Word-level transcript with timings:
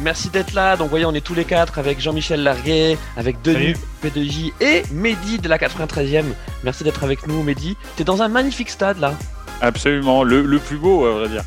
merci 0.00 0.30
d'être 0.30 0.52
là. 0.52 0.76
Donc, 0.76 0.86
vous 0.86 0.90
voyez, 0.90 1.04
on 1.04 1.14
est 1.14 1.20
tous 1.20 1.34
les 1.34 1.44
quatre 1.44 1.78
avec 1.78 2.00
Jean-Michel 2.00 2.42
Larguet, 2.42 2.98
avec 3.16 3.42
Denis 3.42 3.74
P2J 4.04 4.52
et 4.60 4.82
Mehdi 4.92 5.38
de 5.38 5.48
la 5.48 5.58
93e. 5.58 6.24
Merci 6.64 6.84
d'être 6.84 7.04
avec 7.04 7.26
nous, 7.26 7.42
Mehdi. 7.42 7.76
T'es 7.96 8.04
dans 8.04 8.22
un 8.22 8.28
magnifique 8.28 8.70
stade 8.70 8.98
là. 8.98 9.14
Absolument, 9.60 10.22
le, 10.22 10.42
le 10.42 10.58
plus 10.58 10.76
beau, 10.76 11.06
à 11.06 11.12
vrai 11.12 11.28
dire. 11.28 11.44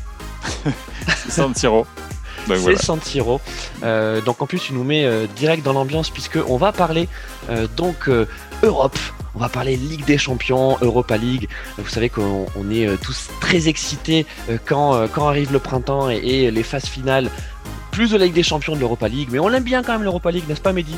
C'est 1.16 1.30
San 1.30 1.54
Siro. 1.54 1.86
C'est 2.46 2.56
voilà. 2.56 2.78
San 2.78 3.00
Siro. 3.00 3.40
Euh, 3.82 4.20
donc 4.20 4.42
en 4.42 4.46
plus, 4.46 4.58
tu 4.58 4.72
nous 4.72 4.84
mets 4.84 5.04
euh, 5.04 5.26
direct 5.36 5.64
dans 5.64 5.72
l'ambiance 5.72 6.10
puisque 6.10 6.38
on 6.48 6.56
va 6.56 6.72
parler 6.72 7.08
euh, 7.48 7.66
donc 7.76 8.08
Europe. 8.62 8.98
On 9.36 9.38
va 9.38 9.48
parler 9.48 9.76
Ligue 9.76 10.04
des 10.04 10.18
Champions, 10.18 10.76
Europa 10.80 11.16
League. 11.16 11.48
Vous 11.78 11.88
savez 11.88 12.08
qu'on 12.08 12.46
on 12.56 12.68
est 12.68 13.00
tous 13.00 13.28
très 13.40 13.68
excités 13.68 14.26
quand, 14.66 15.06
quand 15.12 15.28
arrive 15.28 15.52
le 15.52 15.60
printemps 15.60 16.10
et, 16.10 16.16
et, 16.16 16.50
les 16.50 16.64
phases 16.64 16.86
finales. 16.86 17.30
Plus 18.00 18.12
de 18.12 18.16
la 18.16 18.24
Ligue 18.24 18.34
des 18.34 18.42
Champions 18.42 18.74
de 18.74 18.80
l'Europa 18.80 19.08
League, 19.08 19.28
mais 19.30 19.38
on 19.38 19.52
aime 19.52 19.62
bien 19.62 19.82
quand 19.82 19.92
même 19.92 20.04
l'Europa 20.04 20.30
League, 20.30 20.44
n'est-ce 20.48 20.62
pas, 20.62 20.72
Mehdi? 20.72 20.96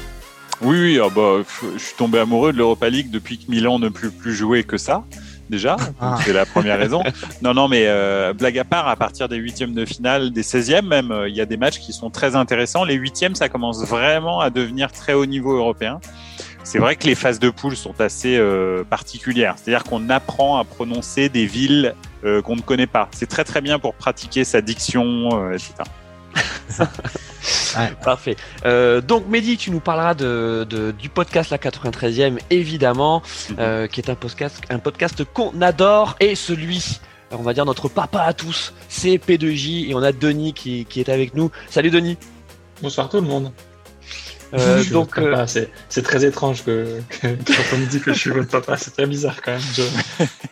Oui, 0.61 0.81
oui. 0.81 1.01
Ah 1.03 1.09
bah, 1.13 1.39
je 1.75 1.83
suis 1.83 1.97
tombé 1.97 2.21
amoureux 2.21 2.53
de 2.53 2.59
l'Europa 2.59 2.89
League 2.89 3.11
depuis 3.11 3.39
que 3.39 3.51
Milan 3.51 3.81
ne 3.81 3.89
peut 3.89 4.09
plus 4.09 4.33
jouer 4.33 4.63
que 4.63 4.77
ça 4.77 5.03
déjà. 5.51 5.75
Ah. 6.01 6.17
C'est 6.25 6.33
la 6.33 6.47
première 6.47 6.79
raison. 6.79 7.03
Non, 7.43 7.55
non, 7.55 7.67
mais 7.67 7.87
euh, 7.89 8.33
blague 8.35 8.57
à 8.57 8.63
part, 8.63 8.87
à 8.87 8.95
partir 8.95 9.29
des 9.29 9.35
huitièmes 9.35 9.75
de 9.75 9.85
finale, 9.85 10.31
des 10.31 10.45
16e 10.45 10.87
même, 10.87 11.07
il 11.09 11.13
euh, 11.13 11.29
y 11.29 11.41
a 11.41 11.45
des 11.45 11.57
matchs 11.57 11.81
qui 11.81 11.93
sont 11.93 12.09
très 12.09 12.37
intéressants. 12.37 12.85
Les 12.85 12.95
huitièmes, 12.95 13.35
ça 13.35 13.49
commence 13.49 13.85
vraiment 13.85 14.39
à 14.39 14.51
devenir 14.51 14.93
très 14.93 15.13
haut 15.13 15.27
niveau 15.27 15.57
européen. 15.57 15.99
C'est 16.63 16.79
vrai 16.79 16.95
que 16.95 17.09
les 17.09 17.17
phases 17.17 17.41
de 17.41 17.51
poule 17.51 17.75
sont 17.75 18.01
assez 18.01 18.37
euh, 18.37 18.85
particulières. 18.85 19.57
C'est-à-dire 19.57 19.83
qu'on 19.83 20.09
apprend 20.09 20.57
à 20.57 20.63
prononcer 20.63 21.29
des 21.29 21.47
villes 21.47 21.97
euh, 22.25 22.43
qu'on 22.43 22.55
ne 22.55 22.61
connaît 22.61 22.87
pas. 22.87 23.09
C'est 23.11 23.29
très 23.29 23.43
très 23.43 23.61
bien 23.61 23.81
pour 23.81 23.95
pratiquer 23.95 24.45
sa 24.45 24.61
diction, 24.61 25.51
etc. 25.53 25.83
Ouais. 27.77 27.93
Parfait. 28.05 28.37
Euh, 28.65 29.01
donc 29.01 29.27
Mehdi, 29.29 29.57
tu 29.57 29.71
nous 29.71 29.81
parleras 29.81 30.15
de, 30.15 30.67
de, 30.69 30.91
du 30.93 31.09
podcast 31.09 31.51
La 31.51 31.59
93e, 31.59 32.39
évidemment, 32.51 33.21
mm 33.21 33.23
-hmm. 33.23 33.57
euh, 33.59 33.87
qui 33.87 34.01
est 34.01 34.11
un 34.11 34.15
podcast, 34.15 34.61
un 34.71 34.79
podcast 34.79 35.25
qu'on 35.25 35.61
adore, 35.61 36.17
et 36.21 36.35
celui, 36.35 37.01
on 37.31 37.43
va 37.43 37.53
dire 37.55 37.65
notre 37.65 37.89
papa 37.89 38.21
à 38.23 38.33
tous, 38.33 38.73
c'est 38.89 39.17
P2J, 39.17 39.89
et 39.89 39.95
on 39.95 40.03
a 40.03 40.13
Denis 40.13 40.53
qui, 40.53 40.85
qui 40.85 41.01
est 41.01 41.09
avec 41.09 41.35
nous. 41.35 41.51
Salut 41.71 41.91
Denis. 41.91 42.17
Bonsoir 42.83 43.09
tout 43.09 43.21
le 43.21 43.29
monde. 43.33 43.53
Euh, 44.55 44.85
donc, 44.91 45.19
euh... 45.19 45.47
c'est 45.47 46.03
très 46.03 46.25
étrange 46.25 46.65
que, 46.65 47.01
que, 47.09 47.27
quand 47.27 47.75
on 47.75 47.79
me 47.79 47.87
dit 47.87 48.01
que 48.01 48.13
je 48.13 48.19
suis 48.19 48.31
votre 48.31 48.49
papa, 48.49 48.77
c'est 48.77 48.91
très 48.91 49.07
bizarre 49.07 49.37
quand 49.43 49.53
même. 49.53 49.61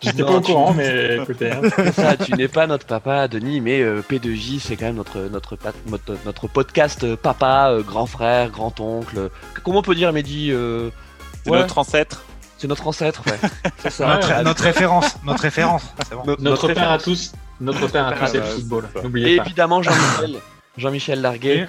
Je 0.03 0.09
n'étais 0.09 0.23
pas 0.23 0.33
au 0.33 0.41
courant, 0.41 0.73
mais 0.73 1.19
écoutez. 1.19 1.51
Hein. 1.51 1.61
Ça, 1.93 2.17
tu 2.17 2.33
n'es 2.33 2.49
pas 2.49 2.67
notre 2.67 2.87
papa, 2.87 3.29
Denis, 3.29 3.61
mais 3.61 3.83
euh, 3.83 4.03
P2J, 4.09 4.61
c'est 4.61 4.77
quand 4.77 4.87
même 4.87 4.97
notre, 4.97 5.19
notre, 5.19 5.57
notre, 5.87 6.17
notre 6.25 6.49
podcast 6.49 7.05
euh, 7.05 7.17
papa, 7.17 7.71
euh, 7.71 7.83
grand 7.83 8.07
frère, 8.07 8.51
grand 8.51 8.79
oncle. 8.81 9.31
Comment 9.63 9.81
on 9.81 9.83
peut 9.83 9.95
dire, 9.95 10.13
Mehdi 10.13 10.51
C'est 11.45 11.51
ouais. 11.51 11.59
notre 11.59 11.79
ancêtre. 11.79 12.25
C'est 12.57 12.69
notre 12.69 12.87
ancêtre, 12.87 13.23
ouais. 13.27 13.49
C'est 13.79 13.91
ça. 13.91 14.07
notre, 14.07 14.29
ouais, 14.29 14.43
notre, 14.43 14.63
référence, 14.63 15.17
notre 15.25 15.43
référence. 15.43 15.83
Bon. 16.11 16.23
Notre, 16.27 16.43
notre, 16.43 16.67
père 16.69 16.91
référence. 16.91 17.01
à 17.01 17.05
tous, 17.05 17.33
notre 17.61 17.87
père 17.89 18.07
à 18.07 18.13
tous, 18.13 18.27
c'est 18.27 18.39
le 18.39 18.45
football. 18.45 18.89
N'oubliez 19.03 19.37
pas. 19.37 19.45
Évidemment, 19.45 19.83
Jean-Michel, 19.83 20.37
Jean-Michel 20.77 21.21
Larguet. 21.21 21.69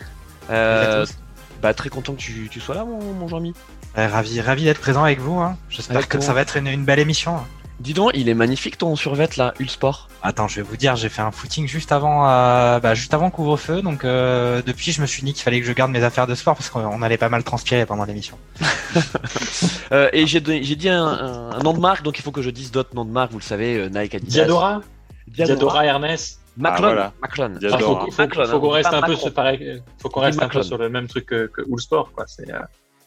Euh, 1.61 1.67
bah, 1.67 1.73
très 1.73 1.89
content 1.89 2.13
que 2.13 2.19
tu, 2.19 2.49
tu 2.49 2.59
sois 2.59 2.75
là, 2.75 2.85
mon, 2.85 2.99
mon 3.13 3.27
Jean-Mi. 3.27 3.53
Ouais, 3.95 4.07
ravi, 4.07 4.41
ravi 4.41 4.65
d'être 4.65 4.81
présent 4.81 5.03
avec 5.03 5.19
vous. 5.19 5.39
Hein. 5.39 5.57
J'espère 5.69 6.07
que 6.07 6.17
ton... 6.17 6.23
ça 6.23 6.33
va 6.33 6.41
être 6.41 6.57
une, 6.57 6.67
une, 6.67 6.85
belle 6.85 6.99
émission. 6.99 7.37
Dis 7.79 7.93
donc, 7.93 8.11
il 8.13 8.29
est 8.29 8.35
magnifique 8.35 8.77
ton 8.77 8.95
survêt 8.95 9.27
là, 9.37 9.53
Ulsport. 9.59 10.07
Attends, 10.21 10.47
je 10.47 10.57
vais 10.57 10.61
vous 10.61 10.77
dire, 10.77 10.95
j'ai 10.95 11.09
fait 11.09 11.23
un 11.23 11.31
footing 11.31 11.67
juste 11.67 11.91
avant, 11.91 12.29
euh, 12.29 12.79
bah, 12.79 12.93
juste 12.93 13.13
avant 13.15 13.31
couvre-feu, 13.31 13.81
donc 13.81 14.05
euh, 14.05 14.61
depuis 14.63 14.91
je 14.91 15.01
me 15.01 15.07
suis 15.07 15.23
dit 15.23 15.33
qu'il 15.33 15.41
fallait 15.41 15.59
que 15.59 15.65
je 15.65 15.71
garde 15.71 15.89
mes 15.89 16.03
affaires 16.03 16.27
de 16.27 16.35
sport 16.35 16.55
parce 16.55 16.69
qu'on 16.69 17.01
allait 17.01 17.17
pas 17.17 17.29
mal 17.29 17.43
transpirer 17.43 17.87
pendant 17.87 18.05
l'émission. 18.05 18.37
euh, 19.91 20.09
et 20.13 20.27
j'ai 20.27 20.41
dit 20.41 20.89
un, 20.89 21.03
un, 21.03 21.51
un, 21.53 21.59
nom 21.63 21.73
de 21.73 21.79
marque, 21.79 22.03
donc 22.03 22.19
il 22.19 22.21
faut 22.21 22.31
que 22.31 22.43
je 22.43 22.51
dise 22.51 22.71
d'autres 22.71 22.93
noms 22.93 23.05
de 23.05 23.09
marque. 23.11 23.31
Vous 23.31 23.39
le 23.39 23.43
savez, 23.43 23.77
euh, 23.77 23.89
Nike, 23.89 24.13
Adidas. 24.13 24.31
Diadora. 24.31 24.81
Diadora, 25.27 25.55
Diadora 25.55 25.85
Ernest. 25.85 26.40
Maclon, 26.57 26.83
ah, 26.83 26.91
voilà. 26.91 27.13
Maclon. 27.21 27.53
Ah, 27.63 27.77
faut, 27.77 27.99
faut, 28.11 28.11
faut, 28.11 28.45
faut 28.45 28.59
qu'on 28.59 28.69
reste 28.69 28.93
un 28.93 29.01
peu 29.01 29.15
sur, 29.15 29.33
pareil, 29.33 29.81
faut 29.97 30.09
qu'on 30.09 30.19
reste 30.19 30.41
un 30.41 30.49
peu 30.49 30.63
sur 30.63 30.77
le 30.77 30.89
même 30.89 31.07
truc 31.07 31.25
que, 31.25 31.47
que 31.47 31.63
Sport, 31.77 32.11
quoi. 32.11 32.25
C'est, 32.27 32.51
euh, 32.51 32.59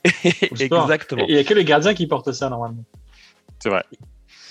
Exactement. 0.50 1.24
Il 1.28 1.34
y 1.34 1.38
a 1.38 1.44
que 1.44 1.54
les 1.54 1.64
gardiens 1.64 1.94
qui 1.94 2.06
portent 2.06 2.32
ça 2.32 2.48
normalement. 2.48 2.84
C'est 3.58 3.68
vrai. 3.68 3.84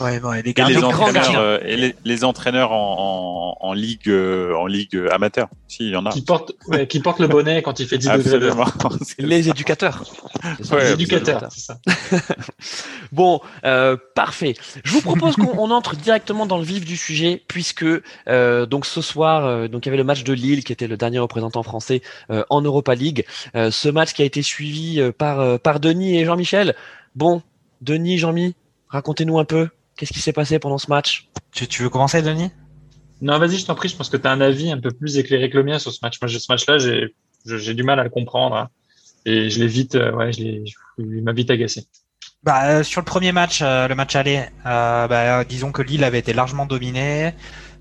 Ouais, 0.04 0.20
bon, 0.20 0.34
et 0.34 0.42
les, 0.42 0.52
et 0.52 0.64
les 0.66 0.84
entraîneurs, 0.84 1.38
euh, 1.38 1.60
et 1.64 1.78
les, 1.78 1.96
les, 2.04 2.24
entraîneurs 2.26 2.74
en, 2.74 3.56
en, 3.62 3.68
en 3.70 3.74
ligue, 3.74 4.10
euh, 4.10 4.54
en 4.54 4.68
ligue 4.68 5.02
amateur, 5.12 5.48
si, 5.70 5.86
il 5.86 5.92
y 5.92 5.96
en 5.96 6.06
a. 6.06 6.12
Qui 6.12 6.22
portent, 6.22 6.52
ouais, 6.68 6.88
qui 6.88 7.00
portent 7.00 7.20
le 7.20 7.28
bonnet 7.28 7.62
quand 7.62 7.80
il 7.80 7.88
fait 7.88 7.98
10 7.98 8.10
degrés. 8.10 8.52
les 9.20 9.50
éducateurs. 9.50 10.04
Ça, 10.62 10.76
ouais, 10.76 10.84
les 10.84 10.92
éducateurs, 10.92 11.48
c'est 11.52 11.62
ça. 11.62 11.80
bon, 13.14 13.40
euh, 13.64 13.96
parfait. 14.14 14.56
Je 14.84 14.92
vous 14.92 15.02
propose 15.02 15.38
qu'on 15.38 15.72
entre 15.72 15.96
directement 15.96 16.46
dans 16.46 16.58
le 16.58 16.66
vif 16.66 16.84
du 16.84 16.98
sujet, 16.98 17.42
puisque 17.48 17.86
euh, 18.28 18.66
donc 18.66 18.86
ce 18.86 19.02
soir, 19.02 19.46
euh, 19.46 19.68
donc 19.70 19.86
il 19.86 19.88
y 19.88 19.92
avait 19.92 19.98
le 19.98 20.04
match 20.04 20.24
de 20.24 20.34
Lille 20.34 20.64
qui 20.66 20.74
était 20.74 20.88
le 20.88 20.98
dernier 20.98 21.20
représentant 21.20 21.64
français 21.64 22.02
euh, 22.30 22.44
en 22.50 22.62
Europa 22.62 22.94
League. 22.94 23.26
ce 23.54 23.90
match 23.90 24.14
qui 24.14 24.22
a 24.22 24.26
été 24.26 24.42
suivi 24.42 25.02
par 25.18 25.60
par 25.60 25.80
Denis 25.80 26.18
et 26.18 26.26
Jean-Michel. 26.26 26.76
Bon, 27.16 27.42
Denis, 27.82 28.18
Jean-Mi, 28.18 28.56
racontez-nous 28.90 29.40
un 29.40 29.46
peu. 29.46 29.70
Qu'est-ce 29.96 30.14
qui 30.14 30.20
s'est 30.20 30.34
passé 30.34 30.60
pendant 30.60 30.78
ce 30.78 30.90
match? 30.90 31.30
Tu, 31.52 31.68
tu, 31.68 31.84
veux 31.84 31.90
commencer, 31.90 32.22
Denis? 32.22 32.52
Non, 33.22 33.38
vas-y, 33.40 33.58
je 33.58 33.66
t'en 33.66 33.76
prie. 33.76 33.90
Je 33.90 33.96
pense 33.96 34.10
que 34.10 34.18
tu 34.18 34.28
as 34.28 34.32
un 34.32 34.42
avis 34.42 34.72
un 34.72 34.80
peu 34.80 34.92
plus 34.92 35.18
éclairé 35.18 35.50
que 35.50 35.58
le 35.58 35.64
mien 35.64 35.80
sur 35.80 35.92
ce 35.92 36.00
match. 36.02 36.20
Moi, 36.22 36.30
ce 36.30 36.46
match-là, 36.50 36.78
j'ai 37.46 37.74
du 37.74 37.84
mal 37.84 38.00
à 38.00 38.04
le 38.04 38.10
comprendre. 38.10 38.56
Hein. 38.56 38.70
Et 39.26 39.50
je 39.50 39.60
l'ai 39.60 39.68
vite, 39.68 39.96
euh, 39.96 40.12
ouais, 40.12 40.34
je 40.34 40.44
il 40.98 41.24
m'a 41.24 41.32
vite 41.32 41.50
agacé. 41.50 41.88
Bah, 42.44 42.66
euh, 42.66 42.84
sur 42.84 43.00
le 43.00 43.06
premier 43.06 43.32
match, 43.32 43.62
euh, 43.62 43.88
le 43.88 43.96
match 43.96 44.16
aller, 44.18 44.44
euh, 44.66 45.08
bah, 45.08 45.46
disons 45.46 45.72
que 45.72 45.82
Lille 45.82 46.04
avait 46.04 46.20
été 46.20 46.34
largement 46.34 46.66
dominé. 46.66 47.34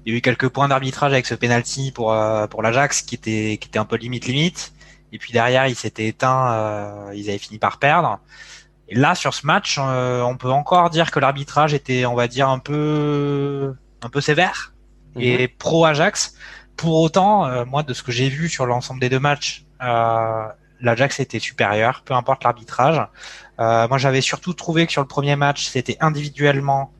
Il 0.06 0.12
y 0.12 0.14
a 0.14 0.18
eu 0.18 0.20
quelques 0.20 0.48
points 0.48 0.68
d'arbitrage 0.68 1.12
avec 1.12 1.26
ce 1.26 1.34
penalty 1.34 1.92
pour 1.92 2.14
pour 2.50 2.62
l'Ajax 2.62 3.02
qui 3.02 3.14
était 3.14 3.58
qui 3.60 3.68
était 3.68 3.78
un 3.78 3.84
peu 3.84 3.96
limite 3.96 4.26
limite. 4.26 4.72
Et 5.12 5.18
puis 5.18 5.32
derrière, 5.32 5.66
il 5.68 5.76
s'était 5.76 6.06
éteint. 6.08 7.12
ils 7.14 7.28
avaient 7.28 7.38
fini 7.38 7.58
par 7.58 7.78
perdre. 7.78 8.18
Et 8.92 8.94
là, 8.94 9.14
sur 9.14 9.32
ce 9.32 9.46
match, 9.46 9.78
euh, 9.78 10.20
on 10.20 10.36
peut 10.36 10.50
encore 10.50 10.90
dire 10.90 11.10
que 11.10 11.18
l'arbitrage 11.18 11.72
était, 11.72 12.04
on 12.04 12.14
va 12.14 12.28
dire, 12.28 12.50
un 12.50 12.58
peu, 12.58 13.74
un 14.02 14.10
peu 14.10 14.20
sévère 14.20 14.74
et 15.18 15.48
pro 15.48 15.86
Ajax. 15.86 16.34
Pour 16.76 17.00
autant, 17.00 17.46
euh, 17.46 17.64
moi, 17.64 17.82
de 17.82 17.94
ce 17.94 18.02
que 18.02 18.12
j'ai 18.12 18.28
vu 18.28 18.50
sur 18.50 18.66
l'ensemble 18.66 19.00
des 19.00 19.08
deux 19.08 19.18
matchs, 19.18 19.64
euh, 19.82 20.46
l'Ajax 20.82 21.20
était 21.20 21.38
supérieur, 21.38 22.02
peu 22.04 22.12
importe 22.12 22.44
l'arbitrage. 22.44 23.00
moi, 23.58 23.96
j'avais 23.96 24.20
surtout 24.20 24.52
trouvé 24.52 24.84
que 24.84 24.92
sur 24.92 25.00
le 25.00 25.08
premier 25.08 25.36
match, 25.36 25.64
c'était 25.64 25.96
individuellement 26.00 26.92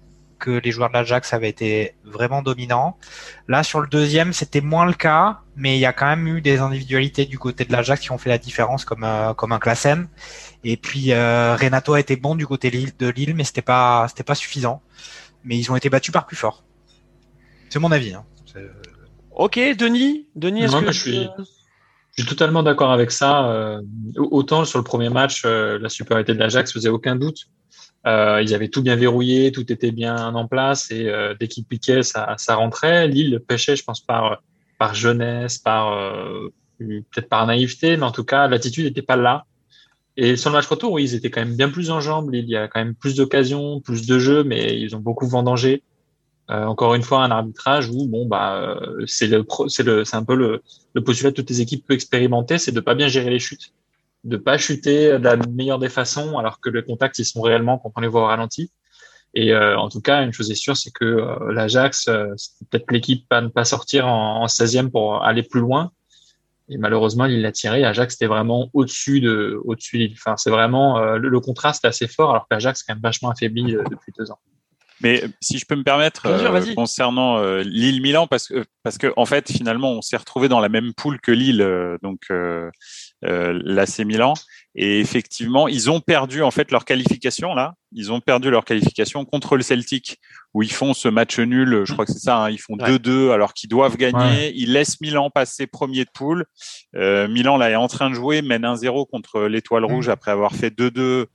que 0.42 0.50
les 0.50 0.72
joueurs 0.72 0.88
de 0.88 0.94
l'Ajax 0.94 1.32
avaient 1.32 1.48
été 1.48 1.94
vraiment 2.04 2.42
dominants. 2.42 2.98
Là, 3.46 3.62
sur 3.62 3.80
le 3.80 3.86
deuxième, 3.86 4.32
c'était 4.32 4.60
moins 4.60 4.86
le 4.86 4.92
cas, 4.92 5.38
mais 5.54 5.76
il 5.76 5.80
y 5.80 5.86
a 5.86 5.92
quand 5.92 6.06
même 6.06 6.26
eu 6.26 6.40
des 6.40 6.58
individualités 6.58 7.26
du 7.26 7.38
côté 7.38 7.64
de 7.64 7.72
l'Ajax 7.72 8.02
qui 8.02 8.10
ont 8.10 8.18
fait 8.18 8.28
la 8.28 8.38
différence, 8.38 8.84
comme 8.84 9.04
euh, 9.04 9.34
comme 9.34 9.52
un 9.52 9.60
Klassen. 9.60 10.08
Et 10.64 10.76
puis 10.76 11.12
euh, 11.12 11.56
Renato 11.56 11.94
a 11.94 12.00
été 12.00 12.16
bon 12.16 12.34
du 12.34 12.46
côté 12.46 12.70
de 12.70 13.08
Lille, 13.08 13.34
mais 13.34 13.44
c'était 13.44 13.62
pas 13.62 14.06
c'était 14.08 14.22
pas 14.22 14.34
suffisant. 14.34 14.82
Mais 15.44 15.58
ils 15.58 15.70
ont 15.72 15.76
été 15.76 15.88
battus 15.88 16.12
par 16.12 16.26
plus 16.26 16.36
fort. 16.36 16.62
C'est 17.68 17.78
mon 17.78 17.90
avis. 17.90 18.14
Hein. 18.14 18.24
Ok, 19.32 19.58
Denis, 19.78 20.28
Denis, 20.36 20.64
est-ce 20.64 20.76
que 20.76 20.92
je 20.92 21.00
suis 21.00 21.28
je 22.16 22.24
suis 22.24 22.28
totalement 22.28 22.62
d'accord 22.62 22.92
avec 22.92 23.10
ça. 23.10 23.50
Euh, 23.50 23.80
autant 24.16 24.66
sur 24.66 24.78
le 24.78 24.84
premier 24.84 25.08
match, 25.08 25.44
euh, 25.46 25.78
la 25.78 25.88
supériorité 25.88 26.34
de 26.34 26.38
l'Ajax 26.38 26.70
faisait 26.70 26.90
aucun 26.90 27.16
doute. 27.16 27.48
Euh, 28.06 28.42
ils 28.42 28.54
avaient 28.54 28.68
tout 28.68 28.82
bien 28.82 28.96
verrouillé, 28.96 29.52
tout 29.52 29.70
était 29.72 29.92
bien 29.92 30.34
en 30.34 30.48
place 30.48 30.90
et 30.90 31.08
euh, 31.08 31.34
dès 31.38 31.46
qu'ils 31.46 31.64
piquaient, 31.64 32.02
ça, 32.02 32.34
ça 32.36 32.56
rentrait. 32.56 33.06
Lille 33.06 33.40
pêchait, 33.46 33.76
je 33.76 33.84
pense, 33.84 34.00
par, 34.00 34.42
par 34.78 34.94
jeunesse, 34.94 35.58
par 35.58 35.92
euh, 35.92 36.52
peut-être 36.78 37.28
par 37.28 37.46
naïveté, 37.46 37.96
mais 37.96 38.04
en 38.04 38.10
tout 38.10 38.24
cas, 38.24 38.48
l'attitude 38.48 38.84
n'était 38.84 39.02
pas 39.02 39.16
là. 39.16 39.44
Et 40.16 40.36
sur 40.36 40.50
le 40.50 40.56
match 40.56 40.66
retour, 40.66 40.92
oui, 40.92 41.04
ils 41.04 41.14
étaient 41.14 41.30
quand 41.30 41.40
même 41.40 41.56
bien 41.56 41.70
plus 41.70 41.90
en 41.90 42.00
jambes. 42.00 42.30
Il 42.34 42.48
y 42.48 42.56
a 42.56 42.68
quand 42.68 42.80
même 42.80 42.94
plus 42.94 43.16
d'occasions, 43.16 43.80
plus 43.80 44.06
de 44.06 44.18
jeux, 44.18 44.44
mais 44.44 44.78
ils 44.78 44.94
ont 44.94 45.00
beaucoup 45.00 45.26
vendangé. 45.26 45.82
Euh, 46.50 46.64
encore 46.64 46.94
une 46.94 47.02
fois, 47.02 47.22
un 47.24 47.30
arbitrage 47.30 47.88
où 47.88 48.06
bon 48.08 48.26
bah 48.26 48.78
c'est 49.06 49.28
le 49.28 49.46
c'est 49.68 49.84
le 49.84 50.04
c'est 50.04 50.16
un 50.16 50.24
peu 50.24 50.34
le, 50.34 50.62
le 50.92 51.04
postulat 51.04 51.30
de 51.30 51.36
toutes 51.36 51.50
les 51.50 51.60
équipes 51.60 51.86
peu 51.86 51.94
expérimentées, 51.94 52.58
c'est 52.58 52.72
de 52.72 52.80
pas 52.80 52.94
bien 52.94 53.08
gérer 53.08 53.30
les 53.30 53.38
chutes 53.38 53.72
de 54.24 54.36
pas 54.36 54.58
chuter 54.58 55.18
de 55.18 55.24
la 55.24 55.36
meilleure 55.36 55.78
des 55.78 55.88
façons, 55.88 56.38
alors 56.38 56.60
que 56.60 56.70
les 56.70 56.84
contacts 56.84 57.18
ils 57.18 57.24
sont 57.24 57.42
réellement 57.42 57.78
quand 57.78 57.92
on 57.96 58.00
les 58.00 58.08
voit 58.08 58.22
au 58.22 58.26
ralenti. 58.26 58.70
Et 59.34 59.52
euh, 59.52 59.78
en 59.78 59.88
tout 59.88 60.00
cas, 60.00 60.22
une 60.22 60.32
chose 60.32 60.50
est 60.50 60.56
sûre, 60.56 60.76
c'est 60.76 60.90
que 60.90 61.04
euh, 61.04 61.52
l'Ajax, 61.52 62.08
euh, 62.08 62.26
c'est 62.36 62.52
peut-être 62.68 62.90
l'équipe 62.92 63.24
à 63.30 63.40
ne 63.40 63.48
pas 63.48 63.64
sortir 63.64 64.06
en, 64.06 64.42
en 64.42 64.46
16e 64.46 64.90
pour 64.90 65.24
aller 65.24 65.42
plus 65.42 65.60
loin. 65.60 65.90
Et 66.72 66.78
malheureusement, 66.78 67.26
il 67.26 67.42
l'a 67.42 67.52
tiré. 67.52 67.84
Ajax 67.84 68.14
était 68.14 68.26
vraiment 68.26 68.70
au-dessus 68.72 69.20
de, 69.20 69.60
au-dessus. 69.64 70.10
Enfin, 70.14 70.36
c'est 70.36 70.50
vraiment 70.50 70.98
euh, 70.98 71.18
le, 71.18 71.28
le, 71.28 71.40
contraste 71.40 71.84
est 71.84 71.88
assez 71.88 72.08
fort, 72.08 72.30
alors 72.30 72.46
qu'Ajax 72.48 72.80
est 72.80 72.84
quand 72.86 72.94
même 72.94 73.02
vachement 73.02 73.30
affaibli 73.30 73.76
euh, 73.76 73.84
depuis 73.90 74.12
deux 74.18 74.30
ans. 74.30 74.38
Mais 75.02 75.24
si 75.40 75.58
je 75.58 75.66
peux 75.66 75.74
me 75.74 75.82
permettre, 75.82 76.26
euh, 76.26 76.74
concernant 76.74 77.38
euh, 77.38 77.62
Lille-Milan, 77.62 78.26
parce 78.28 78.48
que 78.48 78.64
parce 78.82 78.98
que 78.98 79.12
en 79.16 79.26
fait, 79.26 79.50
finalement, 79.50 79.90
on 79.90 80.02
s'est 80.02 80.16
retrouvé 80.16 80.48
dans 80.48 80.60
la 80.60 80.68
même 80.68 80.94
poule 80.94 81.20
que 81.20 81.32
Lille, 81.32 81.60
euh, 81.60 81.98
donc 82.02 82.28
l'AC 83.22 84.00
Milan, 84.00 84.34
et 84.74 85.00
effectivement, 85.00 85.68
ils 85.68 85.90
ont 85.90 86.00
perdu 86.00 86.42
en 86.42 86.50
fait 86.50 86.70
leur 86.70 86.84
qualification 86.84 87.54
là. 87.54 87.74
Ils 87.94 88.10
ont 88.10 88.20
perdu 88.20 88.50
leur 88.50 88.64
qualification 88.64 89.24
contre 89.26 89.56
le 89.56 89.62
Celtic, 89.62 90.18
où 90.54 90.62
ils 90.62 90.72
font 90.72 90.94
ce 90.94 91.08
match 91.08 91.38
nul. 91.38 91.82
Je 91.84 91.92
crois 91.92 92.06
que 92.06 92.12
c'est 92.12 92.18
ça. 92.18 92.44
Hein, 92.44 92.50
ils 92.50 92.58
font 92.58 92.76
2-2 92.76 93.30
alors 93.32 93.52
qu'ils 93.52 93.68
doivent 93.68 93.96
gagner. 93.96 94.52
Ils 94.54 94.72
laissent 94.72 95.00
Milan 95.00 95.28
passer 95.30 95.66
premier 95.66 96.04
de 96.04 96.10
poule. 96.12 96.46
Milan 96.94 97.58
là 97.58 97.70
est 97.70 97.76
en 97.76 97.88
train 97.88 98.08
de 98.08 98.14
jouer, 98.14 98.42
mène 98.42 98.62
1-0 98.62 99.08
contre 99.10 99.42
l'Étoile 99.42 99.84
Rouge 99.84 100.08
après 100.08 100.30
avoir 100.30 100.54
fait 100.54 100.70
2-2 100.70 101.26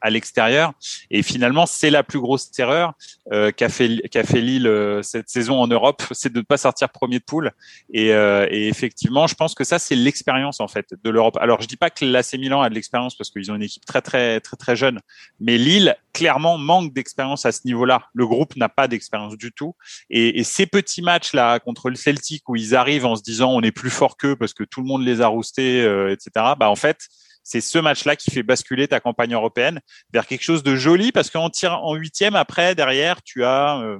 à 0.00 0.10
l'extérieur. 0.10 0.72
Et 1.10 1.22
finalement, 1.22 1.66
c'est 1.66 1.90
la 1.90 2.02
plus 2.02 2.20
grosse 2.20 2.50
erreur 2.58 2.94
euh, 3.32 3.50
qu'a 3.50 3.68
fait 3.68 4.08
qu'a 4.10 4.24
fait 4.24 4.40
Lille 4.40 4.66
euh, 4.66 5.02
cette 5.02 5.28
saison 5.28 5.60
en 5.60 5.66
Europe, 5.66 6.02
c'est 6.12 6.32
de 6.32 6.38
ne 6.38 6.44
pas 6.44 6.56
sortir 6.56 6.88
premier 6.88 7.18
de 7.18 7.24
poule. 7.24 7.52
Et, 7.92 8.12
euh, 8.12 8.46
et 8.50 8.68
effectivement, 8.68 9.26
je 9.26 9.34
pense 9.34 9.54
que 9.54 9.64
ça, 9.64 9.78
c'est 9.78 9.96
l'expérience 9.96 10.60
en 10.60 10.68
fait 10.68 10.94
de 11.02 11.10
l'Europe. 11.10 11.36
Alors, 11.40 11.60
je 11.60 11.66
dis 11.66 11.76
pas 11.76 11.90
que 11.90 12.04
l'AC 12.04 12.34
Milan 12.34 12.62
a 12.62 12.70
de 12.70 12.74
l'expérience 12.74 13.16
parce 13.16 13.30
qu'ils 13.30 13.50
ont 13.50 13.54
une 13.54 13.62
équipe 13.62 13.84
très 13.84 14.02
très 14.02 14.40
très 14.40 14.56
très 14.56 14.76
jeune, 14.76 15.00
mais 15.40 15.58
Lille 15.58 15.96
clairement 16.12 16.58
manque 16.58 16.92
d'expérience 16.92 17.46
à 17.46 17.52
ce 17.52 17.60
niveau-là. 17.64 18.02
Le 18.14 18.26
groupe 18.26 18.56
n'a 18.56 18.68
pas 18.68 18.88
d'expérience 18.88 19.36
du 19.36 19.52
tout. 19.52 19.74
Et, 20.10 20.40
et, 20.40 20.44
ces 20.44 20.66
petits 20.66 21.02
matchs 21.02 21.32
là 21.32 21.60
contre 21.60 21.90
le 21.90 21.96
Celtic 21.96 22.48
où 22.48 22.56
ils 22.56 22.74
arrivent 22.74 23.06
en 23.06 23.14
se 23.14 23.22
disant 23.22 23.52
on 23.52 23.60
est 23.60 23.72
plus 23.72 23.90
fort 23.90 24.16
qu'eux 24.16 24.36
parce 24.36 24.54
que 24.54 24.64
tout 24.64 24.80
le 24.80 24.86
monde 24.86 25.04
les 25.04 25.20
a 25.20 25.28
roustés, 25.28 25.80
etc. 26.10 26.54
Bah 26.58 26.70
en 26.70 26.76
fait 26.76 27.08
c'est 27.48 27.62
ce 27.62 27.78
match-là 27.78 28.14
qui 28.14 28.30
fait 28.30 28.42
basculer 28.42 28.88
ta 28.88 29.00
campagne 29.00 29.32
européenne 29.32 29.80
vers 30.12 30.26
quelque 30.26 30.42
chose 30.42 30.62
de 30.62 30.76
joli 30.76 31.12
parce 31.12 31.30
qu'en 31.30 31.48
tire 31.48 31.82
en 31.82 31.94
huitième 31.94 32.36
après 32.36 32.74
derrière 32.74 33.22
tu 33.22 33.44
as 33.44 33.80
euh, 33.80 33.98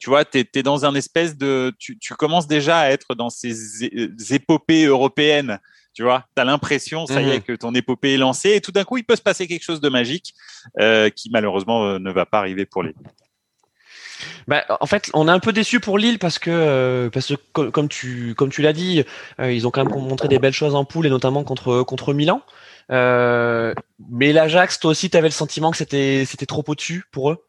tu 0.00 0.10
vois, 0.10 0.24
tu 0.24 0.46
es, 0.54 0.62
dans 0.62 0.84
un 0.84 0.94
espèce 0.94 1.36
de, 1.36 1.72
tu, 1.78 1.98
tu, 1.98 2.12
commences 2.14 2.46
déjà 2.46 2.78
à 2.78 2.90
être 2.90 3.14
dans 3.14 3.30
ces 3.30 3.84
épopées 4.30 4.84
européennes. 4.84 5.58
Tu 5.94 6.02
vois, 6.02 6.26
tu 6.36 6.42
as 6.42 6.44
l'impression, 6.44 7.06
ça 7.06 7.22
y 7.22 7.30
est, 7.30 7.36
mhm. 7.36 7.42
que 7.42 7.52
ton 7.54 7.74
épopée 7.74 8.14
est 8.14 8.18
lancée 8.18 8.50
et 8.50 8.60
tout 8.60 8.70
d'un 8.70 8.84
coup, 8.84 8.98
il 8.98 9.04
peut 9.04 9.16
se 9.16 9.22
passer 9.22 9.48
quelque 9.48 9.64
chose 9.64 9.80
de 9.80 9.88
magique 9.88 10.34
euh, 10.78 11.10
qui 11.10 11.30
malheureusement 11.30 11.86
euh, 11.86 11.98
ne 11.98 12.12
va 12.12 12.26
pas 12.26 12.38
arriver 12.38 12.66
pour 12.66 12.82
les. 12.82 12.94
Bah, 14.46 14.64
en 14.80 14.86
fait, 14.86 15.10
on 15.14 15.26
est 15.26 15.30
un 15.30 15.40
peu 15.40 15.52
déçu 15.52 15.80
pour 15.80 15.98
Lille 15.98 16.18
parce 16.18 16.38
que, 16.38 16.50
euh, 16.50 17.10
parce 17.10 17.28
que 17.28 17.34
comme, 17.70 17.88
tu, 17.88 18.34
comme 18.36 18.50
tu 18.50 18.62
l'as 18.62 18.72
dit, 18.72 19.04
ils 19.40 19.66
ont 19.66 19.70
quand 19.70 19.84
même 19.84 19.94
montré 19.94 20.28
des 20.28 20.38
belles 20.38 20.52
choses 20.52 20.74
en 20.74 20.84
poule 20.84 21.06
et 21.06 21.10
notamment 21.10 21.44
contre, 21.44 21.82
contre 21.82 22.12
Milan. 22.12 22.42
Euh, 22.90 23.74
mais 24.10 24.32
l'Ajax, 24.32 24.78
toi 24.78 24.90
aussi, 24.90 25.10
tu 25.10 25.16
avais 25.16 25.28
le 25.28 25.32
sentiment 25.32 25.70
que 25.70 25.76
c'était 25.76 26.24
c'était 26.26 26.46
trop 26.46 26.64
au-dessus 26.66 27.04
pour 27.12 27.30
eux? 27.30 27.44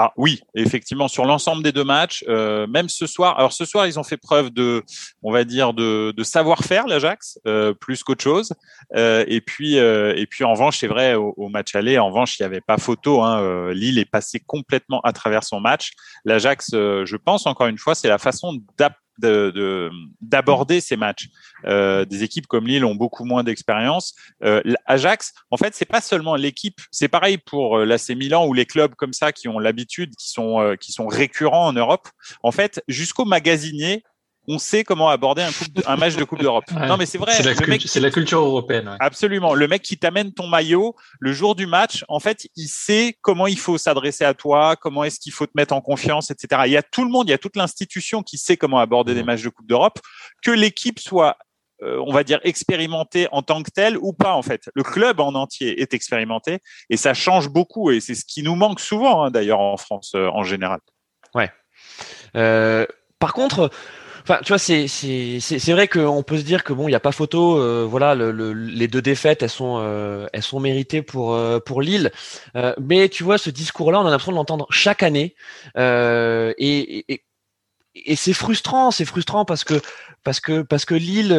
Ah 0.00 0.12
oui, 0.16 0.40
effectivement, 0.54 1.08
sur 1.08 1.24
l'ensemble 1.24 1.64
des 1.64 1.72
deux 1.72 1.82
matchs, 1.82 2.24
euh, 2.28 2.68
même 2.68 2.88
ce 2.88 3.08
soir. 3.08 3.36
Alors 3.36 3.52
ce 3.52 3.64
soir, 3.64 3.84
ils 3.88 3.98
ont 3.98 4.04
fait 4.04 4.16
preuve 4.16 4.50
de, 4.50 4.84
on 5.24 5.32
va 5.32 5.42
dire, 5.42 5.74
de, 5.74 6.14
de 6.16 6.22
savoir-faire 6.22 6.86
l'Ajax 6.86 7.40
euh, 7.48 7.74
plus 7.74 8.04
qu'autre 8.04 8.22
chose. 8.22 8.52
Et 8.94 9.40
puis, 9.44 9.74
et 9.74 10.26
puis 10.30 10.44
en 10.44 10.52
revanche, 10.52 10.78
c'est 10.78 10.86
vrai, 10.86 11.16
au, 11.16 11.34
au, 11.36 11.48
match 11.48 11.74
aller, 11.74 11.98
en 11.98 12.10
revanche, 12.10 12.38
il 12.38 12.42
n'y 12.42 12.46
avait 12.46 12.60
pas 12.60 12.78
photo. 12.78 13.22
Hein, 13.22 13.72
Lille 13.72 13.98
est 13.98 14.08
passé 14.08 14.38
complètement 14.38 15.00
à 15.00 15.12
travers 15.12 15.42
son 15.42 15.58
match. 15.58 15.90
L'Ajax, 16.24 16.68
je 16.70 17.16
pense 17.16 17.46
encore 17.46 17.66
une 17.66 17.78
fois, 17.78 17.96
c'est 17.96 18.08
la 18.08 18.18
façon 18.18 18.56
d'apprendre 18.78 19.02
d'aborder 19.18 20.80
ces 20.80 20.96
matchs. 20.96 21.28
Euh, 21.64 22.04
des 22.04 22.22
équipes 22.22 22.46
comme 22.46 22.66
Lille 22.66 22.84
ont 22.84 22.94
beaucoup 22.94 23.24
moins 23.24 23.42
d'expérience. 23.42 24.14
Euh, 24.44 24.62
Ajax, 24.86 25.34
en 25.50 25.56
fait, 25.56 25.74
c'est 25.74 25.84
pas 25.84 26.00
seulement 26.00 26.36
l'équipe. 26.36 26.80
C'est 26.90 27.08
pareil 27.08 27.38
pour 27.38 27.78
euh, 27.78 27.84
l'AC 27.84 28.10
Milan 28.10 28.46
ou 28.46 28.54
les 28.54 28.66
clubs 28.66 28.94
comme 28.94 29.12
ça 29.12 29.32
qui 29.32 29.48
ont 29.48 29.58
l'habitude, 29.58 30.14
qui 30.16 30.30
sont 30.30 30.60
euh, 30.60 30.76
qui 30.76 30.92
sont 30.92 31.06
récurrents 31.06 31.66
en 31.66 31.72
Europe. 31.72 32.08
En 32.42 32.52
fait, 32.52 32.82
jusqu'au 32.88 33.24
magasinier, 33.24 34.04
on 34.48 34.58
sait 34.58 34.82
comment 34.82 35.10
aborder 35.10 35.42
un, 35.42 35.50
un 35.86 35.96
match 35.96 36.16
de 36.16 36.24
Coupe 36.24 36.40
d'Europe. 36.40 36.64
non, 36.72 36.96
mais 36.96 37.06
c'est 37.06 37.18
vrai. 37.18 37.32
C'est 37.32 37.42
la, 37.42 37.52
la, 38.00 38.10
culture 38.10 38.40
européenne. 38.40 38.88
Ouais. 38.88 38.96
Absolument. 38.98 39.54
Le 39.54 39.68
mec 39.68 39.82
qui 39.82 39.98
t'amène 39.98 40.32
ton 40.32 40.48
maillot 40.48 40.96
le 41.20 41.32
jour 41.32 41.54
du 41.54 41.66
match, 41.66 42.04
en 42.08 42.18
fait, 42.18 42.48
il 42.56 42.68
sait 42.68 43.16
comment 43.20 43.46
il 43.46 43.58
faut 43.58 43.76
s'adresser 43.76 44.24
à 44.24 44.34
toi, 44.34 44.74
comment 44.76 45.04
est-ce 45.04 45.20
qu'il 45.20 45.32
faut 45.32 45.46
te 45.46 45.52
mettre 45.54 45.74
en 45.74 45.82
confiance, 45.82 46.30
etc. 46.30 46.62
Il 46.66 46.72
y 46.72 46.76
a 46.76 46.82
tout 46.82 47.04
le 47.04 47.10
monde, 47.10 47.28
il 47.28 47.30
y 47.30 47.34
a 47.34 47.38
toute 47.38 47.56
l'institution 47.56 48.22
qui 48.22 48.38
sait 48.38 48.56
comment 48.56 48.78
aborder 48.78 49.14
des 49.14 49.22
matchs 49.22 49.42
de 49.42 49.50
Coupe 49.50 49.66
d'Europe. 49.66 49.98
Que 50.42 50.50
l'équipe 50.50 50.98
soit 50.98 51.36
euh, 51.82 52.02
on 52.04 52.12
va 52.12 52.24
dire 52.24 52.40
expérimentée 52.42 53.28
en 53.30 53.42
tant 53.42 53.62
que 53.62 53.70
telle 53.70 53.96
ou 53.98 54.12
pas 54.12 54.34
en 54.34 54.42
fait. 54.42 54.68
Le 54.74 54.82
club 54.82 55.20
en 55.20 55.34
entier 55.34 55.80
est 55.80 55.94
expérimenté 55.94 56.58
et 56.90 56.96
ça 56.96 57.14
change 57.14 57.50
beaucoup 57.50 57.92
et 57.92 58.00
c'est 58.00 58.16
ce 58.16 58.24
qui 58.24 58.42
nous 58.42 58.56
manque 58.56 58.80
souvent 58.80 59.22
hein, 59.22 59.30
d'ailleurs 59.30 59.60
en 59.60 59.76
France 59.76 60.12
euh, 60.16 60.28
en 60.28 60.42
général. 60.42 60.80
Ouais. 61.36 61.52
Euh, 62.34 62.84
par 63.20 63.32
contre, 63.32 63.70
Enfin, 64.28 64.40
tu 64.44 64.48
vois, 64.48 64.58
c'est 64.58 64.88
c'est 64.88 65.40
c'est 65.40 65.72
vrai 65.72 65.88
qu'on 65.88 66.22
peut 66.22 66.36
se 66.36 66.42
dire 66.42 66.62
que 66.62 66.74
bon, 66.74 66.86
il 66.86 66.90
n'y 66.90 66.94
a 66.94 67.00
pas 67.00 67.12
photo. 67.12 67.58
Euh, 67.58 67.86
voilà, 67.88 68.14
le, 68.14 68.52
les 68.52 68.86
deux 68.86 69.00
défaites, 69.00 69.42
elles 69.42 69.48
sont 69.48 69.78
euh, 69.80 70.26
elles 70.34 70.42
sont 70.42 70.60
méritées 70.60 71.00
pour 71.00 71.34
euh, 71.34 71.60
pour 71.60 71.80
Lille. 71.80 72.12
mais 72.78 73.08
tu 73.08 73.24
vois, 73.24 73.38
ce 73.38 73.48
discours-là, 73.48 74.00
on 74.00 74.06
a 74.06 74.10
l'impression 74.10 74.32
de 74.32 74.36
l'entendre 74.36 74.66
chaque 74.70 75.02
année. 75.02 75.34
et, 75.76 76.52
et, 76.58 77.04
et 77.08 77.22
c'est 78.16 78.32
frustrant, 78.32 78.90
c'est 78.90 79.04
frustrant 79.04 79.44
parce 79.44 79.64
que 79.64 79.80
parce 80.24 80.40
que 80.40 80.62
parce 80.62 80.84
que 80.84 80.94
Lille 80.94 81.32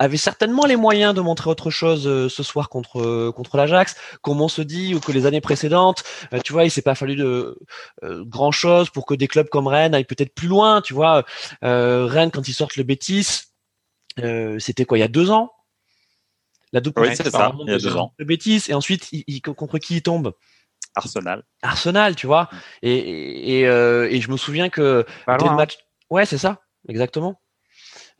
avait 0.00 0.16
certainement 0.16 0.64
les 0.64 0.76
moyens 0.76 1.14
de 1.14 1.20
montrer 1.20 1.50
autre 1.50 1.70
chose 1.70 2.08
euh, 2.08 2.28
ce 2.30 2.42
soir 2.42 2.70
contre 2.70 3.00
euh, 3.00 3.32
contre 3.32 3.58
l'Ajax, 3.58 3.96
comme 4.22 4.40
on 4.40 4.48
se 4.48 4.62
dit, 4.62 4.94
ou 4.94 5.00
que 5.00 5.12
les 5.12 5.26
années 5.26 5.42
précédentes. 5.42 6.02
Euh, 6.32 6.40
tu 6.42 6.54
vois, 6.54 6.64
il 6.64 6.70
s'est 6.70 6.82
pas 6.82 6.94
fallu 6.94 7.16
de 7.16 7.58
grand 8.02 8.50
chose 8.50 8.88
pour 8.88 9.04
que 9.04 9.14
des 9.14 9.28
clubs 9.28 9.48
comme 9.48 9.66
Rennes 9.66 9.94
aillent 9.94 10.04
peut-être 10.04 10.34
plus 10.34 10.48
loin. 10.48 10.80
Tu 10.80 10.94
vois, 10.94 11.24
Rennes 11.62 12.30
quand 12.30 12.48
ils 12.48 12.54
sortent 12.54 12.76
le 12.76 12.82
Bétis, 12.82 13.42
c'était 14.58 14.86
quoi 14.86 14.96
il 14.96 15.02
y 15.02 15.04
a 15.04 15.08
deux 15.08 15.30
ans? 15.30 15.52
La 16.72 16.80
double. 16.80 17.02
Oui, 17.02 17.14
c'est 17.14 17.30
ça. 17.30 17.52
Il 17.60 17.70
y 17.70 17.74
a 17.74 17.78
deux 17.78 17.96
ans. 17.96 18.14
Le 18.16 18.24
Bétis 18.24 18.64
et 18.68 18.74
ensuite 18.74 19.08
il, 19.12 19.42
contre 19.42 19.78
qui 19.78 19.96
il 19.96 20.02
tombe? 20.02 20.32
Arsenal. 20.94 21.44
Arsenal, 21.62 22.16
tu 22.16 22.26
vois. 22.26 22.48
Et 22.80 23.60
et, 23.60 23.60
et, 23.64 24.20
je 24.20 24.30
me 24.30 24.38
souviens 24.38 24.70
que 24.70 25.04
le 25.26 25.44
hein. 25.44 25.54
match. 25.56 25.78
Ouais, 26.10 26.26
c'est 26.26 26.38
ça, 26.38 26.60
exactement. 26.88 27.40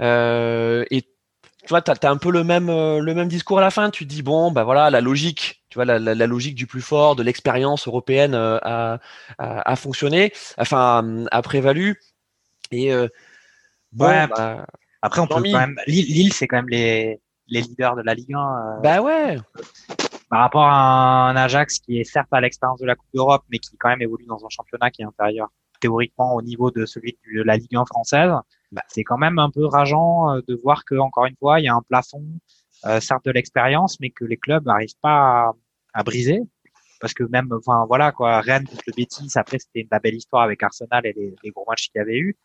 Euh, 0.00 0.84
et 0.90 1.02
tu 1.02 1.68
vois, 1.68 1.82
tu 1.82 1.90
as, 1.90 2.10
un 2.10 2.16
peu 2.16 2.30
le 2.30 2.42
même, 2.42 2.70
euh, 2.70 3.00
le 3.00 3.14
même 3.14 3.28
discours 3.28 3.58
à 3.58 3.60
la 3.60 3.70
fin. 3.70 3.90
Tu 3.90 4.06
dis, 4.06 4.22
bon, 4.22 4.50
bah 4.50 4.64
voilà, 4.64 4.90
la 4.90 5.00
logique, 5.00 5.62
tu 5.68 5.76
vois, 5.76 5.84
la, 5.84 5.98
la, 5.98 6.26
logique 6.26 6.54
du 6.54 6.66
plus 6.66 6.80
fort, 6.80 7.16
de 7.16 7.22
l'expérience 7.22 7.86
européenne 7.86 8.34
euh, 8.34 8.58
a, 8.62 8.98
a, 9.38 9.70
a, 9.70 9.76
fonctionné, 9.76 10.32
enfin, 10.56 11.26
a 11.30 11.42
prévalu. 11.42 12.00
Et 12.70 12.92
euh, 12.92 13.08
bon, 13.92 14.06
bah, 14.06 14.66
après, 15.02 15.20
on 15.20 15.26
peut 15.26 15.34
quand 15.34 15.50
même. 15.50 15.76
Lille, 15.86 16.32
c'est 16.32 16.46
quand 16.46 16.56
même 16.56 16.68
les, 16.68 17.20
les 17.48 17.60
leaders 17.60 17.96
de 17.96 18.02
la 18.02 18.14
Ligue 18.14 18.34
1. 18.34 18.80
bah 18.82 19.00
ouais. 19.02 19.38
Par 20.30 20.40
rapport 20.40 20.64
à 20.64 21.28
un 21.28 21.36
Ajax 21.36 21.80
qui 21.80 21.98
est 21.98 22.04
certes 22.04 22.28
à 22.30 22.40
l'expérience 22.40 22.80
de 22.80 22.86
la 22.86 22.94
Coupe 22.94 23.08
d'Europe, 23.12 23.42
mais 23.50 23.58
qui 23.58 23.76
quand 23.76 23.88
même 23.88 24.00
évolue 24.00 24.26
dans 24.26 24.44
un 24.44 24.48
championnat 24.48 24.90
qui 24.90 25.02
est 25.02 25.04
inférieur 25.04 25.48
théoriquement 25.80 26.34
au 26.34 26.42
niveau 26.42 26.70
de 26.70 26.86
celui 26.86 27.18
de 27.34 27.42
la 27.42 27.56
Ligue 27.56 27.76
1 27.76 27.84
française 27.86 28.32
bah, 28.72 28.82
c'est 28.88 29.04
quand 29.04 29.18
même 29.18 29.38
un 29.38 29.50
peu 29.50 29.66
rageant 29.66 30.34
euh, 30.34 30.40
de 30.46 30.54
voir 30.54 30.84
que 30.84 30.94
encore 30.94 31.26
une 31.26 31.36
fois 31.36 31.60
il 31.60 31.64
y 31.64 31.68
a 31.68 31.74
un 31.74 31.82
plafond, 31.82 32.24
euh, 32.86 33.00
certes 33.00 33.24
de 33.24 33.32
l'expérience, 33.32 33.98
mais 34.00 34.10
que 34.10 34.24
les 34.24 34.36
clubs 34.36 34.64
n'arrivent 34.64 34.98
pas 35.02 35.48
à, 35.48 35.52
à, 35.94 36.02
briser. 36.02 36.40
Parce 37.00 37.14
que 37.14 37.24
même, 37.24 37.48
enfin 37.52 37.86
voilà 37.86 38.12
quoi, 38.12 38.40
Rennes 38.40 38.66
contre 38.66 38.84
le 38.86 38.92
Betis, 38.94 39.30
après 39.34 39.58
c'était 39.58 39.80
une 39.80 39.98
belle 40.02 40.14
histoire 40.14 40.42
avec 40.42 40.62
Arsenal 40.62 41.04
et 41.06 41.12
les, 41.14 41.34
les 41.42 41.50
gros 41.50 41.64
matchs 41.68 41.88
qu'il 41.88 41.98
y 41.98 42.02
avait 42.02 42.18
eu. 42.18 42.36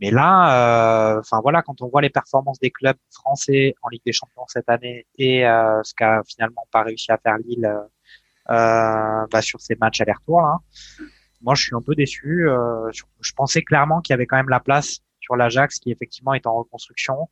Mais 0.00 0.10
là, 0.10 1.14
euh, 1.16 1.20
enfin 1.20 1.40
voilà, 1.40 1.62
quand 1.62 1.80
on 1.80 1.88
voit 1.88 2.02
les 2.02 2.10
performances 2.10 2.58
des 2.58 2.72
clubs 2.72 2.96
français 3.12 3.76
en 3.82 3.88
Ligue 3.88 4.02
des 4.04 4.12
Champions 4.12 4.44
cette 4.48 4.68
année 4.68 5.06
et 5.16 5.46
euh, 5.46 5.80
ce 5.84 5.94
qu'a 5.94 6.22
finalement 6.26 6.66
pas 6.72 6.82
réussi 6.82 7.12
à 7.12 7.18
faire 7.18 7.38
Lille 7.38 7.72
euh, 8.50 9.26
bah, 9.30 9.42
sur 9.42 9.60
ces 9.60 9.76
matchs 9.76 10.00
aller-retour, 10.00 10.40
là, 10.40 10.58
moi 11.42 11.54
je 11.54 11.62
suis 11.62 11.74
un 11.74 11.82
peu 11.82 11.94
déçu. 11.94 12.46
je 12.92 13.32
pensais 13.34 13.62
clairement 13.62 14.00
qu'il 14.00 14.12
y 14.12 14.14
avait 14.14 14.26
quand 14.26 14.36
même 14.36 14.48
la 14.48 14.60
place 14.60 15.00
sur 15.20 15.36
l'Ajax 15.36 15.78
qui 15.78 15.90
effectivement 15.90 16.34
est 16.34 16.46
en 16.46 16.54
reconstruction. 16.54 17.28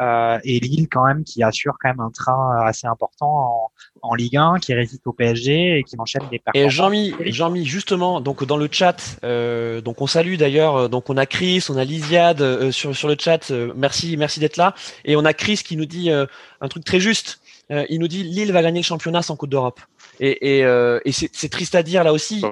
Euh, 0.00 0.38
et 0.44 0.60
Lille 0.60 0.88
quand 0.90 1.04
même 1.04 1.24
qui 1.24 1.42
assure 1.42 1.74
quand 1.78 1.90
même 1.90 2.00
un 2.00 2.10
train 2.10 2.64
assez 2.64 2.86
important 2.86 3.26
en, 3.26 3.70
en 4.02 4.14
Ligue 4.14 4.36
1, 4.36 4.58
qui 4.60 4.72
résiste 4.72 5.06
au 5.06 5.12
PSG 5.12 5.78
et 5.78 5.84
qui 5.84 5.96
enchaîne 5.98 6.22
des 6.30 6.38
performances. 6.38 6.72
Et 6.72 6.74
Jean-Mi, 6.74 7.14
Jean-Mi 7.26 7.66
justement, 7.66 8.20
donc 8.20 8.44
dans 8.44 8.56
le 8.56 8.68
chat, 8.70 9.18
euh, 9.24 9.80
donc 9.80 10.00
on 10.00 10.06
salue 10.06 10.36
d'ailleurs, 10.36 10.76
euh, 10.76 10.88
donc 10.88 11.10
on 11.10 11.16
a 11.16 11.26
Chris, 11.26 11.66
on 11.68 11.76
a 11.76 11.84
Lisiade 11.84 12.40
euh, 12.40 12.70
sur 12.70 12.96
sur 12.96 13.08
le 13.08 13.16
chat, 13.18 13.50
euh, 13.50 13.72
merci 13.76 14.16
merci 14.16 14.40
d'être 14.40 14.56
là, 14.56 14.74
et 15.04 15.16
on 15.16 15.24
a 15.24 15.34
Chris 15.34 15.60
qui 15.62 15.76
nous 15.76 15.86
dit 15.86 16.10
un 16.10 16.68
truc 16.68 16.84
très 16.84 17.00
juste. 17.00 17.40
il 17.68 17.98
nous 18.00 18.08
dit 18.08 18.22
Lille 18.22 18.52
va 18.52 18.62
gagner 18.62 18.80
le 18.80 18.84
championnat 18.84 19.22
sans 19.22 19.36
Coupe 19.36 19.50
d'Europe. 19.50 19.80
Et, 20.18 20.58
et, 20.58 21.00
et 21.04 21.12
c'est 21.12 21.48
triste 21.48 21.74
à 21.74 21.82
dire 21.82 22.04
là 22.04 22.12
aussi. 22.12 22.42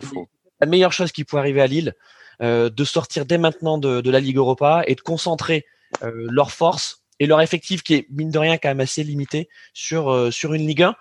La 0.60 0.66
meilleure 0.66 0.92
chose 0.92 1.12
qui 1.12 1.24
pourrait 1.24 1.40
arriver 1.40 1.60
à 1.60 1.66
Lille, 1.66 1.94
euh, 2.42 2.70
de 2.70 2.84
sortir 2.84 3.26
dès 3.26 3.38
maintenant 3.38 3.78
de, 3.78 4.00
de, 4.00 4.10
la 4.10 4.20
Ligue 4.20 4.36
Europa 4.36 4.82
et 4.86 4.94
de 4.94 5.00
concentrer 5.00 5.66
euh, 6.02 6.26
leurs 6.30 6.52
forces 6.52 7.02
et 7.20 7.26
leur 7.26 7.40
effectif 7.40 7.82
qui 7.82 7.94
est 7.94 8.06
mine 8.10 8.30
de 8.30 8.38
rien 8.38 8.58
quand 8.58 8.68
même 8.68 8.80
assez 8.80 9.02
limité 9.02 9.48
sur 9.72 10.10
euh, 10.10 10.30
sur 10.30 10.54
une 10.54 10.66
Ligue 10.66 10.82
1 10.82 10.96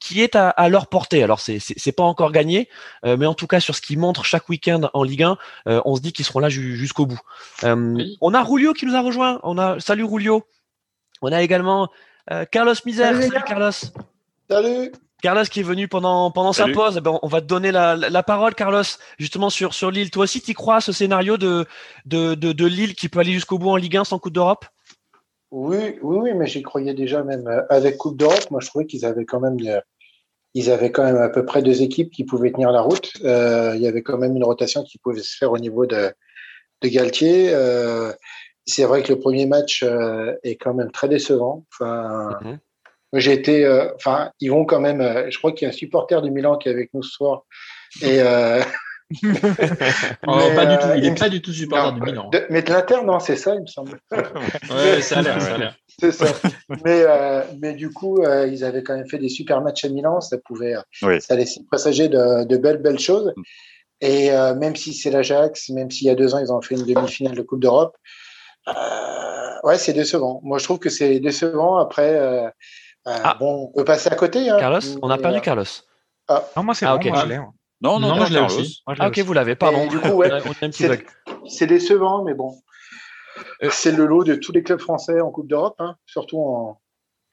qui 0.00 0.20
est 0.20 0.36
à, 0.36 0.68
leur 0.68 0.88
portée. 0.88 1.22
Alors 1.22 1.40
c'est 1.40 1.58
c'est 1.60 1.92
pas 1.92 2.02
encore 2.02 2.30
gagné, 2.30 2.68
euh, 3.06 3.16
mais 3.16 3.24
en 3.24 3.32
tout 3.32 3.46
cas 3.46 3.60
sur 3.60 3.74
ce 3.74 3.80
qu'ils 3.80 3.98
montrent 3.98 4.24
chaque 4.24 4.48
week-end 4.50 4.90
en 4.92 5.02
Ligue 5.02 5.22
1, 5.22 5.38
euh, 5.68 5.80
on 5.86 5.96
se 5.96 6.02
dit 6.02 6.12
qu'ils 6.12 6.26
seront 6.26 6.40
là 6.40 6.50
jusqu'au 6.50 7.06
bout. 7.06 7.20
On 7.62 8.34
a 8.34 8.42
Rulio 8.42 8.74
qui 8.74 8.84
nous 8.84 8.96
a 8.96 9.00
rejoint. 9.00 9.40
On 9.44 9.56
a 9.56 9.80
salut 9.80 10.04
Rulio. 10.04 10.44
On 11.22 11.32
a 11.32 11.42
également 11.42 11.88
Carlos 12.50 12.74
Miser. 12.84 13.04
Salut, 13.04 13.30
Carlos. 13.46 13.70
Salut. 14.50 14.92
Carlos 15.24 15.44
qui 15.44 15.60
est 15.60 15.64
venu 15.64 15.88
pendant 15.88 16.30
pendant 16.30 16.52
sa 16.52 16.68
pause, 16.68 16.96
eh 16.98 17.00
ben, 17.00 17.18
on 17.22 17.28
va 17.28 17.40
te 17.40 17.46
donner 17.46 17.72
la, 17.72 17.96
la, 17.96 18.22
parole, 18.22 18.54
Carlos, 18.54 18.82
justement 19.18 19.48
sur 19.48 19.72
sur 19.72 19.90
Lille. 19.90 20.10
Toi 20.10 20.24
aussi, 20.24 20.42
tu 20.42 20.52
crois 20.52 20.76
à 20.76 20.80
ce 20.82 20.92
scénario 20.92 21.38
de, 21.38 21.64
de 22.04 22.34
de, 22.34 22.52
de 22.52 22.66
Lille 22.66 22.94
qui 22.94 23.08
peut 23.08 23.20
aller 23.20 23.32
jusqu'au 23.32 23.58
bout 23.58 23.70
en 23.70 23.76
Ligue 23.76 23.96
1 23.96 24.04
sans 24.04 24.18
Coupe 24.18 24.34
d'Europe? 24.34 24.66
Oui, 25.50 25.98
oui, 26.02 26.16
oui, 26.20 26.34
mais 26.34 26.46
j'y 26.46 26.62
croyais 26.62 26.92
déjà 26.92 27.22
même 27.22 27.46
euh, 27.48 27.62
avec 27.70 27.96
Coupe 27.96 28.18
d'Europe. 28.18 28.50
Moi, 28.50 28.60
je 28.60 28.66
trouvais 28.66 28.84
qu'ils 28.84 29.06
avaient 29.06 29.24
quand 29.24 29.40
même, 29.40 29.56
euh, 29.66 29.80
ils 30.52 30.70
avaient 30.70 30.92
quand 30.92 31.04
même 31.04 31.16
à 31.16 31.30
peu 31.30 31.46
près 31.46 31.62
deux 31.62 31.80
équipes 31.80 32.10
qui 32.10 32.24
pouvaient 32.24 32.52
tenir 32.52 32.70
la 32.70 32.82
route. 32.82 33.10
Euh, 33.24 33.72
il 33.76 33.80
y 33.80 33.86
avait 33.86 34.02
quand 34.02 34.18
même 34.18 34.36
une 34.36 34.44
rotation 34.44 34.82
qui 34.82 34.98
pouvait 34.98 35.22
se 35.22 35.38
faire 35.38 35.52
au 35.52 35.58
niveau 35.58 35.86
de, 35.86 36.12
de 36.82 36.88
Galtier. 36.88 37.48
Euh, 37.54 38.12
c'est 38.66 38.84
vrai 38.84 39.02
que 39.02 39.12
le 39.12 39.18
premier 39.18 39.46
match 39.46 39.82
euh, 39.82 40.34
est 40.42 40.56
quand 40.56 40.74
même 40.74 40.90
très 40.90 41.08
décevant. 41.08 41.64
Enfin, 41.72 42.38
mhm. 42.42 42.58
J'ai 43.20 43.32
été, 43.32 43.68
enfin, 43.96 44.30
ils 44.40 44.50
vont 44.50 44.64
quand 44.64 44.80
même. 44.80 45.02
je 45.30 45.38
crois 45.38 45.52
qu'il 45.52 45.66
y 45.66 45.70
a 45.70 45.74
un 45.74 45.76
supporter 45.76 46.20
du 46.22 46.30
Milan 46.30 46.56
qui 46.56 46.68
est 46.68 46.72
avec 46.72 46.92
nous 46.94 47.02
ce 47.02 47.10
soir 47.10 47.42
et 48.02 48.20
oh, 50.26 50.50
pas 50.54 50.66
du 50.66 50.78
tout. 50.78 50.88
Il 50.96 51.02
n'est 51.02 51.10
euh, 51.10 51.14
pas 51.14 51.28
du 51.28 51.42
tout 51.42 51.52
supporter 51.52 51.92
du 51.92 52.00
Milan. 52.00 52.30
mais 52.50 52.62
de 52.62 52.70
l'Inter, 52.70 53.04
non, 53.04 53.20
c'est 53.20 53.36
ça, 53.36 53.54
il 53.54 53.62
me 53.62 53.66
semble. 53.66 54.00
ouais, 54.12 55.00
ça 55.00 55.18
a 55.18 55.22
l'air. 55.22 55.76
C'est 56.00 56.10
ça. 56.10 56.26
mais, 56.84 57.04
euh, 57.06 57.42
mais 57.60 57.72
du 57.72 57.88
coup, 57.88 58.18
euh, 58.18 58.48
ils 58.48 58.64
avaient 58.64 58.82
quand 58.82 58.96
même 58.96 59.08
fait 59.08 59.18
des 59.18 59.28
super 59.28 59.60
matchs 59.60 59.84
à 59.84 59.88
Milan. 59.88 60.20
Ça 60.20 60.38
pouvait, 60.38 60.74
ça 61.20 61.36
laissait 61.36 61.60
présager 61.70 62.08
de, 62.08 62.42
de, 62.44 62.56
belles, 62.56 62.78
belles 62.78 62.98
choses. 62.98 63.32
Mm. 63.36 63.42
Et 64.00 64.30
même 64.58 64.74
si 64.74 64.92
c'est 64.92 65.10
l'Ajax, 65.10 65.70
même 65.70 65.92
s'il 65.92 66.08
y 66.08 66.10
a 66.10 66.16
deux 66.16 66.34
ans, 66.34 66.40
ils 66.40 66.52
ont 66.52 66.60
fait 66.60 66.74
une 66.74 66.84
demi-finale 66.84 67.36
de 67.36 67.42
Coupe 67.42 67.60
d'Europe, 67.60 67.96
ouais, 69.62 69.78
c'est 69.78 69.92
décevant. 69.92 70.40
Moi, 70.42 70.58
je 70.58 70.64
trouve 70.64 70.80
que 70.80 70.90
c'est 70.90 71.20
décevant. 71.20 71.76
Après, 71.76 72.52
ah. 73.06 73.36
bon, 73.38 73.70
on 73.70 73.78
peut 73.78 73.84
passer 73.84 74.10
à 74.10 74.16
côté. 74.16 74.48
Hein, 74.48 74.56
Carlos, 74.58 74.80
on 75.02 75.10
a 75.10 75.18
perdu 75.18 75.40
Carlos. 75.40 75.64
Ah. 76.28 76.44
Non, 76.56 76.62
moi, 76.62 76.74
c'est 76.74 76.86
ah, 76.86 76.96
bon, 76.96 77.08
moi, 77.10 77.20
je 77.22 77.28
l'ai. 77.28 77.36
Non, 77.80 78.00
non, 78.00 78.16
non, 78.16 78.24
je 78.24 78.32
l'ai 78.32 78.40
aussi. 78.40 78.82
ah, 78.86 79.08
ok, 79.08 79.18
vous 79.20 79.32
l'avez, 79.32 79.56
pardon. 79.56 79.86
du 79.86 79.98
coup, 79.98 80.08
ouais, 80.08 80.30
c'est 81.46 81.66
décevant, 81.66 82.24
mais 82.24 82.34
bon. 82.34 82.54
Euh, 83.62 83.68
c'est 83.70 83.92
le 83.92 84.06
lot 84.06 84.24
de 84.24 84.34
tous 84.34 84.52
les 84.52 84.62
clubs 84.62 84.80
français 84.80 85.20
en 85.20 85.30
Coupe 85.30 85.48
d'Europe, 85.48 85.76
hein, 85.80 85.96
surtout 86.06 86.38
en, 86.38 86.80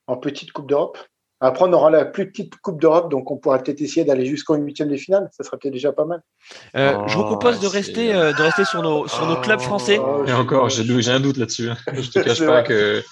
en, 0.07 0.17
petite 0.17 0.51
Coupe 0.51 0.67
d'Europe. 0.67 0.97
Après, 1.43 1.65
on 1.65 1.73
aura 1.73 1.89
la 1.89 2.05
plus 2.05 2.29
petite 2.29 2.55
Coupe 2.57 2.79
d'Europe, 2.79 3.09
donc 3.09 3.31
on 3.31 3.37
pourra 3.37 3.57
peut-être 3.57 3.81
essayer 3.81 4.05
d'aller 4.05 4.27
jusqu'en 4.27 4.55
huitième 4.55 4.89
des 4.89 4.97
finales. 4.99 5.27
Ça 5.31 5.43
sera 5.43 5.57
peut-être 5.57 5.73
déjà 5.73 5.91
pas 5.91 6.05
mal. 6.05 6.21
Euh, 6.75 6.95
je 7.07 7.17
vous 7.17 7.23
propose 7.23 7.59
de 7.59 7.65
rester, 7.65 8.13
euh, 8.13 8.31
de 8.31 8.41
rester 8.43 8.63
sur 8.63 8.83
nos, 8.83 9.07
sur 9.07 9.25
nos 9.25 9.37
clubs 9.37 9.59
français. 9.59 9.99
Oh, 9.99 10.23
Et 10.27 10.33
encore, 10.33 10.69
j'ai 10.69 11.11
un 11.11 11.19
doute 11.19 11.37
là-dessus. 11.37 11.71
Hein. 11.71 11.77
Je 11.93 12.11
te 12.11 12.19
cache 12.23 12.45
pas 12.45 12.61
que 12.61 13.03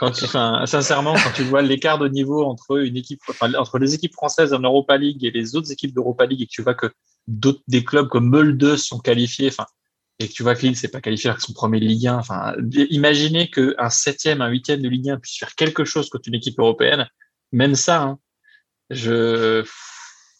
quand 0.00 0.10
tu, 0.10 0.24
enfin, 0.24 0.64
sincèrement, 0.66 1.14
quand 1.14 1.32
tu 1.36 1.44
vois 1.44 1.62
l'écart 1.62 1.98
de 1.98 2.08
niveau 2.08 2.44
entre 2.44 2.78
une 2.78 2.96
équipe, 2.96 3.20
enfin, 3.28 3.54
entre 3.54 3.78
les 3.78 3.94
équipes 3.94 4.14
françaises 4.14 4.52
en 4.52 4.60
Europa 4.60 4.96
League 4.96 5.24
et 5.24 5.30
les 5.30 5.54
autres 5.54 5.70
équipes 5.70 5.94
d'Europa 5.94 6.26
League, 6.26 6.42
et 6.42 6.46
que 6.46 6.50
tu 6.50 6.62
vois 6.62 6.74
que 6.74 6.90
d'autres 7.28 7.62
des 7.68 7.84
clubs 7.84 8.08
comme 8.08 8.28
Molde 8.28 8.76
sont 8.76 8.98
qualifiés, 8.98 9.48
enfin, 9.48 9.66
et 10.18 10.26
que 10.26 10.32
tu 10.32 10.42
vois 10.42 10.56
que 10.56 10.62
Lille 10.62 10.76
c'est 10.76 10.88
pas 10.88 11.00
qualifié 11.00 11.30
avec 11.30 11.40
son 11.40 11.52
premier 11.52 11.78
Ligue 11.78 12.08
1, 12.08 12.16
enfin, 12.16 12.54
imaginez 12.90 13.48
qu'un 13.48 13.90
septième, 13.90 14.40
un 14.40 14.48
huitième 14.48 14.80
de 14.80 14.88
Ligue 14.88 15.10
1 15.10 15.18
puisse 15.18 15.38
faire 15.38 15.54
quelque 15.54 15.84
chose 15.84 16.08
contre 16.08 16.28
une 16.28 16.34
équipe 16.34 16.58
européenne 16.58 17.06
même 17.52 17.74
ça, 17.74 18.02
hein, 18.02 18.18
je 18.90 19.64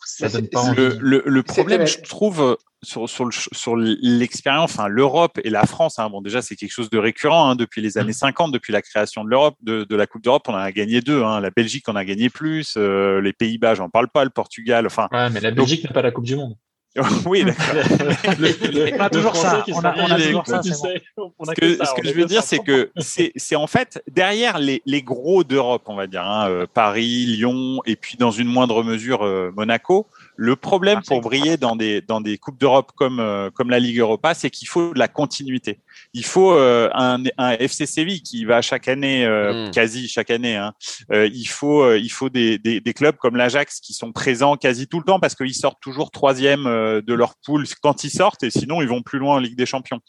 ça 0.05 0.29
donne 0.29 0.49
pas 0.49 0.73
Le, 0.75 0.97
le, 1.01 1.23
le 1.27 1.43
problème, 1.43 1.87
je 1.87 2.01
trouve, 2.01 2.57
sur, 2.83 3.09
sur, 3.09 3.29
sur 3.33 3.77
l'expérience, 3.77 4.73
enfin 4.73 4.89
l'Europe 4.89 5.39
et 5.43 5.51
la 5.51 5.67
France, 5.67 5.99
hein, 5.99 6.09
bon 6.09 6.21
déjà 6.21 6.43
c'est 6.43 6.57
quelque 6.57 6.73
chose 6.73 6.91
de 6.91 6.99
récurrent 6.99 7.51
hein, 7.51 7.57
depuis 7.57 7.83
les 7.83 7.99
années 7.99 8.13
50, 8.13 8.49
mmh. 8.49 8.53
depuis 8.53 8.73
la 8.73 8.83
création 8.83 9.25
de 9.25 9.31
l'Europe, 9.31 9.57
de, 9.63 9.85
de, 9.85 9.97
la 9.97 10.07
Coupe 10.07 10.23
d'Europe, 10.23 10.45
on 10.49 10.55
en 10.55 10.59
a 10.59 10.73
gagné 10.73 11.01
deux. 11.01 11.23
Hein, 11.23 11.41
la 11.41 11.51
Belgique 11.51 11.89
en 11.89 11.97
a 11.97 12.05
gagné 12.05 12.31
plus, 12.31 12.75
euh, 12.77 13.21
les 13.21 13.33
Pays-Bas, 13.33 13.75
j'en 13.75 13.91
parle 13.91 14.09
pas, 14.09 14.25
le 14.25 14.31
Portugal, 14.31 14.87
enfin. 14.87 15.09
Ouais, 15.13 15.31
mais 15.31 15.41
la 15.41 15.51
Belgique 15.51 15.85
n'a 15.85 15.91
pas 15.91 16.03
la 16.03 16.13
Coupe 16.13 16.25
du 16.25 16.37
Monde. 16.37 16.57
oui, 17.27 17.45
d'accord. 17.45 17.65
on 18.99 19.01
a 19.01 19.11
toujours 19.11 19.37
ça. 19.37 19.65
On 19.69 19.81
a, 19.81 19.95
on 19.97 20.11
a 20.11 20.19
toujours 20.19 20.47
ça. 20.47 20.63
Ce 20.63 21.55
que, 21.55 21.75
ce 21.75 21.95
que 22.01 22.09
je 22.09 22.15
veux 22.15 22.25
dire, 22.25 22.43
c'est 22.43 22.59
que 22.59 22.91
c'est 22.97 23.57
en 23.57 23.67
fait 23.67 24.03
derrière 24.11 24.59
les, 24.59 24.83
les 24.87 25.03
gros 25.03 25.45
d'Europe, 25.45 25.83
on 25.87 25.97
va 25.97 26.07
dire, 26.07 26.25
hein, 26.25 26.49
euh, 26.49 26.67
Paris, 26.73 27.27
Lyon, 27.27 27.81
et 27.87 27.97
puis 27.97 28.17
dans 28.17 28.31
une 28.31 28.49
moindre 28.49 28.83
mesure 28.83 29.25
euh, 29.25 29.53
Monaco. 29.57 30.07
Le 30.37 30.55
problème 30.55 31.01
pour 31.03 31.23
briller 31.23 31.57
dans 31.57 31.77
des 31.77 32.03
dans 32.03 32.21
des 32.21 32.37
coupes 32.37 32.59
d'Europe 32.59 32.93
comme 32.95 33.21
euh, 33.21 33.51
comme 33.51 33.71
la 33.71 33.79
Ligue 33.79 33.99
Europa, 33.99 34.35
c'est 34.35 34.51
qu'il 34.51 34.69
faut 34.69 34.93
de 34.93 34.99
la 34.99 35.09
continuité. 35.09 35.81
Il 36.13 36.25
faut 36.25 36.53
euh, 36.53 36.91
un, 36.93 37.23
un 37.39 37.53
FC 37.53 37.87
Séville 37.87 38.23
qui 38.23 38.45
va 38.45 38.61
chaque 38.61 38.87
année, 38.87 39.25
euh, 39.25 39.69
hmm. 39.69 39.71
quasi 39.71 40.09
chaque 40.09 40.31
année. 40.31 40.57
Hein. 40.57 40.75
il 41.11 41.47
faut 41.47 41.95
il 41.95 42.11
faut 42.11 42.29
des, 42.29 42.59
des, 42.59 42.81
des 42.81 42.95
clubs 42.95 43.17
comme 43.17 43.37
l'Ajax 43.37 43.81
qui 43.81 43.95
sont 43.95 44.13
présents 44.13 44.57
quasi 44.57 44.87
tout 44.87 44.99
le 44.99 45.05
temps 45.05 45.21
parce 45.21 45.35
qu'ils 45.35 45.55
sortent 45.55 45.81
toujours 45.81 46.11
troisième 46.11 46.65
de 46.65 47.15
leur 47.15 47.35
poule 47.45 47.67
quand 47.83 48.05
ils 48.05 48.11
sortent 48.11 48.43
et 48.43 48.51
sinon 48.51 48.83
ils 48.83 48.89
vont 48.89 49.03
plus 49.03 49.19
loin 49.19 49.37
en 49.37 49.39
Ligue 49.39 49.57
des 49.57 49.67
Champions. 49.67 50.01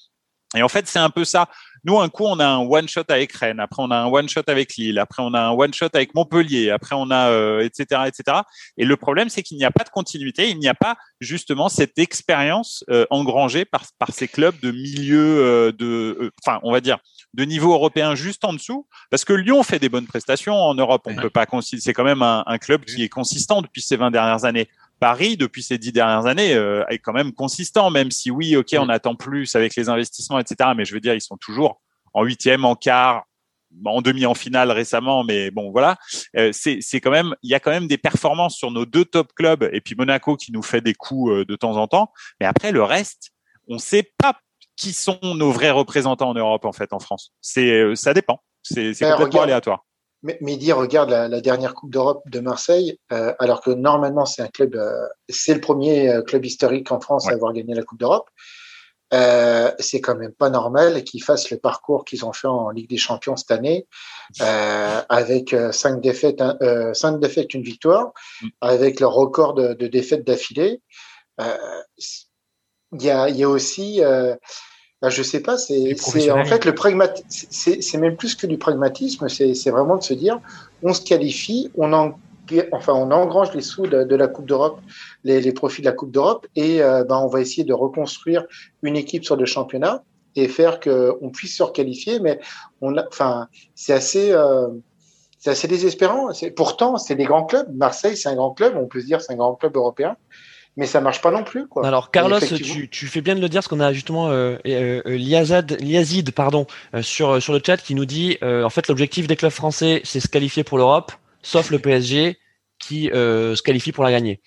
Et 0.55 0.63
en 0.63 0.69
fait, 0.69 0.88
c'est 0.88 1.00
un 1.00 1.10
peu 1.10 1.25
ça. 1.25 1.50
Nous, 1.88 1.98
un 2.01 2.10
coup, 2.10 2.25
on 2.25 2.38
a 2.41 2.46
un 2.46 2.60
one 2.60 2.89
shot 2.89 3.06
avec 3.08 3.32
Rennes, 3.32 3.62
après 3.62 3.82
on 3.82 3.91
a 3.91 3.96
un 3.96 4.08
one 4.08 4.27
shot 4.27 4.41
avec 4.48 4.75
Lille, 4.75 5.00
après 5.00 5.24
on 5.24 5.34
a 5.34 5.39
un 5.39 5.51
one 5.51 5.74
shot 5.74 5.88
avec 5.94 6.13
Montpellier, 6.15 6.70
après 6.70 6.98
on 7.00 7.10
a 7.12 7.62
etc 7.62 7.86
euh, 7.91 8.03
etc. 8.03 8.39
Et 8.75 8.84
le 8.84 8.98
problème, 8.98 9.29
c'est 9.29 9.41
qu'il 9.41 9.58
n'y 9.58 9.63
a 9.63 9.72
pas 9.72 9.86
de 9.86 9.89
continuité, 9.89 10.50
il 10.50 10.60
n'y 10.60 10.67
a 10.67 10.74
pas 10.74 10.98
justement 11.22 11.70
cette 11.70 11.98
expérience 11.98 12.84
euh, 12.89 13.06
engrangée 13.10 13.63
par 13.63 13.86
par 14.00 14.12
ces 14.12 14.27
clubs 14.27 14.60
de 14.60 14.72
milieu 14.72 15.39
euh, 15.39 15.72
de, 15.72 16.34
enfin, 16.46 16.60
on 16.63 16.74
va 16.74 16.82
dire 16.82 16.98
de 17.34 17.46
niveau 17.46 17.72
européen 17.72 18.15
juste 18.15 18.44
en 18.44 18.51
dessous, 18.51 18.86
parce 19.10 19.24
que 19.24 19.32
Lyon 19.32 19.63
fait 19.63 19.79
des 19.79 19.88
bonnes 19.88 20.08
prestations 20.08 20.56
en 20.56 20.74
Europe. 20.74 21.03
On 21.06 21.13
ne 21.13 21.22
peut 21.22 21.29
pas 21.29 21.46
considérer, 21.46 21.82
c'est 21.82 21.94
quand 21.94 22.03
même 22.03 22.22
un, 22.22 22.44
un 22.48 22.58
club 22.58 22.84
qui 22.84 23.01
est 23.01 23.10
consistant 23.10 23.62
depuis 23.62 23.82
ces 23.82 23.96
20 23.96 24.12
dernières 24.12 24.44
années. 24.44 24.67
Paris, 25.00 25.38
depuis 25.38 25.63
ces 25.63 25.77
dix 25.77 25.92
dernières 25.92 26.25
années, 26.25 26.54
euh, 26.54 26.84
est 26.89 27.00
quand 27.00 27.13
même 27.13 27.34
consistant, 27.34 27.89
même 27.89 28.12
si 28.12 28.32
oui, 28.32 28.56
ok, 28.56 28.75
on 28.80 28.89
attend 28.89 29.16
plus 29.16 29.56
avec 29.56 29.75
les 29.75 29.89
investissements, 29.89 30.39
etc. 30.39 30.72
Mais 30.75 30.86
je 30.86 30.94
veux 30.94 31.00
dire, 31.00 31.13
ils 31.13 31.22
sont 31.22 31.38
toujours 31.38 31.82
en 32.13 32.24
huitième, 32.24 32.66
en 32.66 32.75
quart, 32.75 33.25
en 33.86 34.01
demi, 34.01 34.25
en 34.25 34.34
finale 34.34 34.72
récemment. 34.72 35.24
Mais 35.24 35.51
bon, 35.51 35.72
voilà, 35.72 35.98
euh, 36.36 36.51
c'est 36.51 37.01
quand 37.01 37.12
même, 37.12 37.36
il 37.44 37.50
y 37.50 37.54
a 37.54 37.60
quand 37.60 37.72
même 37.72 37.88
des 37.88 37.98
performances 37.98 38.56
sur 38.56 38.72
nos 38.72 38.86
deux 38.86 39.06
top 39.06 39.34
clubs 39.34 39.70
et 39.72 39.82
puis 39.82 39.96
Monaco 39.96 40.36
qui 40.36 40.51
nous 40.51 40.63
fait 40.63 40.82
des 40.82 40.94
coups 40.94 41.32
euh, 41.32 41.46
de 41.46 41.56
temps 41.56 41.77
en 41.77 41.88
temps. 41.88 42.12
Mais 42.39 42.46
après, 42.46 42.72
le 42.72 42.84
reste, 42.84 43.32
on 43.68 43.75
ne 43.75 43.80
sait 43.80 44.12
pas 44.18 44.39
qui 44.75 44.94
sont 44.94 45.20
nos 45.24 45.51
vrais 45.51 45.72
représentants 45.72 46.30
en 46.30 46.36
Europe, 46.36 46.66
en 46.66 46.72
fait, 46.72 46.94
en 46.94 47.00
France. 47.00 47.34
C'est, 47.42 47.96
ça 47.96 48.13
dépend. 48.13 48.44
C'est 48.62 48.94
complètement 49.00 49.42
aléatoire. 49.42 49.87
Mehdi 50.24 50.71
regarde 50.71 51.12
la, 51.12 51.41
dernière 51.41 51.74
Coupe 51.74 51.91
d'Europe 51.91 52.24
de 52.29 52.39
Marseille, 52.39 53.00
euh, 53.12 53.33
alors 53.39 53.62
que 53.62 53.69
normalement 53.69 54.25
c'est 54.25 54.41
un 54.41 54.47
club, 54.47 54.75
euh, 54.75 55.07
c'est 55.29 55.53
le 55.53 55.62
premier 55.62 56.09
euh, 56.09 56.21
club 56.24 56.45
historique 56.45 56.91
en 56.91 57.00
France 57.00 57.27
à 57.29 57.33
avoir 57.33 57.53
gagné 57.53 57.75
la 57.75 57.83
Coupe 57.83 58.00
d'Europe. 58.00 58.29
Euh, 59.13 59.71
c'est 59.79 60.01
quand 60.01 60.15
même 60.15 60.33
pas 60.33 60.50
normal 60.50 61.03
qu'ils 61.03 61.24
fassent 61.24 61.50
le 61.50 61.57
parcours 61.57 62.03
qu'ils 62.03 62.25
ont 62.25 62.33
fait 62.33 62.47
en 62.47 62.71
Ligue 62.71 62.89
des 62.89 62.97
Champions 62.97 63.38
cette 63.38 63.51
année, 63.51 63.88
avec 64.39 65.55
cinq 65.71 66.01
défaites, 66.01 66.43
cinq 66.93 67.19
défaites, 67.19 67.53
une 67.53 67.63
victoire, 67.63 68.12
mm. 68.41 68.47
avec 68.62 69.00
le 69.00 69.07
record 69.07 69.53
de, 69.53 69.74
de 69.74 69.88
défaites 69.88 70.25
d'affilée. 70.25 70.81
Il 71.39 73.01
y 73.01 73.09
a, 73.09 73.29
y 73.29 73.43
a 73.43 73.50
aussi 73.50 74.01
bah, 75.01 75.10
je 75.10 75.22
sais 75.22 75.42
pas, 75.42 75.58
c'est 75.58 76.32
en 76.32 76.46
fait 76.46 76.66
le 76.66 76.74
pragmatisme, 76.74 77.27
c'est 77.30 77.98
même 77.98 78.16
plus 78.16 78.36
que 78.36 78.48
du 78.48 78.58
pragmatisme, 78.58 79.30
c'est 79.30 79.70
vraiment 79.70 79.98
de 79.98 80.04
se 80.04 80.13
dire, 80.13 80.39
on 80.82 80.94
se 80.94 81.01
qualifie, 81.01 81.72
on 81.75 81.94
en, 81.94 82.18
enfin 82.72 82.94
on 82.94 83.12
engrange 83.12 83.54
les 83.54 83.62
sous 83.62 83.86
de, 83.86 84.16
la 84.16 84.27
Coupe 84.27 84.48
d'Europe, 84.48 84.80
les, 85.24 85.39
les, 85.39 85.51
profits 85.51 85.82
de 85.82 85.88
la 85.88 85.92
Coupe 85.92 86.12
d'Europe, 86.12 86.48
et 86.56 86.82
euh, 86.82 87.04
ben, 87.04 87.18
on 87.18 87.27
va 87.27 87.42
essayer 87.42 87.63
de 87.63 87.74
reconstruire 87.74 88.46
une 88.82 88.96
équipe 88.96 89.24
sur 89.24 89.36
le 89.36 89.46
championnat 89.46 90.04
et 90.36 90.48
faire 90.48 90.80
qu'on 90.80 91.30
puisse 91.30 91.58
se 91.58 91.63
requalifier, 91.63 92.20
mais 92.20 92.39
on 92.82 92.98
a, 92.98 93.06
enfin 93.08 93.48
c'est 93.75 93.94
assez 93.94 94.32
euh, 94.32 94.68
c'est 95.38 95.51
assez 95.51 95.68
désespérant. 95.68 96.30
Pourtant, 96.56 96.98
c'est 96.98 97.16
des 97.16 97.25
grands 97.25 97.46
clubs. 97.46 97.68
Marseille, 97.75 98.18
c'est 98.18 98.27
un 98.27 98.36
grand 98.36 98.51
club. 98.51 98.75
On 98.75 98.88
peut 98.88 99.00
se 99.00 99.06
dire, 99.06 99.22
c'est 99.22 99.34
un 99.34 99.36
grand 99.36 99.54
club 99.54 99.75
européen 99.75 100.18
mais 100.77 100.86
ça 100.86 101.01
marche 101.01 101.22
pas 101.22 101.31
non 101.31 101.43
plus. 101.43 101.67
Quoi. 101.67 101.86
Alors 101.86 102.12
Carlos, 102.12 102.39
tu, 102.39 102.88
tu, 102.88 103.07
fais 103.07 103.22
bien 103.22 103.36
de 103.36 103.41
le 103.41 103.50
dire, 103.50 103.60
parce 103.60 103.67
qu'on 103.67 103.79
a 103.79 103.91
justement 103.91 104.29
euh, 104.29 104.57
euh, 104.67 105.01
euh 105.05 105.17
Liazid, 105.17 106.31
pardon, 106.31 106.67
euh, 106.93 107.01
sur 107.01 107.41
sur 107.41 107.51
le 107.51 107.60
chat 107.65 107.77
qui 107.77 107.96
nous 107.96 108.05
dit, 108.05 108.38
en 108.41 108.69
fait, 108.69 108.88
l'objectif 108.88 109.27
des 109.27 109.36
clubs 109.36 109.51
français, 109.51 110.01
c'est 110.03 110.19
se 110.19 110.27
qualifier 110.27 110.63
pour 110.63 110.77
l'Europe, 110.77 111.12
sauf 111.41 111.72
le 111.72 111.79
PSG 111.79 112.38
qui 112.79 113.10
se 113.12 113.62
qualifie 113.62 113.91
pour 113.91 114.03
la 114.03 114.12
gagner. 114.12 114.39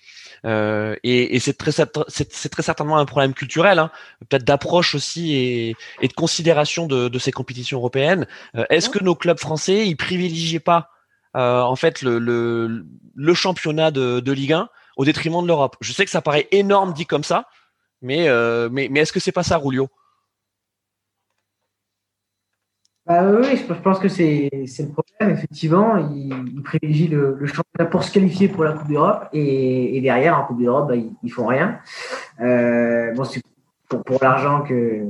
Euh, 0.43 0.95
et, 1.03 1.35
et 1.35 1.39
c'est 1.39 1.53
très, 1.53 1.71
c'est 2.07 2.49
très 2.49 2.63
certainement 2.63 2.97
un 2.97 3.05
problème 3.05 3.35
culturel, 3.35 3.77
hein, 3.77 3.91
peut-être 4.27 4.43
d'approche 4.43 4.95
aussi 4.95 5.35
et, 5.35 5.75
et, 6.01 6.07
de 6.07 6.13
considération 6.13 6.87
de, 6.87 7.09
de 7.09 7.19
ces 7.19 7.31
compétitions 7.31 7.77
européennes. 7.77 8.25
Est-ce 8.71 8.89
que 8.89 9.03
nos 9.03 9.13
clubs 9.13 9.37
français, 9.37 9.87
ils 9.87 9.97
privilégient 9.97 10.59
pas 10.59 10.89
en 11.33 11.75
fait 11.75 12.01
le, 12.01 12.17
le, 12.19 12.85
le 13.15 13.33
championnat 13.33 13.91
de, 13.91 14.19
de, 14.19 14.31
Ligue 14.31 14.53
1 14.53 14.69
au 14.97 15.05
détriment 15.05 15.41
de 15.41 15.47
l'Europe. 15.47 15.75
Je 15.81 15.93
sais 15.93 16.05
que 16.05 16.11
ça 16.11 16.21
paraît 16.21 16.47
énorme 16.51 16.93
dit 16.93 17.05
comme 17.05 17.23
ça, 17.23 17.47
mais 18.01 18.27
mais, 18.69 18.87
mais 18.89 19.01
est-ce 19.01 19.13
que 19.13 19.19
c'est 19.19 19.31
pas 19.31 19.43
ça, 19.43 19.57
Rulio? 19.57 19.89
Bah, 23.05 23.23
oui, 23.25 23.57
je 23.57 23.73
pense 23.73 23.99
que 23.99 24.07
c'est 24.07 24.49
le 24.53 24.91
problème. 24.91 25.35
Effectivement, 25.35 25.97
ils, 25.97 26.61
privilégient 26.63 27.09
le, 27.09 27.35
le, 27.39 27.45
championnat 27.47 27.89
pour 27.89 28.03
se 28.03 28.11
qualifier 28.11 28.47
pour 28.47 28.63
la 28.63 28.73
Coupe 28.73 28.87
d'Europe 28.87 29.27
et, 29.33 29.99
derrière, 30.01 30.37
en 30.37 30.45
Coupe 30.45 30.61
d'Europe, 30.61 30.87
bah, 30.87 30.95
ils, 30.95 31.11
ils, 31.23 31.29
font 31.29 31.47
rien. 31.47 31.79
Euh, 32.39 33.11
bon, 33.13 33.23
c'est 33.23 33.41
pour, 33.89 34.03
pour 34.03 34.19
l'argent 34.23 34.61
que, 34.61 35.03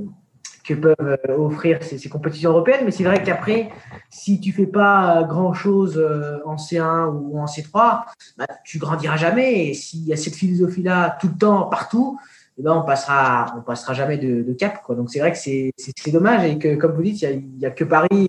que 0.64 0.74
peuvent 0.74 0.96
euh, 1.02 1.38
offrir 1.38 1.82
ces, 1.84 1.98
ces 1.98 2.10
compétitions 2.10 2.52
européennes, 2.52 2.82
mais 2.86 2.92
c'est 2.92 3.04
vrai 3.04 3.24
qu'après, 3.24 3.70
si 4.10 4.40
tu 4.40 4.52
fais 4.52 4.68
pas 4.68 5.24
grand-chose 5.28 5.98
euh, 5.98 6.40
en 6.46 6.56
C1 6.56 7.08
ou 7.08 7.40
en 7.40 7.46
C3, 7.46 8.04
bah, 8.38 8.46
tu 8.64 8.78
grandiras 8.78 9.18
jamais. 9.18 9.68
Et 9.68 9.74
s'il 9.74 10.06
y 10.06 10.14
a 10.14 10.18
cette 10.18 10.36
philosophie-là 10.36 11.18
tout 11.20 11.28
le 11.28 11.38
temps, 11.38 11.64
partout, 11.64 12.20
eh 12.60 12.64
ben 12.64 12.74
on 12.74 12.84
passera, 12.84 13.56
on 13.58 13.62
passera 13.62 13.94
jamais 13.94 14.18
de, 14.18 14.44
de 14.44 14.54
cap. 14.54 14.82
Quoi. 14.84 14.96
Donc 14.96 15.10
c'est 15.10 15.20
vrai 15.20 15.32
que 15.32 15.38
c'est 15.38 16.12
dommage 16.12 16.46
et 16.46 16.58
que, 16.58 16.76
comme 16.76 16.94
vous 16.94 17.04
dites, 17.04 17.22
il 17.22 17.58
n'y 17.58 17.66
a, 17.66 17.70
a, 17.70 17.72
que 17.72 17.84
Paris, 17.84 18.28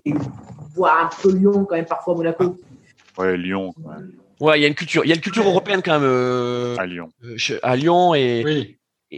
voire 0.75 1.05
un 1.05 1.09
peu 1.21 1.31
Lyon, 1.33 1.65
quand 1.65 1.75
même 1.75 1.85
parfois 1.85 2.15
Monaco. 2.15 2.57
Ouais, 3.17 3.37
Lyon. 3.37 3.73
Ouais, 4.39 4.59
il 4.59 4.63
y 4.63 4.65
a 4.65 4.67
une 4.67 4.75
culture, 4.75 5.05
il 5.05 5.09
y 5.09 5.11
a 5.11 5.15
une 5.15 5.21
culture 5.21 5.45
européenne 5.45 5.81
quand 5.83 5.99
même 5.99 6.09
euh, 6.09 6.75
à 6.77 6.85
Lyon. 6.85 7.09
Euh, 7.23 7.59
à 7.61 7.75
Lyon 7.75 8.13
et, 8.15 8.43
oui. 8.43 8.77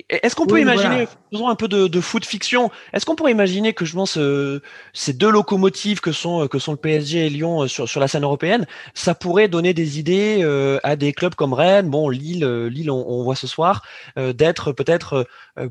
Est-ce 0.10 0.36
qu'on 0.36 0.46
peut 0.46 0.60
imaginer, 0.60 1.08
faisons 1.32 1.48
un 1.48 1.56
peu 1.56 1.70
de, 1.70 1.88
de 1.88 2.02
foot 2.02 2.26
fiction, 2.26 2.70
est-ce 2.92 3.06
qu'on 3.06 3.16
pourrait 3.16 3.32
imaginer 3.32 3.74
que 3.74 3.86
je 3.86 3.94
pense 3.94 4.18
euh, 4.18 4.62
ces 4.92 5.14
deux 5.14 5.30
locomotives 5.30 6.02
que 6.02 6.12
sont 6.12 6.44
euh, 6.44 6.48
que 6.50 6.60
sont 6.60 6.72
le 6.74 6.78
PSG 6.78 7.28
et 7.28 7.30
Lyon 7.30 7.62
euh, 7.64 7.68
sur, 7.68 7.88
sur 7.88 8.02
la 8.02 8.10
scène 8.10 8.24
européenne, 8.24 8.68
ça 8.94 9.16
pourrait 9.16 9.48
donner 9.48 9.74
des 9.74 9.98
idées 9.98 10.40
euh, 10.42 10.80
à 10.84 10.98
des 10.98 11.14
clubs 11.14 11.36
comme 11.36 11.54
Rennes, 11.54 11.90
bon 11.90 12.10
Lille, 12.10 12.46
Lille 12.46 12.92
on, 12.92 13.06
on 13.08 13.24
voit 13.24 13.36
ce 13.36 13.48
soir, 13.48 13.84
d'être 14.18 14.74
peut-être 14.74 15.26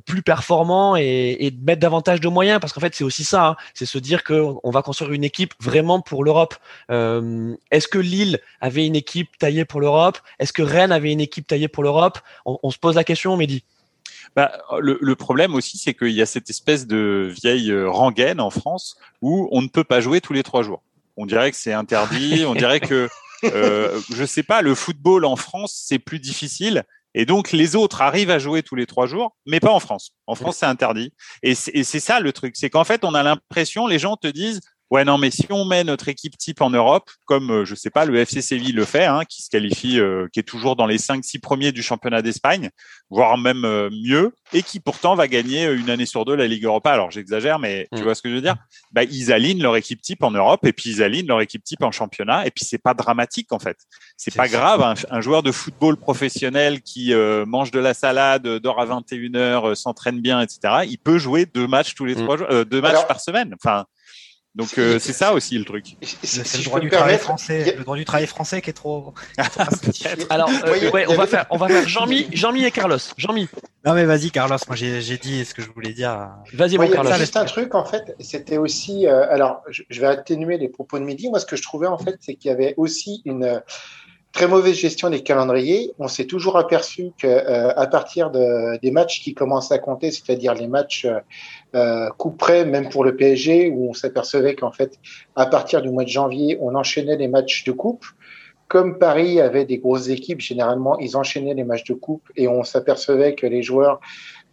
plus 0.07 0.23
performants 0.23 0.97
et, 0.97 1.37
et, 1.41 1.51
de 1.51 1.63
mettre 1.63 1.81
davantage 1.81 2.21
de 2.21 2.29
moyens, 2.29 2.61
parce 2.61 2.73
qu'en 2.73 2.81
fait 2.81 2.95
c'est 2.95 3.05
aussi 3.05 3.25
ça, 3.25 3.49
hein, 3.49 3.57
c'est 3.75 3.87
se 3.87 3.99
dire 3.99 4.25
que 4.25 4.43
on 4.63 4.71
va 4.71 4.83
construire 4.83 5.13
une 5.13 5.25
équipe 5.25 5.53
vraiment 5.61 6.01
pour 6.01 6.25
l'Europe. 6.25 6.55
Est-ce 6.89 7.89
que 7.89 7.99
Lille 7.99 8.41
avait 8.61 8.87
une 8.87 8.97
équipe 8.97 9.37
taillée 9.39 9.65
pour 9.65 9.81
l'Europe? 9.81 10.19
Est-ce 10.39 10.53
que 10.53 10.63
Rennes 10.63 10.93
avait 10.93 11.13
une 11.13 11.21
équipe 11.21 11.47
taillée 11.47 11.69
pour 11.69 11.83
l'Europe? 11.83 12.19
On, 12.47 12.59
on 12.63 12.71
se 12.71 12.79
pose 12.79 12.95
la 12.95 13.05
question, 13.05 13.37
Mehdi. 13.37 13.63
Bah, 14.37 14.53
le, 14.81 14.99
le, 15.01 15.17
problème 15.17 15.55
aussi, 15.55 15.79
c'est 15.79 15.95
qu'il 15.95 16.11
y 16.11 16.23
a 16.23 16.27
cette 16.27 16.51
espèce 16.51 16.87
de 16.87 17.33
vieille 17.43 17.71
euh, 17.71 17.89
rengaine 17.89 18.41
en 18.41 18.51
France 18.51 18.97
où 19.23 19.49
on 19.53 19.63
ne 19.63 19.69
peut 19.69 19.85
pas 19.85 20.01
jouer 20.01 20.21
tous 20.21 20.33
les 20.33 20.43
trois 20.43 20.63
jours. 20.63 20.83
On 21.17 21.27
dirait 21.27 21.51
que 21.51 21.57
c'est 21.57 21.73
interdit. 21.73 22.45
on 22.47 22.55
dirait 22.55 22.81
que, 22.81 23.09
euh, 23.45 24.01
je 24.15 24.25
sais 24.25 24.43
pas, 24.43 24.63
le 24.63 24.75
football 24.75 25.25
en 25.25 25.37
France 25.37 25.81
c'est 25.87 25.99
plus 25.99 26.19
difficile. 26.19 26.85
Et 27.15 27.27
donc 27.27 27.53
les 27.53 27.77
autres 27.77 28.03
arrivent 28.03 28.31
à 28.31 28.39
jouer 28.39 28.63
tous 28.63 28.75
les 28.75 28.87
trois 28.87 29.07
jours, 29.07 29.37
mais 29.47 29.61
pas 29.61 29.71
en 29.71 29.79
France. 29.79 30.13
En 30.27 30.35
France, 30.35 30.57
c'est 30.59 30.67
interdit. 30.67 31.13
Et 31.43 31.55
c'est 31.55 32.01
ça 32.01 32.19
le 32.19 32.33
truc, 32.33 32.57
c'est 32.57 32.71
qu'en 32.71 32.85
fait, 32.85 33.05
on 33.05 33.15
a 33.15 33.23
l'impression, 33.23 33.87
les 33.87 34.01
gens 34.01 34.17
te 34.17 34.27
disent, 34.27 34.61
Ouais, 34.91 35.05
non, 35.05 35.17
mais 35.17 35.31
si 35.31 35.47
on 35.51 35.65
met 35.65 35.83
notre 35.83 36.09
équipe 36.09 36.37
type 36.37 36.61
en 36.61 36.69
Europe, 36.69 37.11
comme 37.25 37.51
euh, 37.51 37.65
je 37.65 37.75
sais 37.75 37.91
pas, 37.91 38.05
le 38.05 38.17
FC 38.17 38.43
Séville 38.43 38.73
le 38.73 38.85
fait, 38.85 39.07
hein, 39.07 39.23
qui 39.27 39.43
se 39.43 39.49
qualifie, 39.49 39.99
euh, 39.99 40.29
qui 40.33 40.41
est 40.41 40.45
toujours 40.45 40.77
dans 40.77 40.87
les 40.87 40.99
5-6 40.99 41.41
premiers 41.41 41.73
du 41.73 41.83
championnat 41.83 42.21
d'Espagne, 42.21 42.71
voire 43.09 43.39
même 43.39 43.65
euh, 43.65 43.89
mieux, 43.91 44.35
et 44.53 44.63
qui 44.63 44.81
pourtant 44.81 45.15
va 45.15 45.27
gagner 45.27 45.65
une 45.65 45.89
année 45.89 46.05
sur 46.05 46.27
deux 46.27 46.37
la 46.37 46.47
Ligue 46.47 46.65
Europa. 46.65 46.93
Alors 46.93 47.11
j'exagère, 47.11 47.59
mais 47.59 47.89
tu 47.95 48.03
mm. 48.03 48.05
vois 48.05 48.15
ce 48.15 48.21
que 48.21 48.29
je 48.29 48.35
veux 48.35 48.41
dire? 48.43 48.57
Bah, 48.93 49.05
Ils 49.05 49.33
alignent 49.33 49.63
leur 49.63 49.75
équipe 49.75 50.03
type 50.03 50.23
en 50.23 50.31
Europe, 50.31 50.67
et 50.67 50.75
puis 50.75 50.91
ils 50.91 51.03
alignent 51.03 51.29
leur 51.29 51.41
équipe 51.41 51.65
type 51.65 51.83
en 51.83 51.91
championnat, 51.91 52.47
et 52.47 52.51
puis 52.51 52.67
c'est 52.67 52.79
pas 52.79 52.93
dramatique 52.93 53.53
en 53.53 53.59
fait. 53.59 53.79
C'est 54.19 54.35
pas 54.35 54.49
grave. 54.49 54.83
Un, 54.83 54.95
un, 55.11 55.21
joueur 55.23 55.43
de 55.43 55.51
football 55.51 55.97
professionnel 55.97 56.83
qui 56.83 57.13
mange 57.47 57.71
de 57.71 57.81
la 57.81 57.95
salade, 57.95 58.47
dort 58.59 58.81
à 58.81 58.85
21 58.85 59.31
h 59.31 59.75
s'entraîne 59.75 60.21
bien, 60.21 60.43
etc. 60.43 60.85
Il 60.87 60.99
peut 60.99 61.19
jouer 61.19 61.47
deux 61.47 61.67
matchs 61.67 61.95
tous 61.95 62.05
les 62.05 62.17
mm. 62.17 62.23
trois 62.23 62.37
jours, 62.37 62.47
deux 62.67 62.83
matchs 62.83 63.07
par 63.09 63.21
semaine. 63.21 63.55
Enfin. 63.55 63.87
Donc 64.55 64.79
euh, 64.79 65.01
c'est 65.01 65.13
ça 65.13 65.33
aussi 65.33 65.59
le 65.59 65.65
truc. 65.65 65.97
C'est 66.03 66.59
le 66.59 66.65
droit 66.65 66.79
du 66.79 66.89
travail 66.89 67.19
français, 67.19 67.75
le 67.77 67.83
droit 67.83 67.97
du 67.97 68.05
travail 68.05 68.29
français 68.29 68.63
qui 68.63 68.71
est 68.71 68.75
trop. 68.75 69.13
Alors 70.31 70.49
euh, 70.49 70.91
ouais, 70.91 71.07
on 71.09 71.17
va 71.17 71.27
faire, 71.27 71.47
on 71.51 71.57
va 71.57 71.67
faire 71.67 71.89
Jean-Mi, 71.89 72.29
Jean-Mi 72.33 72.65
et 72.65 72.71
Carlos. 72.71 72.99
Jean-Mi. 73.17 73.49
Non 73.85 73.95
mais 73.95 74.05
vas-y 74.05 74.31
Carlos, 74.31 74.57
moi 74.69 74.77
j'ai 74.77 75.19
dit 75.19 75.45
ce 75.45 75.55
que 75.55 75.63
je 75.63 75.71
voulais 75.71 75.93
dire. 75.93 76.31
Vas-y 76.53 76.79
mon 76.79 76.89
Carlos. 76.89 77.13
Juste 77.15 77.37
un 77.37 77.45
truc 77.47 77.75
en 77.75 77.85
fait, 77.85 78.15
c'était 78.21 78.59
aussi, 78.59 79.09
euh, 79.09 79.29
alors 79.29 79.63
je 79.69 80.01
vais 80.01 80.07
atténuer 80.07 80.57
les 80.57 80.69
propos 80.69 81.01
de 81.01 81.05
midi. 81.05 81.29
Moi 81.29 81.41
ce 81.41 81.47
que 81.47 81.57
je 81.57 81.63
trouvais 81.63 81.89
en 81.89 81.99
fait, 81.99 82.17
c'est 82.21 82.35
qu'il 82.37 82.51
y 82.51 82.55
avait 82.55 82.75
aussi 82.77 83.23
une 83.25 83.61
très 84.35 84.49
mauvaise 84.49 84.75
gestion 84.75 85.11
des 85.11 85.23
calendriers. 85.23 85.93
On 85.99 86.09
s'est 86.09 86.27
toujours 86.27 86.59
aperçu 86.59 87.13
que 87.19 87.27
euh, 87.27 87.73
à 87.77 87.87
partir 87.87 88.31
de, 88.31 88.79
des 88.81 88.91
matchs 88.91 89.23
qui 89.23 89.33
commencent 89.33 89.73
à 89.73 89.79
compter, 89.79 90.11
c'est-à-dire 90.11 90.55
les 90.55 90.67
matchs 90.67 91.07
euh, 91.75 92.11
coup 92.19 92.33
près, 92.33 92.67
même 92.67 92.89
pour 92.89 93.05
le 93.05 93.17
PSG, 93.17 93.71
où 93.71 93.91
on 93.91 93.93
s'apercevait 93.95 94.57
qu'en 94.57 94.73
fait, 94.73 94.99
à 95.37 95.47
partir 95.47 95.81
du 95.83 95.91
mois 95.91 96.05
de 96.05 96.09
janvier, 96.09 96.59
on 96.61 96.75
enchaînait 96.75 97.17
les 97.17 97.29
matchs 97.29 97.65
de 97.65 97.73
coupe. 97.73 98.05
Comme 98.67 98.99
Paris 98.99 99.41
avait 99.41 99.67
des 99.67 99.79
grosses 99.79 100.09
équipes, 100.09 100.41
généralement, 100.41 100.99
ils 100.99 101.17
enchaînaient 101.17 101.55
les 101.55 101.65
matchs 101.65 101.85
de 101.85 101.95
coupe 101.95 102.29
et 102.35 102.49
on 102.49 102.65
s'apercevait 102.65 103.37
que 103.37 103.47
les 103.47 103.63
joueurs 103.63 104.01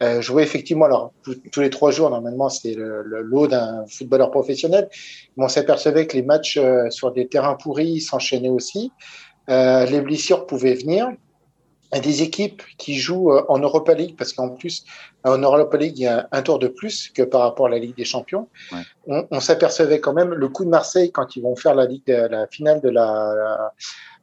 euh, 0.04 0.22
jouaient 0.22 0.44
effectivement, 0.44 0.86
alors 0.86 1.14
tous 1.52 1.62
les 1.62 1.70
trois 1.70 1.92
jours, 1.92 2.10
normalement, 2.10 2.50
c'est 2.50 2.74
le, 2.74 3.04
le, 3.04 3.22
lot 3.22 3.48
d'un 3.48 3.86
footballeur 3.88 4.30
professionnel, 4.30 4.90
mais 5.38 5.46
on 5.46 5.48
s'apercevait 5.48 6.08
que 6.08 6.18
les 6.18 6.24
matchs 6.24 6.58
euh, 6.58 6.90
sur 6.90 7.12
des 7.12 7.28
terrains 7.28 7.56
pourris 7.56 8.02
s'enchaînaient 8.02 8.50
aussi. 8.50 8.92
Euh, 9.52 9.86
les 9.86 10.02
blessures 10.02 10.48
pouvaient 10.48 10.76
venir. 10.76 11.10
Et 11.94 12.00
des 12.00 12.22
équipes 12.24 12.64
qui 12.78 12.96
jouent 12.96 13.34
euh, 13.34 13.44
en 13.50 13.60
Europa 13.60 13.94
League, 13.94 14.16
parce 14.18 14.32
qu'en 14.32 14.50
plus, 14.50 14.86
en 15.26 15.38
Europa 15.38 15.76
League, 15.76 15.98
il 15.98 16.04
y 16.04 16.08
a 16.08 16.30
un 16.32 16.42
tour 16.42 16.58
de 16.58 16.70
plus 16.70 17.10
que 17.10 17.22
par 17.22 17.42
rapport 17.42 17.66
à 17.66 17.70
la 17.70 17.80
Ligue 17.80 17.98
des 17.98 18.06
Champions. 18.06 18.48
Ouais. 18.72 18.80
On, 19.08 19.28
on 19.30 19.40
s'apercevait 19.42 20.00
quand 20.00 20.14
même 20.14 20.34
le 20.34 20.48
coup 20.48 20.64
de 20.64 20.70
Marseille 20.70 21.12
quand 21.12 21.36
ils 21.36 21.44
vont 21.44 21.58
faire 21.58 21.76
la, 21.76 21.86
Ligue, 21.86 22.04
la 22.08 22.48
finale 22.48 22.80
de 22.80 22.90
la 22.90 23.74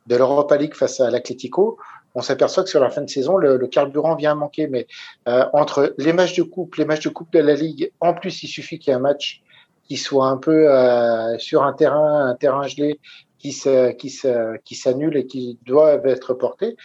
de 0.09 0.17
l'Europa 0.17 0.57
League 0.57 0.75
face 0.75 1.01
à 1.01 1.11
l'Atlético. 1.11 1.79
On 2.15 2.23
s'aperçoit 2.23 2.65
que 2.65 2.71
sur 2.71 2.81
la 2.81 2.91
fin 2.91 3.03
de 3.03 3.11
saison, 3.11 3.37
le, 3.37 3.59
le 3.59 3.67
carburant 3.69 4.17
vient 4.17 4.33
à 4.33 4.35
manquer. 4.35 4.67
Mais 4.67 4.87
euh, 5.29 5.45
entre 5.53 5.95
les 5.99 6.13
matchs 6.13 6.37
de 6.37 6.43
coupe, 6.43 6.77
les 6.77 6.85
matchs 6.85 7.05
de 7.05 7.11
coupe 7.11 7.33
de 7.33 7.39
la 7.39 7.55
Ligue, 7.55 7.93
en 8.01 8.15
plus, 8.15 8.43
il 8.43 8.49
suffit 8.49 8.79
qu'il 8.79 8.91
y 8.91 8.95
ait 8.95 8.97
un 8.97 9.01
match 9.01 9.43
qui 9.85 9.97
soit 9.97 10.27
un 10.27 10.37
peu 10.37 10.71
euh, 10.71 11.39
sur 11.39 11.63
un 11.63 11.73
terrain, 11.73 12.27
un 12.27 12.35
terrain 12.35 12.67
gelé, 12.67 12.99
qui 13.39 13.53
se, 13.53 13.93
qui 13.93 14.11
se, 14.11 14.57
qui 14.65 14.75
s'annulent 14.75 15.17
et 15.17 15.27
qui 15.27 15.59
doivent 15.65 16.07
être 16.07 16.35
portés. 16.35 16.77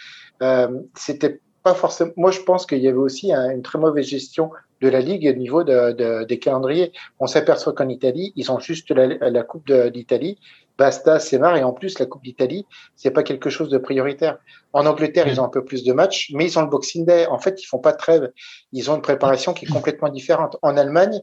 Euh, 0.42 0.68
c'était 0.96 1.40
pas 1.62 1.74
forcément. 1.74 2.12
Moi, 2.16 2.30
je 2.30 2.40
pense 2.40 2.66
qu'il 2.66 2.78
y 2.78 2.88
avait 2.88 2.96
aussi 2.96 3.32
un, 3.32 3.50
une 3.50 3.62
très 3.62 3.78
mauvaise 3.78 4.06
gestion 4.06 4.50
de 4.80 4.88
la 4.88 5.00
ligue 5.00 5.26
au 5.34 5.38
niveau 5.38 5.64
de, 5.64 5.92
de, 5.92 6.24
des 6.24 6.38
calendriers. 6.38 6.92
On 7.18 7.26
s'aperçoit 7.26 7.72
qu'en 7.72 7.88
Italie, 7.88 8.32
ils 8.36 8.52
ont 8.52 8.58
juste 8.58 8.90
la, 8.90 9.06
la 9.06 9.42
Coupe 9.42 9.72
d'Italie. 9.72 10.38
Basta, 10.76 11.20
c'est 11.20 11.38
marre. 11.38 11.56
Et 11.56 11.62
en 11.62 11.72
plus, 11.72 11.98
la 11.98 12.06
Coupe 12.06 12.22
d'Italie, 12.22 12.66
c'est 12.96 13.12
pas 13.12 13.22
quelque 13.22 13.48
chose 13.48 13.70
de 13.70 13.78
prioritaire. 13.78 14.38
En 14.72 14.84
Angleterre, 14.84 15.26
ils 15.26 15.40
ont 15.40 15.44
un 15.44 15.48
peu 15.48 15.64
plus 15.64 15.84
de 15.84 15.92
matchs, 15.92 16.32
mais 16.34 16.44
ils 16.44 16.58
ont 16.58 16.62
le 16.62 16.68
Boxing 16.68 17.06
Day. 17.06 17.26
En 17.26 17.38
fait, 17.38 17.62
ils 17.62 17.66
font 17.66 17.78
pas 17.78 17.92
de 17.92 17.96
trêve. 17.96 18.30
Ils 18.72 18.90
ont 18.90 18.96
une 18.96 19.02
préparation 19.02 19.54
qui 19.54 19.64
est 19.64 19.72
complètement 19.72 20.10
différente. 20.10 20.58
En 20.60 20.76
Allemagne, 20.76 21.20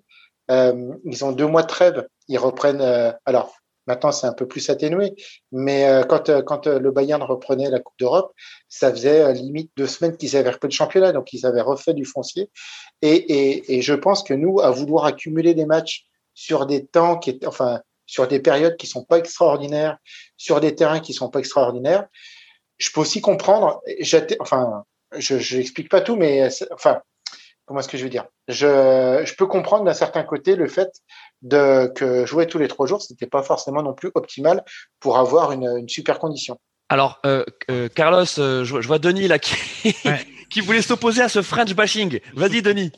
euh, 0.49 0.93
ils 1.05 1.23
ont 1.23 1.33
deux 1.33 1.47
mois 1.47 1.61
de 1.61 1.67
trêve. 1.67 2.07
Ils 2.29 2.39
reprennent. 2.39 2.81
Euh, 2.81 3.11
alors, 3.25 3.53
Maintenant, 3.91 4.13
c'est 4.13 4.25
un 4.25 4.31
peu 4.31 4.47
plus 4.47 4.69
atténué. 4.69 5.15
Mais 5.51 5.85
euh, 5.85 6.03
quand, 6.03 6.29
euh, 6.29 6.41
euh, 6.67 6.79
le 6.79 6.91
Bayern 6.91 7.21
reprenait 7.21 7.69
la 7.69 7.81
Coupe 7.81 7.99
d'Europe, 7.99 8.31
ça 8.69 8.89
faisait 8.89 9.33
limite 9.33 9.69
deux 9.75 9.85
semaines 9.85 10.15
qu'ils 10.15 10.37
avaient 10.37 10.49
repris 10.49 10.69
le 10.69 10.73
championnat. 10.73 11.11
Donc, 11.11 11.33
ils 11.33 11.45
avaient 11.45 11.59
refait 11.59 11.93
du 11.93 12.05
foncier. 12.05 12.49
Et, 13.01 13.81
je 13.81 13.93
pense 13.93 14.23
que 14.23 14.33
nous, 14.33 14.61
à 14.61 14.71
vouloir 14.71 15.03
accumuler 15.03 15.53
des 15.53 15.65
matchs 15.65 16.05
sur 16.33 16.67
des 16.67 16.85
temps 16.85 17.17
qui 17.17 17.31
est, 17.31 17.45
enfin, 17.45 17.81
sur 18.05 18.29
des 18.29 18.39
périodes 18.39 18.77
qui 18.77 18.87
sont 18.87 19.03
pas 19.03 19.17
extraordinaires, 19.17 19.97
sur 20.37 20.61
des 20.61 20.73
terrains 20.73 21.01
qui 21.01 21.11
sont 21.11 21.29
pas 21.29 21.39
extraordinaires, 21.39 22.07
je 22.77 22.91
peux 22.91 23.01
aussi 23.01 23.19
comprendre. 23.19 23.81
Enfin, 24.39 24.85
je 25.17 25.57
n'explique 25.57 25.89
pas 25.89 25.99
tout, 25.99 26.15
mais 26.15 26.47
enfin, 26.71 27.01
comment 27.65 27.81
est-ce 27.81 27.89
que 27.89 27.97
je 27.97 28.03
veux 28.03 28.09
dire? 28.09 28.27
Je 28.47 29.35
peux 29.35 29.47
comprendre 29.47 29.83
d'un 29.83 29.93
certain 29.93 30.23
côté 30.23 30.55
le 30.55 30.69
fait 30.69 30.89
de 31.41 31.87
que 31.93 32.25
jouer 32.25 32.47
tous 32.47 32.59
les 32.59 32.67
trois 32.67 32.87
jours, 32.87 33.01
c'était 33.01 33.27
pas 33.27 33.43
forcément 33.43 33.81
non 33.81 33.93
plus 33.93 34.11
optimal 34.13 34.63
pour 34.99 35.17
avoir 35.17 35.51
une, 35.51 35.77
une 35.77 35.89
super 35.89 36.19
condition. 36.19 36.59
Alors, 36.89 37.21
euh, 37.25 37.45
euh, 37.69 37.87
Carlos, 37.87 38.25
euh, 38.37 38.65
je, 38.65 38.81
je, 38.81 38.87
vois 38.87 38.99
Denis 38.99 39.29
là 39.29 39.39
qui, 39.39 39.55
ouais. 40.03 40.19
qui 40.49 40.59
voulait 40.59 40.81
s'opposer 40.81 41.21
à 41.21 41.29
ce 41.29 41.41
French 41.41 41.73
bashing. 41.73 42.19
Vas-y, 42.33 42.61
Denis. 42.61 42.91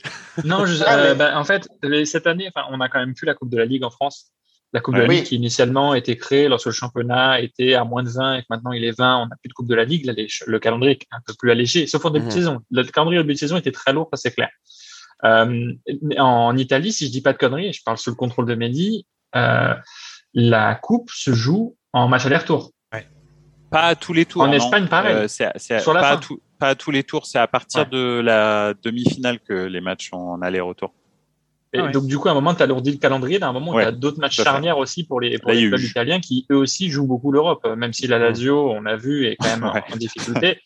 Non, 0.43 0.65
je, 0.65 0.83
euh, 0.83 1.13
bah, 1.13 1.37
en 1.37 1.43
fait, 1.43 1.67
cette 2.05 2.25
année, 2.25 2.49
enfin, 2.53 2.67
on 2.71 2.81
a 2.81 2.89
quand 2.89 2.99
même 2.99 3.13
plus 3.13 3.27
la 3.27 3.35
Coupe 3.35 3.51
de 3.51 3.57
la 3.57 3.65
Ligue 3.65 3.83
en 3.83 3.91
France. 3.91 4.31
La 4.73 4.79
Coupe 4.79 4.95
ouais, 4.95 5.01
de 5.01 5.03
la 5.03 5.09
oui. 5.09 5.15
Ligue 5.17 5.25
qui 5.25 5.35
initialement 5.35 5.93
était 5.93 6.17
créée 6.17 6.47
lorsque 6.47 6.65
le 6.65 6.71
championnat 6.71 7.39
était 7.39 7.75
à 7.75 7.83
moins 7.83 8.01
de 8.01 8.09
20 8.09 8.37
et 8.37 8.41
que 8.41 8.47
maintenant 8.49 8.71
il 8.71 8.83
est 8.83 8.97
20, 8.97 9.17
on 9.17 9.27
n'a 9.27 9.35
plus 9.39 9.49
de 9.49 9.53
Coupe 9.53 9.67
de 9.67 9.75
la 9.75 9.85
Ligue. 9.85 10.05
Là, 10.05 10.13
les, 10.13 10.27
le 10.47 10.57
calendrier 10.57 10.93
est 10.93 11.07
un 11.11 11.21
peu 11.23 11.35
plus 11.37 11.51
allégé, 11.51 11.85
sauf 11.85 12.03
en 12.03 12.09
début 12.09 12.25
mmh. 12.25 12.29
de 12.29 12.33
saison. 12.33 12.59
Le 12.71 12.83
calendrier 12.85 13.19
au 13.19 13.23
début 13.23 13.35
de 13.35 13.39
saison 13.39 13.57
était 13.57 13.71
très 13.71 13.93
lourd, 13.93 14.09
ça 14.11 14.17
c'est 14.17 14.33
clair. 14.33 14.49
Euh, 15.25 15.73
en 16.17 16.57
Italie, 16.57 16.91
si 16.91 17.07
je 17.07 17.11
dis 17.11 17.21
pas 17.21 17.33
de 17.33 17.37
conneries, 17.37 17.73
je 17.73 17.81
parle 17.83 17.97
sous 17.97 18.09
le 18.09 18.15
contrôle 18.15 18.45
de 18.45 18.55
Mehdi, 18.55 19.05
euh, 19.35 19.73
la 20.33 20.75
coupe 20.75 21.09
se 21.11 21.33
joue 21.33 21.75
en 21.93 22.07
match 22.07 22.25
aller-retour. 22.25 22.71
Ouais. 22.91 23.07
pas 23.71 23.83
à 23.83 23.95
tous 23.95 24.13
les 24.13 24.25
tours. 24.25 24.41
En 24.41 24.51
Espagne, 24.51 24.87
pareil. 24.87 25.29
c'est, 25.29 25.45
pas, 25.85 26.11
à 26.11 26.19
pas 26.59 26.69
à 26.69 26.75
tous 26.75 26.91
les 26.91 27.03
tours. 27.03 27.25
C'est 27.25 27.39
à 27.39 27.47
partir 27.47 27.87
de 27.87 28.19
la 28.19 28.73
demi-finale 28.83 29.39
que 29.39 29.53
les 29.53 29.81
matchs 29.81 30.09
sont 30.09 30.17
en 30.17 30.41
aller-retour. 30.41 30.93
Et 31.75 31.79
ah 31.79 31.87
donc, 31.87 32.05
du 32.05 32.19
coup, 32.19 32.27
à 32.27 32.31
un 32.31 32.35
moment, 32.35 32.53
tu 32.53 32.61
as 32.61 32.65
alourdi 32.65 32.91
le 32.91 32.97
calendrier. 32.97 33.41
À 33.41 33.47
un 33.47 33.53
moment, 33.53 33.73
tu 33.73 33.79
as 33.79 33.91
d'autres 33.91 34.19
matchs 34.19 34.41
charnières 34.43 34.77
aussi 34.77 35.05
pour 35.05 35.19
les, 35.19 35.39
pour 35.39 35.51
les 35.51 35.67
clubs 35.67 35.81
italiens 35.81 36.19
qui, 36.19 36.45
eux 36.51 36.57
aussi, 36.57 36.89
jouent 36.89 37.07
beaucoup 37.07 37.31
l'Europe. 37.31 37.67
Même 37.75 37.93
si 37.93 38.05
la 38.05 38.19
Lazio, 38.19 38.71
on 38.71 38.85
a 38.85 38.95
vu, 38.95 39.25
est 39.25 39.35
quand 39.37 39.47
même 39.47 39.63
en, 39.93 39.97
difficulté. 39.97 40.59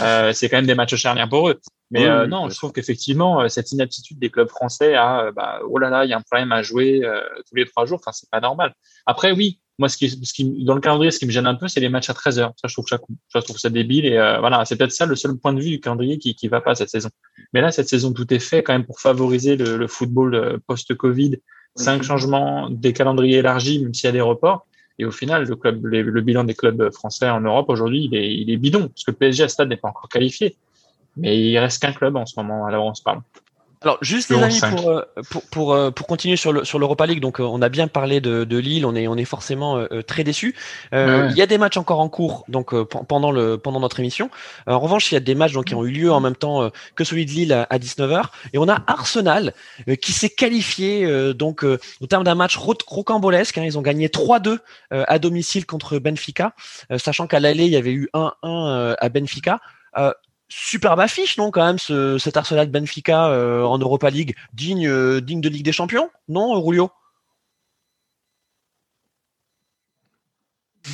Euh, 0.00 0.32
c'est 0.32 0.48
quand 0.48 0.58
même 0.58 0.66
des 0.66 0.74
matchs 0.74 0.94
charnières 0.96 1.28
pour 1.28 1.48
eux. 1.48 1.60
Mais 1.90 2.06
euh, 2.06 2.26
non, 2.26 2.48
je 2.48 2.56
trouve 2.56 2.72
qu'effectivement, 2.72 3.42
euh, 3.42 3.48
cette 3.48 3.70
inaptitude 3.72 4.18
des 4.18 4.30
clubs 4.30 4.48
français 4.48 4.94
à, 4.94 5.30
bah, 5.34 5.60
oh 5.68 5.78
là 5.78 5.90
là, 5.90 6.04
il 6.04 6.10
y 6.10 6.14
a 6.14 6.16
un 6.16 6.22
problème 6.22 6.52
à 6.52 6.62
jouer 6.62 7.02
tous 7.48 7.54
les 7.54 7.66
trois 7.66 7.84
jours, 7.86 8.00
enfin, 8.00 8.12
c'est 8.12 8.30
pas 8.30 8.40
normal. 8.40 8.74
Après, 9.06 9.32
oui, 9.32 9.60
moi, 9.78 9.88
ce 9.88 9.96
qui, 9.96 10.08
ce 10.10 10.32
qui, 10.32 10.64
dans 10.64 10.74
le 10.74 10.80
calendrier, 10.80 11.10
ce 11.10 11.18
qui 11.18 11.26
me 11.26 11.30
gêne 11.30 11.46
un 11.46 11.54
peu, 11.54 11.66
c'est 11.66 11.80
les 11.80 11.88
matchs 11.88 12.10
à 12.10 12.14
13 12.14 12.38
heures. 12.38 12.52
Ça, 12.56 12.68
je 12.68 12.74
trouve 12.74 12.86
ça, 12.86 13.00
je 13.34 13.38
trouve 13.40 13.58
ça 13.58 13.70
débile. 13.70 14.06
Et 14.06 14.18
euh, 14.18 14.38
voilà, 14.38 14.64
c'est 14.64 14.76
peut-être 14.76 14.92
ça 14.92 15.06
le 15.06 15.16
seul 15.16 15.36
point 15.36 15.52
de 15.52 15.60
vue 15.60 15.70
du 15.70 15.80
calendrier 15.80 16.18
qui, 16.18 16.34
qui 16.34 16.48
va 16.48 16.60
pas 16.60 16.74
cette 16.74 16.90
saison. 16.90 17.08
Mais 17.52 17.60
là, 17.60 17.72
cette 17.72 17.88
saison, 17.88 18.12
tout 18.12 18.32
est 18.32 18.38
fait 18.38 18.62
quand 18.62 18.74
même 18.74 18.84
pour 18.84 19.00
favoriser 19.00 19.56
le, 19.56 19.76
le 19.76 19.86
football 19.88 20.34
euh, 20.34 20.58
post-Covid. 20.66 21.38
Cinq 21.74 22.02
changements, 22.02 22.68
des 22.68 22.92
calendriers 22.92 23.38
élargis, 23.38 23.82
même 23.82 23.94
s'il 23.94 24.06
y 24.06 24.08
a 24.08 24.12
des 24.12 24.20
reports. 24.20 24.66
Et 24.98 25.04
au 25.04 25.10
final, 25.10 25.46
le 25.46 25.56
club, 25.56 25.84
le 25.84 26.20
bilan 26.20 26.44
des 26.44 26.54
clubs 26.54 26.90
français 26.92 27.28
en 27.28 27.40
Europe 27.40 27.68
aujourd'hui, 27.68 28.04
il 28.04 28.14
est, 28.14 28.34
il 28.34 28.50
est 28.50 28.56
bidon, 28.56 28.88
parce 28.88 29.04
que 29.04 29.10
le 29.10 29.16
PSG 29.16 29.44
à 29.44 29.48
stade 29.48 29.68
n'est 29.68 29.76
pas 29.76 29.88
encore 29.88 30.08
qualifié. 30.08 30.56
Mais 31.16 31.38
il 31.38 31.58
reste 31.58 31.82
qu'un 31.82 31.92
club 31.92 32.16
en 32.16 32.26
ce 32.26 32.38
moment, 32.38 32.66
alors 32.66 32.86
on 32.86 32.94
se 32.94 33.02
parle. 33.02 33.20
Alors 33.82 33.98
juste 34.00 34.30
les 34.30 34.42
amis 34.42 34.60
pour, 34.60 34.90
euh, 34.90 35.02
pour, 35.30 35.42
pour, 35.42 35.72
euh, 35.72 35.90
pour, 35.90 36.06
continuer 36.06 36.36
sur 36.36 36.52
le 36.52 36.64
sur 36.64 36.78
l'Europa 36.78 37.06
League 37.06 37.20
donc 37.20 37.40
euh, 37.40 37.44
on 37.44 37.60
a 37.62 37.68
bien 37.68 37.88
parlé 37.88 38.20
de, 38.20 38.44
de 38.44 38.58
Lille 38.58 38.86
on 38.86 38.94
est 38.94 39.08
on 39.08 39.16
est 39.16 39.24
forcément 39.24 39.86
très 40.06 40.24
déçus. 40.24 40.54
Il 40.92 41.34
y 41.34 41.42
a 41.42 41.46
des 41.46 41.58
matchs 41.58 41.76
encore 41.76 42.00
en 42.00 42.08
cours 42.08 42.44
donc 42.48 42.74
pendant 42.84 43.30
le 43.30 43.58
pendant 43.58 43.80
notre 43.80 44.00
émission. 44.00 44.30
En 44.66 44.78
revanche 44.78 45.10
il 45.10 45.14
y 45.14 45.16
a 45.16 45.20
des 45.20 45.34
matchs 45.34 45.52
donc 45.52 45.66
qui 45.66 45.74
ont 45.74 45.84
eu 45.84 45.90
lieu 45.90 46.12
en 46.12 46.20
même 46.20 46.36
temps 46.36 46.70
que 46.94 47.04
celui 47.04 47.26
de 47.26 47.30
Lille 47.30 47.52
à, 47.52 47.78
19h 47.78 48.24
et 48.52 48.58
on 48.58 48.68
a 48.68 48.82
Arsenal 48.86 49.52
qui 50.00 50.12
s'est 50.12 50.30
qualifié 50.30 51.32
donc 51.34 51.64
au 51.64 52.06
terme 52.06 52.24
d'un 52.24 52.34
match 52.34 52.56
rocambolesque 52.56 53.58
hein, 53.58 53.64
ils 53.64 53.78
ont 53.78 53.82
gagné 53.82 54.08
3-2 54.08 54.58
à 54.90 55.18
domicile 55.18 55.66
contre 55.66 55.98
Benfica. 55.98 56.54
Sachant 56.96 57.26
qu'à 57.26 57.40
l'aller 57.40 57.64
il 57.64 57.72
y 57.72 57.76
avait 57.76 57.92
eu 57.92 58.08
1-1 58.14 58.96
à 58.98 59.08
Benfica 59.08 59.60
superbe 60.52 61.00
affiche, 61.00 61.38
non, 61.38 61.50
quand 61.50 61.64
même, 61.64 61.78
ce, 61.78 62.18
cet 62.18 62.36
Arsenal 62.36 62.68
Benfica 62.68 63.28
euh, 63.28 63.62
en 63.64 63.78
Europa 63.78 64.10
League, 64.10 64.36
digne, 64.52 64.88
euh, 64.88 65.20
digne 65.20 65.40
de 65.40 65.48
Ligue 65.48 65.64
des 65.64 65.72
Champions, 65.72 66.10
non, 66.28 66.60
Rulio? 66.60 66.90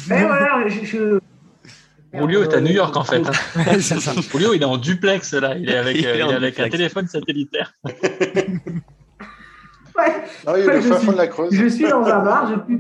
Mais 0.08 0.24
voilà, 0.24 0.68
je, 0.68 1.18
Rulio 2.12 2.42
est 2.42 2.54
à 2.54 2.60
New 2.60 2.72
York 2.72 2.96
en 2.96 3.04
fait. 3.04 3.22
Hein. 3.56 3.80
ça. 3.80 4.12
Rulio 4.32 4.54
il 4.54 4.62
est 4.62 4.66
en 4.66 4.76
duplex 4.76 5.32
là, 5.34 5.56
il 5.56 5.68
est 5.68 5.76
avec, 5.76 5.96
il 5.98 6.04
est 6.04 6.22
euh, 6.22 6.36
avec 6.36 6.60
un 6.60 6.68
téléphone 6.68 7.06
satellitaire. 7.08 7.72
ouais. 7.84 7.94
Non, 10.46 10.56
il 10.56 10.62
est 10.62 10.66
ouais, 10.66 10.82
je, 10.82 10.94
suis, 10.94 11.08
de 11.08 11.12
la 11.12 11.26
creuse. 11.26 11.54
je 11.54 11.66
suis 11.66 11.88
dans 11.88 12.04
un 12.04 12.22
bar. 12.22 12.48
Je... 12.48 12.76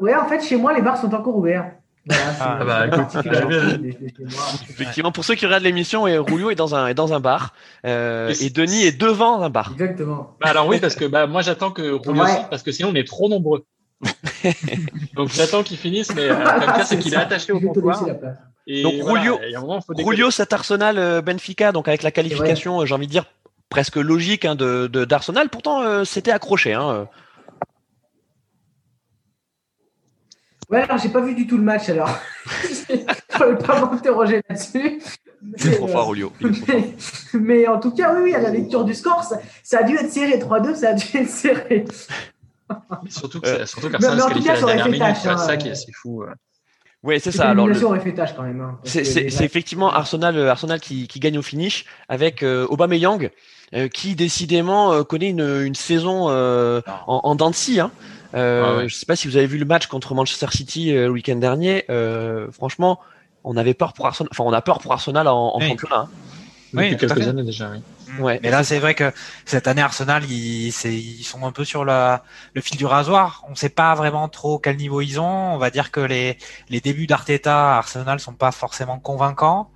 Ouais, 0.00 0.14
en 0.14 0.26
fait, 0.26 0.42
chez 0.42 0.56
moi, 0.56 0.74
les 0.74 0.82
bars 0.82 0.98
sont 0.98 1.12
encore 1.14 1.36
ouverts. 1.36 1.72
Ah, 2.10 2.64
bah, 2.64 2.86
Effectivement, 4.70 5.12
pour 5.12 5.24
ceux 5.24 5.34
qui 5.34 5.46
regardent 5.46 5.64
l'émission, 5.64 6.02
Rulio 6.02 6.50
est 6.50 6.54
dans 6.54 6.74
un, 6.74 6.86
est 6.88 6.94
dans 6.94 7.12
un 7.12 7.20
bar 7.20 7.52
euh, 7.84 8.32
et 8.40 8.50
Denis 8.50 8.84
est 8.84 8.98
devant 8.98 9.42
un 9.42 9.50
bar. 9.50 9.72
Exactement. 9.72 10.36
Bah, 10.40 10.50
alors 10.50 10.68
oui, 10.68 10.78
parce 10.80 10.94
que 10.94 11.04
bah, 11.04 11.26
moi 11.26 11.42
j'attends 11.42 11.70
que 11.70 11.82
Rulio 11.82 12.26
sorte 12.26 12.50
parce 12.50 12.62
que 12.62 12.72
sinon 12.72 12.90
on 12.90 12.94
est 12.94 13.06
trop 13.06 13.28
nombreux. 13.28 13.64
Donc 15.14 15.30
j'attends 15.30 15.62
qu'il 15.62 15.78
finisse, 15.78 16.14
mais 16.14 16.28
euh, 16.28 16.34
comme 16.34 16.84
c'est 16.84 16.98
qu'il 16.98 17.14
est 17.14 17.18
attaché 17.18 17.52
au 17.52 17.60
comptoir. 17.60 18.04
Et 18.66 18.82
donc 18.82 18.94
Rulio, 19.00 19.38
Rulio, 19.88 20.30
cet 20.30 20.52
Arsenal 20.52 20.98
euh, 20.98 21.22
Benfica, 21.22 21.70
donc 21.70 21.86
avec 21.86 22.02
la 22.02 22.10
qualification, 22.10 22.84
j'ai 22.84 22.94
envie 22.94 23.06
de 23.06 23.12
dire 23.12 23.24
presque 23.70 23.96
logique 23.96 24.44
hein, 24.44 24.54
de 24.54 24.86
d'Arsenal. 24.86 25.48
Pourtant, 25.48 25.82
euh, 25.82 26.04
c'était 26.04 26.32
accroché. 26.32 26.74
Hein, 26.74 27.08
Ouais, 30.70 30.82
alors 30.82 30.98
j'ai 30.98 31.08
pas 31.08 31.20
vu 31.20 31.34
du 31.34 31.46
tout 31.46 31.56
le 31.56 31.62
match 31.62 31.88
alors. 31.88 32.10
Je 32.88 33.44
ne 33.44 33.54
pas 33.54 33.80
m'interroger 33.80 34.42
là-dessus. 34.48 35.00
C'est 35.56 35.76
trop 35.76 35.86
fort, 35.86 36.08
Olio. 36.08 36.32
Mais, 37.34 37.68
en 37.68 37.78
tout 37.78 37.92
cas, 37.92 38.14
oui, 38.14 38.22
oui, 38.24 38.34
à 38.34 38.40
la 38.40 38.50
lecture 38.50 38.84
du 38.84 38.94
score, 38.94 39.22
ça, 39.62 39.78
a 39.78 39.82
dû 39.84 39.94
être 39.94 40.10
serré. 40.10 40.38
3-2, 40.38 40.74
ça 40.74 40.88
a 40.90 40.92
dû 40.94 41.04
être 41.14 41.28
serré. 41.28 41.84
surtout 43.08 43.40
que, 43.40 43.48
euh, 43.48 43.66
surtout 43.66 43.90
qu'Arsenal 43.90 44.20
se 44.20 44.28
qualifie 44.28 44.48
à 44.48 44.54
la 44.54 44.60
dernière 44.60 44.88
minute. 44.88 45.16
C'est 45.22 45.28
hein, 45.28 45.36
ça 45.36 45.56
qui 45.56 45.68
est 45.68 45.72
assez 45.72 45.92
fou. 45.92 46.24
Oui, 47.06 47.20
c'est 47.20 47.30
ça. 47.30 47.50
Alors, 47.50 47.68
le... 47.68 47.84
aurait 47.84 48.00
fait 48.00 48.12
tâche 48.12 48.34
quand 48.34 48.42
même. 48.42 48.60
Hein, 48.60 48.78
c'est 48.84 49.44
effectivement 49.44 49.92
Arsenal, 49.92 50.36
euh, 50.36 50.50
Arsenal 50.50 50.80
qui, 50.80 51.06
qui, 51.06 51.20
gagne 51.20 51.38
au 51.38 51.42
finish 51.42 51.84
avec 52.08 52.42
euh, 52.42 52.66
Aubameyang, 52.68 53.30
euh, 53.74 53.88
qui 53.88 54.16
décidément 54.16 54.92
euh, 54.92 55.02
connaît 55.04 55.30
une, 55.30 55.62
une 55.62 55.76
saison 55.76 56.28
en, 56.28 56.82
en 57.06 57.34
dents 57.36 57.50
de 57.50 57.54
scie. 57.54 57.78
Hein. 57.78 57.92
Euh, 58.34 58.88
Je 58.88 58.94
sais 58.94 59.06
pas 59.06 59.16
si 59.16 59.28
vous 59.28 59.36
avez 59.36 59.46
vu 59.46 59.58
le 59.58 59.64
match 59.64 59.86
contre 59.86 60.14
Manchester 60.14 60.48
City 60.50 60.92
euh, 60.92 61.06
le 61.06 61.12
week-end 61.12 61.36
dernier. 61.36 61.84
Euh, 61.90 62.50
franchement, 62.52 63.00
on 63.44 63.56
avait 63.56 63.74
peur 63.74 63.92
pour 63.92 64.06
Arsenal. 64.06 64.28
Enfin, 64.32 64.44
on 64.44 64.52
a 64.52 64.62
peur 64.62 64.78
pour 64.80 64.92
Arsenal 64.92 65.28
en, 65.28 65.56
en 65.56 65.60
championnat. 65.60 66.06
Hein. 66.06 66.08
Depuis 66.72 66.96
quelques 66.96 67.28
années 67.28 67.44
déjà, 67.44 67.70
oui. 67.70 67.78
Mm. 68.18 68.20
Ouais. 68.20 68.40
Mais 68.42 68.50
là, 68.50 68.62
c'est 68.64 68.78
vrai 68.78 68.94
que 68.94 69.12
cette 69.44 69.66
année, 69.66 69.82
Arsenal, 69.82 70.24
ils, 70.24 70.68
ils 70.68 71.24
sont 71.24 71.46
un 71.46 71.52
peu 71.52 71.64
sur 71.64 71.84
la, 71.84 72.22
le 72.54 72.60
fil 72.60 72.76
du 72.76 72.86
rasoir. 72.86 73.44
On 73.48 73.52
ne 73.52 73.56
sait 73.56 73.68
pas 73.68 73.94
vraiment 73.94 74.28
trop 74.28 74.58
quel 74.58 74.76
niveau 74.76 75.00
ils 75.00 75.18
ont. 75.20 75.54
On 75.54 75.58
va 75.58 75.70
dire 75.70 75.90
que 75.90 76.00
les, 76.00 76.38
les 76.68 76.80
débuts 76.80 77.06
d'Arteta 77.06 77.74
à 77.74 77.78
Arsenal 77.78 78.20
sont 78.20 78.34
pas 78.34 78.52
forcément 78.52 78.98
convaincants. 78.98 79.70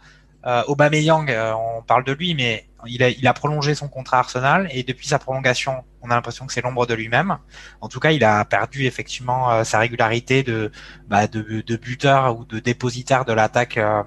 Euh, 0.46 0.62
Aubameyang, 0.68 1.30
euh, 1.30 1.52
on 1.54 1.82
parle 1.82 2.04
de 2.04 2.12
lui, 2.12 2.34
mais 2.34 2.66
il 2.86 3.02
a, 3.02 3.10
il 3.10 3.26
a 3.26 3.34
prolongé 3.34 3.74
son 3.74 3.88
contrat 3.88 4.18
Arsenal 4.18 4.68
et 4.72 4.82
depuis 4.82 5.06
sa 5.06 5.18
prolongation, 5.18 5.84
on 6.00 6.10
a 6.10 6.14
l'impression 6.14 6.46
que 6.46 6.52
c'est 6.52 6.62
l'ombre 6.62 6.86
de 6.86 6.94
lui-même. 6.94 7.38
En 7.80 7.88
tout 7.88 8.00
cas, 8.00 8.12
il 8.12 8.24
a 8.24 8.44
perdu 8.46 8.86
effectivement 8.86 9.52
euh, 9.52 9.64
sa 9.64 9.78
régularité 9.78 10.42
de, 10.42 10.72
bah, 11.08 11.26
de, 11.26 11.60
de, 11.60 11.76
buteur 11.76 12.38
ou 12.38 12.44
de 12.44 12.58
dépositaire 12.58 13.24
de 13.26 13.32
l'attaque 13.34 13.76
euh, 13.76 14.02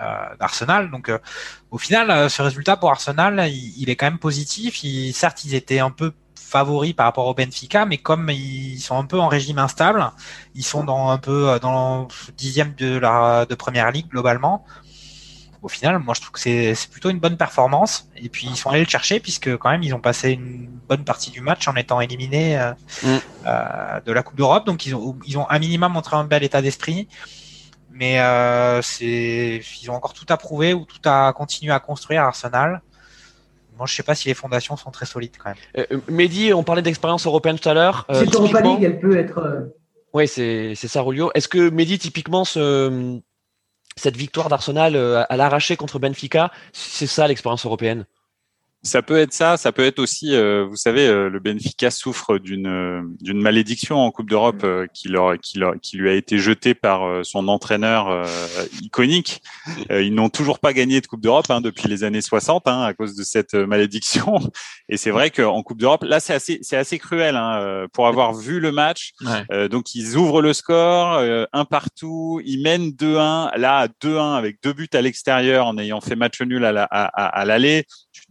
euh 0.00 0.36
d'Arsenal. 0.38 0.90
Donc, 0.90 1.10
au 1.70 1.78
final, 1.78 2.30
ce 2.30 2.42
résultat 2.42 2.76
pour 2.76 2.90
Arsenal, 2.90 3.48
il, 3.48 3.90
est 3.90 3.96
quand 3.96 4.06
même 4.06 4.18
positif. 4.18 4.84
Il, 4.84 5.12
certes, 5.12 5.44
ils 5.44 5.54
étaient 5.54 5.80
un 5.80 5.90
peu 5.90 6.12
favoris 6.36 6.92
par 6.92 7.06
rapport 7.06 7.26
au 7.26 7.34
Benfica, 7.34 7.84
mais 7.84 7.98
comme 7.98 8.30
ils 8.30 8.78
sont 8.78 8.96
un 8.96 9.06
peu 9.06 9.18
en 9.18 9.26
régime 9.26 9.58
instable, 9.58 10.08
ils 10.54 10.64
sont 10.64 10.84
dans 10.84 11.10
un 11.10 11.18
peu 11.18 11.58
dans 11.60 12.06
dixième 12.36 12.74
de 12.74 12.96
la 12.96 13.44
de 13.46 13.54
première 13.56 13.90
ligue 13.90 14.08
globalement 14.08 14.64
au 15.64 15.68
final, 15.68 15.98
moi 15.98 16.12
je 16.14 16.20
trouve 16.20 16.32
que 16.32 16.40
c'est 16.40 16.90
plutôt 16.90 17.08
une 17.08 17.18
bonne 17.18 17.38
performance. 17.38 18.10
Et 18.16 18.28
puis 18.28 18.46
ils 18.46 18.56
sont 18.56 18.68
allés 18.68 18.84
le 18.84 18.88
chercher 18.88 19.18
puisque 19.18 19.56
quand 19.56 19.70
même 19.70 19.82
ils 19.82 19.94
ont 19.94 20.00
passé 20.00 20.32
une 20.32 20.68
bonne 20.88 21.04
partie 21.04 21.30
du 21.30 21.40
match 21.40 21.66
en 21.66 21.74
étant 21.74 22.02
éliminés 22.02 22.58
euh, 22.58 22.72
mm. 23.02 23.18
euh, 23.46 24.00
de 24.04 24.12
la 24.12 24.22
Coupe 24.22 24.36
d'Europe. 24.36 24.66
Donc 24.66 24.84
ils 24.84 24.94
ont, 24.94 25.16
ils 25.26 25.38
ont 25.38 25.48
un 25.48 25.58
minimum 25.58 25.92
montré 25.92 26.16
un 26.16 26.24
bel 26.24 26.44
état 26.44 26.60
d'esprit. 26.60 27.08
Mais 27.90 28.20
euh, 28.20 28.82
c'est, 28.82 29.62
ils 29.82 29.90
ont 29.90 29.94
encore 29.94 30.12
tout 30.12 30.26
à 30.28 30.36
prouver 30.36 30.74
ou 30.74 30.84
tout 30.84 31.08
à 31.08 31.32
continuer 31.32 31.72
à 31.72 31.80
construire 31.80 32.22
à 32.22 32.26
Arsenal. 32.26 32.82
Moi, 33.78 33.86
je 33.86 33.94
sais 33.94 34.02
pas 34.02 34.14
si 34.14 34.28
les 34.28 34.34
fondations 34.34 34.76
sont 34.76 34.90
très 34.90 35.06
solides 35.06 35.36
quand 35.42 35.50
même. 35.50 35.86
Euh, 35.90 36.00
Mehdi, 36.08 36.52
on 36.52 36.62
parlait 36.62 36.82
d'expérience 36.82 37.26
européenne 37.26 37.58
tout 37.58 37.68
à 37.68 37.74
l'heure. 37.74 38.04
Euh, 38.10 38.24
c'est 38.24 38.34
Europa 38.34 38.60
League, 38.60 38.82
elle 38.82 39.00
peut 39.00 39.16
être. 39.16 39.70
Oui, 40.12 40.28
c'est 40.28 40.74
ça, 40.74 41.00
Rulio. 41.02 41.30
Est-ce 41.34 41.48
que 41.48 41.70
Mehdi, 41.70 41.98
typiquement, 41.98 42.44
ce, 42.44 43.20
cette 43.96 44.16
victoire 44.16 44.48
d'Arsenal 44.48 44.96
euh, 44.96 45.24
à 45.28 45.36
l'arraché 45.36 45.76
contre 45.76 45.98
Benfica, 45.98 46.50
c'est 46.72 47.06
ça 47.06 47.28
l'expérience 47.28 47.64
européenne? 47.66 48.06
Ça 48.84 49.00
peut 49.00 49.16
être 49.16 49.32
ça, 49.32 49.56
ça 49.56 49.72
peut 49.72 49.84
être 49.84 49.98
aussi, 49.98 50.34
euh, 50.34 50.66
vous 50.68 50.76
savez, 50.76 51.06
euh, 51.06 51.30
le 51.30 51.40
Benfica 51.40 51.90
souffre 51.90 52.36
d'une 52.36 52.66
euh, 52.66 53.00
d'une 53.22 53.40
malédiction 53.40 53.96
en 53.96 54.10
Coupe 54.10 54.28
d'Europe 54.28 54.64
qui, 54.92 55.08
leur, 55.08 55.38
qui, 55.40 55.58
leur, 55.58 55.74
qui 55.80 55.96
lui 55.96 56.10
a 56.10 56.12
été 56.12 56.38
jetée 56.38 56.74
par 56.74 57.24
son 57.24 57.48
entraîneur 57.48 58.26
iconique. 58.82 59.42
ils 59.90 60.14
n'ont 60.14 60.28
toujours 60.28 60.58
pas 60.58 60.74
gagné 60.74 61.00
de 61.00 61.06
Coupe 61.06 61.22
d'Europe 61.22 61.46
hein, 61.48 61.62
depuis 61.62 61.88
les 61.88 62.04
années 62.04 62.20
60 62.20 62.68
hein, 62.68 62.82
à 62.82 62.92
cause 62.92 63.16
de 63.16 63.22
cette 63.22 63.54
malédiction. 63.54 64.38
Et 64.90 64.98
c'est 64.98 65.10
vrai 65.10 65.30
qu'en 65.30 65.62
Coupe 65.62 65.80
d'Europe, 65.80 66.04
là, 66.04 66.20
c'est 66.20 66.34
assez, 66.34 66.58
c'est 66.60 66.76
assez 66.76 66.98
cruel 66.98 67.36
hein, 67.36 67.86
pour 67.92 68.06
avoir 68.06 68.34
vu 68.34 68.60
le 68.60 68.70
match. 68.70 69.12
donc 69.70 69.94
ils 69.94 70.16
ouvrent 70.16 70.42
le 70.42 70.52
score, 70.52 71.22
un 71.52 71.64
partout, 71.64 72.40
ils 72.44 72.62
mènent 72.62 72.90
2-1. 72.90 73.56
Là, 73.56 73.88
2-1 74.02 74.36
avec 74.36 74.58
deux 74.62 74.74
buts 74.74 74.90
à 74.92 75.00
l'extérieur 75.00 75.66
en 75.66 75.78
ayant 75.78 76.02
fait 76.02 76.16
match 76.16 76.40
nul 76.42 76.64
à 76.64 76.72
l'aller. 76.72 76.86
À, 76.90 77.40
à, 77.40 77.44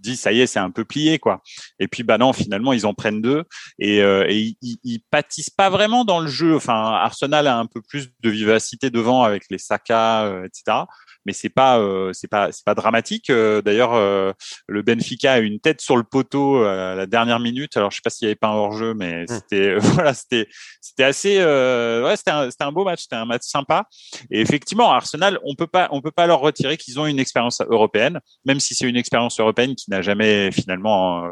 dis 0.03 0.15
ça 0.15 0.31
y 0.31 0.41
est, 0.41 0.47
c'est 0.47 0.59
un 0.59 0.69
peu 0.69 0.85
plié 0.85 1.17
quoi. 1.17 1.41
Et 1.79 1.87
puis 1.87 2.03
bah 2.03 2.17
non, 2.17 2.33
finalement 2.33 2.73
ils 2.73 2.85
en 2.85 2.93
prennent 2.93 3.21
deux 3.21 3.43
et, 3.79 4.01
euh, 4.01 4.29
ils, 4.29 4.55
ils, 4.61 5.01
pâtissent 5.09 5.49
pas 5.49 5.69
vraiment 5.69 6.05
dans 6.05 6.19
le 6.19 6.27
jeu. 6.27 6.55
Enfin, 6.55 6.73
Arsenal 6.73 7.47
a 7.47 7.57
un 7.57 7.65
peu 7.65 7.81
plus 7.81 8.09
de 8.21 8.29
vivacité 8.29 8.89
devant 8.89 9.23
avec 9.23 9.43
les 9.49 9.57
Saka, 9.57 10.25
euh, 10.25 10.45
etc. 10.45 10.85
mais 11.25 11.33
c'est 11.33 11.49
pas 11.49 11.81
c'est 12.13 12.27
pas 12.27 12.51
c'est 12.51 12.65
pas 12.65 12.75
dramatique. 12.75 13.31
D'ailleurs, 13.31 13.93
le 14.67 14.81
Benfica 14.81 15.33
a 15.33 15.39
une 15.39 15.59
tête 15.59 15.81
sur 15.81 15.97
le 15.97 16.03
poteau 16.03 16.63
à 16.63 16.95
la 16.95 17.05
dernière 17.05 17.39
minute. 17.39 17.77
Alors 17.77 17.91
je 17.91 17.97
sais 17.97 18.01
pas 18.03 18.09
s'il 18.09 18.25
y 18.25 18.29
avait 18.29 18.35
pas 18.35 18.49
un 18.49 18.53
hors 18.53 18.73
jeu, 18.73 18.93
mais 18.93 19.23
mmh. 19.23 19.27
c'était 19.27 19.75
voilà, 19.79 20.13
c'était 20.13 20.47
c'était 20.81 21.03
assez 21.03 21.37
ouais, 21.37 22.15
c'était 22.15 22.31
un, 22.31 22.49
un 22.59 22.71
beau 22.71 22.83
match, 22.83 23.03
c'était 23.03 23.15
un 23.15 23.25
match 23.25 23.43
sympa. 23.43 23.85
Et 24.31 24.41
effectivement, 24.41 24.91
Arsenal, 24.91 25.39
on 25.43 25.55
peut 25.55 25.67
pas 25.67 25.87
on 25.91 26.01
peut 26.01 26.11
pas 26.11 26.27
leur 26.27 26.39
retirer 26.39 26.77
qu'ils 26.77 26.99
ont 26.99 27.05
une 27.05 27.19
expérience 27.19 27.61
européenne, 27.61 28.19
même 28.45 28.59
si 28.59 28.75
c'est 28.75 28.87
une 28.87 28.97
expérience 28.97 29.39
européenne 29.39 29.75
qui 29.75 29.89
n'a 29.89 30.01
jamais 30.01 30.51
finalement 30.51 31.23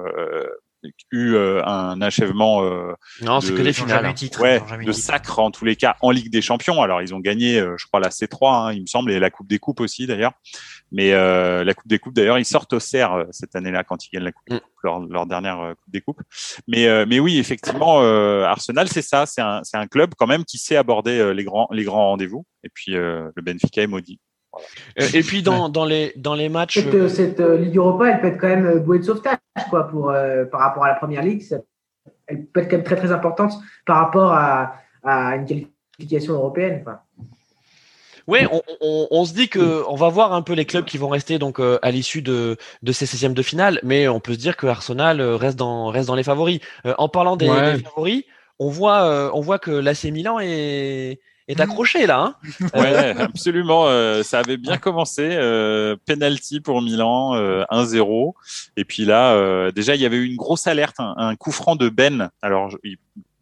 eu 1.12 1.34
euh, 1.34 1.64
un 1.66 2.02
achèvement 2.02 2.64
euh, 2.64 2.94
non, 3.22 3.42
c'est 3.42 3.54
que 3.54 3.62
des 3.62 3.74
finales, 3.74 4.06
hein. 4.06 4.40
ouais, 4.40 4.62
de 4.86 4.92
sacre 4.92 5.40
en 5.40 5.52
tous 5.52 5.66
les 5.66 5.76
cas 5.76 5.96
en 6.02 6.12
Ligue 6.12 6.32
des 6.32 6.42
Champions. 6.42 6.82
Alors 6.82 7.02
ils 7.02 7.14
ont 7.14 7.20
gagné, 7.20 7.60
euh, 7.60 7.76
je 7.78 7.86
crois 7.88 8.00
la 8.00 8.10
C3, 8.10 8.54
hein, 8.54 8.74
il 8.74 8.82
me 8.82 8.86
semble, 8.88 9.12
et 9.12 9.20
la 9.20 9.30
Coupe 9.30 9.48
des 9.48 9.60
Coupes 9.60 9.80
aussi 9.80 10.08
d'ailleurs. 10.08 10.34
Mais 10.92 11.12
la 11.12 11.74
Coupe 11.74 11.88
des 11.88 12.00
Coupes 12.00 12.14
d'ailleurs, 12.14 12.38
ils 12.38 12.46
sortent 12.46 12.74
au 12.74 12.80
CER 12.80 13.26
cette 13.32 13.56
année-là 13.56 13.84
quand 13.84 14.06
ils 14.06 14.10
gagnent 14.12 14.26
la 14.26 14.32
Coupe 14.32 14.50
des 14.50 14.56
mm. 14.56 14.60
Coupes, 14.60 15.12
leur, 15.12 15.26
dernière 15.26 15.74
Coupe 15.82 15.92
des 15.92 16.02
Coupes. 16.02 16.22
Mais 16.68 17.06
mais 17.06 17.20
oui, 17.20 17.38
effectivement, 17.38 18.00
Arsenal, 18.44 18.88
c'est 18.90 19.02
ça, 19.02 19.26
c'est 19.26 19.42
un 19.42 19.62
c'est 19.64 19.78
un 19.78 19.88
club 19.88 20.14
quand 20.18 20.28
même 20.28 20.44
qui 20.44 20.58
sait 20.58 20.76
aborder 20.76 21.34
les 21.34 21.44
grands 21.44 21.68
les 21.72 21.84
grands 21.84 22.10
rendez-vous. 22.10 22.46
Et 22.64 22.70
puis 22.74 22.94
le 22.94 23.42
Benfica 23.42 23.82
est 23.82 23.88
maudit. 23.88 24.20
Euh, 25.00 25.08
et 25.14 25.22
puis 25.22 25.42
dans, 25.42 25.70
dans, 25.70 25.86
les, 25.86 26.14
dans 26.16 26.36
les 26.36 26.50
matchs. 26.50 26.76
Cette, 26.76 26.94
euh, 27.40 27.54
euh, 27.54 27.58
Ligue 27.58 27.78
Europa, 27.78 28.10
elle 28.10 28.22
peut 28.22 28.28
être 28.28 28.38
quand 28.38 28.50
même 28.50 28.80
bouée 28.80 29.00
de 29.00 29.04
sauvetage 29.04 29.38
quoi, 29.70 29.88
pour, 29.88 30.14
par 30.52 30.60
rapport 30.60 30.84
à 30.84 30.90
la 30.90 30.96
première 30.96 31.24
ligue. 31.24 31.44
elle 32.28 32.46
peut 32.46 32.62
être 32.62 32.70
quand 32.70 32.78
même 32.78 32.86
très 32.86 32.98
très 32.98 33.12
importante 33.12 33.54
par 33.86 33.98
rapport 33.98 34.32
à, 34.34 34.76
à 35.04 35.36
une 35.36 35.46
qualification 35.46 36.34
européenne. 36.34 36.84
Oui, 38.28 38.40
on, 38.52 38.62
on, 38.82 39.08
on, 39.10 39.26
se 39.26 39.34
dit 39.34 39.50
que 39.50 39.84
on 39.90 39.96
va 39.96 40.10
voir 40.10 40.32
un 40.34 40.42
peu 40.42 40.54
les 40.54 40.66
clubs 40.66 40.86
qui 40.86 40.98
vont 40.98 41.10
rester 41.10 41.40
donc 41.40 41.60
à 41.60 41.92
l'issue 41.92 42.22
de, 42.22 42.56
de 42.82 42.92
ces 42.92 43.06
16e 43.06 43.34
de 43.34 43.42
finale, 43.42 43.80
mais 43.84 44.08
on 44.08 44.20
peut 44.20 44.34
se 44.34 44.38
dire 44.38 44.58
que 44.58 44.68
Arsenal 44.68 45.22
reste 45.22 45.58
dans, 45.58 45.88
reste 45.88 46.08
dans 46.08 46.16
les 46.16 46.24
favoris. 46.24 46.60
en 46.98 47.10
parlant 47.10 47.36
des, 47.36 47.48
des, 47.48 47.84
favoris, 47.84 48.24
on 48.60 48.70
voit, 48.70 49.32
on 49.34 49.42
voit 49.42 49.60
que 49.60 49.72
l'AC 49.72 50.04
Milan 50.06 50.40
est, 50.40 51.20
est 51.52 51.60
accroché 51.60 52.06
là. 52.06 52.36
Hein 52.44 52.68
ouais, 52.74 53.16
absolument. 53.20 53.88
Euh, 53.88 54.24
ça 54.24 54.40
avait 54.40 54.58
bien 54.58 54.78
commencé. 54.78 55.30
Euh, 55.32 55.96
penalty 56.06 56.60
pour 56.60 56.82
Milan, 56.82 57.36
1-0. 57.36 57.36
Euh, 57.36 58.32
Et 58.78 58.86
puis 58.86 59.06
là, 59.06 59.72
déjà, 59.72 59.96
il 59.96 60.02
y 60.02 60.06
avait 60.06 60.18
eu 60.18 60.26
une 60.26 60.38
grosse 60.38 60.68
alerte, 60.68 60.98
un, 61.00 61.36
coup 61.36 61.52
franc 61.52 61.76
de 61.76 61.90
Ben. 61.90 62.30
Alors, 62.42 62.76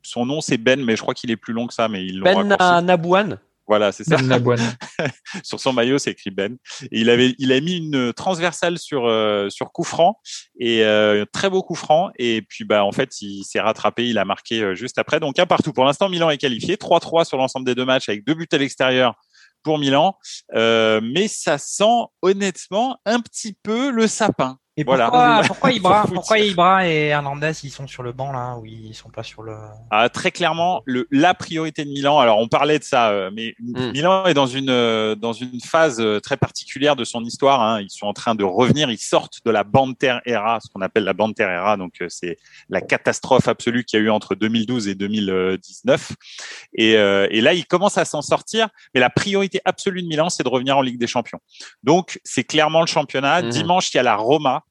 son 0.02 0.26
nom 0.26 0.42
c'est 0.42 0.58
Ben, 0.58 0.84
mais 0.84 0.96
je 0.96 1.02
crois 1.02 1.14
qu'il 1.14 1.32
est 1.32 1.38
plus 1.38 1.54
long 1.54 1.68
que 1.68 1.74
ça. 1.74 1.88
Mais 1.88 2.06
ils 2.06 2.22
Ben 2.22 2.56
Nabouane. 2.82 3.38
Voilà, 3.70 3.92
c'est 3.92 4.04
ça. 4.04 4.18
Ben 4.18 4.56
sur 5.44 5.60
son 5.60 5.74
maillot, 5.74 6.00
c'est 6.00 6.10
écrit 6.10 6.32
Ben. 6.32 6.58
Et 6.92 7.02
il 7.02 7.10
avait, 7.12 7.36
il 7.38 7.52
a 7.52 7.62
mis 7.62 7.78
une 7.78 8.12
transversale 8.14 8.80
sur 8.80 9.06
euh, 9.06 9.48
sur 9.52 9.72
coup 9.72 9.84
franc 9.84 10.20
et 10.60 10.84
euh, 10.84 11.24
très 11.32 11.52
beau 11.52 11.62
coup 11.62 11.76
franc. 11.76 12.10
Et 12.18 12.42
puis 12.42 12.64
bah 12.64 12.84
en 12.84 12.92
fait, 12.92 13.22
il 13.22 13.44
s'est 13.44 13.60
rattrapé, 13.60 14.10
il 14.10 14.18
a 14.18 14.26
marqué 14.26 14.64
euh, 14.64 14.74
juste 14.74 14.98
après. 14.98 15.20
Donc 15.20 15.38
un 15.38 15.46
partout. 15.46 15.72
Pour 15.72 15.86
l'instant, 15.86 16.10
Milan 16.10 16.32
est 16.32 16.40
qualifié, 16.40 16.78
3-3 16.78 17.26
sur 17.26 17.38
l'ensemble 17.38 17.68
des 17.68 17.76
deux 17.76 17.86
matchs 17.86 18.10
avec 18.10 18.26
deux 18.26 18.34
buts 18.34 18.48
à 18.52 18.58
l'extérieur 18.58 19.14
pour 19.62 19.78
Milan. 19.78 20.18
mais 20.52 21.28
ça 21.28 21.60
sent 21.60 22.08
honnêtement 22.24 22.98
un 23.06 23.20
petit 23.20 23.56
peu 23.62 23.92
le 23.92 24.08
sapin. 24.08 24.58
Et 24.80 24.86
pourquoi, 24.86 25.42
pourquoi 25.48 25.72
Ibra, 25.74 26.06
pourquoi 26.08 26.40
Ibra 26.40 26.88
et 26.88 27.08
Hernandez 27.08 27.52
ils 27.64 27.70
sont 27.70 27.86
sur 27.86 28.02
le 28.02 28.14
banc 28.14 28.32
là 28.32 28.56
ou 28.58 28.66
ils 28.66 28.96
sont 28.96 29.10
pas 29.10 29.24
sur 29.24 29.44
le 29.44 29.58
ah, 29.92 30.08
Très 30.08 30.32
clairement, 30.32 30.82
le, 30.86 31.06
la 31.12 31.34
priorité 31.34 31.84
de 31.84 31.90
Milan. 31.90 32.18
Alors 32.20 32.38
on 32.38 32.48
parlait 32.48 32.80
de 32.80 32.84
ça, 32.86 33.10
euh, 33.10 33.30
mais 33.34 33.56
hmm. 33.60 33.92
Milan 33.92 34.26
est 34.26 34.34
dans 34.34 34.48
une 34.48 34.70
euh, 34.70 35.16
dans 35.16 35.34
une 35.34 35.60
phase 35.60 36.00
euh, 36.00 36.22
très 36.22 36.38
particulière 36.38 36.96
de 36.96 37.04
son 37.04 37.26
histoire. 37.26 37.62
Hein. 37.62 37.82
Ils 37.82 37.90
sont 37.90 38.06
en 38.06 38.14
train 38.14 38.36
de 38.36 38.44
revenir, 38.46 38.90
ils 38.90 38.98
sortent 38.98 39.40
de 39.44 39.52
la 39.52 39.66
Banter 39.66 40.20
era, 40.26 40.62
ce 40.62 40.70
qu'on 40.70 40.80
appelle 40.80 41.04
la 41.04 41.12
Banter 41.12 41.44
era. 41.44 41.76
Donc 41.76 42.02
c'est 42.08 42.38
la 42.70 42.80
catastrophe 42.80 43.50
absolue 43.50 43.84
qu'il 43.84 44.00
y 44.00 44.02
a 44.02 44.06
eu 44.06 44.10
entre 44.10 44.34
2012 44.34 44.88
et 44.88 44.96
2019. 44.96 46.14
Et, 46.76 46.92
et 46.92 47.42
là 47.42 47.54
ils 47.54 47.66
commencent 47.66 47.98
à 47.98 48.06
s'en 48.06 48.22
sortir, 48.22 48.70
mais 48.94 49.02
la 49.02 49.10
priorité 49.10 49.60
absolue 49.66 50.04
de 50.04 50.08
Milan 50.08 50.30
c'est 50.30 50.44
de 50.44 50.50
revenir 50.50 50.78
en 50.78 50.82
Ligue 50.82 51.00
des 51.00 51.08
Champions. 51.08 51.40
Donc 51.84 52.22
c'est 52.24 52.46
clairement 52.46 52.80
le 52.80 52.88
championnat. 52.88 53.42
Hmm. 53.42 53.50
Dimanche 53.50 53.94
il 53.94 53.98
y 53.98 54.00
a 54.00 54.04
la 54.04 54.16
Roma 54.16 54.64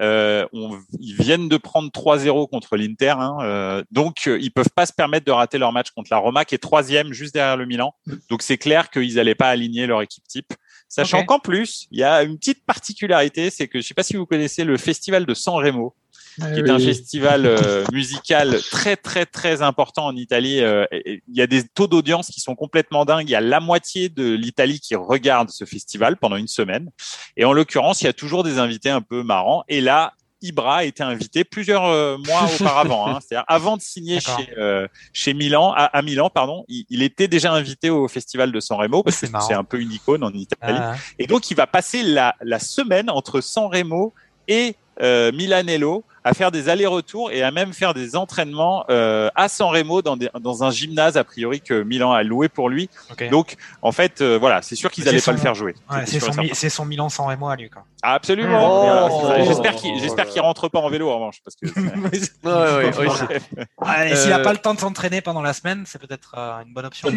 euh, 0.00 0.46
on, 0.52 0.78
ils 1.00 1.14
viennent 1.14 1.48
de 1.48 1.56
prendre 1.56 1.90
3-0 1.90 2.48
contre 2.50 2.76
l'Inter, 2.76 3.14
hein, 3.18 3.36
euh, 3.40 3.82
donc 3.90 4.26
euh, 4.26 4.38
ils 4.40 4.50
peuvent 4.50 4.70
pas 4.74 4.84
se 4.84 4.92
permettre 4.92 5.24
de 5.24 5.32
rater 5.32 5.58
leur 5.58 5.72
match 5.72 5.90
contre 5.90 6.08
la 6.10 6.18
Roma, 6.18 6.44
qui 6.44 6.54
est 6.54 6.58
troisième 6.58 7.12
juste 7.12 7.32
derrière 7.32 7.56
le 7.56 7.66
Milan. 7.66 7.94
Donc 8.28 8.42
c'est 8.42 8.58
clair 8.58 8.90
qu'ils 8.90 9.14
n'allaient 9.14 9.34
pas 9.34 9.48
aligner 9.48 9.86
leur 9.86 10.02
équipe 10.02 10.24
type. 10.28 10.52
Sachant 10.88 11.24
qu'en 11.24 11.40
plus, 11.40 11.88
il 11.90 11.98
y 11.98 12.04
a 12.04 12.22
une 12.22 12.38
petite 12.38 12.64
particularité, 12.64 13.50
c'est 13.50 13.66
que 13.66 13.80
je 13.80 13.86
sais 13.86 13.94
pas 13.94 14.04
si 14.04 14.16
vous 14.16 14.24
connaissez 14.24 14.62
le 14.62 14.76
festival 14.76 15.26
de 15.26 15.34
San 15.34 15.54
Remo, 15.54 15.94
ah 16.40 16.52
qui 16.52 16.60
est 16.60 16.70
un 16.70 16.78
festival 16.78 17.46
euh, 17.46 17.84
musical 17.92 18.58
très 18.70 18.96
très 18.96 19.24
très 19.24 19.62
important 19.62 20.06
en 20.06 20.16
Italie. 20.16 20.60
Euh, 20.60 20.84
il 20.92 21.20
y 21.32 21.40
a 21.40 21.46
des 21.46 21.66
taux 21.66 21.86
d'audience 21.86 22.28
qui 22.28 22.40
sont 22.40 22.54
complètement 22.54 23.04
dingues. 23.04 23.28
Il 23.28 23.32
y 23.32 23.36
a 23.36 23.40
la 23.40 23.60
moitié 23.60 24.08
de 24.08 24.34
l'Italie 24.34 24.80
qui 24.80 24.94
regarde 24.94 25.50
ce 25.50 25.64
festival 25.64 26.16
pendant 26.16 26.36
une 26.36 26.48
semaine. 26.48 26.90
Et 27.36 27.44
en 27.44 27.52
l'occurrence, 27.52 28.02
il 28.02 28.04
y 28.04 28.08
a 28.08 28.12
toujours 28.12 28.44
des 28.44 28.58
invités 28.58 28.90
un 28.90 29.00
peu 29.00 29.22
marrants. 29.22 29.64
Et 29.68 29.80
là, 29.80 30.12
Ibra 30.42 30.78
a 30.78 30.84
été 30.84 31.02
invité 31.02 31.44
plusieurs 31.44 31.86
euh, 31.86 32.18
mois 32.18 32.46
auparavant. 32.60 33.06
Hein. 33.06 33.18
C'est-à-dire 33.20 33.46
avant 33.48 33.78
de 33.78 33.82
signer 33.82 34.20
chez, 34.20 34.86
chez 35.14 35.32
Milan, 35.32 35.72
à, 35.74 36.02
Milan, 36.02 36.28
pardon, 36.28 36.66
il, 36.68 37.02
était 37.02 37.28
déjà 37.28 37.52
invité 37.52 37.88
au 37.88 38.08
festival 38.08 38.52
de 38.52 38.60
San 38.60 38.78
Remo 38.78 39.02
parce 39.02 39.22
que 39.22 39.26
c'est 39.40 39.54
un 39.54 39.64
peu 39.64 39.80
une 39.80 39.92
icône 39.92 40.22
en 40.22 40.32
Italie. 40.32 40.76
Ah. 40.78 40.96
Et 41.18 41.26
donc, 41.26 41.50
il 41.50 41.56
va 41.56 41.66
passer 41.66 42.02
la, 42.02 42.34
la 42.42 42.58
semaine 42.58 43.08
entre 43.08 43.40
San 43.40 43.70
Remo 43.72 44.12
et 44.48 44.76
Milanello 45.00 46.04
à 46.26 46.34
faire 46.34 46.50
des 46.50 46.68
allers-retours 46.68 47.30
et 47.30 47.44
à 47.44 47.52
même 47.52 47.72
faire 47.72 47.94
des 47.94 48.16
entraînements 48.16 48.84
euh, 48.90 49.30
à 49.36 49.48
San 49.48 49.68
Remo 49.68 50.02
dans, 50.02 50.16
des, 50.16 50.28
dans 50.40 50.64
un 50.64 50.72
gymnase 50.72 51.16
a 51.16 51.22
priori 51.22 51.60
que 51.60 51.84
Milan 51.84 52.10
a 52.10 52.24
loué 52.24 52.48
pour 52.48 52.68
lui. 52.68 52.90
Donc 53.30 53.54
en 53.80 53.92
fait, 53.92 54.20
euh, 54.20 54.36
voilà, 54.36 54.60
c'est 54.60 54.74
sûr 54.74 54.90
qu'ils 54.90 55.04
n'allaient 55.04 55.20
pas 55.20 55.30
le 55.30 55.38
faire 55.38 55.54
jouer. 55.54 55.76
c'est 56.04 56.18
son, 56.18 56.32
son, 56.68 56.84
Milan 56.84 57.08
San 57.10 57.28
Remo 57.28 57.48
à 57.48 57.54
lui. 57.54 57.70
Quoi. 57.70 57.84
Absolument. 58.02 59.08
Oh. 59.08 59.34
J'espère 59.46 59.76
qu'il 59.76 60.00
j'espère 60.00 60.26
qu'il 60.26 60.42
rentre 60.42 60.68
pas 60.68 60.80
en 60.80 60.90
vélo 60.90 61.10
en 61.10 61.14
revanche 61.14 61.40
parce 61.44 61.54
que. 61.54 61.66
S'il 64.16 64.30
n'a 64.30 64.40
pas 64.40 64.52
le 64.52 64.58
temps 64.58 64.74
de 64.74 64.80
s'entraîner 64.80 65.20
pendant 65.20 65.42
la 65.42 65.52
semaine, 65.52 65.84
c'est 65.86 66.00
peut-être 66.00 66.34
euh, 66.36 66.62
une 66.66 66.74
bonne 66.74 66.86
option. 66.86 67.08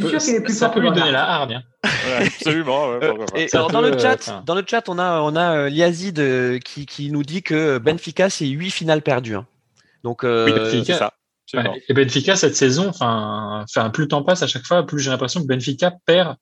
ça 0.50 0.70
peut 0.70 0.82
lui 0.82 0.92
donner 0.92 1.12
la 1.12 1.28
hargne. 1.28 1.56
Hein. 1.56 1.64
absolument. 2.20 2.92
et 3.36 3.48
alors, 3.54 3.72
dans 3.72 3.82
le 3.82 3.98
chat, 3.98 4.44
dans 4.46 4.54
le 4.54 4.64
chat, 4.68 4.88
on 4.88 5.00
a 5.00 5.22
on 5.22 5.36
a 5.36 5.68
Liazid 5.70 6.60
qui, 6.64 6.86
qui 6.86 7.12
nous 7.12 7.24
dit 7.24 7.42
que 7.42 7.80
Benfica 7.80 8.30
c'est 8.30 8.46
8 8.46 8.70
finales 8.70 8.99
perdu. 9.02 9.36
Hein. 9.36 9.46
Donc, 10.04 10.24
euh, 10.24 10.46
Benfica, 10.46 11.14
et 11.88 11.94
Benfica 11.94 12.36
cette 12.36 12.56
saison, 12.56 12.90
enfin, 12.90 13.66
plus 13.92 14.04
le 14.04 14.08
temps 14.08 14.24
passe 14.24 14.44
à 14.44 14.48
chaque 14.48 14.66
fois, 14.66 14.86
plus 14.86 15.00
j'ai 15.00 15.10
l'impression 15.10 15.42
que 15.42 15.48
Benfica 15.48 15.94
perd 16.06 16.36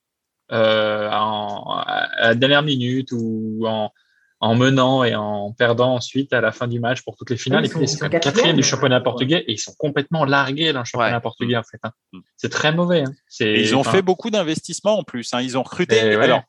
euh, 0.52 1.08
à 1.10 2.08
la 2.20 2.34
dernière 2.34 2.62
minute 2.62 3.10
ou 3.12 3.66
en, 4.40 4.54
menant 4.54 5.04
et 5.04 5.14
en 5.14 5.52
perdant 5.52 5.94
ensuite 5.94 6.32
à 6.32 6.40
la 6.40 6.52
fin 6.52 6.68
du 6.68 6.78
match 6.78 7.02
pour 7.02 7.16
toutes 7.16 7.30
les 7.30 7.36
finales. 7.36 7.66
et 7.66 7.68
puis 7.68 7.80
ils 7.80 7.88
sont 7.88 8.08
quatrième 8.08 8.56
du 8.56 8.62
championnat 8.62 9.00
portugais 9.00 9.44
et 9.46 9.52
ils 9.52 9.58
sont 9.58 9.74
complètement 9.78 10.24
largués 10.24 10.72
dans 10.72 10.80
le 10.80 10.84
championnat 10.84 11.20
portugais 11.20 11.56
en 11.56 11.62
fait. 11.62 11.80
Hein. 11.82 11.90
Mm. 12.12 12.18
C'est 12.36 12.50
très 12.50 12.72
mauvais. 12.72 13.02
Hein. 13.02 13.12
Ils 13.40 13.74
ont 13.74 13.84
fait 13.84 14.02
beaucoup 14.02 14.30
d'investissements 14.30 14.98
en 14.98 15.02
plus. 15.02 15.32
Hein. 15.32 15.40
Ils 15.40 15.58
ont 15.58 15.62
recruté. 15.62 16.00
Alors, 16.00 16.42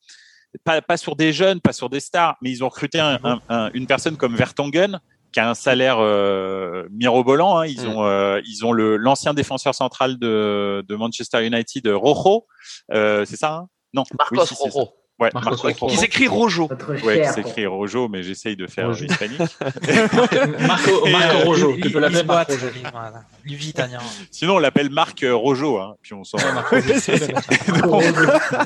pas, 0.63 0.97
sur 0.97 1.15
des 1.15 1.31
jeunes, 1.31 1.61
pas 1.61 1.73
sur 1.73 1.89
des 1.89 1.99
stars, 1.99 2.35
mais 2.41 2.51
ils 2.51 2.63
ont 2.63 2.69
recruté 2.69 2.99
une 3.73 3.87
personne 3.87 4.17
comme 4.17 4.35
Vertonghen 4.35 4.99
qui 5.31 5.39
a 5.39 5.49
un 5.49 5.53
salaire 5.53 5.97
euh, 5.99 6.87
mirobolant. 6.91 7.59
Hein. 7.59 7.67
Ils, 7.67 7.85
mm. 7.85 7.89
ont, 7.89 8.05
euh, 8.05 8.41
ils 8.45 8.65
ont 8.65 8.71
le 8.71 8.97
l'ancien 8.97 9.33
défenseur 9.33 9.75
central 9.75 10.17
de, 10.17 10.83
de 10.87 10.95
Manchester 10.95 11.45
United, 11.45 11.87
Rojo. 11.87 12.47
Euh, 12.91 13.25
c'est 13.25 13.37
ça 13.37 13.53
hein? 13.53 13.67
Non. 13.93 14.03
Marcos 14.17 14.53
Rojo. 14.55 14.89
Ouais, 15.19 15.31
qui 15.89 15.97
s'écrit 15.97 16.27
Rojo. 16.27 16.69
Ouais, 17.03 17.21
qui 17.21 17.27
s'écrit 17.29 17.65
Rojo, 17.65 18.07
mais 18.07 18.23
j'essaye 18.23 18.55
de 18.55 18.67
faire 18.67 18.87
Rojo. 18.87 19.05
hispanique. 19.05 19.39
Marco, 20.65 21.05
Marco 21.07 21.37
Rojo, 21.45 21.75
tu 21.81 21.89
peux 21.89 21.99
l'appeler 21.99 22.23
Marc 22.23 22.49
Rojo. 22.49 22.67
italien. 23.45 23.99
Sinon, 24.31 24.55
on 24.55 24.59
l'appelle 24.59 24.89
Marc 24.89 25.25
Rojo, 25.29 25.77
hein, 25.77 25.95
puis 26.01 26.13
on 26.13 26.23
s'en 26.23 26.37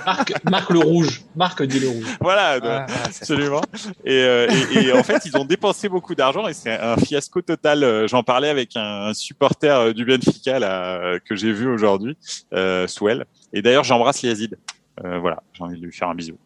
Marc, 0.06 0.34
Marc, 0.44 0.70
le 0.70 0.80
Rouge. 0.80 1.24
Marc 1.36 1.64
dit 1.64 1.80
le 1.80 1.90
Rouge. 1.90 2.18
Voilà, 2.22 2.60
ah, 2.62 2.86
absolument. 3.06 3.62
Et, 4.06 4.14
euh, 4.14 4.48
et, 4.76 4.84
et, 4.86 4.94
en 4.94 5.04
fait, 5.04 5.26
ils 5.26 5.36
ont 5.38 5.46
dépensé 5.46 5.90
beaucoup 5.90 6.14
d'argent 6.14 6.48
et 6.48 6.54
c'est 6.54 6.80
un 6.80 6.98
fiasco 6.98 7.42
total. 7.42 7.84
Euh, 7.84 8.08
j'en 8.08 8.22
parlais 8.24 8.50
avec 8.50 8.76
un, 8.76 9.14
supporter 9.14 9.80
euh, 9.80 9.94
du 9.94 10.06
Benfica 10.06 10.60
là, 10.60 11.20
que 11.20 11.36
j'ai 11.36 11.52
vu 11.52 11.68
aujourd'hui, 11.68 12.18
euh, 12.54 12.88
Swell. 12.88 13.26
Et 13.54 13.62
d'ailleurs, 13.62 13.84
j'embrasse 13.84 14.22
Yazid. 14.24 14.58
Euh, 15.04 15.20
voilà, 15.20 15.42
j'ai 15.54 15.64
envie 15.64 15.80
de 15.80 15.86
lui 15.86 15.94
faire 15.94 16.10
un 16.10 16.16
bisou. 16.16 16.38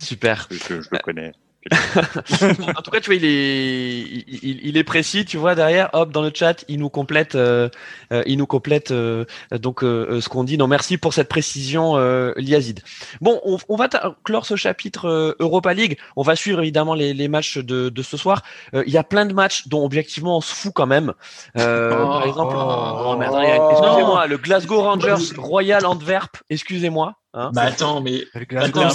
Super. 0.00 0.48
je 0.50 0.74
le 0.74 0.98
connais. 0.98 1.32
en 1.70 2.82
tout 2.82 2.90
cas, 2.90 3.00
tu 3.00 3.10
vois, 3.10 3.16
il 3.16 3.24
est, 3.24 4.00
il, 4.00 4.66
il, 4.66 4.76
est 4.78 4.84
précis, 4.84 5.26
tu 5.26 5.36
vois, 5.36 5.54
derrière, 5.54 5.90
hop, 5.92 6.10
dans 6.10 6.22
le 6.22 6.30
chat, 6.32 6.64
il 6.68 6.78
nous 6.78 6.88
complète, 6.88 7.34
euh, 7.34 7.68
euh 8.12 8.22
il 8.24 8.38
nous 8.38 8.46
complète 8.46 8.92
euh, 8.92 9.26
donc 9.52 9.84
euh, 9.84 10.22
ce 10.22 10.30
qu'on 10.30 10.42
dit. 10.42 10.56
Non, 10.56 10.68
merci 10.68 10.96
pour 10.96 11.12
cette 11.12 11.28
précision, 11.28 11.96
Liazid. 12.36 12.80
Bon, 13.20 13.40
on, 13.44 13.58
on 13.68 13.76
va 13.76 13.88
clore 14.24 14.46
ce 14.46 14.56
chapitre 14.56 15.36
Europa 15.38 15.74
League. 15.74 15.98
On 16.16 16.22
va 16.22 16.34
suivre 16.34 16.60
évidemment 16.60 16.94
les, 16.94 17.12
les 17.12 17.28
matchs 17.28 17.58
de, 17.58 17.90
de, 17.90 18.02
ce 18.02 18.16
soir. 18.16 18.42
Il 18.72 18.90
y 18.90 18.98
a 18.98 19.04
plein 19.04 19.26
de 19.26 19.34
matchs 19.34 19.68
dont 19.68 19.84
objectivement 19.84 20.38
on 20.38 20.40
se 20.40 20.54
fout 20.54 20.72
quand 20.74 20.86
même. 20.86 21.12
Oh, 21.56 21.58
par 21.58 22.26
exemple, 22.26 22.54
oh, 22.56 23.16
oh, 23.18 23.22
excusez-moi, 23.22 24.26
le 24.26 24.38
Glasgow 24.38 24.80
Rangers 24.80 25.34
Royal 25.36 25.84
Antwerp, 25.84 26.38
excusez-moi. 26.48 27.16
Hein, 27.32 27.52
bah 27.54 27.62
attends, 27.62 28.00
mais 28.00 28.24
attends, 28.56 28.88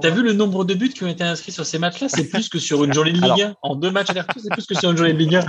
T'as 0.00 0.10
vu 0.10 0.22
le 0.24 0.32
nombre 0.32 0.64
de 0.64 0.74
buts 0.74 0.88
qui 0.88 1.04
ont 1.04 1.08
été 1.08 1.22
inscrits 1.22 1.52
sur 1.52 1.64
ces 1.64 1.78
matchs-là? 1.78 2.08
C'est 2.08 2.28
plus 2.28 2.48
que 2.48 2.58
sur 2.58 2.82
une 2.82 2.92
journée 2.92 3.12
de 3.12 3.20
Ligue 3.20 3.42
1. 3.42 3.54
En 3.62 3.76
deux 3.76 3.92
matchs 3.92 4.10
aller 4.10 4.22
c'est 4.36 4.50
plus 4.50 4.66
que 4.66 4.74
sur 4.74 4.90
une 4.90 4.96
journée 4.96 5.12
de 5.12 5.18
Ligue 5.18 5.36
1. 5.36 5.46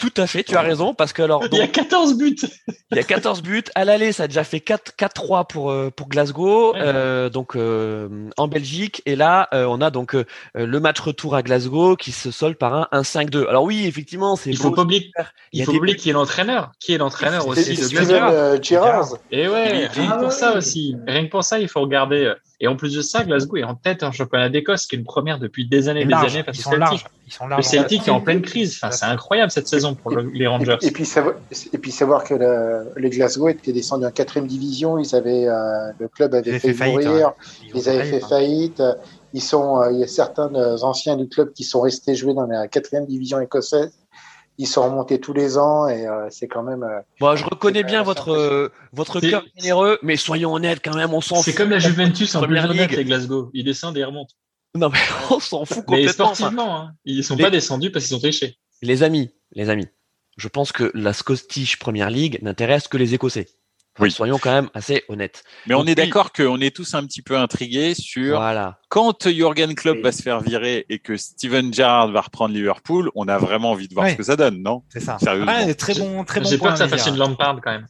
Tout 0.00 0.12
à 0.16 0.26
fait, 0.26 0.42
tu 0.42 0.56
as 0.56 0.60
raison, 0.60 0.92
parce 0.92 1.12
que 1.12 1.22
alors. 1.22 1.44
il 1.52 1.58
y 1.58 1.60
a 1.60 1.68
14 1.68 2.18
buts 2.18 2.36
Il 2.90 2.96
y 2.96 2.98
a 2.98 3.04
14 3.04 3.42
buts. 3.42 3.62
À 3.76 3.84
l'aller, 3.84 4.10
ça 4.10 4.24
a 4.24 4.26
déjà 4.26 4.42
fait 4.42 4.58
4-3 4.58 5.46
pour, 5.46 5.70
euh, 5.70 5.90
pour 5.94 6.08
Glasgow, 6.08 6.74
euh, 6.74 7.30
donc 7.30 7.54
euh, 7.54 8.28
en 8.36 8.48
Belgique. 8.48 9.02
Et 9.06 9.14
là, 9.14 9.48
euh, 9.54 9.66
on 9.66 9.80
a 9.80 9.90
donc 9.90 10.16
le 10.54 10.80
match 10.80 10.98
retour 10.98 11.36
à 11.36 11.42
Glasgow 11.44 11.94
qui 11.94 12.10
se 12.10 12.32
solde 12.32 12.56
par 12.56 12.74
un 12.74 13.02
1-5-2. 13.02 13.46
Alors 13.46 13.62
oui, 13.62 13.86
effectivement, 13.86 14.34
c'est. 14.34 14.50
Il 14.50 14.56
faut 14.56 14.72
pas 14.72 14.82
oublier, 14.82 15.12
il 15.52 15.64
faut 15.64 15.74
oublier 15.74 15.96
qui 15.96 16.10
est 16.10 16.12
l'entraîneur. 16.12 16.72
Qui 16.80 16.92
est 16.92 16.98
l'entraîneur 16.98 17.46
aussi 17.46 17.76
de 17.76 17.88
Glasgow 17.88 18.62
Girard. 18.62 19.18
Et 19.30 19.46
ouais 19.48 19.75
rien 19.86 20.10
que 20.12 20.22
pour 20.22 20.32
ça 20.32 20.56
aussi. 20.56 20.96
Rien 21.06 21.26
que 21.26 21.30
pour 21.30 21.44
ça, 21.44 21.58
il 21.58 21.68
faut 21.68 21.80
regarder. 21.80 22.32
Et 22.58 22.68
en 22.68 22.76
plus 22.76 22.94
de 22.94 23.02
ça, 23.02 23.22
Glasgow 23.22 23.58
est 23.58 23.64
en 23.64 23.74
tête 23.74 24.02
en 24.02 24.12
championnat 24.12 24.48
d'Écosse, 24.48 24.86
qui 24.86 24.96
est 24.96 24.98
une 24.98 25.04
première 25.04 25.38
depuis 25.38 25.68
des 25.68 25.88
années, 25.88 26.04
des 26.04 26.14
années. 26.14 26.44
Ils 26.48 26.56
sont, 26.56 26.72
larges. 26.72 27.04
Ils 27.26 27.32
sont 27.32 27.46
larges. 27.46 27.64
Le 27.64 27.68
Celtic 27.68 28.08
est 28.08 28.10
en 28.10 28.20
pleine 28.20 28.40
crise. 28.40 28.78
Enfin, 28.82 28.90
c'est 28.90 29.04
incroyable 29.04 29.50
cette 29.50 29.68
saison 29.68 29.94
pour 29.94 30.16
les 30.16 30.46
Rangers. 30.46 30.78
Et, 30.80 30.90
puis 30.90 31.04
savoir, 31.04 31.34
et 31.72 31.78
puis 31.78 31.90
savoir 31.90 32.24
que 32.24 32.34
le, 32.34 33.08
Glasgow 33.08 33.48
était 33.48 33.72
descendu 33.72 34.06
en 34.06 34.10
quatrième 34.10 34.46
division. 34.46 34.98
Ils 34.98 35.14
avaient 35.14 35.46
euh, 35.46 35.92
le 35.98 36.08
club 36.08 36.34
avait 36.34 36.58
fait, 36.58 36.72
mourir. 36.72 37.32
Ils, 37.74 37.88
avaient 37.88 38.04
fait 38.04 38.20
faillite. 38.20 38.82
Ils 39.34 39.42
sont, 39.42 39.82
euh, 39.82 39.92
il 39.92 39.98
y 39.98 40.04
a 40.04 40.06
certains 40.06 40.50
anciens 40.82 41.16
du 41.16 41.28
club 41.28 41.52
qui 41.52 41.64
sont 41.64 41.82
restés 41.82 42.14
jouer 42.14 42.32
dans 42.32 42.46
la 42.46 42.68
quatrième 42.68 43.04
division 43.04 43.38
écossaise 43.38 43.92
ils 44.58 44.66
sont 44.66 44.84
remontés 44.84 45.20
tous 45.20 45.32
les 45.32 45.58
ans 45.58 45.88
et 45.88 46.06
euh, 46.06 46.28
c'est 46.30 46.48
quand 46.48 46.62
même. 46.62 46.82
Euh, 46.82 47.00
bon, 47.20 47.36
je 47.36 47.44
reconnais 47.44 47.82
bien 47.82 48.02
votre 48.02 48.30
euh, 48.30 48.72
votre 48.92 49.20
cœur 49.20 49.44
généreux, 49.56 49.98
mais 50.02 50.16
soyons 50.16 50.54
honnêtes 50.54 50.80
quand 50.82 50.94
même, 50.94 51.12
on 51.12 51.20
s'en 51.20 51.36
fout. 51.36 51.44
C'est 51.44 51.54
comme 51.54 51.70
la 51.70 51.78
Juventus 51.78 52.34
en 52.34 52.40
première 52.40 52.72
ligue, 52.72 52.92
les 52.92 53.04
Glasgow. 53.04 53.50
Ils 53.52 53.64
descendent 53.64 53.98
et 53.98 54.04
remontent. 54.04 54.34
Non 54.74 54.88
mais 54.88 54.98
on 55.30 55.40
s'en 55.40 55.64
fout 55.64 55.84
complètement. 55.84 55.96
Mais 55.96 56.08
sportivement, 56.08 56.76
hein. 56.76 56.92
ils 57.04 57.22
sont 57.24 57.36
pas 57.36 57.50
descendus 57.50 57.90
parce 57.90 58.06
qu'ils 58.06 58.16
ont 58.16 58.20
triché. 58.20 58.58
Les 58.82 59.02
amis, 59.02 59.30
les 59.52 59.70
amis, 59.70 59.86
je 60.36 60.48
pense 60.48 60.72
que 60.72 60.90
la 60.94 61.12
Scottish 61.12 61.78
Première 61.78 62.10
League 62.10 62.38
n'intéresse 62.42 62.88
que 62.88 62.96
les 62.96 63.14
Écossais. 63.14 63.48
Oui. 63.98 64.10
Soyons 64.10 64.38
quand 64.38 64.52
même 64.52 64.70
assez 64.74 65.04
honnêtes. 65.08 65.44
Mais 65.66 65.74
on 65.74 65.84
est 65.86 65.94
d'accord 65.94 66.32
qu'on 66.32 66.60
est 66.60 66.74
tous 66.74 66.94
un 66.94 67.04
petit 67.06 67.22
peu 67.22 67.36
intrigués 67.36 67.94
sur 67.94 68.36
voilà. 68.36 68.78
quand 68.88 69.28
Jurgen 69.28 69.74
Klopp 69.74 69.98
va 69.98 70.12
se 70.12 70.22
faire 70.22 70.40
virer 70.40 70.86
et 70.88 70.98
que 70.98 71.16
Steven 71.16 71.72
Gerrard 71.72 72.10
va 72.10 72.20
reprendre 72.20 72.54
Liverpool, 72.54 73.10
on 73.14 73.28
a 73.28 73.38
vraiment 73.38 73.70
envie 73.70 73.88
de 73.88 73.94
voir 73.94 74.10
ce 74.10 74.14
que 74.14 74.22
ça 74.22 74.36
donne, 74.36 74.62
non? 74.62 74.82
C'est 74.88 75.00
ça. 75.00 75.18
Sérieusement. 75.18 75.74
très 75.74 75.94
bon, 75.94 76.24
très 76.24 76.40
bon. 76.40 76.48
J'ai 76.48 76.58
peur 76.58 76.72
que 76.72 76.78
ça 76.78 76.88
fasse 76.88 77.06
une 77.06 77.16
Lampard 77.16 77.60
quand 77.62 77.72
même. 77.72 77.86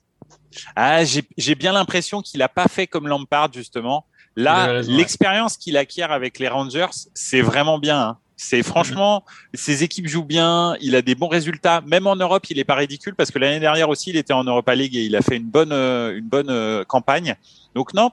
Ah, 0.74 1.04
j'ai 1.04 1.54
bien 1.54 1.72
l'impression 1.72 2.22
qu'il 2.22 2.40
a 2.42 2.48
pas 2.48 2.68
fait 2.68 2.86
comme 2.86 3.08
Lampard 3.08 3.52
justement. 3.52 4.06
Là, 4.36 4.82
l'expérience 4.82 5.56
qu'il 5.56 5.76
acquiert 5.76 6.12
avec 6.12 6.38
les 6.38 6.48
Rangers, 6.48 6.86
c'est 7.14 7.40
vraiment 7.40 7.78
bien. 7.78 8.00
Hein. 8.00 8.18
C'est 8.38 8.62
franchement, 8.62 9.24
ses 9.54 9.82
équipes 9.82 10.06
jouent 10.08 10.24
bien, 10.24 10.76
il 10.82 10.94
a 10.94 11.00
des 11.00 11.14
bons 11.14 11.28
résultats. 11.28 11.80
Même 11.86 12.06
en 12.06 12.16
Europe, 12.16 12.44
il 12.50 12.58
est 12.58 12.64
pas 12.64 12.74
ridicule 12.74 13.14
parce 13.14 13.30
que 13.30 13.38
l'année 13.38 13.60
dernière 13.60 13.88
aussi, 13.88 14.10
il 14.10 14.16
était 14.16 14.34
en 14.34 14.44
Europa 14.44 14.74
League 14.74 14.94
et 14.94 15.04
il 15.04 15.16
a 15.16 15.22
fait 15.22 15.36
une 15.36 15.46
bonne, 15.46 15.72
euh, 15.72 16.18
une 16.18 16.28
bonne 16.28 16.50
euh, 16.50 16.84
campagne. 16.84 17.34
Donc 17.74 17.94
non, 17.94 18.10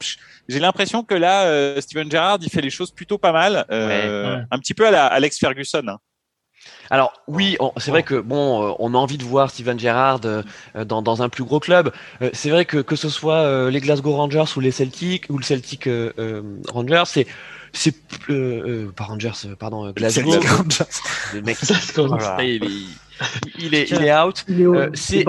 j'ai 0.48 0.60
l'impression 0.60 1.04
que 1.04 1.14
là, 1.14 1.44
euh, 1.44 1.82
Steven 1.82 2.10
Gerrard, 2.10 2.38
il 2.42 2.50
fait 2.50 2.62
les 2.62 2.70
choses 2.70 2.92
plutôt 2.92 3.18
pas 3.18 3.34
mal, 3.34 3.66
un 3.70 4.60
petit 4.60 4.74
peu 4.74 4.88
à 4.88 4.92
la 4.92 5.08
Alex 5.08 5.38
Ferguson. 5.38 5.84
Hein. 5.88 5.98
Alors 6.90 7.14
oui, 7.28 7.58
c'est 7.78 7.92
vrai 7.92 8.04
que 8.04 8.16
bon, 8.16 8.76
on 8.80 8.94
a 8.94 8.98
envie 8.98 9.18
de 9.18 9.24
voir 9.24 9.50
Steven 9.50 9.80
Gerrard 9.80 10.22
dans, 10.76 11.02
dans 11.02 11.22
un 11.22 11.30
plus 11.30 11.44
gros 11.44 11.60
club. 11.60 11.92
c'est 12.34 12.50
vrai 12.50 12.66
que 12.66 12.78
que 12.78 12.96
ce 12.96 13.10
soit 13.10 13.70
les 13.70 13.80
Glasgow 13.80 14.14
Rangers 14.14 14.46
ou 14.56 14.60
les 14.60 14.72
Celtic 14.72 15.26
ou 15.30 15.38
le 15.38 15.44
Celtic 15.44 15.90
Rangers, 16.74 17.04
c'est 17.06 17.28
c'est 17.74 17.96
euh, 18.30 18.86
euh, 18.88 18.92
pas 18.96 19.06
Rangers, 19.06 19.32
euh, 19.46 19.56
pardon, 19.56 19.92
Glasgow. 19.92 20.36
Le 21.34 21.42
mec, 21.42 21.58
il, 21.62 22.64
est, 22.64 22.70
il, 23.60 23.76
est, 23.76 23.90
il 23.90 24.04
est 24.04 24.16
out. 24.16 24.46
Euh, 24.50 24.90
c'est 24.94 25.26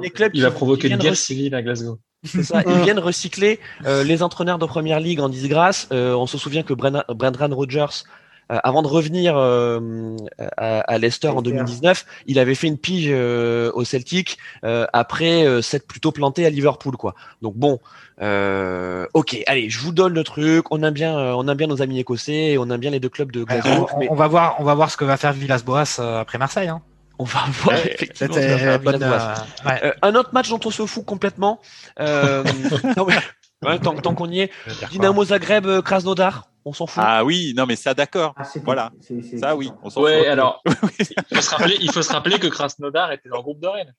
les, 0.00 0.10
clubs 0.10 0.30
il 0.34 0.46
a 0.46 0.50
provoqué 0.50 0.88
une 0.88 0.96
guerre 0.96 1.16
civile 1.16 1.54
à 1.54 1.62
Glasgow. 1.62 1.98
C'est 2.24 2.42
ça. 2.42 2.62
Ils 2.66 2.82
viennent 2.82 2.98
recycler 2.98 3.60
euh, 3.84 4.02
les 4.02 4.22
entraîneurs 4.22 4.58
de 4.58 4.66
première 4.66 5.00
ligue 5.00 5.20
en 5.20 5.28
disgrâce. 5.28 5.88
Euh, 5.92 6.14
on 6.14 6.26
se 6.26 6.38
souvient 6.38 6.62
que 6.62 6.72
Brendan 6.72 7.52
Rodgers, 7.52 7.84
euh, 7.84 8.23
avant 8.48 8.82
de 8.82 8.88
revenir 8.88 9.36
à, 9.36 10.80
à, 10.80 10.98
Leicester 10.98 11.28
en 11.28 11.42
2019, 11.42 12.04
il 12.26 12.38
avait 12.38 12.54
fait 12.54 12.66
une 12.66 12.78
pige 12.78 13.10
au 13.10 13.84
Celtic 13.84 14.38
après 14.62 15.62
s'être 15.62 15.86
plutôt 15.86 16.12
planté 16.12 16.46
à 16.46 16.50
Liverpool, 16.50 16.96
quoi. 16.96 17.14
Donc 17.42 17.54
bon, 17.56 17.80
euh, 18.20 19.06
ok, 19.12 19.42
allez, 19.46 19.68
je 19.70 19.78
vous 19.80 19.92
donne 19.92 20.14
le 20.14 20.24
truc. 20.24 20.70
On 20.70 20.82
aime 20.82 20.94
bien, 20.94 21.18
euh, 21.18 21.32
on 21.32 21.48
aime 21.48 21.56
bien 21.56 21.66
nos 21.66 21.82
amis 21.82 21.98
écossais, 21.98 22.56
on 22.58 22.70
aime 22.70 22.80
bien 22.80 22.90
les 22.90 23.00
deux 23.00 23.08
clubs 23.08 23.32
de 23.32 23.44
Glasgow. 23.44 23.88
on, 23.94 24.06
on, 24.10 24.14
va 24.14 24.28
voir, 24.28 24.56
on 24.58 24.64
va 24.64 24.74
voir 24.74 24.90
ce 24.90 24.96
que 24.96 25.04
va 25.04 25.16
faire 25.16 25.32
Villas-Boas 25.32 25.96
euh, 25.98 26.20
après 26.20 26.38
Marseille. 26.38 26.68
Hein. 26.68 26.82
On 27.18 27.24
va 27.24 27.40
voir 27.48 27.76
effectivement. 27.76 28.36
Euh, 28.36 29.92
un 30.02 30.14
autre 30.14 30.30
match 30.32 30.48
dont 30.48 30.60
on 30.64 30.70
se 30.70 30.84
fout 30.86 31.04
complètement. 31.04 31.60
non, 31.98 33.06
ouais, 33.06 33.78
tant, 33.80 33.94
tant 33.94 34.14
qu'on 34.14 34.30
y 34.30 34.40
est, 34.40 34.50
Dynamo 34.90 35.24
Zagreb, 35.24 35.80
Krasnodar. 35.82 36.48
On 36.64 36.72
s'en 36.72 36.86
fout. 36.86 37.02
Ah 37.04 37.24
oui, 37.24 37.52
non 37.56 37.66
mais 37.66 37.76
ça 37.76 37.92
d'accord. 37.92 38.34
Ah, 38.36 38.44
voilà. 38.64 38.92
ça 39.38 39.54
oui. 39.54 39.70
On 39.82 40.02
ouais, 40.02 40.18
fout. 40.20 40.28
alors 40.28 40.62
il 40.98 41.36
faut, 41.36 41.42
se 41.42 41.50
rappeler, 41.50 41.76
il 41.80 41.92
faut 41.92 42.02
se 42.02 42.12
rappeler 42.12 42.38
que 42.38 42.46
Krasnodar 42.46 43.12
était 43.12 43.28
dans 43.28 43.36
le 43.36 43.42
groupe 43.42 43.60
de 43.60 43.68
Rennes. 43.68 43.94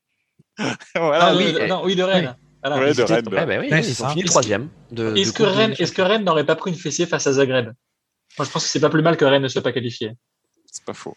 voilà. 0.95 1.27
Ah, 1.27 1.35
oui, 1.35 1.55
non, 1.67 1.83
oui, 1.83 1.95
de 1.95 2.03
Rennes. 2.03 2.35
Ouais, 2.63 2.93
de 2.93 3.03
Rennes. 3.03 3.27
Ouais, 3.27 3.45
bah 3.45 3.57
oui, 3.59 3.69
ouais, 3.69 3.81
ils 3.81 4.03
ont 4.03 4.09
fini 4.09 4.23
troisième. 4.23 4.69
Est-ce 4.91 5.33
que, 5.33 5.43
Rennes, 5.43 5.75
est 5.77 5.93
que 5.93 6.01
Rennes 6.01 6.23
n'aurait 6.23 6.45
pas 6.45 6.55
pris 6.55 6.71
une 6.71 6.77
fessier 6.77 7.05
face 7.05 7.27
à 7.27 7.33
Zagreb? 7.33 7.65
Moi, 8.37 8.45
je 8.45 8.51
pense 8.51 8.63
que 8.63 8.69
c'est 8.69 8.79
pas 8.79 8.89
plus 8.89 9.03
mal 9.03 9.17
que 9.17 9.25
Rennes 9.25 9.43
ne 9.43 9.47
soit 9.47 9.61
pas 9.61 9.71
qualifié. 9.71 10.13
C'est 10.65 10.83
pas 10.83 10.93
faux. 10.93 11.15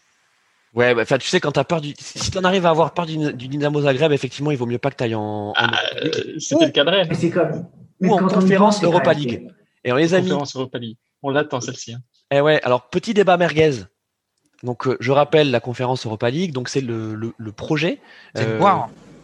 Ouais, 0.75 0.93
bah, 0.93 1.05
tu 1.05 1.27
sais, 1.27 1.39
quand 1.39 1.51
t'as 1.51 1.63
peur 1.63 1.81
du, 1.81 1.95
si 1.97 2.29
t'en 2.29 2.43
arrives 2.43 2.67
à 2.67 2.69
avoir 2.69 2.93
peur 2.93 3.07
du, 3.07 3.33
du, 3.33 3.47
Dynamo 3.47 3.81
Zagreb, 3.81 4.11
effectivement, 4.11 4.51
il 4.51 4.57
vaut 4.57 4.67
mieux 4.67 4.77
pas 4.77 4.91
que 4.91 4.97
t'ailles 4.97 5.15
en, 5.15 5.53
ah, 5.55 5.71
euh, 6.03 6.11
C'était 6.37 6.65
le 6.65 6.71
cas 6.71 6.83
de 6.83 6.89
Rennes. 6.91 7.09
C'est 7.13 7.31
comme. 7.31 7.65
Ou 8.01 8.13
en 8.13 8.27
conférence 8.27 8.83
Europa 8.83 9.13
League. 9.13 9.47
Et 9.83 9.91
on 9.91 9.95
les 9.95 10.13
a 10.13 10.17
mis. 10.21 10.29
Conférence 10.29 10.55
Europa 10.55 10.77
League. 10.77 10.97
On 11.23 11.29
l'attend, 11.29 11.61
celle-ci. 11.61 11.93
Hein. 11.93 12.01
Eh 12.31 12.41
ouais, 12.41 12.61
alors, 12.63 12.89
petit 12.89 13.13
débat 13.13 13.37
merguez. 13.37 13.83
Donc, 14.63 14.87
euh, 14.87 14.97
je 14.99 15.11
rappelle 15.11 15.51
la 15.51 15.59
conférence 15.59 16.05
Europa 16.05 16.29
League. 16.29 16.53
Donc, 16.53 16.69
c'est 16.69 16.81
le, 16.81 17.15
le, 17.15 17.33
le, 17.37 17.51
projet 17.51 17.99
euh, 18.37 18.59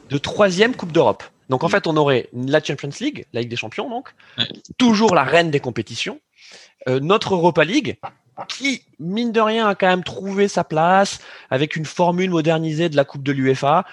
de 0.10 0.18
troisième 0.18 0.76
Coupe 0.76 0.92
d'Europe. 0.92 1.24
Donc 1.50 1.64
en 1.64 1.68
mm. 1.68 1.72
fait, 1.72 1.88
on 1.88 1.98
aurait 1.98 2.30
la 2.34 2.62
Champions 2.62 2.90
League, 3.00 3.26
la 3.34 3.42
Ligue 3.42 3.50
des 3.50 3.56
Champions, 3.56 3.90
donc 3.90 4.14
toujours 4.78 5.16
la 5.16 5.24
reine 5.24 5.52
des 5.52 5.60
compétitions, 5.60 6.20
euh, 6.88 7.00
notre 7.00 7.36
Europa 7.36 7.64
League, 7.64 7.98
qui 8.48 8.84
mine 9.00 9.32
de 9.32 9.40
rien 9.40 9.68
a 9.68 9.76
quand 9.76 9.88
même 9.88 10.04
trouvé 10.04 10.48
sa 10.48 10.64
place 10.64 11.20
avec 11.50 11.76
une 11.76 11.86
formule 11.86 12.30
modernisée 12.30 12.90
de 12.90 12.96
la 12.96 13.06
Coupe 13.06 13.24
de 13.24 13.32
l'UEFA. 13.32 13.86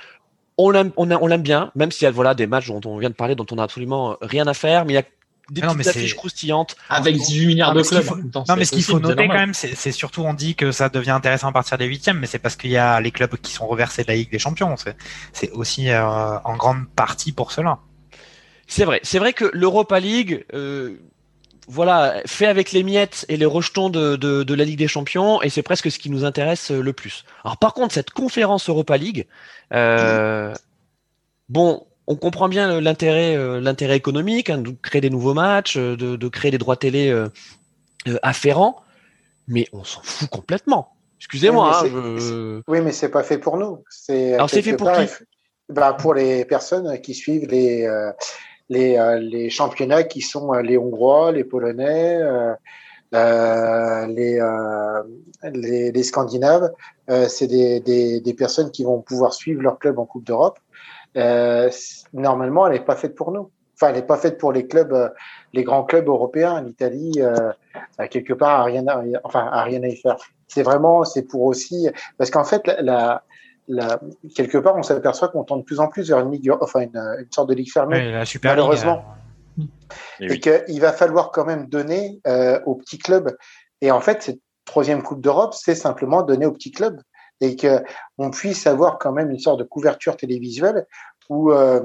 On 0.58 0.70
l'aime, 0.70 0.92
on, 0.96 1.38
bien, 1.38 1.70
même 1.74 1.90
s'il 1.90 2.04
y 2.04 2.08
a 2.08 2.10
voilà 2.10 2.34
des 2.34 2.46
matchs 2.46 2.68
dont 2.68 2.80
on 2.84 2.98
vient 2.98 3.08
de 3.10 3.14
parler, 3.14 3.34
dont 3.34 3.46
on 3.50 3.58
a 3.58 3.62
absolument 3.62 4.16
rien 4.20 4.46
à 4.46 4.54
faire, 4.54 4.84
mais 4.84 4.92
il 4.92 4.96
y 4.96 4.98
a 4.98 5.04
des 5.50 5.60
petites 5.60 5.86
affiches 5.86 6.14
croustillantes. 6.14 6.76
Avec 6.88 7.16
18 7.16 7.46
milliards 7.46 7.74
de 7.74 7.82
clubs. 7.82 8.04
non, 8.48 8.56
mais 8.56 8.64
ce 8.64 8.72
qu'il 8.72 8.84
faut 8.84 9.00
noter 9.00 9.26
quand 9.26 9.34
même, 9.34 9.54
c'est 9.54 9.92
surtout 9.92 10.22
on 10.22 10.34
dit 10.34 10.54
que 10.54 10.72
ça 10.72 10.88
devient 10.88 11.10
intéressant 11.10 11.48
à 11.48 11.52
partir 11.52 11.78
des 11.78 11.86
huitièmes, 11.86 12.18
mais 12.18 12.26
c'est 12.26 12.38
parce 12.38 12.56
qu'il 12.56 12.70
y 12.70 12.76
a 12.76 13.00
les 13.00 13.10
clubs 13.10 13.34
qui 13.36 13.52
sont 13.52 13.66
reversés 13.66 14.02
de 14.02 14.08
la 14.08 14.14
Ligue 14.14 14.30
des 14.30 14.38
Champions. 14.38 14.74
C'est 15.32 15.50
aussi 15.52 15.90
euh, 15.90 16.38
en 16.44 16.56
grande 16.56 16.88
partie 16.94 17.32
pour 17.32 17.52
cela. 17.52 17.78
C'est 18.66 18.84
vrai. 18.84 19.00
C'est 19.02 19.18
vrai 19.18 19.32
que 19.32 19.50
l'Europa 19.52 20.00
League, 20.00 20.46
euh, 20.54 20.96
voilà, 21.68 22.22
fait 22.26 22.46
avec 22.46 22.72
les 22.72 22.82
miettes 22.82 23.26
et 23.28 23.36
les 23.36 23.46
rejetons 23.46 23.90
de, 23.90 24.16
de, 24.16 24.42
de 24.42 24.54
la 24.54 24.64
Ligue 24.64 24.78
des 24.78 24.88
Champions, 24.88 25.42
et 25.42 25.50
c'est 25.50 25.62
presque 25.62 25.90
ce 25.90 25.98
qui 25.98 26.10
nous 26.10 26.24
intéresse 26.24 26.70
le 26.70 26.92
plus. 26.92 27.24
Alors 27.44 27.58
par 27.58 27.74
contre, 27.74 27.92
cette 27.94 28.10
conférence 28.10 28.68
Europa 28.68 28.96
League, 28.96 29.26
euh, 29.72 30.54
bon, 31.48 31.86
on 32.06 32.16
comprend 32.16 32.48
bien 32.48 32.80
l'intérêt 32.80 33.36
euh, 33.36 33.60
l'intérêt 33.60 33.96
économique 33.96 34.50
hein, 34.50 34.58
de 34.58 34.70
créer 34.82 35.00
des 35.00 35.10
nouveaux 35.10 35.34
matchs, 35.34 35.76
euh, 35.76 35.96
de, 35.96 36.16
de 36.16 36.28
créer 36.28 36.50
des 36.50 36.58
droits 36.58 36.76
télé 36.76 37.10
euh, 37.10 37.28
afférents, 38.22 38.82
mais 39.48 39.68
on 39.72 39.84
s'en 39.84 40.02
fout 40.02 40.28
complètement. 40.28 40.94
Excusez-moi. 41.18 41.82
Oui, 41.84 41.90
mais 41.92 41.98
hein, 41.98 42.62
oui, 42.66 42.80
mais 42.80 42.92
c'est 42.92 43.08
pas 43.10 43.22
fait 43.22 43.38
pour 43.38 43.56
nous. 43.56 43.84
C'est 43.88 44.34
alors 44.34 44.50
c'est 44.50 44.62
fait 44.62 44.76
pour 44.76 44.90
qui 44.92 45.06
bah, 45.68 45.92
Pour 45.92 46.14
les 46.14 46.44
personnes 46.44 47.00
qui 47.00 47.14
suivent 47.14 47.48
les 47.48 47.88
les, 48.68 49.18
les 49.20 49.50
championnats 49.50 50.02
qui 50.02 50.20
sont 50.20 50.52
les 50.54 50.76
Hongrois, 50.78 51.30
les 51.30 51.44
Polonais. 51.44 52.18
euh, 53.14 54.06
les, 54.06 54.40
euh, 54.40 55.02
les, 55.52 55.92
les, 55.92 56.02
Scandinaves, 56.02 56.70
euh, 57.10 57.28
c'est 57.28 57.46
des, 57.46 57.80
des, 57.80 58.20
des, 58.20 58.34
personnes 58.34 58.70
qui 58.70 58.84
vont 58.84 59.00
pouvoir 59.00 59.34
suivre 59.34 59.62
leur 59.62 59.78
club 59.78 59.98
en 59.98 60.06
Coupe 60.06 60.24
d'Europe. 60.24 60.58
Euh, 61.16 61.70
normalement, 62.12 62.66
elle 62.66 62.74
n'est 62.74 62.84
pas 62.84 62.96
faite 62.96 63.14
pour 63.14 63.32
nous. 63.32 63.50
Enfin, 63.74 63.88
elle 63.88 63.96
n'est 63.96 64.06
pas 64.06 64.16
faite 64.16 64.38
pour 64.38 64.52
les 64.52 64.66
clubs, 64.66 64.92
euh, 64.92 65.08
les 65.52 65.64
grands 65.64 65.84
clubs 65.84 66.06
européens. 66.08 66.62
L'Italie, 66.62 67.20
quelque 68.10 68.32
part, 68.32 68.60
a 68.60 68.64
rien, 68.64 68.86
à, 68.86 69.02
enfin, 69.24 69.48
a 69.50 69.62
rien 69.62 69.82
à 69.82 69.88
y 69.88 69.96
faire. 69.96 70.16
C'est 70.48 70.62
vraiment, 70.62 71.04
c'est 71.04 71.22
pour 71.22 71.42
aussi, 71.42 71.88
parce 72.18 72.30
qu'en 72.30 72.44
fait, 72.44 72.62
la, 72.80 73.22
la, 73.68 74.00
quelque 74.34 74.58
part, 74.58 74.76
on 74.76 74.82
s'aperçoit 74.82 75.28
qu'on 75.28 75.44
tend 75.44 75.56
de 75.56 75.62
plus 75.62 75.80
en 75.80 75.88
plus 75.88 76.08
vers 76.08 76.20
une 76.20 76.30
ligue, 76.30 76.52
enfin, 76.60 76.80
une, 76.80 76.96
une 76.96 77.32
sorte 77.32 77.48
de 77.48 77.54
ligue 77.54 77.72
fermée. 77.72 78.10
la 78.10 78.24
Super 78.24 78.52
malheureusement. 78.52 79.04
Et, 80.20 80.40
qu'il 80.40 80.80
va 80.80 80.92
falloir 80.92 81.30
quand 81.30 81.44
même 81.44 81.66
donner 81.66 82.20
euh, 82.26 82.60
aux 82.64 82.74
petits 82.74 82.98
clubs. 82.98 83.36
Et 83.80 83.90
en 83.90 84.00
fait, 84.00 84.22
cette 84.22 84.40
troisième 84.64 85.02
Coupe 85.02 85.20
d'Europe, 85.20 85.54
c'est 85.54 85.74
simplement 85.74 86.22
donner 86.22 86.46
aux 86.46 86.52
petits 86.52 86.70
clubs 86.70 87.00
et 87.42 87.56
qu'on 87.56 88.30
puisse 88.30 88.66
avoir 88.66 88.98
quand 88.98 89.12
même 89.12 89.30
une 89.30 89.38
sorte 89.38 89.58
de 89.58 89.64
couverture 89.64 90.16
télévisuelle 90.16 90.86
où, 91.28 91.52
euh, 91.52 91.82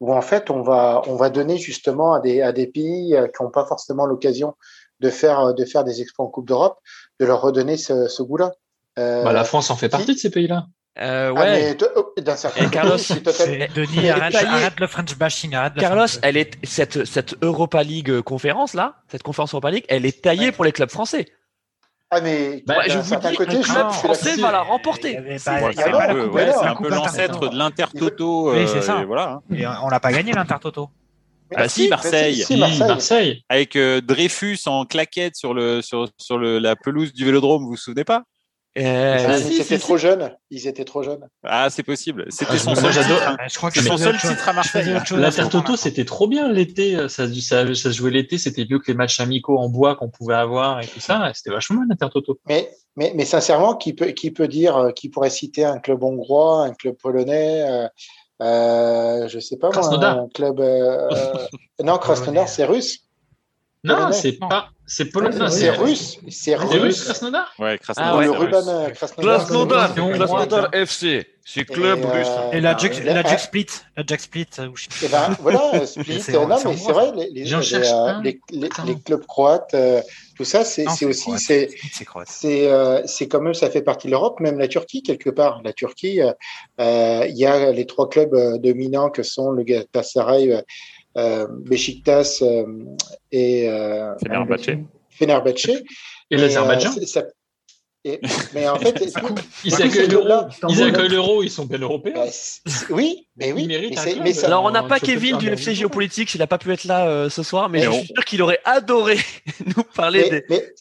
où 0.00 0.14
en 0.14 0.20
fait 0.20 0.50
on 0.50 0.62
va, 0.62 1.02
on 1.06 1.16
va 1.16 1.30
donner 1.30 1.56
justement 1.56 2.12
à 2.12 2.20
des, 2.20 2.42
à 2.42 2.52
des 2.52 2.66
pays 2.66 3.16
euh, 3.16 3.26
qui 3.26 3.42
n'ont 3.42 3.50
pas 3.50 3.64
forcément 3.64 4.06
l'occasion 4.06 4.54
de 5.00 5.10
faire, 5.10 5.54
de 5.54 5.64
faire 5.64 5.84
des 5.84 6.02
exploits 6.02 6.26
en 6.26 6.28
Coupe 6.28 6.46
d'Europe, 6.46 6.78
de 7.18 7.24
leur 7.26 7.40
redonner 7.40 7.76
ce, 7.76 8.06
ce 8.08 8.22
goût-là. 8.22 8.52
Euh, 8.98 9.24
bah, 9.24 9.32
la 9.32 9.44
France 9.44 9.70
en 9.70 9.76
fait 9.76 9.88
partie 9.88 10.14
de 10.14 10.18
ces 10.18 10.30
pays-là. 10.30 10.66
Euh, 11.00 11.34
ah, 11.36 11.86
oh, 11.96 12.12
d'un 12.20 12.36
certain 12.36 12.68
Carlos, 12.68 12.96
Denis, 12.96 14.10
arrête, 14.10 14.34
arrête, 14.36 14.78
le 14.78 14.86
French 14.86 15.16
bashing. 15.16 15.52
Arrête 15.54 15.74
Carlos, 15.74 16.06
elle 16.22 16.36
est 16.36 16.52
cette 16.62 17.04
cette 17.04 17.34
Europa 17.42 17.82
League 17.82 18.10
euh, 18.10 18.22
conférence 18.22 18.74
là, 18.74 18.94
cette 19.10 19.24
conférence 19.24 19.54
Europa 19.54 19.72
League, 19.72 19.84
elle 19.88 20.06
est 20.06 20.22
taillée 20.22 20.52
pour 20.52 20.64
les 20.64 20.70
clubs 20.70 20.90
français. 20.90 21.26
Ah 22.16 22.20
mais 22.20 22.62
bah, 22.64 22.76
je 22.86 22.98
vous 22.98 23.16
dis, 23.16 23.36
côté, 23.36 23.56
le 23.56 23.62
club 23.62 23.90
français 23.90 24.36
va 24.36 24.52
la 24.52 24.60
remporter. 24.62 25.18
C'est 25.36 25.50
un 25.50 26.76
peu 26.76 26.88
l'ancêtre 26.88 27.48
de 27.48 27.56
l'Inter 27.56 27.86
Toto. 27.98 28.52
Oui, 28.52 28.68
c'est 28.68 28.82
ça. 28.82 29.02
Et 29.02 29.04
voilà. 29.04 29.40
Et 29.52 29.66
on 29.66 29.88
l'a 29.88 30.00
pas 30.00 30.12
gagné 30.12 30.32
l'Inter 30.32 30.56
Toto. 30.60 30.90
Ah, 31.56 31.68
si, 31.68 31.88
Marseille. 31.88 32.42
Si, 32.42 32.56
Marseille. 32.56 32.88
Marseille. 32.88 33.44
Avec 33.48 33.76
euh, 33.76 34.00
Dreyfus 34.00 34.58
en 34.66 34.84
claquette 34.86 35.36
sur 35.36 35.54
le 35.54 35.82
sur 35.82 36.08
sur 36.18 36.38
le, 36.38 36.58
la 36.58 36.74
pelouse 36.74 37.12
du 37.12 37.24
Vélodrome, 37.24 37.62
vous 37.62 37.70
vous 37.70 37.76
souvenez 37.76 38.04
pas? 38.04 38.24
Euh, 38.76 39.38
ils 39.50 39.60
étaient 39.60 39.78
trop 39.78 39.96
jeunes. 39.96 40.36
Ils 40.50 40.66
étaient 40.66 40.84
trop 40.84 41.02
jeunes. 41.02 41.28
Ah, 41.44 41.70
c'est 41.70 41.82
possible. 41.82 42.26
C'était 42.30 42.58
son, 42.58 42.74
seul 42.74 42.92
titre. 42.92 43.36
Je 43.48 43.56
crois 43.56 43.70
que 43.70 43.80
son 43.80 43.96
seul 43.96 44.16
titre 44.18 44.48
à 44.48 44.52
Marseille. 44.52 44.94
L'Inter 45.12 45.48
Toto, 45.50 45.76
c'était 45.76 46.04
trop 46.04 46.26
bien 46.26 46.50
l'été. 46.50 46.96
Ça, 47.08 47.28
ça, 47.32 47.66
ça, 47.66 47.74
se 47.74 47.90
jouait 47.90 48.10
l'été. 48.10 48.36
C'était 48.38 48.66
mieux 48.68 48.78
que 48.78 48.88
les 48.88 48.94
matchs 48.94 49.20
amicaux 49.20 49.58
en 49.58 49.68
bois 49.68 49.94
qu'on 49.94 50.10
pouvait 50.10 50.34
avoir 50.34 50.80
et 50.80 50.86
tout 50.86 51.00
ça. 51.00 51.30
C'était 51.34 51.50
vachement 51.50 51.82
bien 51.82 51.86
l'Inter 51.90 52.12
Toto. 52.12 52.40
Mais, 52.46 52.70
mais, 52.96 53.12
mais 53.14 53.24
sincèrement, 53.24 53.76
qui 53.76 53.92
peut, 53.92 54.08
qui 54.08 54.30
peut 54.30 54.48
dire, 54.48 54.76
euh, 54.76 54.90
qui 54.90 55.08
pourrait 55.08 55.30
citer 55.30 55.64
un 55.64 55.78
club 55.78 56.02
hongrois, 56.02 56.64
un 56.64 56.74
club 56.74 56.96
polonais, 56.96 57.62
euh, 57.68 57.88
euh, 58.42 59.28
je 59.28 59.38
sais 59.38 59.56
pas 59.56 59.70
moi, 59.70 60.04
un 60.04 60.28
club. 60.28 60.60
Euh, 60.60 61.08
non, 61.82 61.98
Krasnodar, 61.98 62.48
c'est 62.48 62.64
russe. 62.64 63.03
Non, 63.84 64.10
c'est 64.12 64.32
pas. 64.32 64.70
C'est 64.86 65.06
polonais. 65.06 65.48
C'est 65.50 65.70
russe. 65.70 66.18
C'est 66.28 66.56
russe, 66.56 67.04
Krasnodar? 67.04 67.46
Ouais, 67.58 67.78
Krasnodar. 67.78 68.18
Ah, 68.86 68.90
Krasnodar. 68.90 69.94
Krasnodar, 69.94 70.68
FC. 70.74 71.26
C'est 71.46 71.64
club 71.66 71.98
Et, 72.00 72.06
russe. 72.06 72.26
euh, 72.26 72.52
Et 72.52 72.60
la 72.62 72.74
Jack, 72.76 72.98
le- 72.98 73.04
la 73.04 73.18
ah, 73.22 73.28
Jack 73.28 73.38
Split. 73.40 73.66
La 73.98 74.02
Jack 74.06 74.20
Split. 74.20 74.46
euh, 74.60 74.68
où 74.68 74.76
je- 74.76 74.86
Eh 75.04 75.08
ben 75.08 75.36
voilà, 75.40 75.84
Split. 75.86 76.20
C'est- 76.22 76.32
non, 76.32 76.56
c'est 76.56 76.68
mais 76.68 76.76
c'est 76.78 76.92
vrai, 76.92 77.12
les, 77.14 77.30
les, 77.30 77.44
J'en 77.46 77.58
les, 77.58 77.64
cherche 77.64 77.88
euh, 77.88 78.06
un. 78.06 78.22
les, 78.22 78.40
les, 78.50 78.66
Attends. 78.66 78.84
les 78.84 78.98
clubs 78.98 79.26
croates, 79.26 79.74
euh, 79.74 80.00
tout 80.38 80.44
ça, 80.46 80.64
c'est 80.64 80.86
aussi, 81.04 81.38
c'est 81.38 81.68
Split, 81.68 81.90
c'est 81.92 82.04
croate. 82.06 82.28
c'est 82.30 82.66
euh, 82.72 83.02
c'est 83.06 83.28
quand 83.28 83.42
même 83.42 83.52
ça 83.52 83.68
fait 83.68 83.82
partie 83.82 84.06
de 84.06 84.12
l'Europe, 84.12 84.40
même 84.40 84.58
la 84.58 84.68
Turquie 84.68 85.02
quelque 85.02 85.28
part. 85.28 85.60
La 85.64 85.74
Turquie, 85.74 86.22
euh, 86.22 86.32
euh, 86.80 87.26
il 87.28 87.36
y 87.36 87.44
a 87.44 87.72
les 87.72 87.84
trois 87.84 88.08
clubs 88.08 88.32
euh, 88.32 88.56
dominants 88.56 89.10
que 89.10 89.22
sont 89.22 89.50
le 89.50 89.64
Galatasaray, 89.64 90.62
euh, 91.16 91.46
Beşiktaş 91.70 92.42
euh, 92.42 92.66
et 93.32 93.68
euh, 93.68 94.14
Fenerbahçe. 94.22 94.78
Fenerbahçe. 95.10 95.82
Et 96.30 96.36
l'Azerbaïdjan. 96.36 96.90
euh, 96.96 97.22
et- 98.06 98.20
mais 98.54 98.68
en 98.68 98.76
fait, 98.78 98.92
tout- 98.92 99.34
Ils 99.64 99.74
accueillent 99.74 100.08
l'euro. 100.08 100.46
Ils 100.68 100.82
accueillent 100.82 101.08
l'euro. 101.08 101.42
Ils 101.42 101.50
sont 101.50 101.64
bien 101.64 101.78
européens. 101.78 102.14
bah, 102.16 102.26
oui, 102.90 103.28
mais 103.36 103.52
oui, 103.52 103.66
mais 103.66 103.90
mais 104.22 104.32
ça- 104.34 104.46
Alors 104.46 104.64
on 104.64 104.70
n'a 104.70 104.82
pas 104.82 105.00
Kevin 105.00 105.38
du 105.38 105.48
FC. 105.48 105.74
Géopolitique, 105.74 106.34
il 106.34 106.38
n'a 106.38 106.46
pas 106.46 106.58
pu 106.58 106.72
être 106.72 106.84
là 106.84 107.06
euh, 107.08 107.30
ce 107.30 107.42
soir, 107.42 107.68
mais 107.68 107.78
Mais 107.80 107.84
je 107.86 107.90
suis 107.92 108.06
sûr 108.14 108.24
qu'il 108.24 108.42
aurait 108.42 108.60
adoré 108.64 109.18
nous 109.76 109.84
parler 109.94 110.28
mais, 110.30 110.44
des. 110.48 110.74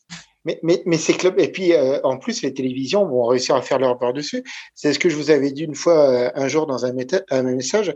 Mais, 0.46 0.60
mais, 0.64 0.82
mais, 0.86 0.98
ces 0.98 1.14
clubs, 1.14 1.40
et 1.40 1.52
puis 1.52 1.74
euh, 1.74 2.00
en 2.04 2.18
plus, 2.18 2.42
les 2.42 2.54
télévisions 2.54 3.06
vont 3.06 3.26
réussir 3.26 3.56
à 3.56 3.62
faire 3.62 3.80
leur 3.80 3.98
beurre 3.98 4.14
dessus. 4.14 4.44
C'est 4.76 4.94
ce 4.94 5.00
que 5.00 5.10
je 5.10 5.16
vous 5.16 5.30
avais 5.30 5.52
dit 5.52 5.64
une 5.64 5.76
fois, 5.76 6.10
euh, 6.10 6.32
un 6.36 6.48
jour, 6.48 6.68
dans 6.68 6.86
un, 6.86 6.94
un 7.30 7.44
message, 7.44 7.94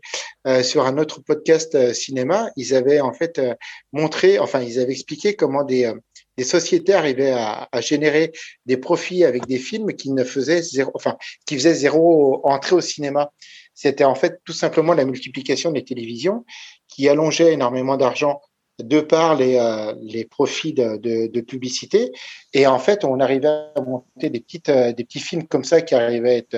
euh, 0.48 0.64
sur 0.64 0.86
un 0.86 0.98
autre 0.98 1.22
podcast 1.22 1.76
euh, 1.76 1.94
cinéma. 1.94 2.50
Ils 2.56 2.74
avaient 2.74 3.02
en 3.02 3.14
fait 3.14 3.40
euh, 3.40 3.54
montré, 3.92 4.40
enfin, 4.40 4.62
ils 4.62 4.80
avaient 4.80 4.94
expliqué 4.94 5.36
comment 5.36 5.64
des, 5.64 5.86
euh, 5.86 5.94
des 6.38 6.44
sociétés 6.44 6.94
arrivaient 6.94 7.32
à, 7.32 7.68
à 7.72 7.82
générer 7.82 8.32
des 8.66 8.78
profits 8.78 9.24
avec 9.24 9.46
des 9.48 9.58
films 9.58 9.94
qui 9.94 10.12
ne 10.12 10.24
faisaient 10.24 10.62
zéro, 10.62 10.92
enfin, 10.94 11.18
qui 11.46 11.56
faisaient 11.56 11.74
zéro 11.74 12.42
entrée 12.48 12.76
au 12.76 12.82
cinéma. 12.82 13.32
C'était 13.74 14.06
en 14.06 14.16
fait 14.16 14.40
tout 14.44 14.54
simplement 14.54 14.94
la 14.94 15.06
multiplication 15.06 15.72
des 15.72 15.84
télévisions 15.84 16.46
qui 16.88 17.10
allongeait 17.10 17.54
énormément 17.54 17.98
d'argent 17.98 18.42
de 18.80 19.00
par 19.00 19.36
les, 19.36 19.58
euh, 19.58 19.94
les 20.02 20.26
profits 20.26 20.74
de, 20.74 20.98
de, 20.98 21.28
de, 21.28 21.42
publicité. 21.42 22.12
Et 22.54 22.68
en 22.68 22.80
fait, 22.80 23.04
on 23.04 23.20
arrivait 23.20 23.48
à 23.48 23.82
monter 23.82 24.30
des, 24.30 24.40
petites, 24.40 24.70
euh, 24.70 24.94
des 24.94 25.04
petits 25.04 25.20
films 25.20 25.48
comme 25.48 25.64
ça 25.64 25.82
qui 25.82 25.96
arrivaient 25.96 26.30
à, 26.30 26.38
être, 26.38 26.56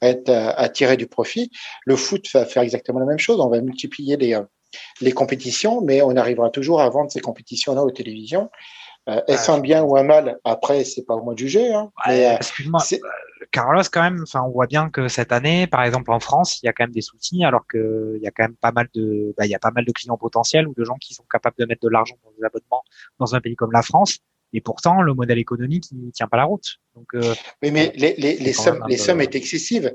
à, 0.00 0.08
être, 0.08 0.30
à 0.30 0.68
tirer 0.68 0.96
du 0.96 1.06
profit. 1.06 1.50
Le 1.86 1.96
foot 1.96 2.26
va 2.34 2.44
faire 2.44 2.62
exactement 2.62 3.00
la 3.00 3.06
même 3.06 3.18
chose. 3.18 3.40
On 3.40 3.48
va 3.48 3.60
multiplier 3.60 4.16
les, 4.16 4.38
les 5.00 5.12
compétitions, 5.12 5.80
mais 5.80 6.02
on 6.02 6.16
arrivera 6.16 6.50
toujours 6.50 6.80
à 6.80 6.88
vendre 6.88 7.10
ces 7.10 7.20
compétitions-là 7.20 7.82
aux 7.82 7.90
télévisions. 7.90 8.50
Euh, 9.08 9.20
est-ce 9.28 9.50
un 9.50 9.58
bien 9.58 9.82
ou 9.82 9.96
un 9.96 10.02
mal 10.02 10.38
Après, 10.44 10.84
c'est 10.84 11.04
pas 11.04 11.14
au 11.14 11.22
moi 11.22 11.34
de 11.34 11.38
juger. 11.38 11.74
Hein, 11.74 11.92
ouais, 12.06 12.20
mais, 12.20 12.34
Excuse-moi, 12.36 12.80
Carlos, 13.50 13.82
quand 13.92 14.02
même, 14.02 14.22
enfin, 14.22 14.42
on 14.42 14.50
voit 14.50 14.66
bien 14.66 14.88
que 14.88 15.08
cette 15.08 15.30
année, 15.30 15.66
par 15.66 15.84
exemple 15.84 16.10
en 16.10 16.20
France, 16.20 16.60
il 16.62 16.66
y 16.66 16.68
a 16.68 16.72
quand 16.72 16.84
même 16.84 16.92
des 16.92 17.02
soucis, 17.02 17.44
alors 17.44 17.66
que 17.66 18.14
il 18.16 18.22
y 18.22 18.26
a 18.26 18.30
quand 18.30 18.44
même 18.44 18.56
pas 18.56 18.72
mal 18.72 18.88
de, 18.94 19.34
bah, 19.36 19.44
il 19.46 19.50
y 19.50 19.54
a 19.54 19.58
pas 19.58 19.70
mal 19.70 19.84
de 19.84 19.92
clients 19.92 20.16
potentiels 20.16 20.66
ou 20.66 20.74
de 20.74 20.84
gens 20.84 20.96
qui 20.96 21.14
sont 21.14 21.24
capables 21.30 21.56
de 21.58 21.66
mettre 21.66 21.82
de 21.82 21.88
l'argent 21.88 22.16
dans 22.24 22.30
des 22.30 22.44
abonnements 22.44 22.82
dans 23.18 23.34
un 23.34 23.40
pays 23.40 23.56
comme 23.56 23.72
la 23.72 23.82
France. 23.82 24.18
Et 24.54 24.60
pourtant, 24.60 25.02
le 25.02 25.14
modèle 25.14 25.38
économique, 25.38 25.84
il 25.92 26.10
tient 26.12 26.28
pas 26.28 26.36
la 26.36 26.44
route. 26.44 26.78
Donc, 26.94 27.14
euh, 27.14 27.34
oui, 27.62 27.70
mais 27.70 27.92
les, 27.96 28.14
les, 28.16 28.36
les 28.36 28.52
sommes, 28.52 28.84
les 28.88 28.96
sommes 28.96 29.20
étaient 29.20 29.38
excessives. 29.38 29.94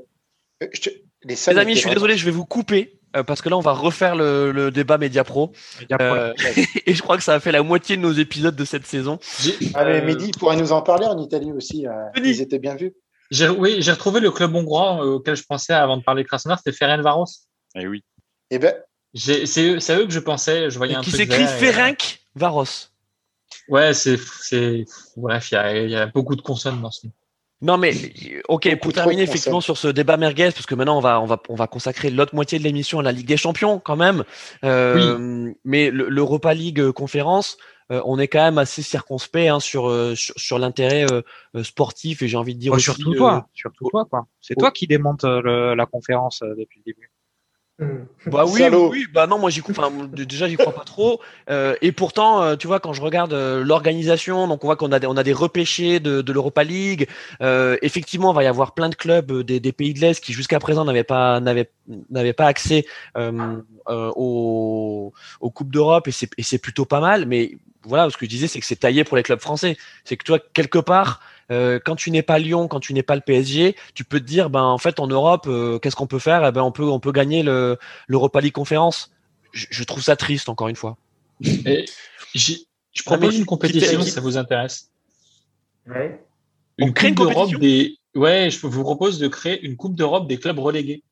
Je, 0.60 0.90
les, 1.24 1.34
les 1.34 1.58
amis, 1.58 1.74
je 1.74 1.80
suis 1.80 1.90
désolé, 1.90 2.16
je 2.16 2.24
vais 2.24 2.30
vous 2.30 2.44
couper 2.44 2.99
euh, 3.16 3.22
parce 3.24 3.42
que 3.42 3.48
là, 3.48 3.56
on 3.56 3.60
va 3.60 3.72
refaire 3.72 4.14
le, 4.14 4.52
le 4.52 4.70
débat 4.70 4.98
Média 4.98 5.24
Pro. 5.24 5.52
Média 5.80 5.98
Pro 5.98 6.06
euh, 6.06 6.32
et 6.86 6.94
je 6.94 7.02
crois 7.02 7.16
que 7.16 7.22
ça 7.22 7.34
a 7.34 7.40
fait 7.40 7.52
la 7.52 7.62
moitié 7.62 7.96
de 7.96 8.02
nos 8.02 8.12
épisodes 8.12 8.54
de 8.54 8.64
cette 8.64 8.86
saison. 8.86 9.18
Ah, 9.74 9.84
mais 9.84 10.02
Mehdi 10.02 10.30
pourrait 10.32 10.56
nous 10.56 10.72
en 10.72 10.82
parler 10.82 11.06
en 11.06 11.18
Italie 11.18 11.52
aussi. 11.52 11.86
Euh, 11.86 11.92
ils 12.16 12.40
étaient 12.40 12.58
bien 12.58 12.76
vus. 12.76 12.94
Oui, 13.58 13.76
j'ai 13.78 13.92
retrouvé 13.92 14.20
le 14.20 14.30
club 14.30 14.54
hongrois 14.54 15.04
auquel 15.04 15.36
je 15.36 15.44
pensais 15.44 15.72
avant 15.72 15.96
de 15.96 16.02
parler 16.02 16.24
de 16.24 16.28
Krasnodar, 16.28 16.58
c'était 16.58 16.76
Ferencvaros. 16.76 17.46
Eh 17.76 17.86
oui. 17.86 18.02
Eh 18.50 18.58
ben, 18.58 18.74
c'est 19.14 19.44
eux, 19.58 19.78
eux 19.78 20.06
que 20.06 20.12
je 20.12 20.18
pensais. 20.18 20.70
Je 20.70 20.78
voyais 20.78 20.94
et 20.94 20.96
un 20.96 21.00
qui 21.00 21.10
truc 21.12 21.30
s'écrit 21.30 21.46
Ferenc 21.46 22.20
Varos. 22.34 22.90
Ouais, 23.68 23.94
c'est, 23.94 24.16
bref, 25.16 25.50
il 25.50 25.54
y 25.54 25.58
a, 25.58 25.86
y 25.86 25.96
a, 25.96 26.06
beaucoup 26.06 26.36
de 26.36 26.42
consonnes 26.42 26.80
dans 26.80 26.90
ce 26.90 27.06
nom. 27.06 27.12
Non 27.62 27.76
mais 27.76 27.92
ok 28.48 28.78
pour 28.80 28.92
terminer 28.92 29.22
effectivement 29.22 29.60
sur 29.60 29.76
ce 29.76 29.88
débat 29.88 30.16
merguez 30.16 30.50
parce 30.50 30.64
que 30.64 30.74
maintenant 30.74 30.96
on 30.96 31.00
va 31.00 31.20
on 31.20 31.26
va 31.26 31.42
on 31.50 31.54
va 31.54 31.66
consacrer 31.66 32.10
l'autre 32.10 32.34
moitié 32.34 32.58
de 32.58 32.64
l'émission 32.64 33.00
à 33.00 33.02
la 33.02 33.12
Ligue 33.12 33.26
des 33.26 33.36
Champions 33.36 33.78
quand 33.78 33.96
même. 33.96 34.24
Euh, 34.64 35.46
oui. 35.46 35.54
Mais 35.64 35.90
l'Europa 35.90 36.54
League 36.54 36.90
conférence, 36.92 37.58
euh, 37.90 38.00
on 38.04 38.18
est 38.18 38.28
quand 38.28 38.42
même 38.42 38.58
assez 38.58 38.82
circonspect 38.82 39.48
hein, 39.48 39.58
sur, 39.58 39.88
euh, 39.88 40.14
sur, 40.14 40.34
sur 40.36 40.58
l'intérêt 40.58 41.06
euh, 41.10 41.22
sportif 41.64 42.22
et 42.22 42.28
j'ai 42.28 42.36
envie 42.36 42.54
de 42.54 42.60
dire 42.60 42.72
oh, 42.72 42.76
aussi, 42.76 42.84
surtout 42.84 43.14
toi, 43.14 43.48
surtout 43.52 43.88
toi 43.90 44.06
quoi. 44.08 44.26
C'est 44.40 44.54
toi 44.54 44.70
qui 44.70 44.86
démonte 44.86 45.24
le, 45.24 45.74
la 45.74 45.86
conférence 45.86 46.40
depuis 46.42 46.80
le 46.86 46.92
début. 46.92 47.09
Bah 48.26 48.44
oui, 48.46 48.60
oui, 48.70 48.88
oui, 48.90 49.06
bah 49.12 49.26
non, 49.26 49.38
moi 49.38 49.48
j'y 49.48 49.62
crois. 49.62 49.72
Enfin, 49.86 49.90
déjà 50.12 50.46
j'y 50.48 50.56
crois 50.56 50.74
pas 50.74 50.84
trop. 50.84 51.20
Euh, 51.48 51.74
et 51.80 51.92
pourtant, 51.92 52.42
euh, 52.42 52.56
tu 52.56 52.66
vois, 52.66 52.78
quand 52.78 52.92
je 52.92 53.00
regarde 53.00 53.32
euh, 53.32 53.64
l'organisation, 53.64 54.46
donc 54.46 54.62
on 54.62 54.66
voit 54.66 54.76
qu'on 54.76 54.92
a 54.92 54.98
des, 54.98 55.06
on 55.06 55.16
a 55.16 55.22
des 55.22 55.32
repêchés 55.32 55.98
de, 55.98 56.20
de 56.20 56.32
l'Europa 56.32 56.62
League. 56.62 57.08
Euh, 57.40 57.78
effectivement, 57.80 58.32
il 58.32 58.36
va 58.36 58.44
y 58.44 58.46
avoir 58.46 58.74
plein 58.74 58.90
de 58.90 58.94
clubs 58.94 59.32
des, 59.42 59.60
des 59.60 59.72
pays 59.72 59.94
de 59.94 60.00
l'Est 60.00 60.22
qui 60.22 60.34
jusqu'à 60.34 60.58
présent 60.58 60.84
n'avaient 60.84 61.04
pas 61.04 61.40
n'avaient 61.40 61.70
n'avaient 62.10 62.34
pas 62.34 62.46
accès 62.46 62.84
euh, 63.16 63.62
aux, 63.86 65.12
aux 65.40 65.50
coupes 65.50 65.72
d'Europe 65.72 66.06
et 66.06 66.12
c'est 66.12 66.28
et 66.36 66.42
c'est 66.42 66.58
plutôt 66.58 66.84
pas 66.84 67.00
mal. 67.00 67.24
Mais 67.24 67.56
voilà, 67.84 68.10
ce 68.10 68.16
que 68.18 68.26
je 68.26 68.30
disais, 68.30 68.46
c'est 68.46 68.60
que 68.60 68.66
c'est 68.66 68.76
taillé 68.76 69.04
pour 69.04 69.16
les 69.16 69.22
clubs 69.22 69.40
français. 69.40 69.78
C'est 70.04 70.18
que 70.18 70.24
toi, 70.24 70.38
quelque 70.52 70.78
part, 70.78 71.20
euh, 71.50 71.78
quand 71.84 71.96
tu 71.96 72.10
n'es 72.10 72.22
pas 72.22 72.38
Lyon, 72.38 72.68
quand 72.68 72.80
tu 72.80 72.94
n'es 72.94 73.02
pas 73.02 73.16
le 73.16 73.20
PSG, 73.20 73.76
tu 73.94 74.04
peux 74.04 74.20
te 74.20 74.24
dire, 74.24 74.50
ben 74.50 74.62
en 74.62 74.78
fait, 74.78 75.00
en 75.00 75.06
Europe, 75.06 75.46
euh, 75.48 75.78
qu'est-ce 75.78 75.96
qu'on 75.96 76.06
peut 76.06 76.18
faire? 76.18 76.46
Eh 76.46 76.52
ben 76.52 76.62
on 76.62 76.72
peut, 76.72 76.88
on 76.88 77.00
peut 77.00 77.12
gagner 77.12 77.42
le 77.42 77.78
l'Europa 78.06 78.40
League 78.40 78.52
conférence. 78.52 79.12
Je, 79.52 79.66
je, 79.70 79.84
trouve 79.84 80.02
ça 80.02 80.14
triste, 80.14 80.48
encore 80.48 80.68
une 80.68 80.76
fois. 80.76 80.96
Et 81.42 81.86
Je 82.34 83.02
propose 83.04 83.36
une 83.38 83.46
compétition 83.46 84.00
si 84.02 84.10
ça 84.10 84.20
vous 84.20 84.36
intéresse. 84.36 84.90
Ouais. 85.88 86.24
Une 86.78 86.94
coupe 86.94 87.14
d'Europe 87.14 87.54
des. 87.56 87.96
Ouais, 88.14 88.50
je 88.50 88.66
vous 88.66 88.82
propose 88.82 89.18
de 89.18 89.28
créer 89.28 89.60
une 89.62 89.76
coupe 89.76 89.94
d'Europe 89.94 90.28
des 90.28 90.38
clubs 90.38 90.58
relégués. 90.58 91.02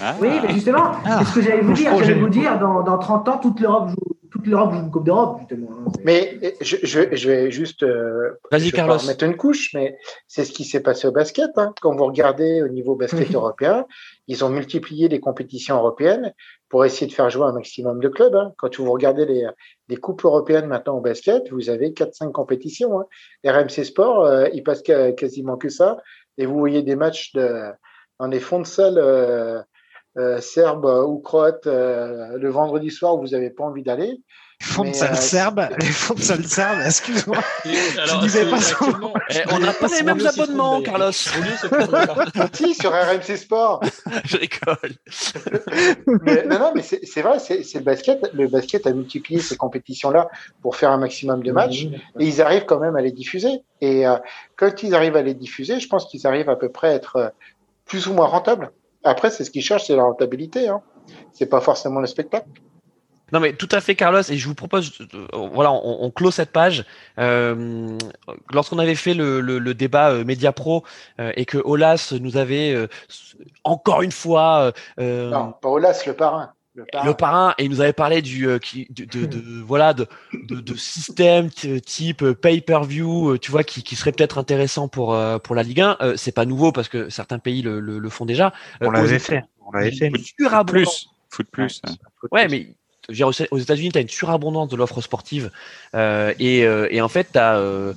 Ah. 0.00 0.16
Oui, 0.20 0.28
mais 0.42 0.52
justement, 0.52 0.94
c'est 1.04 1.24
ce 1.24 1.34
que 1.34 1.42
j'allais 1.42 1.62
vous 1.62 1.72
dire. 1.72 1.96
J'allais 1.98 2.14
vous 2.14 2.28
dire, 2.28 2.58
dans, 2.58 2.82
dans 2.82 2.98
30 2.98 3.28
ans, 3.28 3.38
toute 3.38 3.60
l'Europe 3.60 3.90
joue 3.90 4.16
toute 4.30 4.46
l'Europe 4.46 4.72
joue 4.72 4.80
une 4.80 4.90
Coupe 4.90 5.04
d'Europe, 5.04 5.38
justement. 5.40 5.68
Hein. 5.72 5.92
Mais 6.04 6.56
je, 6.60 6.76
je, 6.82 7.14
je 7.14 7.30
vais 7.30 7.50
juste 7.50 7.82
euh, 7.82 8.38
Vas-y, 8.50 8.70
Carlos. 8.72 8.98
mettre 9.06 9.24
une 9.24 9.36
couche, 9.36 9.70
mais 9.74 9.98
c'est 10.26 10.44
ce 10.44 10.52
qui 10.52 10.64
s'est 10.64 10.80
passé 10.80 11.06
au 11.08 11.12
basket. 11.12 11.50
Hein. 11.56 11.74
Quand 11.80 11.94
vous 11.94 12.04
regardez 12.04 12.62
au 12.62 12.68
niveau 12.68 12.94
basket 12.94 13.34
européen, 13.34 13.86
ils 14.28 14.44
ont 14.44 14.48
multiplié 14.48 15.08
les 15.08 15.20
compétitions 15.20 15.76
européennes 15.76 16.32
pour 16.68 16.84
essayer 16.84 17.06
de 17.06 17.12
faire 17.12 17.30
jouer 17.30 17.46
un 17.46 17.52
maximum 17.52 18.00
de 18.00 18.08
clubs. 18.08 18.34
Hein. 18.34 18.52
Quand 18.58 18.74
vous 18.78 18.90
regardez 18.92 19.26
les, 19.26 19.46
les 19.88 19.96
coupes 19.96 20.24
européennes 20.24 20.66
maintenant 20.66 20.96
au 20.98 21.00
basket, 21.00 21.50
vous 21.50 21.68
avez 21.68 21.90
4-5 21.90 22.32
compétitions. 22.32 23.00
Hein. 23.00 23.06
RMC 23.44 23.84
Sport, 23.84 24.24
euh, 24.24 24.48
il 24.52 24.62
passe 24.62 24.82
quasiment 24.82 25.56
que 25.56 25.68
ça. 25.68 25.98
Et 26.38 26.46
vous 26.46 26.58
voyez 26.58 26.82
des 26.82 26.96
matchs 26.96 27.32
de, 27.34 27.70
dans 28.18 28.28
des 28.28 28.40
fonds 28.40 28.60
de 28.60 28.66
salle. 28.66 28.98
Euh, 28.98 29.60
euh, 30.18 30.40
serbe 30.40 30.86
ou 31.06 31.18
croate 31.20 31.66
euh, 31.66 32.36
le 32.36 32.50
vendredi 32.50 32.90
soir 32.90 33.14
où 33.14 33.20
vous 33.20 33.28
n'avez 33.28 33.50
pas 33.50 33.64
envie 33.64 33.84
d'aller. 33.84 34.20
Les 34.60 34.66
fonds 34.66 34.84
de 34.84 34.92
salle 34.92 35.12
euh, 35.12 35.16
serbe, 35.16 35.68
les 35.78 35.86
fonds 35.86 36.14
de 36.14 36.20
salle 36.20 36.44
serbe, 36.44 36.80
excuse-moi. 36.84 37.38
Alors, 37.98 38.20
disais 38.20 38.44
pas 38.44 38.58
eh, 39.30 39.38
on 39.52 39.58
n'a 39.60 39.72
pas 39.72 39.86
les 39.86 40.02
mêmes 40.02 40.26
abonnements, 40.26 40.82
Carlos. 40.82 41.12
si, 42.52 42.74
sur 42.74 42.90
RMC 42.90 43.36
Sport. 43.36 43.82
Je 44.24 44.36
rigole. 44.36 44.92
mais, 46.24 46.44
non, 46.44 46.58
non, 46.58 46.72
mais 46.74 46.82
c'est 46.82 47.22
vrai, 47.22 47.38
c'est 47.38 47.74
le 47.74 47.84
basket. 47.84 48.30
Le 48.34 48.48
basket 48.48 48.86
a 48.86 48.92
multiplié 48.92 49.40
ces 49.40 49.56
compétitions-là 49.56 50.28
pour 50.60 50.76
faire 50.76 50.90
un 50.90 50.98
maximum 50.98 51.42
de 51.42 51.52
matchs 51.52 51.84
et 52.18 52.26
ils 52.26 52.42
arrivent 52.42 52.66
quand 52.66 52.80
même 52.80 52.96
à 52.96 53.00
les 53.00 53.12
diffuser. 53.12 53.62
Et 53.80 54.04
quand 54.56 54.82
ils 54.82 54.94
arrivent 54.94 55.16
à 55.16 55.22
les 55.22 55.34
diffuser, 55.34 55.80
je 55.80 55.88
pense 55.88 56.06
qu'ils 56.06 56.26
arrivent 56.26 56.50
à 56.50 56.56
peu 56.56 56.68
près 56.68 56.88
à 56.88 56.94
être 56.94 57.32
plus 57.86 58.08
ou 58.08 58.12
moins 58.12 58.26
rentables. 58.26 58.72
Après, 59.04 59.30
c'est 59.30 59.44
ce 59.44 59.50
qu'ils 59.50 59.62
cherchent, 59.62 59.86
c'est 59.86 59.96
la 59.96 60.04
rentabilité. 60.04 60.68
Hein. 60.68 60.82
C'est 61.32 61.46
pas 61.46 61.60
forcément 61.60 62.00
le 62.00 62.06
spectacle. 62.06 62.48
Non 63.32 63.38
mais 63.38 63.52
tout 63.52 63.68
à 63.70 63.80
fait 63.80 63.94
Carlos 63.94 64.22
et 64.28 64.36
je 64.36 64.48
vous 64.48 64.56
propose 64.56 64.92
euh, 65.14 65.26
voilà 65.52 65.70
on, 65.70 65.98
on 66.02 66.10
clôt 66.10 66.32
cette 66.32 66.50
page 66.50 66.84
euh, 67.18 67.96
lorsqu'on 68.52 68.80
avait 68.80 68.96
fait 68.96 69.14
le, 69.14 69.40
le, 69.40 69.60
le 69.60 69.74
débat 69.74 70.10
euh, 70.10 70.24
Media 70.24 70.50
Pro 70.50 70.82
euh, 71.20 71.32
et 71.36 71.44
que 71.44 71.58
Olas 71.58 72.12
nous 72.20 72.36
avait 72.36 72.74
euh, 72.74 72.88
encore 73.62 74.02
une 74.02 74.10
fois 74.10 74.72
non 74.98 75.52
pas 75.52 75.68
Olas 75.68 76.02
le 76.06 76.14
parrain 76.14 76.52
le 76.74 77.14
parrain. 77.14 77.54
et 77.58 77.64
il 77.64 77.70
nous 77.70 77.80
avait 77.80 77.92
parlé 77.92 78.22
du 78.22 78.48
qui, 78.60 78.86
de, 78.90 79.04
de, 79.04 79.26
de, 79.26 79.60
voilà 79.66 79.92
de, 79.92 80.06
de, 80.32 80.60
de 80.60 80.74
système 80.74 81.50
type 81.50 82.24
pay-per-view 82.32 83.38
tu 83.38 83.50
vois 83.50 83.64
qui, 83.64 83.82
qui 83.82 83.96
serait 83.96 84.12
peut-être 84.12 84.38
intéressant 84.38 84.88
pour 84.88 85.18
pour 85.42 85.54
la 85.54 85.62
Ligue 85.62 85.80
1 85.80 85.96
c'est 86.16 86.32
pas 86.32 86.44
nouveau 86.46 86.72
parce 86.72 86.88
que 86.88 87.08
certains 87.10 87.38
pays 87.38 87.62
le, 87.62 87.80
le, 87.80 87.98
le 87.98 88.08
font 88.08 88.24
déjà. 88.24 88.52
On 88.80 88.90
l'avait 88.90 89.18
fait. 89.18 89.42
On 89.66 89.72
l'avait 89.72 89.92
fait. 89.92 90.10
foot 90.10 90.66
plus. 90.66 91.08
Foot 91.28 91.46
plus 91.50 91.80
ouais 92.32 92.48
mais 92.48 92.74
aux 93.50 93.58
États-Unis, 93.58 93.90
tu 93.92 93.98
as 93.98 94.00
une 94.00 94.08
surabondance 94.08 94.68
de 94.68 94.76
l'offre 94.76 95.00
sportive 95.00 95.50
euh, 95.94 96.32
et, 96.38 96.64
euh, 96.64 96.88
et, 96.90 97.00
en 97.00 97.08
fait, 97.08 97.28
tu 97.32 97.38
as, 97.38 97.56
euh, 97.58 97.92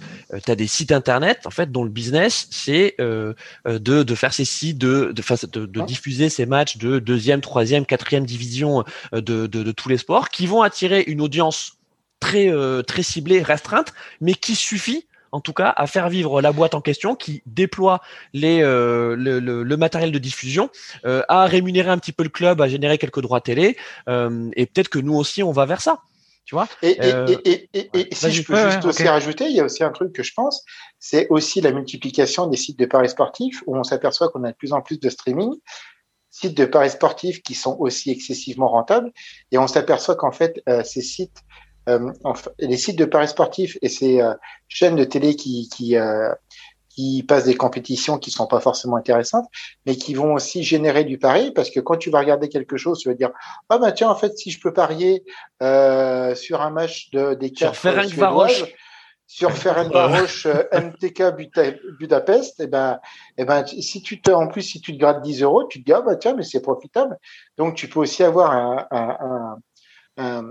as, 0.48 0.56
des 0.56 0.68
sites 0.68 0.92
internet 0.92 1.42
en 1.46 1.50
fait 1.50 1.72
dont 1.72 1.84
le 1.84 1.90
business 1.90 2.48
c'est 2.52 2.96
de, 3.00 3.36
de, 3.80 4.16
faire 4.16 4.34
ces 4.34 4.46
sites, 4.46 4.78
de, 4.78 5.14
de, 5.14 5.48
de, 5.48 5.66
de 5.66 5.82
diffuser 5.82 6.30
ces 6.30 6.46
matchs 6.46 6.78
de 6.78 7.00
deuxième, 7.00 7.42
troisième, 7.42 7.86
quatrième 7.86 8.26
division 8.26 8.84
de, 9.12 9.72
tous 9.72 9.90
les 9.90 9.98
sports 9.98 10.30
qui 10.30 10.48
vont 10.48 10.62
attirer 10.62 11.04
une 11.08 11.22
audience 11.22 11.78
très 12.20 12.52
très 12.84 13.04
ciblée, 13.04 13.42
restreinte, 13.42 13.94
mais 14.22 14.34
qui 14.34 14.56
suffit 14.56 15.06
en 15.34 15.42
tout 15.42 15.52
cas, 15.52 15.74
à 15.76 15.88
faire 15.88 16.10
vivre 16.10 16.42
la 16.42 16.52
boîte 16.52 16.76
en 16.76 16.82
question 16.82 17.16
qui 17.16 17.42
déploie 17.48 18.02
les, 18.34 18.62
euh, 18.62 19.16
le, 19.16 19.40
le, 19.40 19.64
le, 19.64 19.78
matériel 19.78 20.12
de 20.12 20.20
diffusion, 20.20 20.70
euh, 21.06 21.24
à 21.28 21.46
rémunérer 21.46 21.90
un 21.90 21.98
petit 21.98 22.12
peu 22.12 22.22
le 22.22 22.30
club, 22.30 22.62
à 22.62 22.68
générer 22.68 23.00
quelques 23.00 23.20
droits 23.20 23.42
télé, 23.42 23.76
euh, 24.08 24.52
et 24.56 24.68
peut-être 24.68 24.90
que 24.90 25.00
nous 25.00 25.16
aussi, 25.16 25.42
on 25.42 25.52
va 25.52 25.66
vers 25.66 25.82
ça. 25.82 26.02
Tu 26.46 26.54
vois. 26.54 26.68
Et, 26.84 27.00
et, 27.02 27.70
et, 27.74 27.90
et, 27.94 28.14
si 28.14 28.32
je 28.32 28.44
peux 28.44 28.70
juste 28.70 28.86
aussi 28.86 29.08
rajouter, 29.08 29.46
il 29.46 29.56
y 29.56 29.60
a 29.60 29.64
aussi 29.64 29.84
un 29.84 29.92
truc 29.92 30.14
que 30.14 30.24
je 30.24 30.34
pense, 30.36 30.64
c'est 31.00 31.28
aussi 31.30 31.62
la 31.62 31.72
multiplication 31.72 32.48
des 32.48 32.58
sites 32.58 32.78
de 32.78 32.86
paris 32.86 33.10
sportifs 33.10 33.64
où 33.66 33.76
on 33.76 33.84
s'aperçoit 33.84 34.30
qu'on 34.30 34.44
a 34.44 34.52
de 34.52 34.58
plus 34.58 34.74
en 34.74 34.82
plus 34.82 35.00
de 35.00 35.10
streaming, 35.10 35.52
sites 36.30 36.56
de 36.56 36.66
paris 36.66 36.92
sportifs 36.92 37.42
qui 37.42 37.56
sont 37.56 37.78
aussi 37.80 38.12
excessivement 38.12 38.68
rentables, 38.68 39.12
et 39.52 39.58
on 39.58 39.68
s'aperçoit 39.68 40.16
qu'en 40.16 40.34
fait, 40.34 40.62
ces 40.84 41.02
sites 41.02 41.44
euh, 41.90 42.12
les 42.60 42.78
sites 42.78 42.98
de 42.98 43.06
paris 43.06 43.28
sportifs 43.28 43.78
et 43.82 43.90
ces 43.90 44.22
euh, 44.22 44.34
chaînes 44.68 44.96
de 44.96 45.04
télé 45.04 45.36
qui, 45.36 45.70
qui, 45.70 45.98
euh, 45.98 46.34
qui 46.96 47.24
passent 47.24 47.46
des 47.46 47.56
compétitions 47.56 48.18
qui 48.18 48.32
sont 48.32 48.48
pas 48.48 48.60
forcément 48.60 48.96
intéressantes, 48.96 49.48
mais 49.86 49.96
qui 49.96 50.14
vont 50.14 50.34
aussi 50.34 50.64
générer 50.64 51.04
du 51.04 51.18
pari, 51.18 51.52
parce 51.52 51.70
que 51.70 51.80
quand 51.80 51.98
tu 51.98 52.10
vas 52.10 52.20
regarder 52.20 52.50
quelque 52.50 52.78
chose, 52.78 53.00
tu 53.00 53.10
vas 53.10 53.16
dire 53.16 53.32
ah 53.70 53.78
bah 53.78 53.92
tiens 53.92 54.10
en 54.10 54.16
fait 54.16 54.38
si 54.38 54.52
je 54.52 54.60
peux 54.60 54.74
parier 54.74 55.24
euh, 55.62 56.36
sur 56.36 56.62
un 56.62 56.70
match 56.70 57.10
de 57.12 57.34
des 57.34 57.52
sur 57.56 57.76
Ferencvaros 57.76 58.66
sur 59.26 59.52
Ferencvaros 59.52 60.46
MTK 60.74 61.36
Budapest, 62.00 62.60
et 62.60 62.64
eh 62.64 62.68
ben 62.68 63.00
et 63.38 63.42
eh 63.42 63.46
ben 63.46 63.66
si 63.66 64.02
tu 64.04 64.22
te 64.22 64.30
en 64.30 64.48
plus 64.48 64.62
si 64.62 64.80
tu 64.80 64.94
te 64.94 65.00
grades 65.00 65.22
10 65.24 65.42
euros, 65.42 65.66
tu 65.68 65.80
te 65.80 65.86
dis 65.86 65.94
ah 65.94 66.02
bah 66.02 66.16
tiens 66.16 66.36
mais 66.36 66.44
c'est 66.44 66.62
profitable, 66.62 67.18
donc 67.58 67.76
tu 67.76 67.88
peux 67.88 68.02
aussi 68.02 68.24
avoir 68.24 68.52
un, 68.52 68.86
un, 68.92 69.18
un 69.20 69.58
un, 70.18 70.44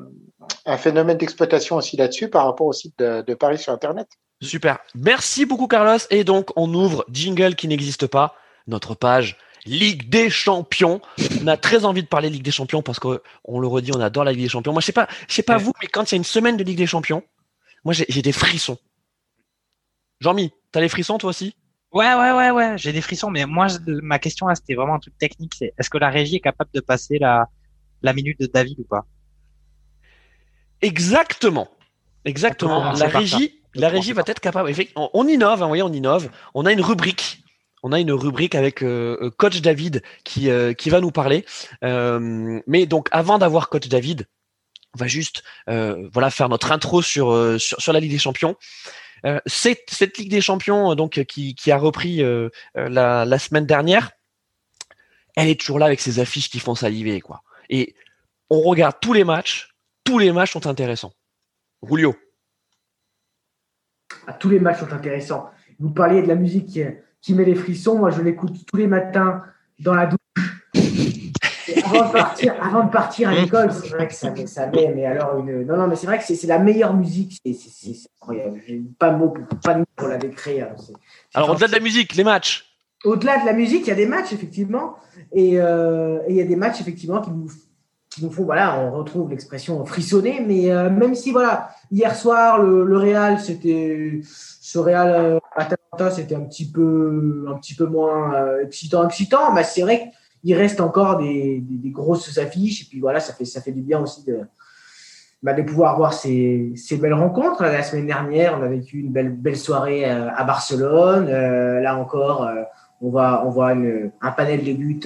un 0.66 0.76
phénomène 0.76 1.18
d'exploitation 1.18 1.76
aussi 1.76 1.96
là-dessus 1.96 2.28
par 2.28 2.46
rapport 2.46 2.66
au 2.66 2.72
site 2.72 2.98
de, 2.98 3.22
de, 3.22 3.34
Paris 3.34 3.58
sur 3.58 3.72
Internet. 3.72 4.08
Super. 4.40 4.78
Merci 4.94 5.46
beaucoup, 5.46 5.68
Carlos. 5.68 5.98
Et 6.10 6.24
donc, 6.24 6.50
on 6.56 6.72
ouvre 6.74 7.04
Jingle 7.10 7.54
qui 7.54 7.68
n'existe 7.68 8.06
pas, 8.06 8.34
notre 8.66 8.94
page 8.94 9.36
Ligue 9.64 10.08
des 10.08 10.30
Champions. 10.30 11.00
On 11.40 11.46
a 11.46 11.56
très 11.56 11.84
envie 11.84 12.02
de 12.02 12.08
parler 12.08 12.28
Ligue 12.28 12.42
des 12.42 12.50
Champions 12.50 12.82
parce 12.82 12.98
que 12.98 13.22
on 13.44 13.60
le 13.60 13.68
redit, 13.68 13.92
on 13.94 14.00
adore 14.00 14.24
la 14.24 14.32
Ligue 14.32 14.42
des 14.42 14.48
Champions. 14.48 14.72
Moi, 14.72 14.80
je 14.80 14.86
sais 14.86 14.92
pas, 14.92 15.08
je 15.28 15.34
sais 15.34 15.42
pas 15.42 15.58
vous, 15.58 15.72
mais 15.80 15.88
quand 15.88 16.10
il 16.10 16.14
y 16.14 16.16
a 16.16 16.18
une 16.18 16.24
semaine 16.24 16.56
de 16.56 16.64
Ligue 16.64 16.78
des 16.78 16.86
Champions, 16.86 17.22
moi, 17.84 17.94
j'ai 17.94 18.22
des 18.22 18.32
frissons. 18.32 18.78
Jean-Mi, 20.20 20.52
t'as 20.70 20.80
les 20.80 20.88
frissons 20.88 21.18
toi 21.18 21.30
aussi? 21.30 21.54
Ouais, 21.92 22.14
ouais, 22.14 22.32
ouais, 22.32 22.50
ouais, 22.50 22.78
j'ai 22.78 22.92
des 22.92 23.00
frissons. 23.00 23.30
Mais 23.30 23.44
moi, 23.44 23.66
ma 23.86 24.18
question 24.18 24.46
là, 24.46 24.54
c'était 24.54 24.74
vraiment 24.74 24.94
un 24.94 24.98
truc 24.98 25.16
technique. 25.18 25.54
C'est 25.56 25.74
est-ce 25.78 25.90
que 25.90 25.98
la 25.98 26.10
régie 26.10 26.36
est 26.36 26.40
capable 26.40 26.70
de 26.72 26.80
passer 26.80 27.18
la, 27.18 27.48
la 28.02 28.12
minute 28.12 28.40
de 28.40 28.46
David 28.46 28.80
ou 28.80 28.84
pas? 28.84 29.04
Exactement. 30.82 31.68
Exactement. 32.24 32.92
La 32.92 33.08
régie, 33.08 33.60
la 33.74 33.88
régie 33.88 34.12
va 34.12 34.22
être 34.26 34.40
capable. 34.40 34.72
On 34.96 35.26
innove, 35.26 35.62
hein, 35.62 35.66
voyez, 35.66 35.82
on 35.82 35.92
innove. 35.92 36.28
On 36.54 36.66
a 36.66 36.72
une 36.72 36.80
rubrique. 36.80 37.42
On 37.82 37.92
a 37.92 37.98
une 37.98 38.12
rubrique 38.12 38.54
avec 38.54 38.82
euh, 38.82 39.18
euh, 39.20 39.30
coach 39.30 39.60
David 39.60 40.02
qui 40.24 40.50
euh, 40.50 40.72
qui 40.72 40.88
va 40.88 41.00
nous 41.00 41.10
parler. 41.10 41.44
mais 41.82 42.86
donc 42.86 43.08
avant 43.10 43.38
d'avoir 43.38 43.68
coach 43.68 43.88
David, 43.88 44.28
on 44.94 44.98
va 44.98 45.06
juste 45.06 45.42
voilà 45.66 46.30
faire 46.30 46.48
notre 46.48 46.70
intro 46.70 47.02
sur 47.02 47.60
sur, 47.60 47.80
sur 47.80 47.92
la 47.92 48.00
Ligue 48.00 48.12
des 48.12 48.18
Champions. 48.18 48.56
cette, 49.46 49.88
cette 49.90 50.18
Ligue 50.18 50.30
des 50.30 50.40
Champions 50.40 50.94
donc 50.94 51.24
qui, 51.24 51.54
qui 51.54 51.72
a 51.72 51.78
repris 51.78 52.22
la, 52.74 53.24
la 53.24 53.38
semaine 53.38 53.66
dernière, 53.66 54.10
elle 55.34 55.48
est 55.48 55.58
toujours 55.58 55.78
là 55.78 55.86
avec 55.86 56.00
ses 56.00 56.20
affiches 56.20 56.50
qui 56.50 56.60
font 56.60 56.74
saliver 56.74 57.20
quoi. 57.20 57.42
Et 57.68 57.96
on 58.50 58.60
regarde 58.60 58.96
tous 59.00 59.14
les 59.14 59.24
matchs 59.24 59.71
tous 60.04 60.18
les 60.18 60.32
matchs 60.32 60.52
sont 60.52 60.66
intéressants. 60.66 61.12
Julio. 61.82 62.14
Ah, 64.26 64.32
tous 64.34 64.50
les 64.50 64.60
matchs 64.60 64.80
sont 64.80 64.92
intéressants. 64.92 65.50
Vous 65.78 65.90
parliez 65.90 66.22
de 66.22 66.28
la 66.28 66.34
musique 66.34 66.78
qui, 67.20 67.34
met 67.34 67.44
les 67.44 67.54
frissons. 67.54 67.98
Moi, 67.98 68.10
je 68.10 68.20
l'écoute 68.22 68.54
tous 68.66 68.76
les 68.76 68.86
matins 68.86 69.42
dans 69.78 69.94
la 69.94 70.06
douche. 70.06 70.18
avant, 71.84 72.06
de 72.06 72.12
partir, 72.12 72.54
avant 72.62 72.84
de 72.84 72.90
partir 72.90 73.28
à 73.30 73.34
l'école, 73.34 73.72
c'est 73.72 73.88
vrai 73.88 74.06
que 74.08 74.14
ça, 74.14 74.34
ça 74.46 74.66
met, 74.68 74.92
mais 74.94 75.06
alors 75.06 75.38
une. 75.38 75.64
Non, 75.64 75.76
non, 75.76 75.88
mais 75.88 75.96
c'est 75.96 76.06
vrai 76.06 76.18
que 76.18 76.24
c'est 76.24 76.46
la 76.46 76.58
meilleure 76.58 76.94
musique. 76.94 77.38
C'est 77.44 77.92
incroyable. 78.20 78.60
J'ai 78.66 78.82
pas 78.98 79.10
de 79.10 79.16
mots 79.16 79.30
pour, 79.30 79.44
pas 79.60 79.74
de 79.74 79.80
mots 79.80 79.86
pour 79.96 80.08
la 80.08 80.18
décrire. 80.18 80.68
alors, 81.34 81.50
au-delà 81.50 81.66
de 81.66 81.72
la 81.72 81.80
musique, 81.80 82.14
les 82.14 82.24
matchs. 82.24 82.68
Au-delà 83.04 83.40
de 83.40 83.46
la 83.46 83.52
musique, 83.52 83.82
il 83.82 83.88
y 83.88 83.92
a 83.92 83.96
des 83.96 84.06
matchs, 84.06 84.32
effectivement. 84.32 84.94
Et, 85.32 85.60
euh, 85.60 86.20
et 86.28 86.32
il 86.32 86.36
y 86.36 86.40
a 86.40 86.44
des 86.44 86.54
matchs, 86.54 86.80
effectivement, 86.80 87.20
qui 87.20 87.30
nous 87.30 87.48
qui 88.14 88.24
nous 88.24 88.30
font, 88.30 88.44
voilà, 88.44 88.78
on 88.78 88.90
retrouve 88.90 89.30
l'expression 89.30 89.84
frissonner, 89.86 90.44
mais 90.46 90.70
euh, 90.70 90.90
même 90.90 91.14
si, 91.14 91.30
voilà, 91.32 91.70
hier 91.90 92.14
soir, 92.14 92.60
le, 92.60 92.84
le 92.84 92.98
Real, 92.98 93.40
c'était, 93.40 94.20
ce 94.22 94.78
Real 94.78 95.08
euh, 95.08 95.38
Atalanta, 95.56 96.14
c'était 96.14 96.34
un 96.34 96.42
petit 96.42 96.70
peu, 96.70 97.46
un 97.48 97.54
petit 97.54 97.74
peu 97.74 97.86
moins 97.86 98.34
euh, 98.34 98.64
excitant, 98.64 99.06
excitant, 99.06 99.52
mais 99.52 99.64
c'est 99.64 99.82
vrai 99.82 100.10
qu'il 100.42 100.54
reste 100.54 100.80
encore 100.80 101.18
des, 101.18 101.62
des, 101.62 101.90
grosses 101.90 102.36
affiches, 102.36 102.82
et 102.82 102.84
puis 102.90 103.00
voilà, 103.00 103.18
ça 103.18 103.32
fait, 103.32 103.46
ça 103.46 103.62
fait 103.62 103.72
du 103.72 103.80
bien 103.80 104.00
aussi 104.00 104.24
de, 104.24 104.40
bah, 105.42 105.54
de 105.54 105.62
pouvoir 105.62 105.96
voir 105.96 106.12
ces, 106.12 106.72
ces 106.76 106.98
belles 106.98 107.14
rencontres. 107.14 107.62
La 107.62 107.82
semaine 107.82 108.06
dernière, 108.06 108.58
on 108.60 108.62
a 108.62 108.68
vécu 108.68 108.98
une 108.98 109.10
belle, 109.10 109.30
belle 109.30 109.56
soirée 109.56 110.04
à 110.04 110.44
Barcelone. 110.44 111.30
là 111.30 111.96
encore, 111.96 112.48
on 113.00 113.10
voit, 113.10 113.44
on 113.46 113.50
voit 113.50 113.72
une, 113.72 114.10
un 114.20 114.30
panel 114.32 114.64
de 114.64 114.72
buts 114.72 115.00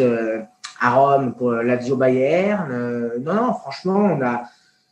à 0.80 0.94
Rome 0.94 1.34
pour 1.34 1.52
Lazio 1.52 1.96
Bayern. 1.96 2.70
Euh, 2.70 3.18
non, 3.20 3.34
non, 3.34 3.54
franchement, 3.54 3.96
on 3.96 4.22
a, 4.22 4.42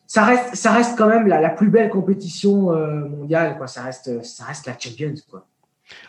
ça 0.07 0.24
reste, 0.24 0.55
ça 0.55 0.72
reste 0.72 0.97
quand 0.97 1.09
même 1.09 1.26
la, 1.26 1.41
la 1.41 1.51
plus 1.51 1.68
belle 1.68 1.91
compétition 1.91 2.72
mondiale. 3.09 3.57
Quoi. 3.57 3.66
Ça, 3.66 3.82
reste, 3.82 4.22
ça 4.24 4.45
reste 4.45 4.66
la 4.66 4.78
Champions. 4.78 5.14
Quoi. 5.30 5.47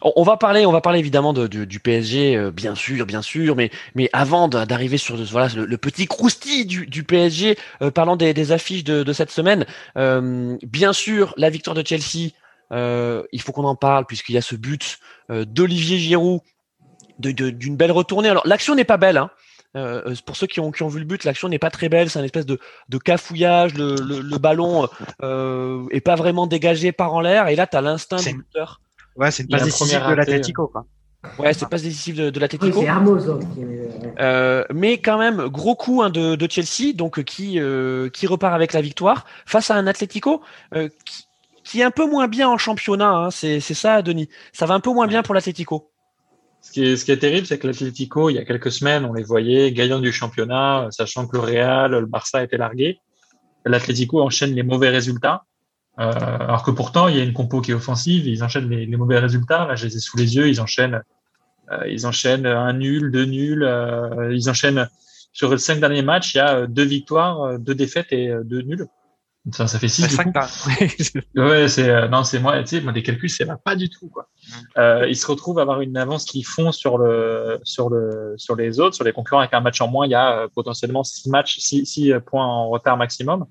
On 0.01 0.23
va 0.23 0.37
parler, 0.37 0.65
on 0.65 0.71
va 0.71 0.81
parler 0.81 0.99
évidemment 0.99 1.33
de, 1.33 1.47
du 1.47 1.79
PSG, 1.79 2.35
euh, 2.35 2.51
bien 2.51 2.75
sûr, 2.75 3.05
bien 3.05 3.21
sûr, 3.21 3.55
mais, 3.55 3.71
mais 3.93 4.09
avant 4.13 4.47
d'arriver 4.47 4.97
sur 4.97 5.15
voilà, 5.25 5.49
le, 5.53 5.77
petit 5.77 6.05
croustille 6.05 6.65
du, 6.65 6.85
du 6.87 7.03
PSG, 7.03 7.57
euh, 7.81 7.91
parlant 7.91 8.15
des, 8.15 8.33
des, 8.33 8.51
affiches 8.51 8.83
de, 8.83 9.03
de 9.03 9.13
cette 9.13 9.31
semaine, 9.31 9.65
euh, 9.97 10.57
bien 10.63 10.93
sûr, 10.93 11.33
la 11.37 11.49
victoire 11.49 11.75
de 11.75 11.85
Chelsea, 11.85 12.31
il 12.71 13.41
faut 13.41 13.51
qu'on 13.51 13.65
en 13.65 13.75
parle 13.75 14.05
puisqu'il 14.05 14.33
y 14.33 14.37
a 14.37 14.41
ce 14.41 14.55
but 14.55 14.99
d'Olivier 15.29 15.97
Giroud 15.97 16.41
d'une 17.19 17.77
belle 17.77 17.91
retournée. 17.91 18.29
Alors 18.29 18.45
l'action 18.45 18.75
n'est 18.75 18.83
pas 18.83 18.97
belle, 18.97 19.17
hein. 19.17 19.29
Pour 20.25 20.35
ceux 20.35 20.47
qui 20.47 20.59
ont, 20.59 20.71
qui 20.71 20.83
ont 20.83 20.87
vu 20.87 20.99
le 20.99 21.05
but, 21.05 21.23
l'action 21.23 21.49
n'est 21.49 21.59
pas 21.59 21.69
très 21.69 21.89
belle. 21.89 22.09
C'est 22.09 22.19
un 22.19 22.23
espèce 22.23 22.45
de, 22.45 22.59
de 22.89 22.97
cafouillage. 22.97 23.73
Le, 23.73 23.95
le, 23.95 24.21
le 24.21 24.37
ballon 24.37 24.87
euh, 25.21 25.85
est 25.91 26.01
pas 26.01 26.15
vraiment 26.15 26.47
dégagé, 26.47 26.91
par 26.91 27.13
en 27.13 27.21
l'air. 27.21 27.47
Et 27.47 27.55
là, 27.55 27.67
tu 27.67 27.77
as 27.77 27.81
l'instinct 27.81 28.17
du 28.17 28.33
buteur 28.33 28.81
Ouais, 29.15 29.31
c'est 29.31 29.43
une 29.43 29.49
passe 29.49 29.63
décisive 29.63 30.05
de 30.07 30.13
l'Atletico, 30.13 30.67
quoi. 30.67 30.85
Ouais, 31.39 31.53
c'est 31.53 31.67
passe 31.67 31.83
décisive 31.83 32.17
de, 32.17 32.29
de 32.29 32.39
l'Atletico. 32.39 32.79
Oui, 32.79 32.85
c'est 32.85 34.21
euh, 34.21 34.63
mais 34.73 34.97
quand 34.97 35.17
même, 35.17 35.47
gros 35.47 35.75
coup 35.75 36.01
hein, 36.01 36.09
de, 36.09 36.35
de, 36.35 36.47
Chelsea, 36.49 36.93
donc 36.93 37.23
qui 37.23 37.59
euh, 37.59 38.09
qui 38.09 38.27
repart 38.27 38.53
avec 38.53 38.73
la 38.73 38.81
victoire 38.81 39.25
face 39.45 39.71
à 39.71 39.75
un 39.75 39.87
Atletico 39.87 40.41
euh, 40.73 40.89
qui, 41.05 41.23
qui, 41.63 41.81
est 41.81 41.83
un 41.83 41.91
peu 41.91 42.05
moins 42.05 42.27
bien 42.27 42.47
en 42.47 42.57
championnat. 42.57 43.09
Hein, 43.09 43.31
c'est 43.31 43.59
ça, 43.59 44.01
Denis. 44.01 44.29
Ça 44.53 44.65
va 44.65 44.75
un 44.75 44.79
peu 44.79 44.91
moins 44.91 45.07
bien 45.07 45.23
pour 45.23 45.33
l'Atletico. 45.33 45.89
Ce 46.65 46.71
qui 46.71 46.83
est, 46.83 46.97
ce 46.97 47.05
qui 47.05 47.11
est 47.11 47.17
terrible, 47.17 47.45
c'est 47.45 47.59
que 47.59 47.67
l'Atletico, 47.67 48.31
il 48.31 48.37
y 48.37 48.39
a 48.39 48.43
quelques 48.43 48.71
semaines, 48.71 49.05
on 49.05 49.13
les 49.13 49.21
voyait 49.21 49.71
gagnant 49.71 49.99
du 49.99 50.11
championnat, 50.11 50.87
sachant 50.89 51.27
que 51.27 51.37
le 51.37 51.43
Real, 51.43 51.91
le 51.91 52.07
Barça 52.07 52.43
étaient 52.43 52.57
largués. 52.57 52.97
L'Atletico 53.65 54.19
enchaîne 54.23 54.55
les 54.55 54.63
mauvais 54.63 54.89
résultats. 54.89 55.43
Euh, 55.99 56.11
alors 56.11 56.63
que 56.63 56.71
pourtant, 56.71 57.07
il 57.07 57.17
y 57.17 57.19
a 57.19 57.23
une 57.23 57.33
compo 57.33 57.61
qui 57.61 57.69
est 57.69 57.75
offensive, 57.75 58.25
ils 58.27 58.43
enchaînent 58.43 58.67
les, 58.67 58.87
les 58.87 58.97
mauvais 58.97 59.19
résultats. 59.19 59.67
Là, 59.67 59.75
je 59.75 59.85
les 59.85 59.95
ai 59.97 59.99
sous 59.99 60.17
les 60.17 60.35
yeux, 60.35 60.49
ils 60.49 60.59
enchaînent, 60.59 61.03
euh, 61.71 61.87
ils 61.87 62.07
enchaînent 62.07 62.47
un 62.47 62.73
nul, 62.73 63.11
deux 63.11 63.25
nuls. 63.25 63.63
Euh, 63.63 64.33
ils 64.33 64.49
enchaînent 64.49 64.89
sur 65.33 65.51
les 65.51 65.59
cinq 65.59 65.79
derniers 65.79 66.01
matchs, 66.01 66.33
il 66.33 66.39
y 66.39 66.41
a 66.41 66.65
deux 66.65 66.85
victoires, 66.85 67.59
deux 67.59 67.75
défaites 67.75 68.11
et 68.11 68.33
deux 68.43 68.63
nuls. 68.63 68.87
Ça, 69.51 69.67
ça 69.67 69.77
fait 69.77 69.87
six. 69.87 70.07
Du 70.07 70.17
coup. 70.17 70.31
ouais, 71.35 71.67
c'est 71.67 72.09
non, 72.09 72.23
c'est 72.23 72.39
moi. 72.39 72.61
Tu 72.63 72.77
sais, 72.77 72.81
moi 72.81 72.91
des 72.91 73.03
calculs, 73.03 73.29
ça 73.29 73.45
va 73.45 73.57
pas 73.57 73.75
du 73.75 73.89
tout 73.89 74.09
quoi. 74.09 74.27
Euh, 74.77 75.07
ils 75.07 75.15
se 75.15 75.27
retrouvent 75.27 75.59
à 75.59 75.61
avoir 75.61 75.81
une 75.81 75.97
avance 75.97 76.25
qui 76.25 76.41
font 76.41 76.71
sur 76.71 76.97
le 76.97 77.59
sur 77.63 77.89
le 77.89 78.33
sur 78.37 78.55
les 78.55 78.79
autres, 78.79 78.95
sur 78.95 79.03
les 79.03 79.13
concurrents 79.13 79.41
avec 79.41 79.53
un 79.53 79.61
match 79.61 79.79
en 79.81 79.87
moins. 79.87 80.07
Il 80.07 80.11
y 80.11 80.15
a 80.15 80.47
potentiellement 80.55 81.03
six 81.03 81.29
matchs, 81.29 81.59
six, 81.59 81.85
six 81.85 82.13
points 82.25 82.45
en 82.45 82.69
retard 82.69 82.97
maximum. 82.97 83.45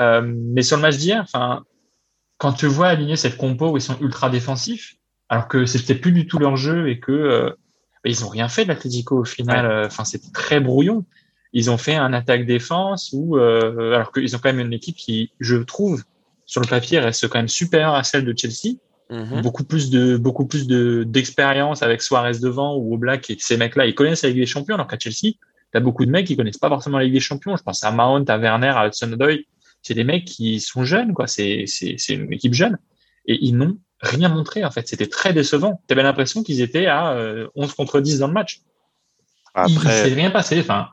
Euh, 0.00 0.22
mais 0.24 0.62
sur 0.62 0.76
le 0.76 0.82
match 0.82 0.96
d'hier, 0.96 1.22
enfin, 1.22 1.64
quand 2.38 2.52
tu 2.52 2.66
vois 2.66 2.88
aligner 2.88 3.16
cette 3.16 3.36
compo 3.36 3.70
où 3.70 3.76
ils 3.76 3.82
sont 3.82 3.98
ultra 4.00 4.30
défensifs, 4.30 4.96
alors 5.28 5.48
que 5.48 5.66
c'était 5.66 5.94
plus 5.94 6.12
du 6.12 6.26
tout 6.26 6.38
leur 6.38 6.56
jeu 6.56 6.88
et 6.88 7.00
que 7.00 7.12
euh, 7.12 7.50
bah, 7.50 8.10
ils 8.10 8.24
ont 8.24 8.28
rien 8.28 8.48
fait 8.48 8.64
de 8.64 8.68
l'Atlético 8.68 9.20
au 9.20 9.24
final. 9.24 9.66
Euh, 9.66 9.86
enfin, 9.86 10.04
c'était 10.04 10.32
très 10.32 10.60
brouillon. 10.60 11.04
Ils 11.54 11.70
ont 11.70 11.78
fait 11.78 11.94
un 11.94 12.12
attaque-défense 12.12 13.10
où, 13.14 13.36
alors 13.36 14.12
qu'ils 14.12 14.36
ont 14.36 14.38
quand 14.38 14.52
même 14.52 14.66
une 14.66 14.72
équipe 14.72 14.96
qui, 14.96 15.30
je 15.40 15.56
trouve, 15.56 16.02
sur 16.46 16.60
le 16.60 16.66
papier 16.66 16.98
reste 16.98 17.26
quand 17.28 17.38
même 17.38 17.48
supérieure 17.48 17.94
à 17.94 18.04
celle 18.04 18.24
de 18.24 18.34
Chelsea. 18.36 18.76
Mhm. 19.10 19.40
Beaucoup 19.42 19.64
plus 19.64 19.90
de 19.90 20.16
beaucoup 20.16 20.46
plus 20.46 20.66
de 20.66 21.04
d'expérience 21.06 21.82
avec 21.82 22.02
Suarez 22.02 22.38
devant 22.40 22.76
ou 22.76 22.94
Oblak 22.94 23.30
et 23.30 23.36
ces 23.38 23.56
mecs-là, 23.56 23.86
ils 23.86 23.94
connaissent 23.94 24.22
la 24.22 24.30
Ligue 24.30 24.40
des 24.40 24.46
Champions. 24.46 24.74
Alors 24.74 24.86
qu'à 24.86 24.98
Chelsea, 24.98 25.34
t'as 25.72 25.80
beaucoup 25.80 26.04
de 26.04 26.10
mecs 26.10 26.26
qui 26.26 26.36
connaissent 26.36 26.58
pas 26.58 26.68
forcément 26.68 26.98
la 26.98 27.04
Ligue 27.04 27.14
des 27.14 27.20
Champions. 27.20 27.56
Je 27.56 27.62
pense 27.62 27.84
à 27.84 27.90
Mount, 27.90 28.24
à 28.28 28.38
Werner, 28.38 28.72
à 28.74 28.86
Hudson-Odoi 28.86 29.44
c'est 29.84 29.94
des 29.94 30.04
mecs 30.04 30.24
qui 30.24 30.60
sont 30.60 30.84
jeunes, 30.84 31.12
quoi. 31.12 31.26
C'est, 31.26 31.64
c'est, 31.66 31.96
c'est 31.98 32.14
une 32.14 32.32
équipe 32.32 32.54
jeune. 32.54 32.78
Et 33.26 33.38
ils 33.44 33.54
n'ont 33.54 33.78
rien 34.00 34.30
montré, 34.30 34.64
en 34.64 34.70
fait. 34.70 34.88
C'était 34.88 35.06
très 35.06 35.34
décevant. 35.34 35.82
Tu 35.86 35.92
avais 35.92 36.02
l'impression 36.02 36.42
qu'ils 36.42 36.62
étaient 36.62 36.86
à 36.86 37.12
11 37.54 37.70
euh, 37.70 37.74
contre 37.76 38.00
10 38.00 38.18
dans 38.18 38.28
le 38.28 38.32
match. 38.32 38.62
Après... 39.52 39.70
Il 39.72 39.80
s'est 39.80 40.14
rien 40.14 40.30
passé. 40.30 40.58
Enfin, 40.58 40.88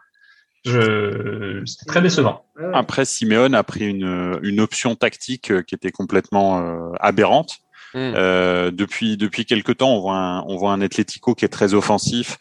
je... 0.66 1.64
c'était 1.66 1.86
très 1.86 2.02
décevant. 2.02 2.46
Après, 2.74 3.06
Simeone 3.06 3.56
a 3.56 3.64
pris 3.64 3.86
une, 3.88 4.40
une 4.44 4.60
option 4.60 4.96
tactique 4.96 5.52
euh, 5.52 5.62
qui 5.62 5.76
était 5.76 5.92
complètement 5.92 6.60
euh, 6.60 6.92
aberrante. 7.00 7.58
Hmm. 7.94 8.14
Euh, 8.16 8.72
depuis 8.72 9.18
depuis 9.18 9.46
quelque 9.46 9.72
temps, 9.72 9.96
on 9.96 10.00
voit 10.00 10.16
un, 10.16 10.42
on 10.44 10.56
voit 10.56 10.72
un 10.72 10.82
Atlético 10.82 11.36
qui 11.36 11.44
est 11.44 11.50
très 11.50 11.74
offensif, 11.74 12.38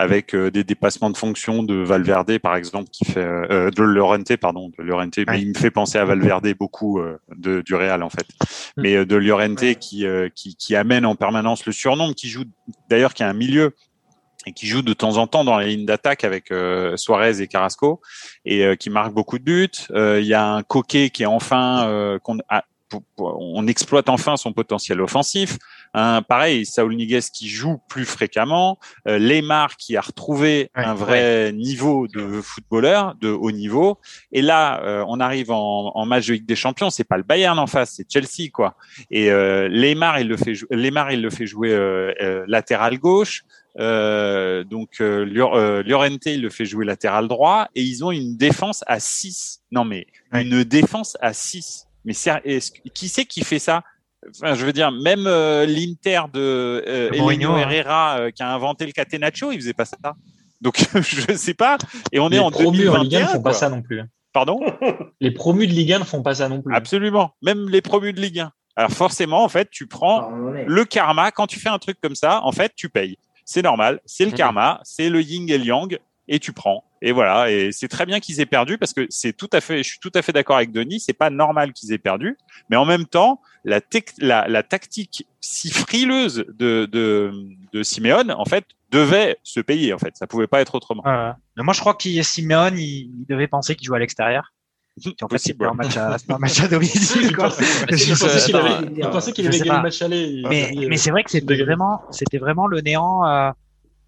avec 0.00 0.34
euh, 0.34 0.50
des 0.50 0.64
dépassements 0.64 1.10
de 1.10 1.16
fonction 1.16 1.62
de 1.62 1.74
Valverde 1.74 2.38
par 2.38 2.56
exemple 2.56 2.88
qui 2.90 3.04
fait 3.04 3.20
euh, 3.20 3.70
de 3.70 3.82
Llorente 3.82 4.34
pardon 4.36 4.70
de 4.78 4.82
Llorente 4.82 5.18
mais 5.26 5.42
il 5.42 5.48
me 5.48 5.54
fait 5.54 5.70
penser 5.70 5.98
à 5.98 6.06
Valverde 6.06 6.48
beaucoup 6.58 7.00
euh, 7.00 7.18
de, 7.36 7.60
du 7.60 7.74
Real 7.74 8.02
en 8.02 8.08
fait 8.08 8.26
mm. 8.76 8.82
mais 8.82 9.04
de 9.04 9.16
Llorente 9.16 9.74
qui, 9.78 10.06
qui, 10.34 10.56
qui 10.56 10.76
amène 10.76 11.04
en 11.04 11.16
permanence 11.16 11.66
le 11.66 11.72
surnom 11.72 12.14
qui 12.14 12.28
joue 12.28 12.44
d'ailleurs 12.88 13.12
qui 13.12 13.22
a 13.22 13.28
un 13.28 13.34
milieu 13.34 13.74
et 14.46 14.52
qui 14.52 14.66
joue 14.66 14.82
de 14.82 14.92
temps 14.92 15.16
en 15.16 15.26
temps 15.26 15.44
dans 15.44 15.58
la 15.58 15.66
ligne 15.66 15.84
d'attaque 15.84 16.24
avec 16.24 16.52
Suarez 16.96 17.42
et 17.42 17.46
Carrasco 17.46 18.00
et 18.44 18.76
qui 18.78 18.88
marque 18.88 19.12
beaucoup 19.12 19.38
de 19.38 19.44
buts. 19.44 19.70
Il 19.90 20.26
y 20.26 20.34
a 20.34 20.54
un 20.54 20.62
Coquet 20.62 21.10
qui 21.10 21.24
est 21.24 21.26
enfin 21.26 22.18
qu'on 22.22 22.38
on 23.18 23.66
exploite 23.66 24.08
enfin 24.08 24.36
son 24.36 24.52
potentiel 24.52 25.00
offensif. 25.00 25.58
Un, 25.94 26.22
pareil, 26.22 26.66
Saul 26.66 26.94
Niguez 26.94 27.20
qui 27.32 27.48
joue 27.48 27.78
plus 27.88 28.04
fréquemment, 28.04 28.78
euh, 29.08 29.18
Lemar 29.18 29.76
qui 29.76 29.96
a 29.96 30.00
retrouvé 30.00 30.70
un 30.74 30.94
vrai 30.94 31.52
niveau 31.52 32.06
de 32.06 32.40
footballeur 32.40 33.14
de 33.20 33.28
haut 33.28 33.50
niveau. 33.50 33.98
Et 34.32 34.42
là, 34.42 34.82
euh, 34.84 35.04
on 35.08 35.20
arrive 35.20 35.50
en, 35.50 35.92
en, 35.94 36.06
match 36.06 36.26
de 36.28 36.34
Ligue 36.34 36.46
des 36.46 36.56
Champions, 36.56 36.90
c'est 36.90 37.04
pas 37.04 37.16
le 37.16 37.22
Bayern 37.22 37.58
en 37.58 37.66
face, 37.66 37.94
c'est 37.96 38.10
Chelsea 38.10 38.50
quoi. 38.52 38.76
Et 39.10 39.30
euh, 39.30 39.68
Lemar, 39.68 40.20
il 40.20 40.28
le 40.28 40.36
fait, 40.36 40.52
Lemar, 40.70 41.12
il 41.12 41.22
le 41.22 41.30
fait 41.30 41.46
jouer 41.46 41.72
euh, 41.72 42.44
latéral 42.46 42.98
gauche. 42.98 43.44
Donc 43.76 44.98
Llorente, 44.98 46.26
il 46.26 46.42
le 46.42 46.50
fait 46.50 46.64
jouer 46.64 46.84
latéral 46.84 47.28
droit. 47.28 47.68
Et 47.74 47.82
ils 47.82 48.04
ont 48.04 48.10
une 48.10 48.36
défense 48.36 48.84
à 48.86 49.00
6. 49.00 49.62
Non 49.70 49.84
mais 49.84 50.06
une 50.32 50.64
défense 50.64 51.16
à 51.20 51.32
6 51.32 51.86
mais 52.04 52.14
qui 52.94 53.08
c'est 53.08 53.24
qui 53.24 53.42
fait 53.42 53.58
ça? 53.58 53.82
Enfin, 54.28 54.54
je 54.54 54.66
veux 54.66 54.72
dire, 54.72 54.92
même 54.92 55.26
euh, 55.26 55.64
l'Inter 55.64 56.22
de 56.32 56.84
euh, 56.86 57.10
Elenio 57.12 57.56
Herrera 57.56 58.18
euh, 58.18 58.30
qui 58.30 58.42
a 58.42 58.52
inventé 58.52 58.84
le 58.84 58.92
catenaccio, 58.92 59.50
il 59.50 59.58
faisait 59.58 59.72
pas 59.72 59.86
ça. 59.86 59.96
Donc 60.60 60.76
je 60.94 61.34
sais 61.34 61.54
pas. 61.54 61.78
Et 62.12 62.20
on 62.20 62.28
les 62.28 62.36
est 62.36 62.40
en 62.40 62.50
promus 62.50 62.88
en 62.88 63.02
Ligue 63.02 63.16
1 63.16 63.20
ne 63.22 63.26
font 63.26 63.42
pas 63.42 63.54
ça 63.54 63.68
non 63.68 63.82
plus. 63.82 64.00
Hein. 64.00 64.08
Pardon? 64.32 64.60
Les 65.20 65.30
promus 65.30 65.66
de 65.66 65.72
Ligue 65.72 65.92
1 65.94 65.98
ne 66.00 66.04
font 66.04 66.22
pas 66.22 66.34
ça 66.34 66.48
non 66.48 66.62
plus. 66.62 66.74
Absolument. 66.74 67.34
Même 67.42 67.68
les 67.68 67.82
promus 67.82 68.12
de 68.12 68.20
Ligue 68.20 68.40
1. 68.40 68.52
Alors 68.76 68.92
forcément, 68.92 69.42
en 69.42 69.48
fait, 69.48 69.68
tu 69.70 69.86
prends 69.88 70.30
le 70.30 70.84
karma. 70.84 71.32
Quand 71.32 71.46
tu 71.46 71.58
fais 71.58 71.68
un 71.68 71.78
truc 71.78 71.98
comme 72.00 72.14
ça, 72.14 72.40
en 72.44 72.52
fait, 72.52 72.72
tu 72.76 72.88
payes. 72.88 73.18
C'est 73.50 73.62
normal. 73.62 74.00
C'est 74.04 74.24
le 74.24 74.30
mhm. 74.30 74.36
karma. 74.36 74.80
C'est 74.84 75.08
le 75.08 75.20
yin 75.20 75.50
et 75.50 75.58
le 75.58 75.64
yang. 75.64 75.98
Et 76.28 76.38
tu 76.38 76.52
prends. 76.52 76.84
Et 77.02 77.10
voilà, 77.10 77.50
et 77.50 77.72
c'est 77.72 77.88
très 77.88 78.04
bien 78.04 78.20
qu'ils 78.20 78.40
aient 78.40 78.46
perdu 78.46 78.76
parce 78.76 78.92
que 78.92 79.06
c'est 79.08 79.32
tout 79.32 79.48
à 79.54 79.62
fait, 79.62 79.78
je 79.78 79.88
suis 79.88 79.98
tout 79.98 80.12
à 80.14 80.20
fait 80.20 80.32
d'accord 80.32 80.56
avec 80.56 80.70
Denis, 80.70 81.00
c'est 81.00 81.14
pas 81.14 81.30
normal 81.30 81.72
qu'ils 81.72 81.94
aient 81.94 81.98
perdu, 81.98 82.36
mais 82.68 82.76
en 82.76 82.84
même 82.84 83.06
temps, 83.06 83.40
la, 83.64 83.80
la, 84.18 84.46
la 84.46 84.62
tactique 84.62 85.26
si 85.40 85.70
frileuse 85.70 86.44
de, 86.50 86.86
de, 86.92 87.32
de 87.72 87.82
Simeone, 87.82 88.30
en 88.32 88.44
fait, 88.44 88.66
devait 88.90 89.38
se 89.44 89.60
payer. 89.60 89.94
En 89.94 89.98
fait, 89.98 90.14
ça 90.16 90.26
pouvait 90.26 90.46
pas 90.46 90.60
être 90.60 90.74
autrement. 90.74 91.02
Euh, 91.06 91.32
moi, 91.56 91.72
je 91.72 91.80
crois 91.80 91.94
que 91.94 92.22
Simeone, 92.22 92.78
il, 92.78 93.24
devait 93.28 93.48
penser 93.48 93.74
qu'il 93.74 93.86
jouait 93.86 93.96
à 93.96 94.00
l'extérieur. 94.00 94.52
En 95.22 95.28
fait, 95.28 95.38
c'était 95.38 95.64
un 95.64 95.72
match 95.72 95.96
à, 95.96 96.16
un 96.28 96.38
match 96.38 96.60
à 96.60 96.68
domicile. 96.68 97.34
Quoi. 97.36 97.48
Je 97.48 99.10
pensais 99.10 99.32
qu'il 99.32 99.46
avait, 99.46 99.58
gagné 99.58 99.70
le 99.70 99.82
match 99.82 100.02
aller. 100.02 100.42
Mais, 100.48 100.72
mais 100.88 100.96
c'est 100.96 101.10
vrai 101.10 101.22
que 101.22 101.30
c'était 101.30 101.62
vraiment, 101.62 102.02
c'était 102.10 102.38
vraiment 102.38 102.66
le 102.66 102.80
néant. 102.80 103.24
Euh, 103.24 103.50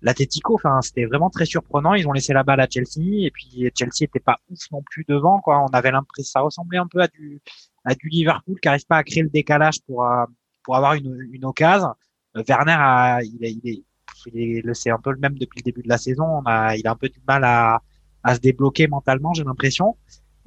l'Atletico, 0.03 0.55
enfin, 0.55 0.81
c'était 0.83 1.07
vraiment 1.07 1.31
très 1.31 1.47
surprenant. 1.47 1.95
Ils 1.95 2.07
ont 2.07 2.13
laissé 2.13 2.33
la 2.33 2.43
balle 2.43 2.61
à 2.61 2.67
Chelsea 2.69 3.25
et 3.25 3.31
puis 3.31 3.71
Chelsea 3.77 4.03
était 4.03 4.21
pas 4.21 4.39
ouf 4.51 4.59
non 4.73 4.83
plus 4.83 5.05
devant, 5.09 5.41
quoi. 5.41 5.61
On 5.61 5.69
avait 5.69 5.93
l'impression, 5.93 6.31
ça 6.31 6.41
ressemblait 6.41 6.79
un 6.79 6.89
peu 6.89 7.01
à 7.01 7.09
du, 7.09 7.41
à 7.85 7.95
du 7.95 8.09
Liverpool 8.09 8.59
qui 8.61 8.69
arrive 8.69 8.87
pas 8.87 8.97
à 8.97 9.05
créer 9.05 9.23
le 9.23 9.31
décalage 9.31 9.81
pour, 9.87 10.05
euh, 10.05 10.25
pour 10.65 10.77
avoir 10.77 10.95
une, 10.95 11.17
une 11.33 11.45
occasion. 11.45 11.95
Euh, 12.37 12.43
Werner 12.49 12.77
a, 12.77 13.21
il 13.23 13.45
est, 13.45 13.53
il 13.53 13.71
est, 13.71 13.83
il 14.27 14.69
est, 14.69 14.75
c'est 14.75 14.91
un 14.91 14.99
peu 14.99 15.13
le 15.13 15.19
même 15.19 15.39
depuis 15.39 15.61
le 15.61 15.65
début 15.65 15.83
de 15.83 15.89
la 15.89 15.99
saison. 15.99 16.25
On 16.25 16.43
a, 16.47 16.77
il 16.77 16.87
a 16.87 16.91
un 16.91 16.97
peu 16.97 17.09
du 17.09 17.21
mal 17.27 17.45
à, 17.45 17.81
à 18.23 18.35
se 18.35 18.41
débloquer 18.41 18.89
mentalement, 18.89 19.33
j'ai 19.35 19.45
l'impression. 19.45 19.97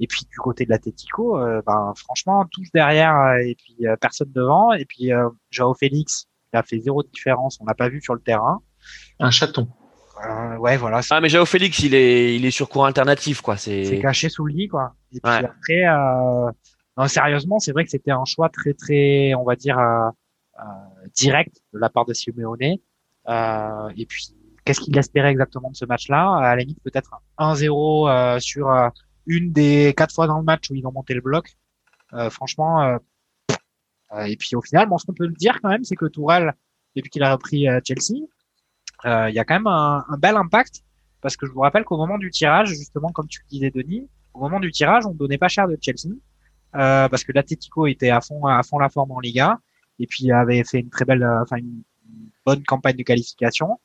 Et 0.00 0.06
puis 0.06 0.26
du 0.30 0.36
côté 0.38 0.64
de 0.64 0.70
l'Atletico, 0.70 1.38
euh, 1.38 1.62
ben 1.66 1.92
franchement 1.96 2.44
tous 2.50 2.68
derrière 2.72 3.36
et 3.38 3.54
puis 3.54 3.86
personne 4.00 4.30
devant. 4.32 4.72
Et 4.72 4.84
puis 4.84 5.10
Joao 5.50 5.74
Félix, 5.74 6.26
il 6.52 6.56
a 6.56 6.62
fait 6.62 6.80
zéro 6.80 7.02
différence, 7.02 7.58
on 7.60 7.66
l'a 7.66 7.74
pas 7.74 7.88
vu 7.88 8.00
sur 8.02 8.14
le 8.14 8.20
terrain 8.20 8.60
un 9.18 9.30
chaton. 9.30 9.68
Euh, 10.24 10.56
ouais, 10.56 10.76
voilà. 10.76 11.00
Ah, 11.10 11.20
mais 11.20 11.28
Jao 11.28 11.44
Félix, 11.44 11.80
il 11.80 11.94
est, 11.94 12.36
il 12.36 12.44
est 12.44 12.50
sur 12.50 12.68
courant 12.68 12.86
alternatif, 12.86 13.40
quoi. 13.40 13.56
C'est 13.56 13.98
caché 14.00 14.28
sous 14.28 14.46
le 14.46 14.54
lit, 14.54 14.68
quoi. 14.68 14.94
Et 15.12 15.20
puis 15.20 15.32
après, 15.32 15.86
euh... 15.86 16.50
non, 16.96 17.08
sérieusement, 17.08 17.58
c'est 17.58 17.72
vrai 17.72 17.84
que 17.84 17.90
c'était 17.90 18.10
un 18.10 18.24
choix 18.24 18.48
très, 18.48 18.72
très, 18.72 19.34
on 19.34 19.44
va 19.44 19.56
dire, 19.56 19.78
euh, 19.78 20.08
euh 20.58 21.08
direct 21.14 21.56
de 21.72 21.78
la 21.78 21.88
part 21.88 22.04
de 22.04 22.14
Simeone. 22.14 22.78
Euh, 23.28 23.88
et 23.96 24.06
puis, 24.06 24.34
qu'est-ce 24.64 24.80
qu'il 24.80 24.96
espérait 24.98 25.30
exactement 25.30 25.70
de 25.70 25.76
ce 25.76 25.84
match-là? 25.84 26.36
À 26.36 26.56
la 26.56 26.62
limite, 26.62 26.82
peut-être 26.82 27.10
1-0 27.38 28.08
euh, 28.08 28.40
sur 28.40 28.68
une 29.26 29.52
des 29.52 29.94
quatre 29.96 30.14
fois 30.14 30.26
dans 30.26 30.38
le 30.38 30.44
match 30.44 30.70
où 30.70 30.74
ils 30.74 30.86
ont 30.86 30.92
monté 30.92 31.14
le 31.14 31.20
bloc. 31.20 31.56
franchement, 32.30 32.98
et 34.24 34.36
puis 34.36 34.54
au 34.54 34.62
final, 34.62 34.88
bon, 34.88 34.98
ce 34.98 35.06
qu'on 35.06 35.14
peut 35.14 35.28
dire 35.28 35.58
quand 35.60 35.68
même, 35.68 35.84
c'est 35.84 35.96
que 35.96 36.06
Tourelle, 36.06 36.54
depuis 36.94 37.10
qu'il 37.10 37.22
a 37.22 37.32
repris 37.32 37.66
Chelsea, 37.84 38.26
il 39.04 39.34
y 39.34 39.38
a 39.38 39.44
quand 39.44 39.54
même 39.54 39.66
un, 39.66 40.04
un, 40.08 40.16
bel 40.16 40.36
impact 40.36 40.82
parce 41.20 41.36
que 41.36 41.46
je 41.46 41.52
vous 41.52 41.60
rappelle 41.60 41.84
qu'au 41.84 41.96
moment 41.96 42.18
du 42.18 42.30
tirage, 42.30 42.68
justement, 42.68 43.10
comme 43.10 43.26
tu 43.26 43.40
le 43.42 43.48
disais, 43.48 43.70
Denis, 43.70 44.08
au 44.32 44.40
moment 44.40 44.60
du 44.60 44.70
tirage, 44.70 45.06
on 45.06 45.12
donnait 45.12 45.38
pas 45.38 45.48
cher 45.48 45.66
de 45.66 45.76
Chelsea 45.80 46.14
euh, 46.74 47.08
parce 47.08 47.24
que 47.24 47.32
l'Atletico 47.32 47.86
était 47.86 48.10
à 48.10 48.20
fond 48.20 48.44
à 48.46 48.62
fond 48.62 48.78
la 48.78 48.88
forme 48.88 49.12
en 49.12 49.20
Liga 49.20 49.58
et 49.98 50.06
puis 50.06 50.30
avait 50.30 50.62
fait 50.64 50.80
une 50.80 50.90
très 50.90 51.04
belle, 51.04 51.22
euh, 51.22 51.42
enfin 51.42 51.56
une, 51.56 51.82
bonne 52.44 52.62
campagne 52.62 52.96
de 52.96 53.02
qualification. 53.02 53.80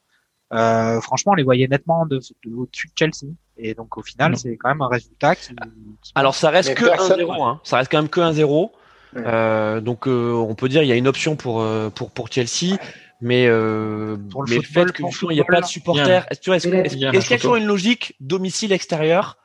Euh, 0.54 1.02
franchement, 1.02 1.32
on 1.32 1.36
les 1.36 1.44
voyait 1.44 1.68
nettement 1.68 2.06
de, 2.06 2.20
au-dessus 2.54 2.88
de 2.88 2.94
Chelsea. 2.96 3.34
Et 3.64 3.74
donc 3.74 3.98
au 3.98 4.02
final, 4.02 4.36
c'est 4.38 4.58
quand 4.58 4.70
même 4.70 4.82
un 4.82 4.88
résultat 4.88 5.36
qui. 5.36 5.56
Alors 6.16 6.36
ça 6.36 6.50
reste 6.50 6.74
que 6.74 6.86
1-0, 6.86 7.48
hein. 7.48 7.60
ça 7.64 7.78
reste 7.78 7.92
quand 7.92 8.00
même 8.00 8.10
que 8.10 8.20
1-0. 8.20 8.72
Euh, 9.18 9.82
donc 9.82 10.08
euh, 10.08 10.32
on 10.34 10.56
peut 10.56 10.70
dire 10.70 10.84
il 10.84 10.88
y 10.88 10.92
a 10.92 10.96
une 10.96 11.08
option 11.08 11.36
pour 11.36 11.66
pour 11.96 12.12
pour 12.12 12.32
Chelsea. 12.32 12.78
Mais, 13.24 13.46
euh, 13.46 14.18
le, 14.18 14.44
mais 14.50 14.56
le 14.56 14.62
fait 14.64 14.92
qu'il 14.92 15.30
n'y 15.30 15.40
a 15.40 15.44
pas 15.44 15.62
de 15.62 15.68
supporters, 15.68 16.26
est-ce 16.32 16.40
qu'il 16.40 17.00
y 17.00 17.06
a 17.06 17.38
toujours 17.38 17.56
une 17.56 17.68
logique 17.68 18.16
domicile-extérieur 18.20 19.38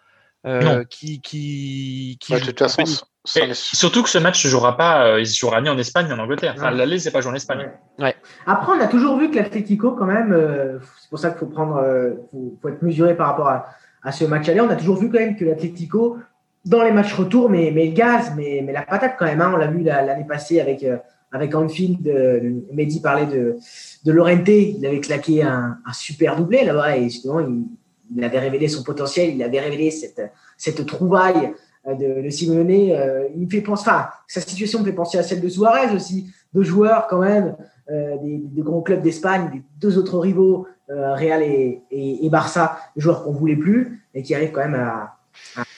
euh, 0.47 0.85
qui, 0.85 1.21
qui, 1.21 2.19
qui 2.21 2.33
bah, 2.33 2.41
de 2.41 2.47
toute 2.47 2.59
façon, 2.59 2.85
surtout 3.25 4.03
que 4.03 4.09
ce 4.09 4.19
match 4.19 4.43
se 4.43 4.49
jouera 4.49 4.77
pas, 4.77 5.07
euh, 5.07 5.21
il 5.21 5.27
se 5.27 5.39
jouera 5.39 5.61
ni 5.61 5.69
en 5.69 5.77
Espagne 5.77 6.07
ni 6.07 6.13
en 6.13 6.19
Angleterre. 6.19 6.55
Enfin, 6.57 6.71
l'aller, 6.71 6.99
c'est 6.99 7.11
pas 7.11 7.21
joué 7.21 7.33
en 7.33 7.35
Espagne. 7.35 7.69
Ouais. 7.99 8.15
Après, 8.47 8.73
on 8.73 8.81
a 8.81 8.87
toujours 8.87 9.19
vu 9.19 9.31
que 9.31 9.37
l'Atlético, 9.37 9.93
quand 9.93 10.07
même, 10.07 10.33
euh, 10.33 10.79
c'est 11.01 11.11
pour 11.11 11.19
ça 11.19 11.31
qu'il 11.31 11.41
faut 11.41 11.47
prendre, 11.47 11.77
euh, 11.77 12.13
faut, 12.31 12.57
faut, 12.63 12.69
être 12.69 12.83
mesuré 12.83 13.17
par 13.17 13.27
rapport 13.29 13.49
à, 13.49 13.67
à 14.07 14.13
ce 14.13 14.25
match 14.25 14.49
aller. 14.49 14.61
On 14.61 14.71
a 14.71 14.77
toujours 14.77 14.97
vu 14.97 15.11
quand 15.11 15.19
même 15.19 15.37
que 15.37 15.45
l'Atlético, 15.45 16.17
dans 16.65 16.83
les 16.83 16.93
matchs 16.93 17.13
retour, 17.13 17.51
mais, 17.51 17.73
mais 17.75 17.91
gaz, 17.91 18.33
mais, 18.37 18.63
mais 18.65 18.73
la 18.73 18.83
patate 18.83 19.17
quand 19.19 19.27
même. 19.27 19.41
Hein, 19.41 19.51
on 19.53 19.57
l'a 19.57 19.67
vu 19.67 19.83
l'année 19.83 20.25
passée 20.27 20.61
avec 20.61 20.83
euh, 20.85 20.97
avec 21.33 21.55
Anfield, 21.55 22.07
euh, 22.07 22.61
Mehdi 22.73 23.01
parlait 23.01 23.27
de, 23.27 23.57
de 24.05 24.13
Lorente, 24.13 24.49
il 24.49 24.87
avait 24.87 25.01
claqué 25.01 25.43
un, 25.43 25.77
super 25.93 26.37
doublé 26.37 26.65
là-bas 26.65 26.97
et 26.97 27.03
justement, 27.05 27.41
il, 27.41 28.25
avait 28.25 28.39
révélé 28.39 28.69
son 28.69 28.85
potentiel, 28.85 29.35
il 29.35 29.43
avait 29.43 29.59
révélé 29.59 29.91
cette, 29.91 30.23
cette 30.57 30.87
trouvaille 30.87 31.53
euh, 31.89 31.95
de, 31.95 32.23
de 32.23 33.37
il 33.37 33.51
fait 33.51 33.61
penser, 33.61 33.91
sa 34.29 34.41
situation 34.41 34.81
me 34.81 34.85
fait 34.85 34.93
penser 34.93 35.19
à 35.19 35.25
celle 35.25 35.41
de 35.41 35.49
Suarez 35.49 35.95
aussi, 35.95 36.31
deux 36.55 36.63
joueurs 36.63 37.09
quand 37.09 37.19
même, 37.19 37.57
des, 37.89 38.39
des, 38.39 38.63
grands 38.63 38.83
clubs 38.83 39.03
d'Espagne, 39.03 39.51
des 39.53 39.63
deux 39.81 39.99
autres 39.99 40.19
rivaux, 40.19 40.67
Real 40.89 41.43
et, 41.43 41.83
et, 41.91 42.25
et 42.25 42.31
Barça, 42.31 42.79
joueurs 42.97 43.25
qu'on 43.25 43.33
voulait 43.33 43.57
plus 43.57 44.07
et 44.15 44.23
qui 44.23 44.35
arrivent 44.35 44.53
quand 44.53 44.69
même 44.69 44.75
à, 44.75 45.17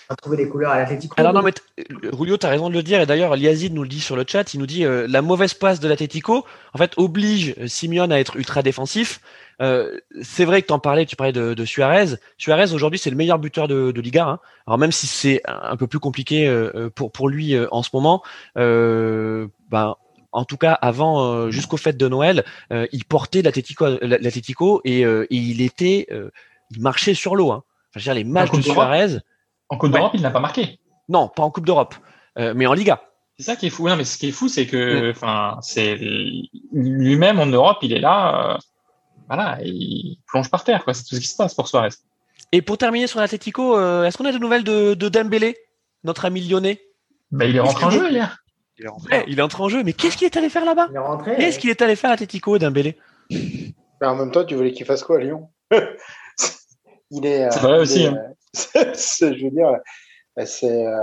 à 0.09 0.17
trouver 0.17 0.37
des 0.37 0.49
couleurs 0.49 0.71
à 0.71 0.79
l'Atletico. 0.79 1.15
Alors 1.19 1.33
non, 1.33 1.43
mais 1.43 1.53
Rulio, 2.13 2.37
tu 2.37 2.47
as 2.47 2.51
raison 2.51 2.69
de 2.69 2.75
le 2.75 2.83
dire, 2.83 3.01
et 3.01 3.07
d'ailleurs, 3.07 3.35
Liazid 3.35 3.75
nous 3.75 3.83
le 3.83 3.89
dit 3.89 4.01
sur 4.01 4.17
le 4.17 4.25
chat, 4.27 4.55
il 4.55 4.61
nous 4.61 4.67
dit 4.67 4.85
euh, 4.85 5.07
la 5.09 5.23
mauvaise 5.23 5.55
passe 5.55 5.81
de 5.81 5.89
l'Atletico, 5.89 6.45
en 6.75 6.79
fait, 6.79 6.93
oblige 6.97 7.55
Simeone 7.67 8.13
à 8.13 8.21
être 8.21 8.37
ultra 8.37 8.63
défensif. 8.63 9.21
Euh, 9.61 9.99
c'est 10.23 10.45
vrai 10.45 10.63
que 10.63 10.69
tu 10.69 10.73
en 10.73 10.79
parlais, 10.79 11.05
tu 11.05 11.17
parlais 11.17 11.33
de, 11.33 11.55
de 11.55 11.65
Suarez. 11.65 12.15
Suarez, 12.37 12.73
aujourd'hui, 12.73 12.99
c'est 12.99 13.11
le 13.11 13.17
meilleur 13.17 13.39
buteur 13.41 13.67
de, 13.67 13.91
de 13.91 14.01
Liga. 14.01 14.27
Hein. 14.27 14.39
Alors 14.67 14.79
même 14.79 14.93
si 14.93 15.09
c'est 15.09 15.43
un 15.47 15.77
peu 15.77 15.89
plus 15.89 15.99
compliqué 15.99 16.47
euh, 16.47 16.91
pour, 16.95 17.11
pour 17.11 17.29
lui 17.29 17.55
euh, 17.55 17.67
en 17.73 17.83
ce 17.83 17.91
moment, 17.93 18.23
euh, 18.57 19.49
ben, 19.69 19.97
en 20.33 20.45
tout 20.45 20.57
cas 20.57 20.73
avant 20.73 21.25
euh, 21.25 21.51
jusqu'au 21.51 21.77
fête 21.77 21.97
de 21.97 22.09
Noël, 22.09 22.45
euh, 22.73 22.87
il 22.93 23.05
portait 23.05 23.43
l'Atletico 23.43 24.81
et, 24.85 25.01
et, 25.01 25.27
il 25.31 25.61
était, 25.61 26.07
il 26.71 26.81
marchait 26.81 27.15
sur 27.15 27.37
l'eau. 27.37 27.53
Hein. 27.53 27.63
Enfin, 27.91 28.01
je 28.01 28.11
veux 28.11 28.15
dire, 28.15 28.15
les 28.15 28.25
matchs 28.25 28.51
de 28.51 28.61
Suarez. 28.61 29.19
En 29.71 29.77
Coupe 29.77 29.93
d'Europe, 29.93 30.13
ouais. 30.13 30.19
il 30.19 30.23
n'a 30.23 30.31
pas 30.31 30.41
marqué. 30.41 30.79
Non, 31.09 31.29
pas 31.29 31.43
en 31.43 31.51
Coupe 31.51 31.67
d'Europe, 31.67 31.95
euh, 32.39 32.53
mais 32.55 32.67
en 32.67 32.75
Liga. 32.75 33.03
C'est 33.39 33.45
ça 33.45 33.57
qui 33.57 33.67
est 33.67 33.71
fou. 33.71 33.89
Non, 33.89 33.97
mais 33.97 34.05
ce 34.05 34.19
qui 34.19 34.29
est 34.29 34.33
fou, 34.33 34.49
c'est 34.49 34.67
que, 34.67 35.11
enfin, 35.11 35.57
mm. 35.57 35.63
c'est 35.63 35.99
lui-même 36.73 37.39
en 37.39 37.47
Europe, 37.47 37.79
il 37.83 37.93
est 37.93 38.01
là, 38.01 38.55
euh, 38.55 38.59
voilà, 39.29 39.59
il 39.63 40.19
plonge 40.27 40.51
par 40.51 40.65
terre, 40.65 40.85
quoi. 40.85 40.95
C'est 40.95 41.05
tout 41.05 41.15
ce 41.15 41.21
qui 41.21 41.27
se 41.27 41.37
passe 41.37 41.55
pour 41.55 41.69
Suarez. 41.69 41.91
Et 42.53 42.63
pour 42.63 42.79
terminer 42.79 43.07
sur 43.07 43.21
l'Atletico, 43.21 43.77
euh, 43.77 44.05
est-ce 44.05 44.19
qu'on 44.19 44.25
a 44.25 44.33
des 44.33 44.39
nouvelles 44.39 44.65
de, 44.65 44.95
de 44.95 45.09
Dembélé, 45.09 45.57
notre 46.05 46.25
ami 46.25 46.41
lyonnais? 46.41 46.81
Bah, 47.31 47.45
Il 47.45 47.57
est 47.57 47.61
rentré 47.61 47.85
en 47.85 47.91
jeu 47.91 48.11
hier. 48.11 48.39
Il 48.79 48.85
est 48.85 48.89
rentré, 48.89 49.25
il 49.27 49.39
est 49.39 49.43
entré 49.43 49.63
en 49.63 49.69
jeu, 49.69 49.83
mais 49.83 49.93
qu'est-ce 49.93 50.17
qu'il 50.17 50.27
est 50.27 50.37
allé 50.37 50.49
faire 50.49 50.65
là-bas 50.65 50.89
Qu'est-ce 51.37 51.59
qu'il 51.59 51.71
est 51.71 51.83
allé 51.83 51.97
faire 51.97 52.11
à 52.11 52.13
l'Atletico, 52.15 52.59
Dembélé 52.59 52.97
bah, 54.01 54.13
En 54.13 54.17
même 54.17 54.31
temps, 54.31 54.45
tu 54.45 54.55
voulais 54.55 54.73
qu'il 54.73 54.87
fasse 54.87 55.03
quoi 55.03 55.17
à 55.17 55.21
Lyon 55.21 55.49
Il 57.11 57.25
est. 57.25 57.51
C'est 57.51 57.61
vrai 57.61 57.81
aussi. 57.81 58.03
Est, 58.05 58.09
hein. 58.09 58.35
je 58.55 59.45
veux 59.45 59.51
dire, 59.51 59.79
c'est, 60.45 60.87
euh, 60.87 60.97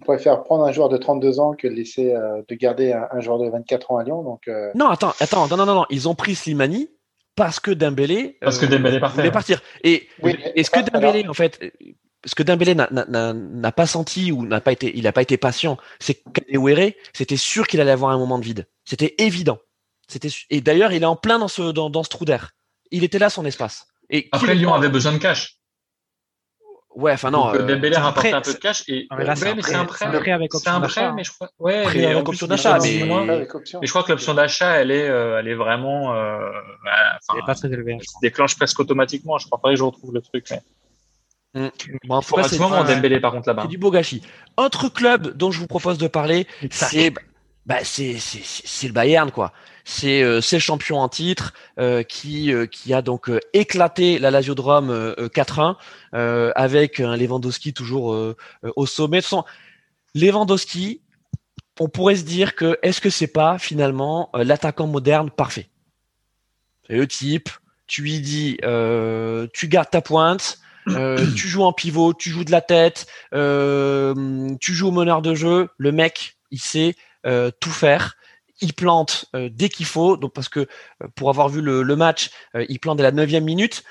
on 0.00 0.04
préfère 0.04 0.42
prendre 0.42 0.64
un 0.64 0.72
joueur 0.72 0.88
de 0.88 0.96
32 0.96 1.40
ans 1.40 1.52
que 1.52 1.68
de 1.68 1.72
laisser 1.72 2.14
euh, 2.14 2.42
de 2.48 2.54
garder 2.54 2.92
un, 2.92 3.06
un, 3.12 3.20
joueur 3.20 3.38
de 3.38 3.48
24 3.48 3.92
ans 3.92 3.98
à 3.98 4.04
Lyon. 4.04 4.22
Donc, 4.22 4.48
euh... 4.48 4.70
Non, 4.74 4.88
attends, 4.88 5.12
attends, 5.20 5.46
non, 5.48 5.56
non, 5.56 5.66
non, 5.66 5.86
ils 5.90 6.08
ont 6.08 6.14
pris 6.14 6.34
Slimani 6.34 6.88
parce 7.36 7.60
que 7.60 7.70
Dembélé, 7.70 8.38
parce 8.40 8.58
que 8.58 8.66
Dembélé 8.66 8.98
voulait 8.98 9.30
partir. 9.30 9.62
Et 9.84 10.08
oui, 10.22 10.36
est-ce 10.54 10.70
que 10.70 10.80
Dembélé, 10.80 11.20
alors... 11.20 11.30
en 11.30 11.34
fait, 11.34 11.60
ce 12.26 12.34
que 12.34 12.42
Dembélé 12.42 12.74
n'a 12.74 13.72
pas 13.72 13.86
senti 13.86 14.32
ou 14.32 14.44
n'a 14.46 14.60
pas 14.60 14.72
été, 14.72 14.96
il 14.96 15.04
n'a 15.04 15.12
pas 15.12 15.22
été 15.22 15.36
patient, 15.36 15.78
c'est 16.00 16.14
qu'Adewere, 16.14 16.92
c'était 17.12 17.36
sûr 17.36 17.66
qu'il 17.66 17.80
allait 17.80 17.92
avoir 17.92 18.10
un 18.10 18.18
moment 18.18 18.38
de 18.38 18.44
vide. 18.44 18.66
C'était 18.84 19.14
évident. 19.18 19.58
C'était 20.08 20.28
et 20.50 20.60
d'ailleurs, 20.60 20.92
il 20.92 21.02
est 21.02 21.06
en 21.06 21.16
plein 21.16 21.38
dans 21.38 21.48
ce 21.48 21.72
dans, 21.72 21.88
dans 21.88 22.02
ce 22.02 22.08
trou 22.08 22.24
d'air. 22.24 22.50
Il 22.90 23.04
était 23.04 23.18
là 23.18 23.30
son 23.30 23.44
espace. 23.44 23.86
Et 24.10 24.28
après 24.32 24.54
Lyon 24.54 24.74
avait 24.74 24.88
besoin 24.88 25.12
de 25.12 25.18
cash. 25.18 25.58
Ouais, 26.94 27.12
enfin 27.12 27.30
non. 27.30 27.52
Donc, 27.52 27.56
euh, 27.56 27.66
Dembélé 27.66 27.96
rapporte 27.96 28.26
un 28.26 28.40
peu 28.40 28.54
de 28.54 28.58
cash 28.58 28.82
et 28.88 29.06
c'est 29.10 29.74
un, 29.74 29.80
un 29.80 29.84
prêt, 29.84 30.10
prêt 30.18 30.30
avec 30.30 30.54
option 30.54 30.72
un 30.72 30.80
prêt, 30.80 31.12
mais 31.12 31.24
je 31.24 31.32
crois. 31.32 31.50
Ouais, 31.58 31.82
prêt 31.82 31.98
mais 31.98 32.06
avec 32.06 32.26
option 32.26 32.46
d'achat, 32.46 32.78
mais... 32.82 33.04
mais... 33.26 33.46
je 33.82 33.90
crois 33.90 34.02
que 34.02 34.12
l'option 34.12 34.32
d'achat, 34.32 34.80
elle 34.80 34.90
est, 34.90 35.06
euh, 35.06 35.38
elle 35.38 35.48
est 35.48 35.54
vraiment, 35.54 36.14
euh, 36.14 36.38
bah, 36.84 37.18
elle 37.34 37.40
est 37.40 37.46
pas 37.46 37.54
très 37.54 37.68
élevée. 37.68 37.98
Elle 38.00 38.02
se 38.02 38.18
déclenche 38.22 38.56
presque 38.56 38.80
automatiquement. 38.80 39.36
Je 39.36 39.46
crois 39.46 39.60
pas 39.60 39.70
que 39.70 39.76
je 39.76 39.82
retrouve 39.82 40.14
le 40.14 40.22
truc, 40.22 40.46
mais. 40.50 40.62
Mmh. 41.56 41.68
Bon, 42.04 42.20
Dembélé 42.84 43.18
par 43.18 43.32
contre 43.32 43.48
là-bas. 43.48 43.62
C'est 43.62 43.68
du 43.68 43.78
beau 43.78 43.90
gâchis. 43.90 44.20
Autre 44.58 44.90
club 44.90 45.34
dont 45.38 45.50
je 45.50 45.58
vous 45.58 45.66
propose 45.66 45.96
de 45.96 46.06
parler, 46.06 46.46
c'est 46.70 47.14
bah 47.64 47.78
c'est 47.82 48.12
le 48.82 48.92
Bayern 48.92 49.30
quoi. 49.30 49.54
C'est 49.84 50.22
euh, 50.22 50.40
le 50.52 50.58
champion 50.58 50.98
en 50.98 51.08
titre 51.08 51.54
euh, 51.78 52.02
qui 52.02 52.52
euh, 52.52 52.66
qui 52.66 52.92
a 52.92 53.00
donc 53.00 53.30
éclaté 53.54 54.18
la 54.18 54.30
Lazio 54.30 54.54
de 54.54 54.60
Rome 54.60 55.14
4-1 55.18 55.76
avec 56.54 57.00
un 57.00 57.16
Lewandowski 57.16 57.72
toujours 57.72 58.34
au 58.62 58.86
sommet. 58.86 59.20
De 59.20 59.24
son 59.24 59.44
Lewandowski, 60.14 61.00
on 61.80 61.88
pourrait 61.88 62.16
se 62.16 62.24
dire 62.24 62.54
que 62.54 62.78
est-ce 62.82 63.00
que 63.00 63.08
c'est 63.08 63.26
pas 63.26 63.58
finalement 63.58 64.28
l'attaquant 64.34 64.86
moderne 64.86 65.30
parfait? 65.30 65.70
C'est 66.86 66.96
le 66.96 67.06
type. 67.06 67.48
Tu 67.86 68.02
lui 68.02 68.20
dis, 68.20 68.58
tu 69.54 69.68
gardes 69.68 69.90
ta 69.90 70.02
pointe. 70.02 70.58
Tu 70.86 71.48
joues 71.48 71.62
en 71.62 71.72
pivot, 71.72 72.14
tu 72.14 72.30
joues 72.30 72.44
de 72.44 72.52
la 72.52 72.60
tête, 72.60 73.06
tu 73.32 74.72
joues 74.74 74.88
au 74.88 74.92
meneur 74.92 75.22
de 75.22 75.34
jeu. 75.34 75.68
Le 75.78 75.92
mec, 75.92 76.36
il 76.50 76.60
sait 76.60 76.94
euh, 77.26 77.50
tout 77.60 77.70
faire. 77.70 78.16
Il 78.60 78.72
plante 78.72 79.26
euh, 79.34 79.50
dès 79.52 79.68
qu'il 79.68 79.84
faut, 79.84 80.16
donc 80.16 80.32
parce 80.32 80.48
que 80.48 80.60
euh, 80.60 81.08
pour 81.14 81.28
avoir 81.28 81.48
vu 81.48 81.60
le, 81.60 81.82
le 81.82 81.96
match, 81.96 82.30
il 82.68 82.78
plante 82.78 82.96
dès 82.96 83.02
la 83.02 83.12
neuvième 83.12 83.44
minute. 83.44 83.84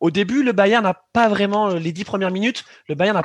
au 0.00 0.10
début, 0.10 0.42
le 0.42 0.52
Bayern 0.52 0.84
n'a 0.84 1.00
pas 1.12 1.28
vraiment 1.28 1.68
les 1.68 1.92
dix 1.92 2.04
premières 2.04 2.30
minutes. 2.30 2.64
Le 2.88 2.94
Bayern 2.94 3.22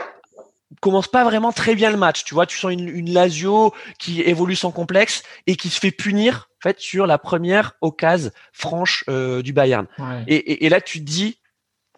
commence 0.81 1.07
pas 1.07 1.23
vraiment 1.23 1.51
très 1.51 1.75
bien 1.75 1.89
le 1.91 1.97
match. 1.97 2.23
Tu 2.23 2.33
vois, 2.33 2.45
tu 2.45 2.57
sens 2.57 2.71
une, 2.71 2.87
une 2.87 3.11
Lazio 3.11 3.73
qui 3.97 4.21
évolue 4.21 4.55
sans 4.55 4.71
complexe 4.71 5.23
et 5.47 5.55
qui 5.55 5.69
se 5.69 5.79
fait 5.79 5.91
punir 5.91 6.49
en 6.59 6.69
fait 6.69 6.79
sur 6.79 7.07
la 7.07 7.17
première 7.17 7.73
occasion 7.81 8.31
franche 8.53 9.03
euh, 9.09 9.41
du 9.41 9.51
Bayern. 9.51 9.87
Ouais. 9.97 10.23
Et, 10.27 10.35
et, 10.35 10.65
et, 10.65 10.69
là, 10.69 10.79
tu 10.79 10.99
te 10.99 11.05
dis, 11.05 11.39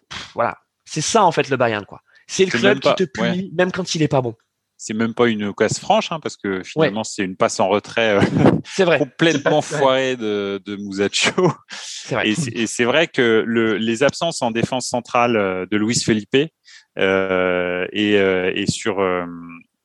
pff, 0.08 0.30
voilà, 0.34 0.58
c'est 0.92 1.00
ça 1.00 1.24
en 1.24 1.32
fait 1.32 1.48
le 1.48 1.56
Bayern 1.56 1.84
quoi. 1.84 2.02
C'est 2.26 2.44
le 2.44 2.50
club 2.50 2.80
qui 2.80 2.94
te 2.94 3.04
punit 3.04 3.42
ouais. 3.44 3.50
même 3.52 3.72
quand 3.72 3.94
il 3.94 4.02
est 4.02 4.08
pas 4.08 4.20
bon 4.20 4.34
c'est 4.84 4.94
même 4.94 5.14
pas 5.14 5.28
une 5.28 5.54
casse 5.54 5.78
franche, 5.78 6.10
hein, 6.10 6.18
parce 6.20 6.36
que 6.36 6.64
finalement, 6.64 7.02
ouais. 7.02 7.08
c'est 7.08 7.22
une 7.22 7.36
passe 7.36 7.60
en 7.60 7.68
retrait 7.68 8.18
euh, 8.18 8.20
vrai. 8.84 8.98
complètement 8.98 9.62
foirée 9.62 10.16
de, 10.16 10.60
de 10.66 10.74
Musacchio. 10.74 11.52
Et 12.24 12.66
c'est 12.66 12.82
vrai 12.82 13.06
que 13.06 13.44
le, 13.46 13.76
les 13.76 14.02
absences 14.02 14.42
en 14.42 14.50
défense 14.50 14.88
centrale 14.88 15.36
euh, 15.36 15.66
de 15.70 15.76
Luis 15.76 16.02
Felipe 16.04 16.36
euh, 16.98 17.86
et, 17.92 18.16
euh, 18.18 18.50
et 18.56 18.66
sur 18.66 18.98
euh, 18.98 19.24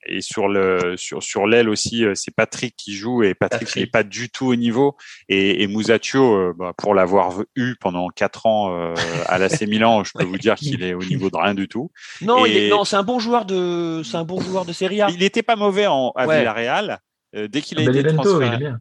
et 0.07 0.21
sur 0.21 0.47
le 0.47 0.95
sur 0.97 1.21
sur 1.21 1.47
l'aile 1.47 1.69
aussi, 1.69 2.05
euh, 2.05 2.13
c'est 2.15 2.33
Patrick 2.33 2.75
qui 2.75 2.95
joue 2.95 3.23
et 3.23 3.33
Patrick 3.33 3.75
n'est 3.75 3.85
pas 3.85 4.03
du 4.03 4.29
tout 4.29 4.47
au 4.47 4.55
niveau. 4.55 4.95
Et, 5.29 5.63
et 5.63 5.67
Musacchio, 5.67 6.35
euh, 6.35 6.53
bah, 6.57 6.73
pour 6.77 6.93
l'avoir 6.93 7.41
eu 7.55 7.75
pendant 7.79 8.07
quatre 8.09 8.45
ans 8.45 8.71
euh, 8.71 8.95
à 9.27 9.37
l'AC 9.37 9.61
Milan, 9.67 10.03
je 10.03 10.11
peux 10.15 10.25
vous 10.25 10.37
dire 10.37 10.55
qu'il 10.55 10.83
est 10.83 10.93
au 10.93 11.03
niveau 11.03 11.29
de 11.29 11.37
rien 11.37 11.53
du 11.53 11.67
tout. 11.67 11.91
Non, 12.21 12.45
et... 12.45 12.69
non, 12.69 12.83
c'est 12.83 12.95
un 12.95 13.03
bon 13.03 13.19
joueur 13.19 13.45
de 13.45 14.01
c'est 14.03 14.17
un 14.17 14.23
bon 14.23 14.41
joueur 14.41 14.65
de 14.65 14.73
Serie 14.73 15.01
A. 15.01 15.09
Il 15.09 15.19
n'était 15.19 15.43
pas 15.43 15.55
mauvais 15.55 15.87
en 15.87 16.11
à 16.15 16.25
ouais. 16.25 16.39
Villarreal. 16.39 16.99
Euh, 17.35 17.47
dès 17.47 17.61
qu'il 17.61 17.77
a 17.77 17.81
ah, 17.81 17.89
été 17.89 18.03
Benevento, 18.03 18.23
transféré. 18.23 18.47
Il 18.47 18.53
est 18.53 18.57
bien. 18.57 18.79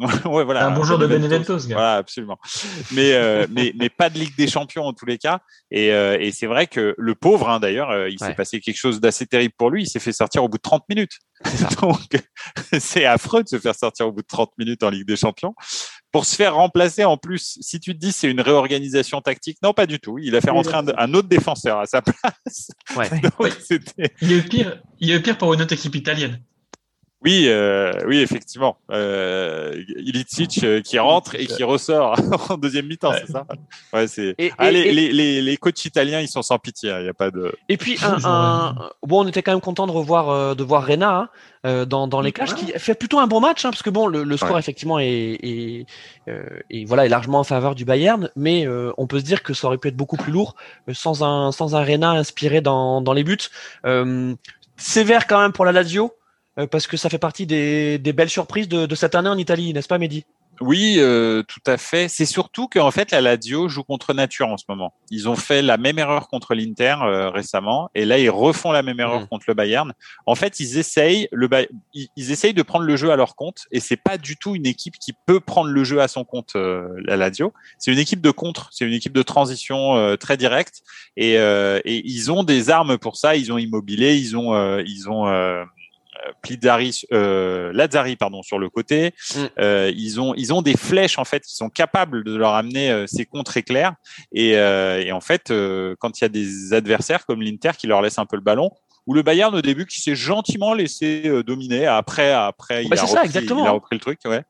ouais, 0.24 0.44
voilà. 0.44 0.66
Un 0.66 0.72
bonjour 0.72 0.98
de 0.98 1.06
Benevento, 1.06 1.58
ce 1.58 1.68
gars. 1.68 1.76
Voilà, 1.76 1.94
absolument. 1.96 2.38
Mais, 2.92 3.12
euh, 3.12 3.46
mais, 3.50 3.72
mais 3.78 3.88
pas 3.88 4.10
de 4.10 4.18
Ligue 4.18 4.36
des 4.36 4.48
Champions 4.48 4.84
en 4.84 4.92
tous 4.92 5.06
les 5.06 5.18
cas. 5.18 5.40
Et, 5.70 5.92
euh, 5.92 6.18
et 6.20 6.32
c'est 6.32 6.46
vrai 6.46 6.66
que 6.66 6.94
le 6.98 7.14
pauvre, 7.14 7.48
hein, 7.48 7.60
d'ailleurs, 7.60 7.90
euh, 7.90 8.08
il 8.08 8.16
Ouais. 8.20 8.28
s'est 8.28 8.34
passé 8.34 8.60
quelque 8.60 8.76
chose 8.76 9.00
d'assez 9.00 9.26
terrible 9.26 9.54
pour 9.56 9.70
lui. 9.70 9.84
Il 9.84 9.86
s'est 9.86 10.00
fait 10.00 10.12
sortir 10.12 10.42
au 10.42 10.48
bout 10.48 10.56
de 10.58 10.62
30 10.62 10.82
minutes. 10.88 11.18
Donc, 11.80 11.98
c'est 12.78 13.04
affreux 13.04 13.42
de 13.44 13.48
se 13.48 13.58
faire 13.58 13.74
sortir 13.74 14.08
au 14.08 14.12
bout 14.12 14.22
de 14.22 14.26
30 14.26 14.50
minutes 14.58 14.82
en 14.82 14.90
Ligue 14.90 15.06
des 15.06 15.16
Champions. 15.16 15.54
Pour 16.10 16.24
se 16.26 16.34
faire 16.36 16.54
remplacer, 16.54 17.04
en 17.04 17.16
plus, 17.16 17.58
si 17.60 17.80
tu 17.80 17.92
te 17.92 17.98
dis 17.98 18.12
c'est 18.12 18.30
une 18.30 18.40
réorganisation 18.40 19.20
tactique, 19.20 19.58
non, 19.62 19.72
pas 19.72 19.86
du 19.86 19.98
tout. 20.00 20.18
Il 20.18 20.34
a 20.36 20.40
fait 20.40 20.50
rentrer 20.50 20.74
un, 20.76 20.84
un 20.96 21.14
autre 21.14 21.28
défenseur 21.28 21.78
à 21.80 21.86
sa 21.86 22.02
place. 22.02 22.70
Ouais. 22.96 23.08
Donc, 23.20 23.52
c'était 23.64 24.12
Il 24.22 24.30
y 24.30 24.34
a 24.34 24.38
eu 24.38 24.42
pire, 24.42 24.80
il 25.00 25.08
y 25.08 25.12
a 25.12 25.16
eu 25.16 25.22
pire 25.22 25.36
pour 25.38 25.52
une 25.54 25.62
autre 25.62 25.72
équipe 25.72 25.94
italienne. 25.96 26.40
Oui, 27.24 27.44
euh, 27.48 27.92
oui, 28.06 28.18
effectivement. 28.20 28.76
Euh, 28.90 29.82
Ilicic 29.96 30.62
euh, 30.62 30.82
qui 30.82 30.98
rentre 30.98 31.34
et 31.36 31.46
qui 31.46 31.62
ressort 31.64 32.16
en 32.50 32.56
deuxième 32.58 32.86
mi-temps, 32.86 33.10
Ouais. 33.10 33.22
c'est 33.26 33.32
ça? 33.32 33.46
Ouais, 33.92 34.06
c'est. 34.06 34.34
Et- 34.38 34.52
Ah, 34.58 34.70
et- 34.70 34.72
les, 34.72 34.80
et- 34.80 34.92
les, 34.92 35.12
les, 35.12 35.42
les 35.42 35.56
coachs 35.56 35.84
italiens, 35.86 36.20
ils 36.20 36.28
sont 36.28 36.42
sans 36.42 36.58
pitié. 36.58 36.90
hein, 36.90 36.98
Il 37.00 37.06
y 37.06 37.08
a 37.08 37.14
pas 37.14 37.30
de. 37.30 37.54
Et 37.68 37.76
puis, 37.76 37.96
un, 38.02 38.18
un- 38.24 38.90
bon, 39.06 39.24
on 39.24 39.28
était 39.28 39.42
quand 39.42 39.52
même 39.52 39.60
content 39.62 39.86
de 39.86 39.92
revoir, 39.92 40.28
euh, 40.28 40.54
de 40.54 40.62
voir 40.62 40.86
Rena 40.86 41.16
hein, 41.16 41.28
euh, 41.66 41.84
dans, 41.86 42.06
dans 42.08 42.20
les 42.20 42.30
clashs, 42.32 42.54
qui 42.54 42.66
fait 42.78 42.94
plutôt 42.94 43.18
un 43.18 43.26
bon 43.26 43.40
match, 43.40 43.64
hein, 43.64 43.70
parce 43.70 43.82
que 43.82 43.90
bon, 43.90 44.06
le, 44.06 44.22
le 44.22 44.36
score 44.36 44.52
Ouais. 44.52 44.58
effectivement 44.60 44.98
est, 44.98 45.06
est, 45.42 45.86
euh, 46.28 46.44
est- 46.70 46.84
voilà, 46.84 47.06
est 47.06 47.08
largement 47.08 47.38
en 47.40 47.44
faveur 47.44 47.74
du 47.74 47.84
Bayern, 47.86 48.28
mais 48.36 48.66
euh, 48.66 48.92
on 48.98 49.06
peut 49.06 49.18
se 49.18 49.24
dire 49.24 49.42
que 49.42 49.54
ça 49.54 49.66
aurait 49.68 49.78
pu 49.78 49.88
être 49.88 49.96
beaucoup 49.96 50.16
plus 50.18 50.30
lourd 50.32 50.56
euh, 50.90 50.94
sans 50.94 51.22
un 51.22 51.52
sans 51.52 51.74
un 51.74 51.82
Rena 51.84 52.10
inspiré 52.10 52.60
dans, 52.60 53.00
dans 53.00 53.14
les 53.14 53.24
buts. 53.24 53.38
Euh, 53.86 54.34
sévère 54.76 55.26
quand 55.26 55.40
même 55.40 55.52
pour 55.52 55.64
la 55.64 55.72
Lazio. 55.72 56.12
Euh, 56.58 56.66
Parce 56.66 56.86
que 56.86 56.96
ça 56.96 57.08
fait 57.08 57.18
partie 57.18 57.46
des, 57.46 57.98
des 57.98 58.12
belles 58.12 58.30
surprises 58.30 58.68
de, 58.68 58.86
de 58.86 58.94
cette 58.94 59.14
année 59.14 59.28
en 59.28 59.38
Italie, 59.38 59.72
n'est-ce 59.72 59.88
pas, 59.88 59.98
Mehdi? 59.98 60.24
Oui, 60.60 60.98
euh, 60.98 61.42
tout 61.42 61.58
à 61.66 61.76
fait. 61.76 62.06
C'est 62.06 62.26
surtout 62.26 62.68
qu'en 62.68 62.92
fait, 62.92 63.10
la 63.10 63.20
Lazio 63.20 63.68
joue 63.68 63.82
contre 63.82 64.14
nature 64.14 64.46
en 64.46 64.56
ce 64.56 64.62
moment. 64.68 64.94
Ils 65.10 65.28
ont 65.28 65.34
fait 65.34 65.62
la 65.62 65.78
même 65.78 65.98
erreur 65.98 66.28
contre 66.28 66.54
l'Inter 66.54 66.94
euh, 67.02 67.28
récemment, 67.28 67.90
et 67.96 68.04
là, 68.04 68.20
ils 68.20 68.30
refont 68.30 68.70
la 68.70 68.84
même 68.84 69.00
erreur 69.00 69.22
Mhm. 69.22 69.26
contre 69.26 69.46
le 69.48 69.54
Bayern. 69.54 69.92
En 70.26 70.36
fait, 70.36 70.60
ils 70.60 70.78
essayent 70.78 71.26
le 71.32 71.48
Bay- 71.48 71.68
ils, 71.92 72.06
ils 72.14 72.30
essayent 72.30 72.54
de 72.54 72.62
prendre 72.62 72.84
le 72.84 72.94
jeu 72.94 73.10
à 73.10 73.16
leur 73.16 73.34
compte, 73.34 73.64
et 73.72 73.80
c'est 73.80 73.96
pas 73.96 74.16
du 74.16 74.36
tout 74.36 74.54
une 74.54 74.66
équipe 74.66 74.94
qui 75.00 75.12
peut 75.26 75.40
prendre 75.40 75.70
le 75.70 75.82
jeu 75.82 76.00
à 76.00 76.06
son 76.06 76.22
compte. 76.24 76.52
euh, 76.54 76.86
la 77.04 77.16
Lazio, 77.16 77.52
c'est 77.80 77.90
une 77.92 77.98
équipe 77.98 78.20
de 78.20 78.30
contre, 78.30 78.68
c'est 78.70 78.84
une 78.84 78.92
équipe 78.94 79.12
de 79.12 79.22
transition 79.22 79.96
euh, 79.96 80.14
très 80.14 80.36
directe, 80.36 80.82
et, 81.16 81.36
euh, 81.36 81.80
et 81.84 82.00
ils 82.08 82.30
ont 82.30 82.44
des 82.44 82.70
armes 82.70 82.96
pour 82.96 83.16
ça. 83.16 83.34
Ils 83.34 83.52
ont 83.52 83.58
Immobilier, 83.58 84.14
ils 84.14 84.36
ont, 84.36 84.54
euh, 84.54 84.84
ils 84.86 85.08
ont 85.10 85.26
euh, 85.26 85.64
Plidari, 86.44 87.02
euh, 87.12 87.72
Lazzari 87.72 88.16
pardon 88.16 88.42
sur 88.42 88.58
le 88.58 88.68
côté. 88.68 89.14
Mm. 89.34 89.38
Euh, 89.58 89.92
ils 89.96 90.20
ont 90.20 90.34
ils 90.36 90.52
ont 90.52 90.62
des 90.62 90.76
flèches 90.76 91.18
en 91.18 91.24
fait 91.24 91.42
qui 91.42 91.54
sont 91.56 91.70
capables 91.70 92.22
de 92.22 92.36
leur 92.36 92.54
amener 92.54 92.90
euh, 92.90 93.06
ces 93.06 93.24
contres 93.24 93.56
éclairs 93.56 93.94
et, 94.32 94.56
euh, 94.56 95.02
et 95.02 95.10
en 95.10 95.20
fait 95.20 95.50
euh, 95.50 95.96
quand 95.98 96.20
il 96.20 96.22
y 96.22 96.26
a 96.26 96.28
des 96.28 96.72
adversaires 96.74 97.24
comme 97.26 97.40
l'Inter 97.42 97.70
qui 97.78 97.86
leur 97.86 98.02
laissent 98.02 98.18
un 98.18 98.26
peu 98.26 98.36
le 98.36 98.42
ballon 98.42 98.70
ou 99.06 99.14
le 99.14 99.22
Bayern 99.22 99.54
au 99.54 99.62
début 99.62 99.86
qui 99.86 100.00
s'est 100.00 100.14
gentiment 100.14 100.74
laissé 100.74 101.30
dominer 101.46 101.86
après 101.86 102.30
après 102.32 102.84
il, 102.84 102.88
Bah, 102.90 102.96
a 102.96 103.06
ça, 103.06 103.06
repris, 103.06 103.26
exactement. 103.26 103.64
il 103.64 103.68
a 103.68 103.70
repris 103.72 103.96
le 103.96 104.00
truc 104.00 104.18
ouais 104.26 104.42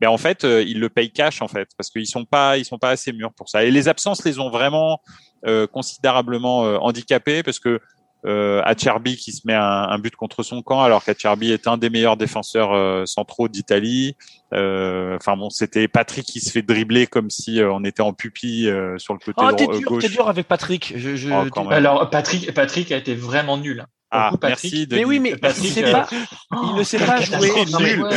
mais 0.00 0.06
en 0.06 0.18
fait 0.18 0.44
ils 0.44 0.78
le 0.80 0.88
payent 0.88 1.12
cash 1.12 1.42
en 1.42 1.48
fait 1.48 1.68
parce 1.76 1.90
qu'ils 1.90 2.06
sont 2.06 2.24
pas 2.24 2.56
ils 2.58 2.64
sont 2.64 2.78
pas 2.78 2.90
assez 2.90 3.12
mûrs 3.12 3.32
pour 3.34 3.48
ça 3.48 3.64
et 3.64 3.70
les 3.70 3.88
absences 3.88 4.24
les 4.24 4.38
ont 4.38 4.50
vraiment 4.50 5.00
euh, 5.46 5.66
considérablement 5.66 6.60
handicapés 6.82 7.42
parce 7.42 7.58
que 7.58 7.80
euh, 8.26 8.60
Acerbi 8.64 9.16
qui 9.16 9.32
se 9.32 9.42
met 9.46 9.54
un, 9.54 9.60
un 9.62 9.98
but 9.98 10.14
contre 10.16 10.42
son 10.42 10.60
camp 10.62 10.82
alors 10.82 11.04
qu'Acerbi 11.04 11.52
est 11.52 11.66
un 11.68 11.76
des 11.78 11.88
meilleurs 11.90 12.16
défenseurs 12.16 12.72
euh, 12.74 13.06
centraux 13.06 13.48
d'Italie. 13.48 14.16
Euh, 14.52 15.16
Enfin 15.16 15.36
bon, 15.36 15.50
c'était 15.50 15.88
Patrick 15.88 16.24
qui 16.26 16.40
se 16.40 16.50
fait 16.50 16.62
dribbler 16.62 17.06
comme 17.06 17.30
si 17.30 17.60
euh, 17.60 17.72
on 17.72 17.84
était 17.84 18.02
en 18.02 18.12
pupille 18.12 18.68
euh, 18.68 18.96
sur 18.98 19.12
le 19.14 19.20
côté 19.20 19.34
Oh, 19.38 19.50
dro- 19.50 19.56
t'es 19.56 19.68
euh, 19.68 19.78
dur, 19.78 19.88
gauche. 19.88 20.02
t'es 20.02 20.08
dur 20.08 20.28
avec 20.28 20.48
Patrick. 20.48 20.92
Je, 20.96 21.16
je, 21.16 21.30
Oh, 21.30 21.44
quand. 21.50 21.68
Alors, 21.68 22.08
Patrick, 22.10 22.52
Patrick 22.54 22.90
a 22.92 22.96
été 22.96 23.14
vraiment 23.14 23.56
nul. 23.56 23.80
hein. 23.80 23.86
Ah, 24.10 24.28
coup, 24.30 24.38
Patrick- 24.38 24.72
merci. 24.72 24.88
Mais 24.90 25.04
oui, 25.04 25.20
mais 25.20 25.36
Patrick, 25.36 25.64
il 25.66 25.70
sait 25.70 25.92
pas, 25.92 26.08
il 26.10 26.74
ne 26.76 26.82
sait 26.82 26.98
pas 26.98 27.20
jouer. 27.20 27.50
Non 27.70 27.78
mais, 27.78 27.96
ouais. 27.98 28.10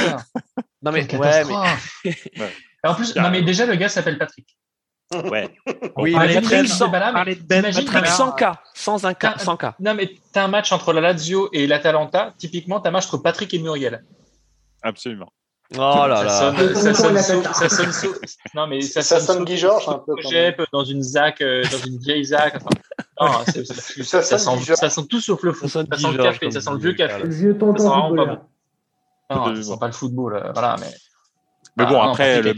non 0.82 0.92
mais. 0.94 1.16
Ouais. 1.16 1.44
En 2.84 2.96
plus, 2.96 3.16
non, 3.16 3.30
mais 3.30 3.44
déjà, 3.44 3.68
le 3.68 3.76
gars 3.76 3.90
s'appelle 3.90 4.18
Patrick. 4.18 4.58
Ouais. 5.30 5.50
oui, 5.98 6.14
Parler 6.14 6.36
mais 6.36 6.42
de 6.42 6.48
Patrick 6.48 6.52
Ben, 6.52 6.68
sans, 6.68 6.90
Ben, 6.90 8.06
sans 8.06 8.32
K, 8.32 8.44
sans 8.74 9.06
un 9.06 9.14
K, 9.14 9.24
Ah, 9.26 9.40
sans 9.40 9.58
K. 9.58 9.66
Non, 9.80 9.94
mais 9.94 10.10
t'as 10.32 10.46
un 10.46 10.48
match 10.48 10.72
entre 10.72 10.94
la 10.94 11.02
Lazio 11.02 11.50
et 11.52 11.68
l'Atalanta. 11.68 12.34
Typiquement, 12.38 12.80
t'as 12.80 12.90
un 12.90 12.94
match 12.94 13.08
entre 13.08 13.18
Patrick 13.18 13.54
et 13.54 13.60
Muriel. 13.60 14.04
Absolument. 14.82 15.32
Oh 15.74 15.78
là 16.06 16.28
ça 16.28 16.52
là. 16.52 16.74
sonne, 16.74 16.76
ça 16.76 16.94
sonne, 17.70 17.92
ça 17.94 18.08
non, 18.54 18.68
mais 18.68 18.82
ça, 18.82 19.02
Ça 19.02 19.22
sonne, 19.22 19.46
Guy 19.46 19.56
Georges 19.56 19.88
un 19.88 20.00
peu. 20.00 20.66
dans 20.74 20.84
une 20.84 21.02
ZAC, 21.02 21.40
euh, 21.42 21.64
dans 21.72 21.78
une 21.88 21.98
vieille 21.98 22.26
ZAC. 22.26 22.56
Enfin, 22.58 22.70
non, 23.22 23.46
Ça 23.46 24.22
ça, 24.22 24.38
sent, 24.38 24.76
ça 24.76 24.90
sent 24.90 25.08
tout 25.10 25.22
sauf 25.22 25.42
le 25.44 25.54
foot. 25.54 25.70
Ça 25.70 25.84
Ça 25.90 25.98
sent 25.98 26.12
le 26.12 26.24
café, 26.24 26.40
comme 26.40 26.52
ça 26.52 26.60
sent 26.60 26.72
le 26.72 26.78
vieux 26.78 26.94
café. 26.94 27.24
Le 27.24 27.30
vieux 27.30 27.58
tonton 27.58 27.78
Ça 27.78 27.84
sent 27.96 28.10
vraiment 28.16 28.36
pas 29.30 29.36
Non, 29.36 29.56
ça 29.56 29.64
sent 29.64 29.78
pas 29.80 29.88
le 29.88 29.94
football. 29.94 30.36
euh, 30.36 30.52
Voilà, 30.52 30.76
mais. 30.80 30.88
Mais 31.78 31.86
Ah, 31.88 31.90
bon, 31.90 32.04
non, 32.04 32.12
après, 32.12 32.42
le, 32.42 32.54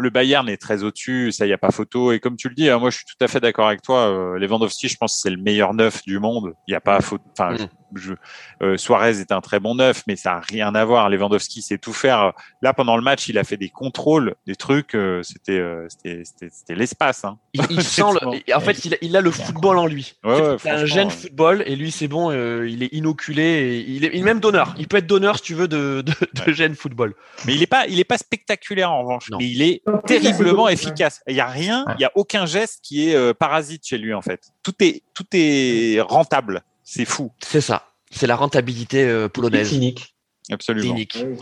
le, 0.00 0.10
Bayern 0.10 0.48
est 0.48 0.56
très 0.56 0.82
au-dessus, 0.82 1.32
ça 1.32 1.46
y 1.46 1.52
a 1.52 1.58
pas 1.58 1.70
photo. 1.70 2.12
Et 2.12 2.20
comme 2.20 2.36
tu 2.36 2.48
le 2.48 2.54
dis, 2.54 2.68
hein, 2.68 2.78
moi 2.78 2.90
je 2.90 2.96
suis 2.96 3.06
tout 3.06 3.24
à 3.24 3.28
fait 3.28 3.40
d'accord 3.40 3.68
avec 3.68 3.82
toi. 3.82 4.08
Euh, 4.08 4.38
Lewandowski, 4.38 4.88
je 4.88 4.96
pense 4.96 5.14
que 5.14 5.20
c'est 5.22 5.30
le 5.30 5.40
meilleur 5.40 5.74
neuf 5.74 6.02
du 6.04 6.18
monde. 6.18 6.54
Il 6.66 6.72
y 6.72 6.74
a 6.74 6.80
pas 6.80 7.00
photo. 7.00 7.24
Mm. 7.38 7.66
Je, 7.94 8.14
euh, 8.62 8.76
Suarez 8.76 9.20
est 9.20 9.32
un 9.32 9.40
très 9.40 9.60
bon 9.60 9.74
neuf, 9.74 10.02
mais 10.06 10.16
ça 10.16 10.34
a 10.36 10.40
rien 10.40 10.74
à 10.74 10.84
voir. 10.84 11.08
Lewandowski 11.08 11.62
sait 11.62 11.78
tout 11.78 11.92
faire. 11.92 12.32
Là, 12.62 12.72
pendant 12.74 12.96
le 12.96 13.02
match, 13.02 13.28
il 13.28 13.38
a 13.38 13.44
fait 13.44 13.56
des 13.56 13.68
contrôles, 13.68 14.34
des 14.46 14.56
trucs. 14.56 14.94
euh, 14.94 15.22
c'était, 15.22 15.58
euh, 15.58 15.86
c'était, 15.88 16.22
c'était, 16.24 16.48
c'était 16.50 16.74
l'espace. 16.74 17.24
Hein. 17.24 17.38
Il, 17.54 17.62
il 17.70 17.82
sent 17.84 18.02
le, 18.20 18.54
en 18.54 18.60
fait, 18.60 18.84
il 18.84 18.94
a, 18.94 18.96
il 19.02 19.16
a 19.16 19.20
le 19.20 19.30
football 19.30 19.78
en 19.78 19.86
lui. 19.86 20.14
Ouais, 20.24 20.36
C'est- 20.36 20.42
ouais, 20.42 20.56
il 20.64 20.68
a 20.70 20.74
un 20.80 20.84
gène 20.86 21.08
ouais. 21.08 21.14
football 21.14 21.62
et 21.66 21.76
lui 21.76 21.90
c'est 21.90 22.08
bon, 22.08 22.30
euh, 22.30 22.68
il 22.68 22.82
est 22.82 22.92
inoculé, 22.92 23.42
et 23.42 23.78
il 23.88 24.04
est, 24.04 24.10
il 24.12 24.20
est 24.20 24.22
même 24.24 24.40
donneur. 24.40 24.74
Il 24.78 24.88
peut 24.88 24.98
être 24.98 25.06
donneur 25.06 25.36
si 25.36 25.42
tu 25.42 25.54
veux 25.54 25.68
de, 25.68 26.02
de, 26.02 26.12
de 26.12 26.40
Ouais. 26.46 26.54
gène 26.54 26.74
football. 26.74 27.14
Mais 27.46 27.54
il 27.54 27.62
est 27.62 27.66
pas, 27.66 27.86
il 27.86 27.98
est 28.00 28.04
pas 28.04 28.18
spectaculaire 28.18 28.90
en 28.92 29.02
revanche. 29.02 29.30
Non. 29.30 29.38
Mais 29.38 29.48
il 29.48 29.62
est 29.62 29.82
terriblement 30.06 30.68
efficace. 30.68 31.22
Il 31.28 31.34
y 31.36 31.40
a 31.40 31.46
rien, 31.46 31.84
Ouais. 31.86 31.94
il 31.98 32.02
y 32.02 32.04
a 32.04 32.10
aucun 32.14 32.46
geste 32.46 32.80
qui 32.82 33.08
est 33.10 33.14
euh, 33.14 33.32
parasite 33.34 33.86
chez 33.86 33.98
lui 33.98 34.12
en 34.14 34.22
fait. 34.22 34.40
Tout 34.62 34.74
est, 34.80 35.02
tout 35.14 35.24
est 35.32 36.00
rentable. 36.00 36.62
C'est 36.92 37.04
fou, 37.04 37.30
C'est 37.40 37.60
ça. 37.60 37.84
C'est 38.10 38.26
la 38.26 38.34
rentabilité 38.34 39.04
euh, 39.08 39.28
polonaise. 39.28 39.68
clinique. 39.68 40.14
absolument. 40.50 40.82
Clinique. 40.94 41.24
Oui. 41.24 41.36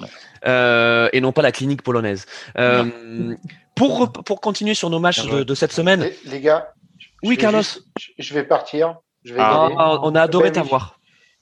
Euh, 0.47 1.09
et 1.15 1.21
non 1.23 1.33
pas 1.33 1.41
la 1.41 1.53
clinique 1.53 1.83
polonaise. 1.83 2.27
Euh, 2.59 3.35
pour, 3.75 4.13
pour 4.13 4.41
continuer 4.43 4.75
sur 4.75 4.91
nos 4.91 4.99
matchs 5.01 5.25
de, 5.27 5.43
de 5.45 5.55
cette 5.55 5.73
semaine, 5.73 6.03
Les, 6.03 6.19
les 6.27 6.41
gars. 6.41 6.73
Oui, 7.23 7.39
Carlos. 7.39 7.61
juste- 7.63 7.83
je- 8.19 8.35
vais 8.35 8.45
partir. 8.45 8.97
Je 9.25 9.33
vais 9.33 9.41
y 9.41 9.43
Ah. 9.43 9.65
aller. 9.67 9.75
on 9.79 10.15
a 10.15 10.23
adoré 10.23 10.51
Ben 10.51 10.63
t'avoir. 10.63 11.01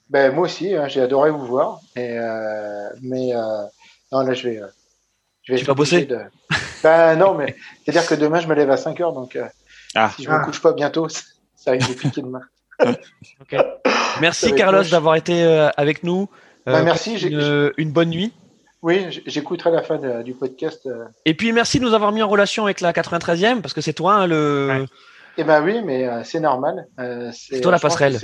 Ben, 0.09 0.33
moi 0.33 0.45
aussi, 0.45 0.73
hein, 0.73 0.87
j'ai 0.87 1.01
adoré 1.01 1.29
vous 1.31 1.45
voir. 1.45 1.81
Et, 1.97 2.17
euh, 2.17 2.89
mais 3.01 3.35
euh, 3.35 3.41
non, 4.13 4.21
là, 4.21 4.33
je 4.33 4.47
vais. 4.47 4.61
je 5.43 5.51
vais 5.51 5.59
Tu 5.59 5.65
vas 5.65 5.73
bosser 5.73 6.05
de... 6.05 6.19
Ben 6.83 7.15
non, 7.17 7.33
mais 7.33 7.55
c'est-à-dire 7.83 8.07
que 8.07 8.15
demain, 8.15 8.39
je 8.39 8.47
me 8.47 8.55
lève 8.55 8.71
à 8.71 8.77
5 8.77 9.01
heures. 9.01 9.11
Donc, 9.11 9.35
euh, 9.35 9.45
Ah. 9.95 10.11
si 10.15 10.23
je 10.23 10.29
me 10.29 10.35
Ah. 10.35 10.39
couche 10.45 10.61
pas 10.61 10.71
bientôt, 10.71 11.07
ça 11.55 11.71
risque 11.71 11.89
de 11.89 11.93
piquer 11.95 12.21
demain. 12.21 12.41
Merci 14.21 14.53
Carlos 14.55 14.83
d'avoir 14.89 15.15
été 15.15 15.43
euh, 15.43 15.69
avec 15.77 16.03
nous. 16.03 16.29
Bah, 16.65 16.83
merci, 16.83 17.17
Une, 17.17 17.71
une 17.77 17.91
bonne 17.91 18.09
nuit. 18.09 18.33
Oui, 18.81 19.21
j'écouterai 19.25 19.71
la 19.71 19.81
fin 19.81 19.97
de- 19.97 20.21
du 20.21 20.33
podcast. 20.33 20.85
euh. 20.85 21.05
Et 21.25 21.33
puis 21.33 21.51
merci 21.51 21.79
de 21.79 21.85
nous 21.85 21.93
avoir 21.93 22.11
mis 22.11 22.21
en 22.21 22.27
relation 22.27 22.65
avec 22.65 22.81
la 22.81 22.91
93e 22.93 23.61
parce 23.61 23.73
que 23.73 23.81
c'est 23.81 23.93
toi 23.93 24.15
hein, 24.15 24.27
le. 24.27 24.67
Ouais. 24.69 24.85
Eh 25.37 25.43
ben 25.43 25.63
oui, 25.63 25.81
mais 25.83 26.07
euh, 26.07 26.23
c'est 26.23 26.39
normal. 26.39 26.87
Euh, 26.99 27.31
C'est 27.33 27.61
toi 27.61 27.71
la 27.71 27.79
passerelle. 27.79 28.17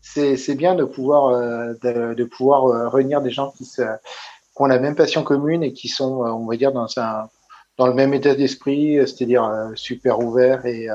c'est- 0.00 0.54
bien 0.54 0.74
de 0.74 0.84
pouvoir 0.84 1.28
euh, 1.34 1.72
de, 1.82 2.14
de 2.14 2.24
pouvoir 2.24 2.66
euh, 2.66 2.88
réunir 2.88 3.20
des 3.20 3.30
gens 3.30 3.52
qui, 3.56 3.64
se, 3.64 3.82
qui 3.82 4.62
ont 4.62 4.66
la 4.66 4.78
même 4.78 4.94
passion 4.94 5.22
commune 5.24 5.62
et 5.62 5.72
qui 5.72 5.88
sont, 5.88 6.24
euh, 6.24 6.30
on 6.30 6.46
va 6.46 6.56
dire, 6.56 6.72
dans 6.72 6.86
un 6.98 7.28
dans 7.78 7.86
le 7.86 7.94
même 7.94 8.12
état 8.14 8.34
d'esprit, 8.34 8.98
euh, 8.98 9.06
c'est-à-dire 9.06 9.44
euh, 9.44 9.70
super 9.74 10.18
ouvert 10.20 10.66
et 10.66 10.88
euh, 10.90 10.94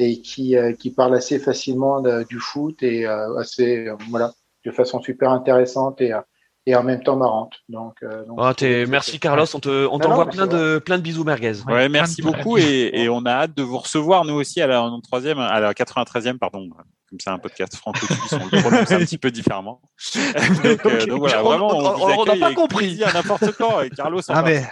et 0.00 0.20
qui 0.22 0.56
euh, 0.56 0.72
qui 0.74 0.90
parlent 0.90 1.14
assez 1.14 1.38
facilement 1.38 2.00
de- 2.00 2.24
du 2.24 2.40
foot 2.40 2.82
et 2.82 3.06
euh, 3.06 3.36
assez 3.38 3.88
euh, 3.88 3.96
voilà 4.10 4.32
de 4.64 4.70
façon 4.72 5.00
super 5.02 5.30
intéressante 5.32 6.00
et 6.00 6.12
euh, 6.12 6.20
et 6.66 6.76
en 6.76 6.82
même 6.82 7.02
temps 7.02 7.16
marrante. 7.16 7.54
Donc, 7.68 7.94
euh, 8.02 8.24
donc 8.26 8.38
Oh, 8.40 8.52
t'es- 8.52 8.84
c'est- 8.84 8.90
merci 8.90 9.18
Carlos, 9.18 9.46
on 9.54 9.60
te, 9.60 9.86
on 9.86 9.98
t'envoie 9.98 10.26
plein 10.26 10.46
de, 10.46 10.78
plein 10.78 10.98
de 10.98 11.02
bisous 11.02 11.24
merguez. 11.24 11.62
Ouais, 11.66 11.72
Ouais, 11.72 11.88
merci 11.88 12.22
beaucoup 12.22 12.58
et, 12.58 12.90
et 12.94 13.08
on 13.08 13.24
a 13.24 13.30
hâte 13.30 13.54
de 13.56 13.62
vous 13.62 13.78
recevoir 13.78 14.24
nous 14.24 14.34
aussi 14.34 14.60
à 14.60 14.66
la 14.66 14.80
93e, 14.80 15.38
à 15.38 15.60
la 15.60 15.72
93e, 15.74 16.38
pardon. 16.38 16.68
Comme 17.08 17.18
c'est 17.18 17.30
un 17.30 17.38
podcast 17.38 17.74
franco-suisse, 17.74 18.32
on 18.34 18.44
le 18.56 18.60
prononce 18.62 18.92
un 18.92 18.98
petit 19.00 19.18
peu 19.18 19.32
différemment. 19.32 19.80
donc, 20.14 20.86
euh, 20.86 21.06
donc 21.06 21.18
voilà, 21.18 21.42
On- 21.42 21.48
vraiment, 21.48 21.68
on- 21.76 22.24
n'a 22.24 22.36
pas 22.36 22.54
compris. 22.54 22.86
plaisir 22.86 23.12
n'importe 23.12 23.50
quand 23.58 23.80
et 23.80 23.90
Carlos 23.90 24.20
Ah, 24.28 24.42
mais-. 24.42 24.62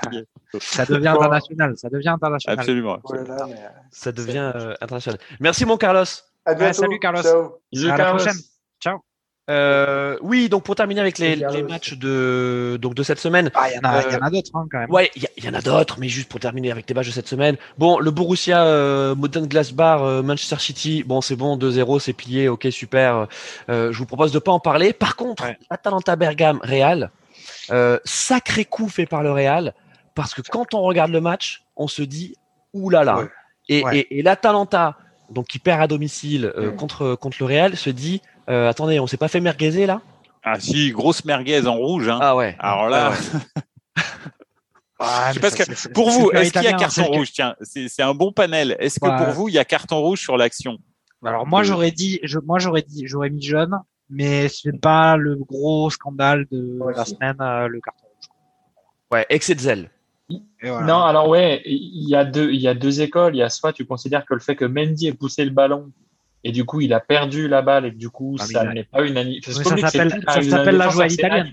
Ça 0.61 0.85
devient 0.87 1.09
international. 1.09 1.75
Ça 1.77 1.89
devient 1.89 2.11
international. 2.11 2.59
Absolument. 2.61 2.99
Mais, 3.11 3.19
euh, 3.19 3.57
Ça 3.91 4.13
devient 4.13 4.53
euh, 4.55 4.75
international. 4.81 5.19
Merci 5.41 5.65
mon 5.65 5.77
Carlos. 5.77 6.05
à 6.45 6.55
bientôt. 6.55 6.75
salut, 6.83 6.99
Carlos. 7.01 7.23
Ciao. 7.23 7.55
Bisous, 7.73 7.91
À 7.91 7.97
la 7.97 8.11
prochaine. 8.15 8.37
Ciao. 8.81 8.99
Euh, 9.51 10.19
oui, 10.21 10.51
donc 10.51 10.65
pour 10.65 10.75
terminer 10.75 11.01
avec 11.01 11.19
les, 11.19 11.37
les 11.37 11.63
matchs 11.63 11.95
de 11.95 12.79
donc 12.81 12.95
de 12.95 13.03
cette 13.03 13.19
semaine. 13.19 13.51
Ah, 13.55 13.71
il 13.71 13.77
y 13.77 13.79
en 13.79 13.89
a, 13.89 14.03
il 14.03 14.13
y 14.13 14.17
en 14.17 14.21
a 14.21 14.31
d'autres 14.31 14.51
hein, 14.55 14.67
quand 14.71 14.79
même. 14.79 14.91
Ouais, 14.91 15.11
il 15.17 15.23
y, 15.23 15.47
y, 15.47 15.49
en 15.49 15.55
a 15.55 15.63
d'autres, 15.63 15.99
mais 15.99 16.09
juste 16.09 16.29
pour 16.29 16.39
terminer 16.39 16.71
avec 16.71 16.87
les 16.89 16.95
matchs 16.95 17.07
de 17.07 17.13
cette 17.13 17.29
semaine. 17.29 17.57
Bon, 17.79 17.99
le 17.99 18.11
Borussia 18.11 18.65
euh, 18.65 19.15
Modern 19.15 19.47
Glassbar 19.47 20.03
euh, 20.03 20.23
Manchester 20.23 20.59
City, 20.59 21.03
bon 21.03 21.23
c'est 21.23 21.37
bon, 21.37 21.57
2-0, 21.57 21.99
c'est 21.99 22.13
plié, 22.13 22.49
ok 22.49 22.69
super. 22.71 23.27
Euh, 23.71 23.91
je 23.91 23.99
vous 23.99 24.07
propose 24.07 24.33
de 24.33 24.39
pas 24.39 24.53
en 24.53 24.61
parler. 24.61 24.93
Par 24.93 25.17
contre, 25.17 25.45
ouais. 25.45 25.59
Atalanta 25.71 26.15
Bergame 26.17 26.61
Real, 26.63 27.11
euh, 27.71 27.99
sacré 28.05 28.67
coup 28.67 28.89
fait 28.89 29.07
par 29.07 29.23
le 29.23 29.33
Real, 29.33 29.73
parce 30.15 30.35
que 30.35 30.43
quand 30.43 30.75
on 30.75 30.83
regarde 30.83 31.11
le 31.11 31.23
match, 31.23 31.63
on 31.75 31.89
se 31.89 32.03
dit 32.03 32.35
oulala. 32.75 33.19
Ouais. 33.19 33.29
Et, 33.71 33.83
ouais. 33.83 33.99
et, 33.99 34.19
et 34.19 34.23
l'Atalanta, 34.23 34.99
donc 35.31 35.47
qui 35.47 35.59
perd 35.59 35.81
à 35.81 35.87
domicile 35.87 36.53
euh, 36.57 36.71
contre 36.71 37.15
contre 37.15 37.39
le 37.41 37.47
Real, 37.47 37.77
se 37.77 37.89
dit 37.89 38.21
euh, 38.49 38.69
attendez, 38.69 39.01
on 39.01 39.07
s'est 39.07 39.17
pas 39.17 39.29
fait 39.29 39.41
merguezer 39.41 39.87
là? 39.87 40.01
Ah 40.43 40.59
si, 40.59 40.91
grosse 40.93 41.25
merguez 41.25 41.67
en 41.67 41.77
rouge. 41.77 42.09
Hein. 42.09 42.19
Ah 42.21 42.37
ouais. 42.37 42.57
Alors 42.59 42.89
là. 42.89 43.13
Ah, 45.01 45.31
que 45.33 45.89
pour 45.93 46.11
vous, 46.11 46.31
est-ce 46.33 46.53
qu'il 46.53 46.63
y 46.63 46.67
a 46.67 46.73
carton 46.73 47.05
rouge? 47.05 47.33
Tiens, 47.33 47.55
c'est 47.61 48.03
un 48.03 48.15
bon 48.15 48.33
panel. 48.33 48.77
Est-ce 48.81 48.99
que 48.99 49.07
ouais. 49.07 49.17
pour 49.17 49.29
vous, 49.29 49.49
il 49.49 49.55
y 49.55 49.59
a 49.59 49.65
carton 49.65 50.01
rouge 50.01 50.21
sur 50.21 50.37
l'action? 50.37 50.79
Alors 51.25 51.47
moi, 51.47 51.63
j'aurais 51.63 51.91
dit, 51.91 52.19
je, 52.23 52.39
moi 52.39 52.59
j'aurais 52.59 52.83
dit, 52.83 53.07
j'aurais 53.07 53.31
mis 53.31 53.43
jaune, 53.43 53.79
mais 54.11 54.49
c'est 54.49 54.81
pas 54.81 55.17
le 55.17 55.37
gros 55.37 55.91
scandale 55.91 56.47
de 56.51 56.79
ouais, 56.81 56.95
la 56.95 57.05
semaine, 57.05 57.37
euh, 57.41 57.69
le 57.69 57.81
carton 57.81 58.07
rouge. 58.07 58.31
Ouais, 59.13 59.27
excès 59.29 59.55
de 59.55 59.61
zèle. 59.61 59.91
Voilà. 60.63 60.87
Non, 60.87 61.03
alors 61.03 61.29
ouais, 61.29 61.63
il 61.65 62.09
y 62.09 62.17
a 62.17 62.25
deux, 62.25 62.53
il 62.53 62.61
y 62.61 62.69
a 62.69 62.75
deux 62.75 63.01
écoles. 63.01 63.37
Il 63.37 63.39
y 63.39 63.43
a 63.43 63.51
soit 63.51 63.73
tu 63.73 63.85
considères 63.85 64.27
que 64.27 64.35
le 64.35 64.41
fait 64.41 64.57
que 64.57 64.65
Mendy 64.65 65.07
ait 65.07 65.13
poussé 65.13 65.45
le 65.45 65.51
ballon 65.51 65.93
et 66.45 66.53
du 66.53 66.65
coup 66.65 66.81
il 66.81 66.93
a 66.93 67.01
perdu 67.01 67.49
la 67.49 67.63
balle 67.63 67.87
et 67.87 67.91
du 67.91 68.11
coup 68.11 68.37
ah, 68.39 68.45
ça 68.45 68.65
n'est 68.65 68.85
pas 68.85 69.03
une 69.03 69.17
annulation. 69.17 69.53
Ça 69.53 70.43
s'appelle 70.43 70.77
la 70.77 70.89
joie 70.89 71.07
italienne. 71.07 71.53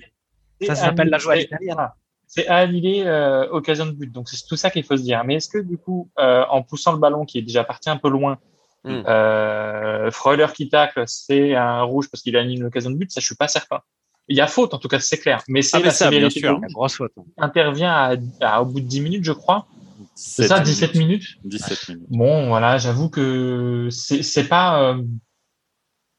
Ça 0.61 0.75
s'appelle 0.75 1.09
la 1.09 1.17
joie 1.17 1.37
italienne. 1.37 1.89
C'est 2.27 2.47
à 2.47 2.57
annuler 2.57 3.03
euh, 3.05 3.47
occasion 3.49 3.85
de 3.85 3.91
but. 3.91 4.11
Donc 4.11 4.29
c'est 4.29 4.45
tout 4.47 4.55
ça 4.55 4.69
qu'il 4.69 4.83
faut 4.83 4.97
se 4.97 5.03
dire. 5.03 5.23
Mais 5.23 5.35
est-ce 5.35 5.49
que 5.49 5.59
du 5.59 5.77
coup, 5.77 6.09
euh, 6.19 6.43
en 6.49 6.63
poussant 6.63 6.91
le 6.91 6.97
ballon 6.97 7.25
qui 7.25 7.37
est 7.37 7.43
déjà 7.43 7.63
parti 7.63 7.89
un 7.89 7.97
peu 7.97 8.09
loin, 8.09 8.39
mm. 8.83 9.03
euh, 9.07 10.11
Freuler 10.11 10.47
qui 10.53 10.67
tacle, 10.67 11.03
c'est 11.05 11.55
un 11.55 11.83
rouge 11.83 12.09
parce 12.09 12.23
qu'il 12.23 12.35
a 12.35 12.41
annulé 12.41 12.57
une 12.57 12.65
occasion 12.65 12.89
de 12.89 12.97
but? 12.97 13.11
Ça, 13.11 13.21
je 13.21 13.25
suis 13.25 13.35
pas 13.35 13.47
certain. 13.47 13.79
Il 14.27 14.35
y 14.35 14.41
a 14.41 14.47
faute, 14.47 14.73
en 14.73 14.79
tout 14.79 14.87
cas, 14.87 14.99
c'est 14.99 15.19
clair. 15.19 15.43
Mais 15.47 15.61
c'est 15.61 15.77
ah, 15.77 15.81
la 15.81 15.91
ça, 15.91 16.09
bien 16.09 16.29
sûr. 16.29 16.59
grosse 16.73 16.95
faute. 16.95 17.13
Intervient 17.37 17.93
à, 17.93 18.15
à, 18.41 18.61
au 18.63 18.65
bout 18.65 18.79
de 18.79 18.87
10 18.87 19.01
minutes, 19.01 19.23
je 19.23 19.31
crois. 19.31 19.67
C'est 20.15 20.47
ça, 20.47 20.61
17 20.61 20.95
minutes. 20.95 21.37
17 21.43 21.89
minutes. 21.89 22.07
Bon, 22.09 22.47
voilà, 22.47 22.77
j'avoue 22.77 23.09
que 23.09 23.89
c'est 23.91 24.47
pas 24.47 24.81
euh, 24.81 25.03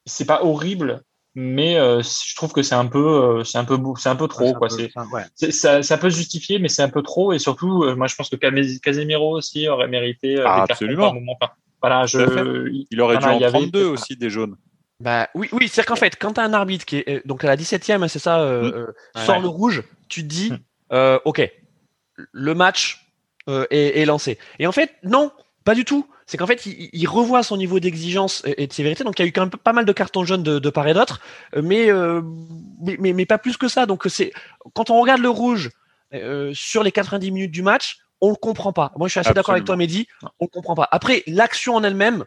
c'est 0.07 0.24
pas 0.24 0.42
horrible, 0.42 1.03
mais 1.34 1.76
euh, 1.76 2.01
je 2.03 2.34
trouve 2.34 2.53
que 2.53 2.62
c'est 2.62 2.74
un 2.74 2.86
peu 2.86 3.40
euh, 3.40 3.44
c'est 3.44 3.59
un 3.59 3.64
peu 3.64 3.78
c'est 3.99 4.09
un 4.09 4.16
peu 4.16 4.28
trop 4.28 4.55
quoi. 4.55 4.70
C'est 4.70 4.90
ouais. 5.12 5.51
ça, 5.53 5.82
ça 5.82 5.99
peut 5.99 6.09
se 6.09 6.16
justifier, 6.16 6.59
mais 6.59 6.68
c'est 6.68 6.82
un 6.82 6.88
peu 6.88 7.03
trop 7.03 7.32
et 7.32 7.38
surtout, 7.38 7.82
euh, 7.82 7.94
moi 7.94 8.07
je 8.07 8.14
pense 8.14 8.30
que 8.30 8.36
Casemiro 8.36 9.36
aussi 9.36 9.68
aurait 9.68 9.88
mérité 9.88 10.40
ah, 10.44 10.64
absolument. 10.68 11.12
moment. 11.12 11.36
Enfin, 11.40 11.53
voilà, 11.82 12.07
je 12.07 12.70
il 12.90 13.01
aurait 13.01 13.18
voilà, 13.18 13.38
dû 13.38 13.44
en 13.44 13.51
prendre 13.51 13.70
deux 13.70 13.84
aussi 13.84 14.16
des 14.16 14.30
jaunes. 14.30 14.57
Bah 14.99 15.28
oui, 15.34 15.49
oui, 15.53 15.68
c'est 15.68 15.84
qu'en 15.84 15.97
fait, 15.97 16.16
quand 16.18 16.32
tu 16.32 16.40
as 16.40 16.44
un 16.44 16.55
arbitre 16.55 16.86
qui 16.86 16.97
est 16.97 17.26
donc 17.26 17.44
à 17.44 17.49
la 17.49 17.57
17e, 17.57 18.09
c'est 18.09 18.18
ça, 18.18 18.40
euh, 18.40 18.86
mmh. 19.14 19.20
sort 19.20 19.36
ouais. 19.36 19.42
le 19.42 19.49
rouge, 19.49 19.84
tu 20.09 20.22
te 20.22 20.26
dis, 20.26 20.53
mmh. 20.53 21.18
ok, 21.26 21.53
le 22.32 22.55
match 22.55 23.05
euh, 23.49 23.66
est, 23.70 24.01
est, 24.01 24.05
lancé. 24.05 24.38
Et 24.59 24.66
en 24.66 24.72
fait, 24.72 24.94
non, 25.03 25.30
pas 25.64 25.74
du 25.74 25.84
tout. 25.84 26.07
C'est 26.26 26.36
qu'en 26.36 26.47
fait, 26.47 26.66
il, 26.66 26.90
il, 26.92 27.07
revoit 27.07 27.42
son 27.42 27.57
niveau 27.57 27.78
d'exigence 27.78 28.42
et 28.44 28.66
de 28.66 28.72
sévérité. 28.72 29.05
Donc, 29.05 29.18
il 29.18 29.22
y 29.22 29.24
a 29.24 29.28
eu 29.28 29.32
quand 29.32 29.42
même 29.42 29.51
pas 29.51 29.72
mal 29.72 29.84
de 29.84 29.92
cartons 29.92 30.24
jaunes 30.24 30.42
de, 30.42 30.59
de 30.59 30.70
part 30.70 30.88
et 30.88 30.94
d'autre, 30.94 31.20
mais, 31.55 31.90
euh, 31.90 32.20
mais, 32.80 32.97
mais, 32.99 33.12
mais, 33.12 33.26
pas 33.26 33.38
plus 33.38 33.57
que 33.57 33.68
ça. 33.68 33.86
Donc, 33.86 34.05
c'est 34.09 34.32
quand 34.74 34.90
on 34.90 35.01
regarde 35.01 35.20
le 35.20 35.30
rouge 35.30 35.70
euh, 36.14 36.53
sur 36.55 36.82
les 36.82 36.92
90 36.92 37.30
minutes 37.30 37.53
du 37.53 37.62
match, 37.62 37.99
on 38.20 38.30
le 38.30 38.36
comprend 38.36 38.72
pas. 38.72 38.92
Moi, 38.97 39.09
je 39.09 39.12
suis 39.12 39.20
assez 39.20 39.34
d'accord 39.34 39.55
avec 39.55 39.64
toi, 39.64 39.76
Mehdi. 39.76 40.09
On 40.40 40.47
le 40.47 40.49
comprend 40.49 40.74
pas. 40.74 40.88
Après, 40.90 41.22
l'action 41.26 41.76
en 41.76 41.84
elle-même, 41.84 42.24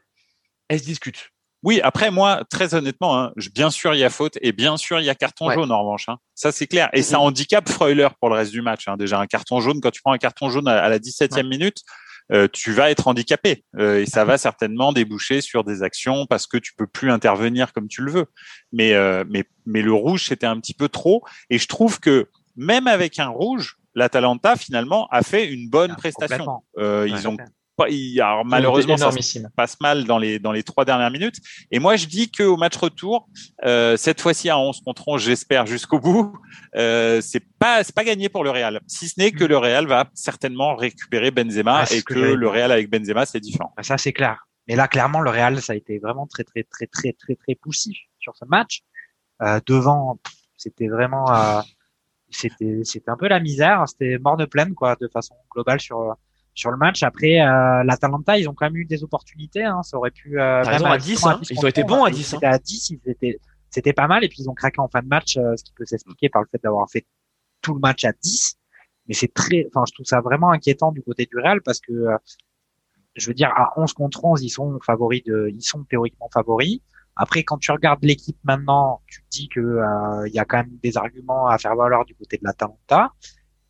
elle 0.67 0.80
se 0.80 0.86
discute. 0.86 1.32
Oui, 1.64 1.82
après 1.84 2.10
moi, 2.10 2.43
très 2.49 2.74
honnêtement, 2.74 3.20
hein, 3.20 3.34
bien 3.53 3.70
sûr 3.70 3.93
il 3.93 3.99
y 3.99 4.03
a 4.03 4.10
faute 4.10 4.38
et 4.41 4.53
bien 4.53 4.78
sûr 4.78 4.99
il 4.99 5.05
y 5.05 5.10
a 5.10 5.16
carton 5.16 5.47
ouais. 5.47 5.55
jaune 5.55 5.72
en 5.72 5.82
revanche. 5.82 6.07
Hein. 6.07 6.18
Ça 6.36 6.51
c'est 6.51 6.68
clair. 6.68 6.89
Et 6.93 7.01
ça 7.01 7.20
handicape 7.20 7.68
Freuler 7.68 8.07
pour 8.20 8.30
le 8.30 8.36
reste 8.36 8.51
du 8.51 8.62
match. 8.62 8.88
Hein. 8.88 8.95
Déjà 8.97 9.20
un 9.20 9.28
carton 9.28 9.60
jaune, 9.60 9.82
quand 9.82 9.91
tu 9.91 10.01
prends 10.01 10.14
un 10.14 10.18
carton 10.18 10.49
jaune 10.49 10.68
à, 10.68 10.88
la 10.88 10.99
17e 10.99 11.36
ouais. 11.36 11.43
minute, 11.43 11.84
euh, 12.32 12.47
tu 12.51 12.72
vas 12.72 12.91
être 12.91 13.07
handicapé 13.07 13.66
euh, 13.78 14.01
et 14.01 14.05
ça 14.05 14.24
va 14.24 14.38
certainement 14.38 14.93
déboucher 14.93 15.41
sur 15.41 15.64
des 15.64 15.84
actions 15.84 16.28
parce 16.28 16.47
que 16.47 16.57
tu 16.57 16.74
peux 16.76 16.88
plus 16.88 17.12
intervenir 17.12 17.74
comme 17.74 17.88
tu 17.88 18.03
le 18.03 18.12
veux. 18.12 18.26
Mais 18.72 18.93
euh, 18.93 19.26
mais 19.30 19.43
mais 19.66 19.82
le 19.82 19.93
rouge 19.93 20.26
c'était 20.26 20.47
un 20.47 20.60
petit 20.60 20.74
peu 20.74 20.88
trop 20.88 21.24
et 21.49 21.57
je 21.57 21.68
trouve 21.68 21.99
que 21.99 22.30
même 22.55 22.88
avec 22.88 23.20
un 23.20 23.30
rouge, 23.30 23.78
l'Atalanta 23.95 24.55
finalement 24.55 25.07
a 25.12 25.24
fait 25.24 25.51
une 25.51 25.70
bonne 25.70 25.91
ah, 25.91 25.97
prestation. 25.97 26.62
Euh, 26.78 27.07
ils 27.10 27.28
ont 27.28 27.38
alors, 27.86 28.45
malheureusement, 28.45 28.97
ça 28.97 29.11
se 29.11 29.39
passe 29.55 29.80
mal 29.80 30.05
dans 30.05 30.17
les 30.17 30.39
dans 30.39 30.51
les 30.51 30.63
trois 30.63 30.86
dernières 30.86 31.11
minutes. 31.11 31.38
Et 31.71 31.80
moi, 31.80 31.95
je 31.95 32.05
dis 32.07 32.32
que 32.32 32.43
au 32.43 32.57
match 32.57 32.75
retour, 32.75 33.27
euh, 33.65 33.97
cette 33.97 34.21
fois-ci 34.21 34.49
à 34.49 34.57
11 34.57 34.82
contre 34.82 35.07
11, 35.07 35.21
j'espère 35.21 35.65
jusqu'au 35.65 35.99
bout, 35.99 36.34
euh, 36.75 37.21
c'est 37.21 37.43
pas 37.59 37.84
c'est 37.84 37.95
pas 37.95 38.03
gagné 38.03 38.30
pour 38.30 38.43
le 38.43 38.51
Real. 38.51 38.82
Si 38.88 39.07
ce 39.07 39.19
n'est 39.19 39.32
que 39.32 39.43
le 39.43 39.57
Real 39.57 39.88
va 39.88 40.09
certainement 40.13 40.75
récupérer 40.75 41.32
Benzema 41.32 41.84
ah, 41.84 41.93
et 41.93 42.01
que, 42.01 42.13
que 42.13 42.19
le 42.19 42.47
Real 42.47 42.71
avec 42.71 42.89
Benzema 42.89 43.25
c'est 43.25 43.39
différent. 43.39 43.73
Ça 43.82 43.97
c'est 43.97 44.13
clair. 44.13 44.45
Mais 44.69 44.75
là, 44.75 44.88
clairement, 44.88 45.19
le 45.19 45.32
Real, 45.32 45.59
ça 45.63 45.73
a 45.73 45.75
été 45.75 45.97
vraiment 45.97 46.27
très 46.27 46.43
très 46.43 46.63
très 46.63 46.86
très 46.86 47.11
très 47.13 47.36
très 47.36 47.55
poussif 47.55 47.97
sur 48.19 48.38
ce 48.38 48.45
match. 48.45 48.84
Euh, 49.41 49.59
devant, 49.65 50.19
c'était 50.57 50.88
vraiment 50.88 51.34
euh, 51.34 51.61
c'était 52.30 52.82
c'était 52.84 53.09
un 53.09 53.17
peu 53.17 53.27
la 53.27 53.39
misère. 53.39 53.84
C'était 53.88 54.19
morne 54.19 54.45
pleine 54.45 54.75
quoi, 54.75 54.95
de 55.01 55.07
façon 55.07 55.34
globale 55.51 55.82
sur 55.82 56.15
sur 56.60 56.72
le 56.72 56.78
match. 56.78 57.03
Après, 57.03 57.39
euh, 57.39 57.84
l'Atalanta, 57.84 58.38
ils 58.38 58.47
ont 58.49 58.53
quand 58.53 58.66
même 58.66 58.78
eu 58.78 58.86
des 58.86 59.03
opportunités. 59.03 59.64
Hein. 59.64 59.82
Ça 59.84 59.97
aurait 59.97 60.12
pu. 60.12 60.39
Euh, 60.39 60.64
même 60.66 60.86
à 60.86 60.97
10, 60.97 61.26
hein. 61.26 61.39
ils 61.49 61.60
ont 61.60 61.68
été 61.68 61.84
bons 61.84 62.03
à 62.03 62.12
10. 62.12 62.34
Hein. 62.36 62.39
À 62.43 62.60
10, 62.60 62.89
ils 62.91 62.99
étaient, 63.10 63.39
c'était 63.70 63.93
pas 63.93 64.07
mal. 64.07 64.24
Et 64.24 64.30
puis 64.30 64.43
ils 64.43 64.49
ont 64.49 64.53
craqué 64.53 64.80
en 64.80 64.89
fin 64.89 65.01
de 65.01 65.07
match, 65.07 65.38
euh, 65.38 65.55
ce 65.55 65.64
qui 65.64 65.72
peut 65.74 65.86
s'expliquer 65.86 66.30
par 66.30 66.41
le 66.41 66.47
fait 66.51 66.62
d'avoir 66.62 66.89
fait 66.89 67.05
tout 67.62 67.74
le 67.74 67.80
match 67.80 68.03
à 68.03 68.12
10. 68.12 68.57
Mais 69.07 69.14
c'est 69.14 69.34
très, 69.34 69.66
enfin, 69.68 69.86
je 69.88 69.93
trouve 69.93 70.05
ça 70.05 70.20
vraiment 70.22 70.51
inquiétant 70.51 70.91
du 70.91 71.01
côté 71.01 71.26
du 71.26 71.38
Real 71.38 71.62
parce 71.62 71.80
que, 71.80 71.93
euh, 71.93 72.18
je 73.16 73.28
veux 73.28 73.34
dire, 73.34 73.51
à 73.55 73.74
11 73.80 73.93
contre 73.93 74.24
11, 74.24 74.43
ils 74.43 74.49
sont 74.49 74.78
favoris 74.86 75.24
de, 75.24 75.49
ils 75.53 75.64
sont 75.64 75.84
théoriquement 75.86 76.30
favoris. 76.32 76.80
Après, 77.16 77.43
quand 77.43 77.57
tu 77.57 77.72
regardes 77.72 78.03
l'équipe 78.03 78.38
maintenant, 78.43 79.01
tu 79.07 79.22
te 79.24 79.30
dis 79.30 79.49
que 79.49 79.60
euh, 79.60 80.28
il 80.28 80.34
y 80.34 80.39
a 80.39 80.45
quand 80.45 80.57
même 80.57 80.78
des 80.84 80.95
arguments 80.95 81.47
à 81.47 81.57
faire 81.57 81.76
valoir 81.76 82.05
du 82.05 82.16
côté 82.16 82.38
de 82.38 82.43
l'Atalanta 82.43 83.14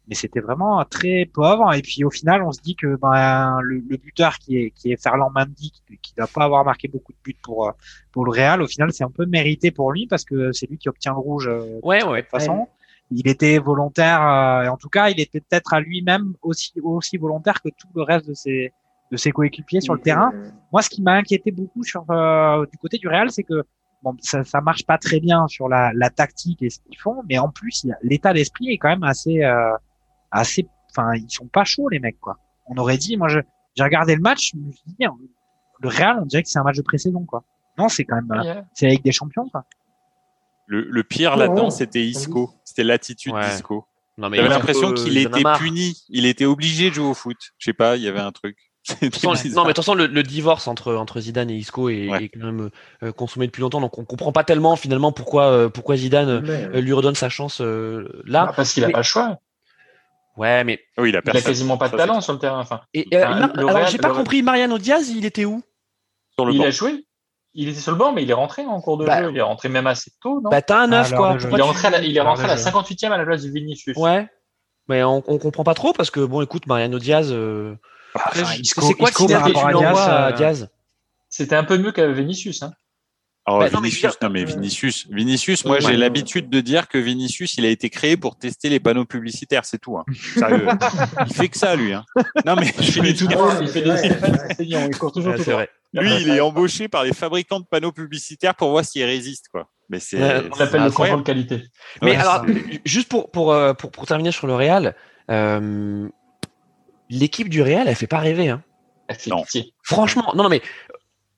mais 0.10 0.16
c'était 0.16 0.39
vraiment 0.39 0.84
très 0.86 1.30
pauvre. 1.32 1.72
Et 1.74 1.82
puis 1.82 2.03
au 2.03 2.10
final, 2.10 2.41
on 2.43 2.51
se 2.51 2.60
dit 2.62 2.76
que 2.76 2.95
ben, 2.95 3.60
le, 3.62 3.84
le 3.88 3.97
buteur 3.97 4.39
qui 4.39 4.57
est 4.57 4.72
qui 4.72 4.91
est 4.91 5.01
Ferland 5.01 5.32
Mendy, 5.34 5.72
qui, 5.72 5.97
qui 6.01 6.14
doit 6.18 6.28
pas 6.28 6.43
avoir 6.43 6.66
marqué 6.66 6.88
beaucoup 6.88 7.14
de 7.14 7.18
buts 7.24 7.38
pour 7.41 7.72
pour 8.12 8.26
le 8.26 8.32
Real, 8.32 8.62
au 8.62 8.68
final, 8.68 8.91
c'est 8.91 9.03
un 9.03 9.12
peu 9.12 9.26
mérité 9.26 9.72
pour 9.72 9.91
lui 9.91 10.07
parce 10.07 10.26
que 10.26 10.51
c'est 10.51 10.68
lui 10.70 10.78
qui 10.78 10.89
obtient 10.89 11.14
le 11.14 11.20
rouge. 11.20 11.49
Ouais, 11.84 12.03
ouais. 12.03 12.18
De 12.18 12.22
toute 12.22 12.32
façon, 12.32 12.57
ouais. 12.57 12.66
il 13.12 13.28
était 13.28 13.60
volontaire. 13.60 14.22
Euh, 14.22 14.64
et 14.64 14.68
en 14.68 14.78
tout 14.78 14.89
cas, 14.89 15.10
il 15.10 15.20
était 15.20 15.41
peut-être 15.41 15.74
à 15.74 15.80
lui-même 15.80 16.34
aussi 16.41 16.74
aussi 16.82 17.18
volontaire 17.18 17.62
que 17.62 17.70
tout 17.70 17.88
le 17.95 18.01
reste 18.01 18.28
de 18.28 18.34
ses 18.34 18.74
de 19.12 19.18
ses 19.18 19.32
coéquipiers 19.32 19.82
sur 19.82 19.93
le 19.93 20.01
terrain. 20.01 20.32
Moi, 20.72 20.82
ce 20.82 20.89
qui 20.89 21.01
m'a 21.01 21.14
inquiété 21.14 21.51
beaucoup 21.51 21.84
sur 21.84 22.03
euh, 22.10 22.66
du 22.72 22.78
côté 22.78 22.97
du 22.97 23.07
Real, 23.07 23.30
c'est 23.32 23.43
que 23.43 23.64
bon, 24.03 24.16
ça, 24.22 24.43
ça 24.43 24.62
marche 24.62 24.86
pas 24.86 24.97
très 24.97 25.20
bien 25.20 25.47
sur 25.47 25.68
la, 25.68 25.91
la 25.93 26.10
tactique 26.10 26.62
et 26.62 26.70
ce 26.70 26.80
qu'ils 26.80 26.97
font, 26.97 27.24
mais 27.28 27.38
en 27.39 27.49
plus, 27.49 27.88
l'état 28.03 28.34
d'esprit 28.34 28.70
est 28.70 28.78
quand 28.78 28.89
même 28.89 29.03
assez 29.03 29.43
euh, 29.43 29.72
assez, 30.32 30.67
enfin, 30.91 31.13
ils 31.15 31.30
sont 31.30 31.47
pas 31.47 31.63
chauds, 31.63 31.89
les 31.89 31.99
mecs, 31.99 32.19
quoi. 32.19 32.38
On 32.67 32.77
aurait 32.77 32.97
dit, 32.97 33.17
moi, 33.17 33.27
je, 33.27 33.39
j'ai 33.75 33.84
regardé 33.84 34.15
le 34.15 34.21
match, 34.21 34.51
je 34.53 34.57
me 34.57 34.71
suis 34.71 34.84
dit, 34.86 35.05
le 35.82 35.88
Real, 35.89 36.19
on 36.21 36.25
dirait 36.25 36.43
que 36.43 36.49
c'est 36.49 36.59
un 36.59 36.63
match 36.63 36.77
de 36.77 36.82
précédent, 36.82 37.23
quoi. 37.23 37.43
Non, 37.77 37.89
c'est 37.89 38.03
quand 38.03 38.15
même, 38.15 38.43
yeah. 38.43 38.65
c'est 38.73 38.88
avec 38.88 39.03
des 39.03 39.11
champions, 39.11 39.47
quoi. 39.49 39.65
Le, 40.67 40.82
le 40.82 41.03
pire 41.03 41.36
là-dedans, 41.36 41.67
oh, 41.67 41.71
c'était 41.71 42.05
Isco. 42.05 42.51
C'était 42.63 42.84
l'attitude 42.84 43.34
ouais. 43.34 43.49
d'Isco. 43.49 43.86
Non, 44.19 44.30
mais 44.30 44.38
J'avais 44.38 44.49
l'impression 44.49 44.93
qu'il 44.93 45.17
était 45.17 45.43
puni. 45.57 45.97
Il 46.09 46.25
était 46.25 46.45
obligé 46.45 46.89
de 46.89 46.95
jouer 46.95 47.07
au 47.07 47.13
foot. 47.13 47.38
Je 47.57 47.65
sais 47.65 47.73
pas, 47.73 47.95
il 47.95 48.03
y 48.03 48.07
avait 48.07 48.19
un 48.19 48.32
truc. 48.32 48.57
non, 49.23 49.34
mais 49.34 49.43
de 49.43 49.63
toute 49.67 49.75
façon, 49.75 49.93
le, 49.93 50.07
le, 50.07 50.23
divorce 50.23 50.67
entre, 50.67 50.95
entre 50.95 51.19
Zidane 51.19 51.49
et 51.49 51.55
Isco 51.55 51.89
est, 51.89 52.09
ouais. 52.09 52.25
est 52.25 52.30
quand 52.30 52.39
même 52.45 52.69
euh, 53.03 53.11
consommé 53.11 53.45
depuis 53.45 53.61
longtemps, 53.61 53.82
donc 53.82 53.97
on 53.97 54.05
comprend 54.05 54.32
pas 54.32 54.43
tellement 54.43 54.75
finalement 54.75 55.11
pourquoi, 55.11 55.45
euh, 55.51 55.69
pourquoi 55.69 55.95
Zidane 55.95 56.43
euh, 56.47 56.82
lui 56.82 56.93
redonne 56.93 57.15
sa 57.15 57.30
chance 57.30 57.61
euh, 57.61 58.23
là. 58.25 58.47
Bah 58.47 58.53
parce 58.55 58.73
qu'il 58.73 58.84
a 58.84 58.89
pas 58.89 58.99
le 58.99 59.03
choix. 59.03 59.38
Ouais, 60.40 60.64
mais 60.64 60.80
oui, 60.98 61.10
il 61.10 61.18
a, 61.18 61.22
il 61.26 61.38
a 61.38 61.42
quasiment 61.42 61.78
pas 61.78 61.90
de 61.90 61.98
talent 61.98 62.22
sur 62.22 62.32
le 62.32 62.40
terrain. 62.40 62.62
Enfin, 62.62 62.80
et, 62.94 63.06
euh, 63.14 63.26
enfin, 63.28 63.52
alors 63.58 63.88
j'ai 63.88 63.98
pas 63.98 64.14
compris, 64.14 64.42
Mariano 64.42 64.78
Diaz, 64.78 65.10
il 65.10 65.26
était 65.26 65.44
où? 65.44 65.62
Sur 66.32 66.46
le 66.46 66.54
Il 66.54 66.60
banc. 66.60 66.64
a 66.64 66.70
joué. 66.70 67.06
Il 67.54 67.68
était 67.68 67.82
sur 67.82 67.92
le 67.92 67.98
banc, 67.98 68.14
mais 68.14 68.24
il 68.24 68.30
est 68.30 68.34
rentré 68.34 68.66
en 68.66 68.80
cours 68.80 68.98
de 68.98 69.06
bah, 69.06 69.22
jeu. 69.22 69.32
Il 69.32 69.38
est 69.38 69.42
rentré 69.42 69.68
même 69.68 69.86
assez 69.86 70.12
tôt, 70.22 70.40
non? 70.40 70.50
Bah 70.50 70.62
t'as 70.62 70.80
un 70.80 70.88
9 70.88 71.14
quoi. 71.14 71.38
Il 71.42 71.60
est 71.60 71.62
rentré, 71.62 71.88
à 71.88 71.92
la, 71.92 72.02
il 72.02 72.16
est 72.16 72.22
rentré 72.22 72.46
à 72.46 72.48
la 72.48 72.56
58e 72.56 73.12
à 73.12 73.18
la 73.18 73.26
place 73.26 73.44
de 73.44 73.50
Vinicius. 73.50 73.98
Ouais. 73.98 74.30
Mais 74.88 75.04
on, 75.04 75.22
on 75.28 75.38
comprend 75.40 75.66
pas 75.66 75.74
trop 75.74 75.92
parce 75.92 76.10
que 76.10 76.22
bon, 76.22 76.42
écoute, 76.42 76.68
Mariano 76.68 77.00
Diaz. 77.00 77.34
Euh... 77.34 77.76
Enfin, 78.16 78.30
c'est 78.64 78.94
quoi 78.94 79.10
Isco, 79.10 79.28
le 79.28 79.34
par 79.34 79.64
rapport 79.64 80.00
à 80.00 80.32
Diaz, 80.32 80.58
Diaz 80.60 80.70
C'était 81.30 81.58
un 81.58 81.66
peu 81.66 81.78
mieux 81.78 81.92
qu'avec 81.92 82.16
Vinicius. 82.16 82.64
Hein. 82.64 82.72
Oh, 83.52 83.58
bah, 83.58 83.68
Vinicius, 83.68 84.14
non 84.22 84.30
mais, 84.30 84.43
Vinicius, 84.43 85.08
Vinicius, 85.10 85.66
moi 85.66 85.80
j'ai 85.80 85.97
l'habitude 85.97 86.50
de 86.50 86.62
dire 86.62 86.88
que 86.88 87.00
Vinicius, 87.00 87.56
il 87.58 87.66
a 87.66 87.70
été 87.70 87.89
créé 87.89 88.16
pour 88.16 88.38
tester 88.38 88.70
les 88.70 88.80
panneaux 88.80 89.06
publicitaires, 89.06 89.66
c'est 89.66 89.80
tout. 89.80 89.97
Hein. 89.97 90.06
Sérieux. 90.36 90.68
il 91.28 91.34
fait 91.34 91.50
que 91.50 91.58
ça, 91.58 91.76
lui. 91.76 91.93
Hein. 91.93 92.06
Non 92.45 92.56
mais 92.56 92.68
je 92.68 93.00
tout 93.18 93.62
il 93.62 93.68
fait 93.68 93.82
des 93.82 94.64
il 94.64 94.97
court 94.97 95.12
toujours 95.12 95.36
tout 95.36 95.41
vrai. 95.41 95.70
Lui, 95.93 96.22
il 96.22 96.30
est 96.30 96.39
embauché 96.39 96.88
par 96.88 97.04
les 97.04 97.14
fabricants 97.14 97.60
de 97.60 97.66
panneaux 97.66 97.91
publicitaires 97.91 98.54
pour 98.54 98.70
voir 98.70 98.86
s'il 98.86 99.04
résiste, 99.04 99.47
quoi. 99.52 99.70
Mais 99.89 100.00
c'est, 100.00 100.18
on 100.22 100.60
l'appelle 100.60 100.84
le 100.84 100.91
contrôle 100.91 101.20
de 101.20 101.24
qualité. 101.24 101.64
Mais 102.04 102.16
alors, 102.16 102.45
juste 102.86 103.10
pour, 103.10 103.32
pour, 103.32 103.52
euh, 103.52 103.74
pour, 103.74 103.89
pour, 103.89 104.06
terminer 104.06 104.32
sur 104.32 104.45
le 104.45 104.54
Real, 104.54 104.95
euh, 105.32 106.08
l'équipe 107.10 107.50
du 107.50 107.64
Real, 107.64 107.88
elle 107.88 107.95
fait 107.95 108.06
pas 108.06 108.20
rêver. 108.20 108.50
Hein. 108.50 108.62
Non. 109.28 109.43
Franchement, 109.84 110.32
non, 110.36 110.43
non, 110.43 110.50
mais 110.50 110.62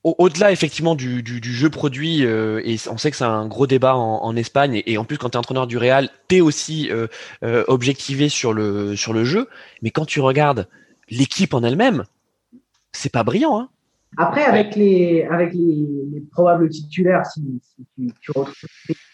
au-delà 0.04 0.50
effectivement 0.50 0.94
du, 0.94 1.22
du, 1.22 1.40
du 1.40 1.52
jeu 1.52 1.70
produit, 1.70 2.24
euh, 2.24 2.60
et 2.64 2.76
on 2.90 2.98
sait 2.98 3.10
que 3.10 3.16
c'est 3.16 3.24
un 3.24 3.46
gros 3.46 3.66
débat 3.66 3.94
en, 3.94 4.22
en 4.22 4.36
Espagne, 4.36 4.82
et, 4.84 4.98
en 4.98 5.04
plus 5.04 5.16
quand 5.16 5.30
tu 5.30 5.34
es 5.34 5.38
entraîneur 5.38 5.66
du 5.66 5.78
Real, 5.78 6.10
tu 6.28 6.36
es 6.36 6.40
aussi 6.40 6.90
euh, 6.90 7.06
euh, 7.44 7.64
objectivé 7.68 8.28
sur 8.28 8.52
le, 8.52 8.96
sur 8.96 9.12
le 9.12 9.24
jeu, 9.24 9.48
mais 9.80 9.90
quand 9.90 10.04
tu 10.04 10.20
regardes 10.20 10.68
l'équipe 11.08 11.54
en 11.54 11.62
elle-même, 11.62 12.04
c'est 12.92 13.12
pas 13.12 13.22
brillant. 13.22 13.60
Hein. 13.60 13.68
Après, 14.16 14.44
avec 14.44 14.76
les, 14.76 15.22
avec 15.30 15.54
les, 15.54 15.86
les 16.12 16.20
probables 16.32 16.68
titulaires, 16.68 17.24
si, 17.26 17.60
si 17.62 17.86
tu, 17.96 18.12
tu 18.20 18.30
retrouves 18.32 18.54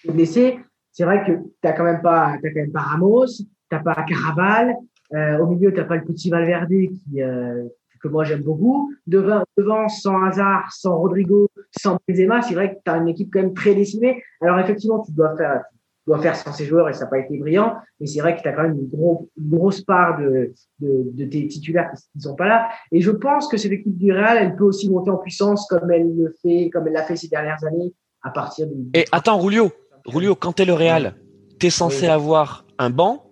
les 0.05 0.13
blessés, 0.13 0.59
c'est 0.91 1.05
vrai 1.05 1.25
que 1.25 1.33
tu 1.33 1.77
quand 1.77 1.85
même 1.85 2.03
pas, 2.03 2.31
as 2.31 2.39
quand 2.39 2.55
même 2.55 2.73
pas 2.73 2.81
Ramos, 2.81 3.27
t'as 3.69 3.79
pas 3.79 3.95
Caraval, 4.09 4.75
euh, 5.15 5.39
au 5.39 5.47
milieu 5.47 5.73
t'as 5.73 5.85
pas 5.85 5.97
le 5.97 6.05
petit 6.05 6.31
Valverde 6.31 6.69
qui, 6.71 7.23
euh, 7.23 7.65
que 7.99 8.09
moi 8.09 8.25
j'aime 8.25 8.43
beaucoup. 8.43 8.93
Devant, 9.07 9.43
devant, 9.57 9.89
sans 9.89 10.23
hasard, 10.25 10.73
sans 10.73 10.97
Rodrigo, 10.97 11.49
sans 11.79 11.99
Benzema, 12.09 12.43
c'est 12.43 12.55
vrai 12.55 12.75
que 12.75 12.79
tu 12.85 12.91
as 12.91 12.97
une 12.97 13.09
équipe 13.09 13.31
quand 13.33 13.41
même 13.41 13.55
très 13.55 13.75
décimée. 13.75 14.23
Alors 14.41 14.59
effectivement, 14.59 15.03
tu 15.03 15.13
dois 15.13 15.37
faire, 15.37 15.63
tu 15.73 16.11
dois 16.11 16.19
faire 16.19 16.37
sans 16.37 16.53
ces 16.53 16.65
joueurs 16.65 16.89
et 16.89 16.93
ça 16.93 17.05
n'a 17.05 17.11
pas 17.11 17.19
été 17.19 17.37
brillant, 17.39 17.75
mais 18.01 18.07
c'est 18.07 18.21
vrai 18.21 18.37
que 18.37 18.43
tu 18.43 18.49
as 18.49 18.53
quand 18.53 18.63
même 18.63 18.79
une, 18.79 18.89
gros, 18.89 19.29
une, 19.37 19.49
grosse 19.49 19.83
part 19.83 20.19
de, 20.19 20.53
de, 20.81 21.11
de 21.13 21.25
tes 21.25 21.47
titulaires 21.49 21.91
qui 21.95 22.03
ne 22.17 22.21
sont 22.23 22.35
pas 22.35 22.49
là. 22.49 22.69
Et 22.93 23.01
je 23.01 23.11
pense 23.11 23.49
que 23.49 23.57
cette 23.57 23.73
équipe 23.73 23.97
du 23.97 24.13
Real, 24.13 24.39
elle 24.39 24.57
peut 24.57 24.65
aussi 24.65 24.91
monter 24.91 25.11
en 25.11 25.19
puissance 25.19 25.67
comme 25.69 25.91
elle 25.91 26.15
le 26.17 26.35
fait, 26.43 26.71
comme 26.73 26.87
elle 26.87 26.95
l'a 26.95 27.03
fait 27.03 27.17
ces 27.17 27.29
dernières 27.29 27.65
années 27.65 27.93
à 28.23 28.31
partir 28.31 28.67
du. 28.67 28.75
Et 28.95 29.05
attends, 29.13 29.39
Rulio, 29.39 29.71
Rulio, 30.07 30.35
quand 30.35 30.53
tu 30.55 30.63
es 30.63 30.65
le 30.65 30.75
Real, 30.75 31.15
tu 31.59 31.67
es 31.67 31.71
censé 31.71 32.03
oui. 32.03 32.09
avoir 32.09 32.65
un 32.79 32.91
banc 32.91 33.25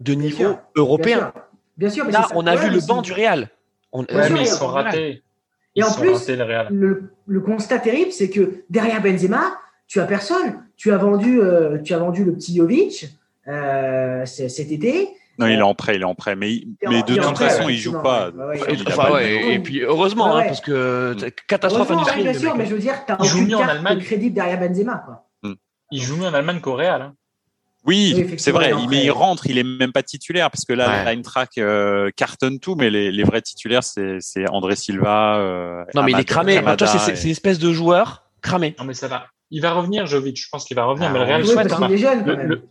de 0.00 0.14
niveau 0.14 0.36
sûr, 0.36 0.58
européen. 0.76 1.32
Bien 1.76 1.90
sûr, 1.90 2.04
bien 2.04 2.04
sûr 2.04 2.04
mais 2.06 2.12
Là, 2.12 2.28
on 2.34 2.46
a 2.46 2.56
vu 2.56 2.70
le 2.70 2.86
banc 2.86 3.02
du 3.02 3.12
Real. 3.12 3.50
On, 3.94 4.00
ouais, 4.00 4.30
mais 4.30 4.40
ils 4.40 4.46
sont 4.46 4.66
ratés. 4.66 5.22
Et 5.76 5.80
ils 5.80 5.84
en 5.84 5.94
plus, 5.94 6.12
ratés, 6.12 6.36
le, 6.36 6.66
le, 6.70 7.10
le, 7.26 7.40
constat 7.40 7.78
terrible, 7.78 8.12
c'est 8.12 8.28
que 8.28 8.64
derrière 8.68 9.00
Benzema, 9.00 9.56
tu 9.86 10.00
as 10.00 10.04
personne. 10.04 10.62
Tu 10.76 10.92
as 10.92 10.98
vendu, 10.98 11.40
euh, 11.40 11.78
tu 11.78 11.94
as 11.94 11.98
vendu 11.98 12.24
le 12.24 12.34
petit 12.34 12.56
Jovic 12.56 13.06
euh, 13.48 14.26
cet 14.26 14.70
été. 14.72 15.08
Non, 15.38 15.46
il 15.46 15.58
est 15.58 15.62
en 15.62 15.74
prêt, 15.74 15.96
il 15.96 16.02
est 16.02 16.04
en 16.04 16.14
prêt, 16.14 16.36
mais, 16.36 16.62
mais 16.88 17.02
de 17.02 17.14
toute 17.14 17.38
façon, 17.38 17.68
il 17.68 17.76
joue 17.76 18.00
pas. 18.00 18.30
Ouais, 18.30 18.60
ouais, 18.60 18.76
enfin, 18.86 19.10
pas 19.10 19.24
et, 19.24 19.54
et, 19.54 19.58
puis 19.58 19.80
heureusement, 19.82 20.36
hein, 20.36 20.44
parce 20.46 20.60
que 20.60 21.16
catastrophe 21.48 21.90
industrielle. 21.90 22.30
Bien 22.30 22.38
sûr, 22.38 22.56
mais 22.56 22.66
je 22.66 22.74
veux 22.74 22.80
dire, 22.80 23.04
tu 23.06 23.12
as 23.12 23.20
aucune 23.20 23.48
carte 23.48 23.98
crédible 24.00 24.34
derrière 24.34 24.60
Benzema. 24.60 25.02
Quoi. 25.04 25.56
Il 25.90 26.02
joue 26.02 26.16
mieux 26.16 26.26
en 26.26 26.34
Allemagne 26.34 26.60
qu'au 26.60 26.74
Real. 26.74 27.02
Hein. 27.02 27.14
Oui, 27.86 28.14
oui 28.16 28.34
c'est 28.38 28.50
vrai. 28.50 28.72
Il, 28.78 28.88
mais 28.88 29.04
il 29.04 29.10
rentre, 29.10 29.46
il 29.46 29.58
est 29.58 29.62
même 29.62 29.92
pas 29.92 30.02
titulaire 30.02 30.50
parce 30.50 30.64
que 30.64 30.72
là, 30.72 31.04
ouais. 31.04 31.12
Eintracht 31.12 31.58
euh, 31.58 32.10
cartonne 32.16 32.58
tout, 32.58 32.74
mais 32.76 32.90
les, 32.90 33.12
les 33.12 33.24
vrais 33.24 33.42
titulaires, 33.42 33.82
c'est 33.82 34.48
André 34.48 34.76
Silva. 34.76 35.36
Euh, 35.36 35.84
non, 35.94 36.02
mais 36.02 36.12
il 36.12 36.18
est 36.18 36.24
cramé. 36.24 36.58
Enfin, 36.58 36.76
c'est 36.78 37.12
et... 37.12 37.24
une 37.24 37.30
espèce 37.30 37.58
de 37.58 37.72
joueur 37.72 38.30
cramé. 38.42 38.74
Non, 38.78 38.84
mais 38.84 38.94
ça 38.94 39.08
va. 39.08 39.26
Il 39.50 39.60
va 39.60 39.72
revenir, 39.72 40.06
Jovic. 40.06 40.40
Je 40.40 40.48
pense 40.50 40.64
qu'il 40.64 40.76
va 40.76 40.84
revenir. 40.84 41.08
Ah, 41.10 41.12
mais 41.12 41.18
le 41.18 41.24
Real 41.26 41.42
oui, 41.42 41.48
souhaite. 41.48 41.72
Hein. 41.72 41.96
Jeune, 41.96 42.24
le, 42.24 42.34
le, 42.34 42.62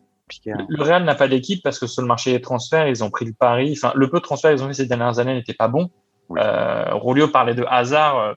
le, 0.67 0.83
Real 0.83 1.03
n'a 1.03 1.15
pas 1.15 1.27
d'équipe 1.27 1.61
parce 1.63 1.77
que 1.77 1.85
sur 1.85 2.01
le 2.01 2.07
marché 2.07 2.31
des 2.31 2.41
transferts, 2.41 2.87
ils 2.87 3.03
ont 3.03 3.11
pris 3.11 3.25
le 3.25 3.33
pari. 3.33 3.73
Enfin, 3.77 3.93
le 3.95 4.09
peu 4.09 4.17
de 4.17 4.23
transferts 4.23 4.51
qu'ils 4.51 4.63
ont 4.63 4.67
fait 4.67 4.73
ces 4.73 4.87
dernières 4.87 5.19
années 5.19 5.35
n'était 5.35 5.53
pas 5.53 5.67
bon. 5.67 5.91
Oui. 6.29 6.39
Euh, 6.41 6.93
Rolio 6.93 7.27
parlait 7.27 7.55
de 7.55 7.65
hasard. 7.69 8.35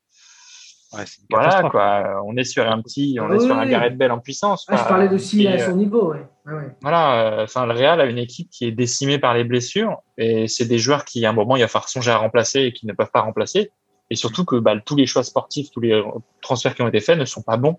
Ouais, 0.93 1.05
voilà 1.31 1.69
quoi, 1.69 2.23
on 2.25 2.37
est 2.37 2.45
sur 2.45 2.67
un 2.71 2.81
petit, 2.81 3.19
on 3.21 3.29
oui, 3.29 3.37
est 3.37 3.41
sur 3.41 3.59
un 3.59 3.67
Gareth 3.67 3.99
Bell 3.99 4.13
en 4.13 4.21
puissance. 4.21 4.67
Ah, 4.69 4.77
je 4.77 4.85
parlais 4.85 5.09
de 5.09 5.19
si 5.19 5.47
à 5.47 5.59
son 5.59 5.77
niveau. 5.77 6.13
Ouais. 6.13 6.25
Ouais, 6.47 6.69
voilà, 6.81 7.43
enfin 7.43 7.67
le 7.67 7.73
Real 7.73 8.01
a 8.01 8.05
une 8.05 8.19
équipe 8.19 8.49
qui 8.51 8.67
est 8.67 8.73
décimée 8.73 9.19
par 9.19 9.35
les 9.35 9.43
blessures 9.43 9.97
et 10.17 10.47
c'est 10.47 10.67
des 10.67 10.79
joueurs 10.79 11.05
qui 11.05 11.27
à 11.27 11.31
un 11.31 11.33
moment 11.33 11.57
il 11.57 11.63
va 11.63 11.69
falloir 11.69 11.89
songer 11.89 12.13
à 12.13 12.19
remplacer 12.19 12.61
et 12.61 12.73
qui 12.73 12.87
ne 12.87 12.93
peuvent 12.93 13.11
pas 13.13 13.23
remplacer. 13.23 13.71
Et 14.11 14.15
surtout 14.15 14.45
que 14.45 14.57
bah, 14.57 14.75
tous 14.85 14.95
les 14.95 15.07
choix 15.07 15.25
sportifs, 15.25 15.73
tous 15.73 15.81
les 15.81 16.01
transferts 16.41 16.77
qui 16.77 16.83
ont 16.83 16.89
été 16.89 17.01
faits 17.01 17.19
ne 17.19 17.25
sont 17.25 17.43
pas 17.43 17.57
bons. 17.57 17.77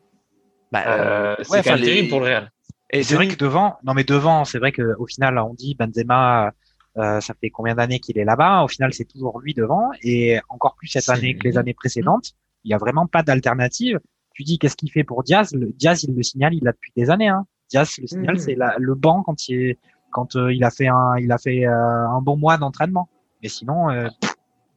Bah, 0.74 0.84
euh, 0.86 1.36
c'est 1.44 1.64
quand 1.64 1.72
même 1.72 1.80
les... 1.80 1.86
terrible 1.86 2.10
pour 2.10 2.20
le 2.20 2.26
Real. 2.26 2.52
Et 2.90 3.04
c'est 3.04 3.16
vrai 3.16 3.30
que 3.30 3.36
devant, 3.36 3.78
non 3.86 3.94
mais 3.94 4.04
devant, 4.04 4.44
c'est 4.44 4.60
vrai 4.60 4.74
qu'au 4.74 5.08
final 5.08 5.38
on 5.40 5.54
dit 5.54 5.76
Benzema. 5.76 6.52
Euh, 6.98 7.22
ça 7.22 7.36
fait 7.40 7.52
combien 7.52 7.76
d'années 7.76 8.00
qu'il 8.00 8.18
est 8.18 8.26
là-bas? 8.26 8.64
Au 8.64 8.68
final, 8.68 8.92
c'est 8.92 9.06
toujours 9.06 9.40
lui 9.40 9.54
devant, 9.54 9.92
et 10.02 10.40
encore 10.50 10.74
plus 10.74 10.88
cette 10.88 11.10
année 11.10 11.38
que 11.38 11.48
les 11.48 11.60
années 11.60 11.76
précédentes 11.76 12.34
il 12.68 12.72
y 12.72 12.74
a 12.74 12.78
vraiment 12.78 13.08
pas 13.08 13.24
d'alternative. 13.24 14.00
Tu 14.34 14.44
dis 14.44 14.60
qu'est-ce 14.60 14.76
qu'il 14.76 14.92
fait 14.92 15.04
pour 15.04 15.24
Diaz? 15.24 15.54
Le, 15.54 15.72
Diaz, 15.72 16.04
il 16.04 16.16
le 16.16 16.22
signale, 16.22 16.54
il 16.54 16.64
l'a 16.64 16.74
depuis 16.74 16.92
des 16.96 17.10
années. 17.10 17.30
Hein. 17.30 17.46
Diaz, 17.70 17.98
le 18.00 18.08
signale, 18.08 18.36
mmh. 18.36 18.40
c'est 18.40 18.58
le 18.78 18.96
banc 18.96 19.24
quand 19.24 19.48
il 19.50 19.56
est, 19.56 19.80
quand 20.12 20.36
euh, 20.36 20.54
il 20.54 20.64
a 20.64 20.72
fait 20.72 20.88
un, 20.88 21.18
il 21.20 21.32
a 21.32 21.38
fait 21.38 21.66
euh, 21.66 22.08
un 22.08 22.22
bon 22.22 22.38
mois 22.38 22.58
d'entraînement. 22.58 23.10
Mais 23.44 23.50
sinon, 23.50 23.90
euh, 23.90 24.08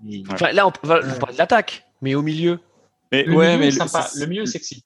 il... 0.05 0.24
enfin, 0.30 0.53
là, 0.53 0.66
on 0.66 0.72
va 0.86 1.01
parler 1.01 1.34
de 1.34 1.38
l'attaque, 1.38 1.84
mais 2.03 2.14
au 2.14 2.22
milieu. 2.22 2.61
Mais 3.12 3.24
le 3.24 3.34
ouais, 3.34 3.57
milieu 3.57 3.66
mais 3.66 3.70
sympa. 3.70 4.09
Le, 4.14 4.20
le 4.20 4.26
milieu 4.26 4.43
est 4.43 4.47
sexy. 4.47 4.84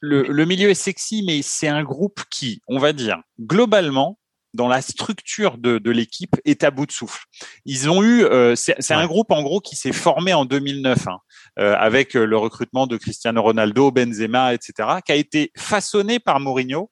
Le, 0.00 0.22
le 0.22 0.44
milieu 0.44 0.70
est 0.70 0.74
sexy, 0.74 1.22
mais 1.26 1.40
c'est 1.42 1.68
un 1.68 1.82
groupe 1.82 2.20
qui, 2.30 2.60
on 2.68 2.78
va 2.78 2.92
dire, 2.92 3.22
globalement, 3.40 4.18
dans 4.56 4.68
la 4.68 4.80
structure 4.80 5.58
de, 5.58 5.78
de 5.78 5.90
l'équipe 5.90 6.34
est 6.44 6.64
à 6.64 6.70
bout 6.70 6.86
de 6.86 6.92
souffle. 6.92 7.24
Ils 7.64 7.88
ont 7.88 8.02
eu, 8.02 8.24
euh, 8.24 8.56
c'est 8.56 8.76
ouais. 8.78 8.92
un 8.92 9.06
groupe 9.06 9.30
en 9.30 9.42
gros 9.42 9.60
qui 9.60 9.76
s'est 9.76 9.92
formé 9.92 10.32
en 10.34 10.44
2009 10.44 11.06
hein, 11.06 11.18
euh, 11.58 11.76
avec 11.78 12.14
le 12.14 12.36
recrutement 12.36 12.86
de 12.86 12.96
Cristiano 12.96 13.42
Ronaldo, 13.42 13.92
Benzema, 13.92 14.54
etc., 14.54 14.72
qui 15.04 15.12
a 15.12 15.16
été 15.16 15.52
façonné 15.56 16.18
par 16.18 16.40
Mourinho. 16.40 16.90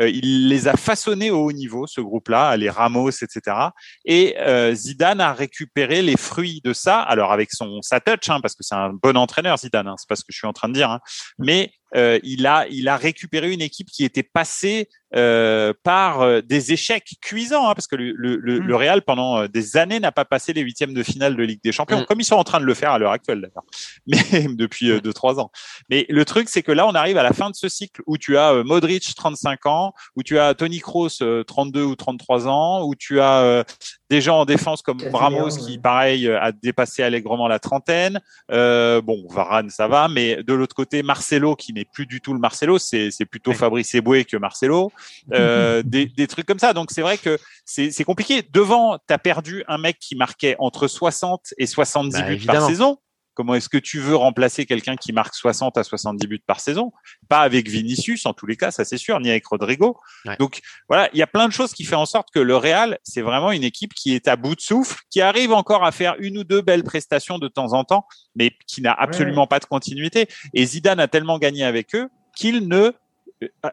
Euh, 0.00 0.08
il 0.08 0.48
les 0.48 0.68
a 0.68 0.76
façonnés 0.76 1.30
au 1.30 1.44
haut 1.44 1.52
niveau, 1.52 1.86
ce 1.86 2.00
groupe-là, 2.00 2.56
les 2.56 2.70
Ramos, 2.70 3.10
etc. 3.10 3.56
Et 4.04 4.36
euh, 4.38 4.74
Zidane 4.74 5.20
a 5.20 5.32
récupéré 5.32 6.02
les 6.02 6.16
fruits 6.16 6.60
de 6.64 6.72
ça, 6.72 7.00
alors 7.00 7.32
avec 7.32 7.52
son 7.52 7.82
sa 7.82 8.00
touch, 8.00 8.28
hein, 8.28 8.40
parce 8.40 8.54
que 8.54 8.62
c'est 8.62 8.74
un 8.74 8.92
bon 8.92 9.16
entraîneur, 9.16 9.58
Zidane, 9.58 9.88
hein, 9.88 9.94
c'est 9.98 10.08
pas 10.08 10.16
ce 10.16 10.22
que 10.22 10.32
je 10.32 10.38
suis 10.38 10.46
en 10.46 10.52
train 10.52 10.68
de 10.68 10.74
dire, 10.74 10.90
hein, 10.90 11.00
mais 11.38 11.72
euh, 11.96 12.18
il 12.22 12.46
a 12.46 12.66
il 12.70 12.88
a 12.88 12.96
récupéré 12.96 13.52
une 13.52 13.62
équipe 13.62 13.88
qui 13.88 14.04
était 14.04 14.22
passée 14.22 14.88
euh, 15.16 15.72
par 15.84 16.20
euh, 16.20 16.42
des 16.42 16.72
échecs 16.72 17.14
cuisants, 17.22 17.66
hein, 17.66 17.74
parce 17.74 17.86
que 17.86 17.96
le, 17.96 18.12
le, 18.12 18.36
mmh. 18.36 18.66
le, 18.66 18.76
Real 18.76 19.00
pendant 19.00 19.46
des 19.46 19.78
années 19.78 20.00
n'a 20.00 20.12
pas 20.12 20.26
passé 20.26 20.52
les 20.52 20.60
huitièmes 20.60 20.92
de 20.92 21.02
finale 21.02 21.34
de 21.34 21.42
Ligue 21.42 21.62
des 21.64 21.72
Champions, 21.72 22.00
mmh. 22.00 22.04
comme 22.04 22.20
ils 22.20 22.24
sont 22.24 22.36
en 22.36 22.44
train 22.44 22.60
de 22.60 22.66
le 22.66 22.74
faire 22.74 22.90
à 22.90 22.98
l'heure 22.98 23.12
actuelle 23.12 23.40
d'ailleurs, 23.40 23.64
mais 24.06 24.54
depuis 24.54 24.90
euh, 24.90 25.00
deux 25.00 25.14
trois 25.14 25.40
ans. 25.40 25.50
Mais 25.88 26.04
le 26.10 26.26
truc 26.26 26.50
c'est 26.50 26.62
que 26.62 26.72
là 26.72 26.86
on 26.86 26.92
arrive 26.92 27.16
à 27.16 27.22
la 27.22 27.32
fin 27.32 27.48
de 27.48 27.54
ce 27.54 27.70
cycle 27.70 28.02
où 28.06 28.18
tu 28.18 28.36
as 28.36 28.62
Modric 28.64 29.14
35 29.14 29.64
ans, 29.64 29.94
où 30.14 30.22
tu 30.22 30.38
as 30.38 30.54
Tony 30.54 30.80
Kroos 30.80 31.22
32 31.46 31.82
ou 31.82 31.96
33 31.96 32.46
ans, 32.46 32.84
où 32.84 32.94
tu 32.94 33.18
as 33.18 33.64
des 34.10 34.20
gens 34.20 34.40
en 34.40 34.44
défense 34.44 34.82
comme 34.82 34.98
Ramos 35.12 35.50
qui 35.50 35.78
pareil 35.78 36.28
a 36.28 36.52
dépassé 36.52 37.02
allègrement 37.02 37.48
la 37.48 37.58
trentaine. 37.58 38.20
bon 38.48 39.26
Varane 39.30 39.70
ça 39.70 39.88
va, 39.88 40.08
mais 40.08 40.42
de 40.42 40.52
l'autre 40.52 40.74
côté 40.74 41.02
Marcelo 41.02 41.56
qui 41.56 41.72
n'est 41.72 41.84
plus 41.84 42.06
du 42.06 42.20
tout 42.20 42.32
le 42.32 42.38
Marcelo, 42.38 42.78
c'est 42.78 43.24
plutôt 43.30 43.52
Fabrice 43.52 43.94
Eboué 43.94 44.24
que 44.24 44.36
Marcelo. 44.36 44.92
Euh, 45.32 45.82
des, 45.84 46.06
des, 46.06 46.26
trucs 46.26 46.46
comme 46.46 46.58
ça. 46.58 46.72
Donc 46.72 46.90
c'est 46.90 47.02
vrai 47.02 47.18
que 47.18 47.38
c'est 47.64 48.04
compliqué. 48.04 48.42
Devant, 48.52 48.98
tu 48.98 49.12
as 49.12 49.18
perdu 49.18 49.64
un 49.68 49.78
mec 49.78 49.98
qui 49.98 50.16
marquait 50.16 50.56
entre 50.58 50.88
60 50.88 51.54
et 51.58 51.66
70 51.66 52.12
bah, 52.12 52.22
buts 52.22 52.32
évidemment. 52.34 52.58
par 52.58 52.68
saison. 52.68 52.98
Comment 53.38 53.54
est-ce 53.54 53.68
que 53.68 53.78
tu 53.78 54.00
veux 54.00 54.16
remplacer 54.16 54.66
quelqu'un 54.66 54.96
qui 54.96 55.12
marque 55.12 55.32
60 55.32 55.78
à 55.78 55.84
70 55.84 56.26
buts 56.26 56.42
par 56.44 56.58
saison? 56.58 56.92
Pas 57.28 57.38
avec 57.38 57.68
Vinicius, 57.68 58.26
en 58.26 58.32
tous 58.32 58.46
les 58.46 58.56
cas, 58.56 58.72
ça 58.72 58.84
c'est 58.84 58.96
sûr, 58.96 59.20
ni 59.20 59.30
avec 59.30 59.46
Rodrigo. 59.46 59.96
Ouais. 60.24 60.34
Donc 60.40 60.58
voilà, 60.88 61.08
il 61.12 61.20
y 61.20 61.22
a 61.22 61.28
plein 61.28 61.46
de 61.46 61.52
choses 61.52 61.72
qui 61.72 61.84
font 61.84 61.98
en 61.98 62.04
sorte 62.04 62.30
que 62.34 62.40
le 62.40 62.56
Real, 62.56 62.98
c'est 63.04 63.20
vraiment 63.20 63.52
une 63.52 63.62
équipe 63.62 63.94
qui 63.94 64.12
est 64.12 64.26
à 64.26 64.34
bout 64.34 64.56
de 64.56 64.60
souffle, 64.60 64.98
qui 65.08 65.20
arrive 65.20 65.52
encore 65.52 65.84
à 65.84 65.92
faire 65.92 66.16
une 66.18 66.36
ou 66.38 66.42
deux 66.42 66.62
belles 66.62 66.82
prestations 66.82 67.38
de 67.38 67.46
temps 67.46 67.74
en 67.74 67.84
temps, 67.84 68.08
mais 68.34 68.50
qui 68.66 68.82
n'a 68.82 68.92
absolument 68.92 69.42
ouais. 69.42 69.46
pas 69.46 69.60
de 69.60 69.66
continuité. 69.66 70.26
Et 70.52 70.66
Zidane 70.66 70.98
a 70.98 71.06
tellement 71.06 71.38
gagné 71.38 71.62
avec 71.62 71.94
eux 71.94 72.08
qu'il 72.34 72.66
ne 72.66 72.90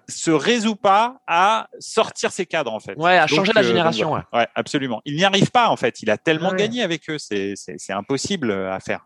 se 0.07 0.29
résout 0.29 0.75
pas 0.75 1.21
à 1.25 1.69
sortir 1.79 2.31
ses 2.31 2.45
cadres 2.45 2.71
en 2.71 2.79
fait. 2.79 2.93
Ouais, 2.97 3.17
à 3.17 3.25
changer 3.25 3.47
donc, 3.47 3.55
la 3.55 3.63
génération. 3.63 4.13
ouais. 4.13 4.21
ouais. 4.31 4.47
absolument. 4.53 5.01
Il 5.05 5.15
n'y 5.15 5.23
arrive 5.23 5.49
pas 5.49 5.69
en 5.69 5.75
fait. 5.75 6.03
Il 6.03 6.11
a 6.11 6.19
tellement 6.19 6.51
ouais. 6.51 6.57
gagné 6.57 6.83
avec 6.83 7.09
eux, 7.09 7.17
c'est 7.17 7.55
impossible 7.89 8.51
à 8.51 8.79
faire. 8.79 9.03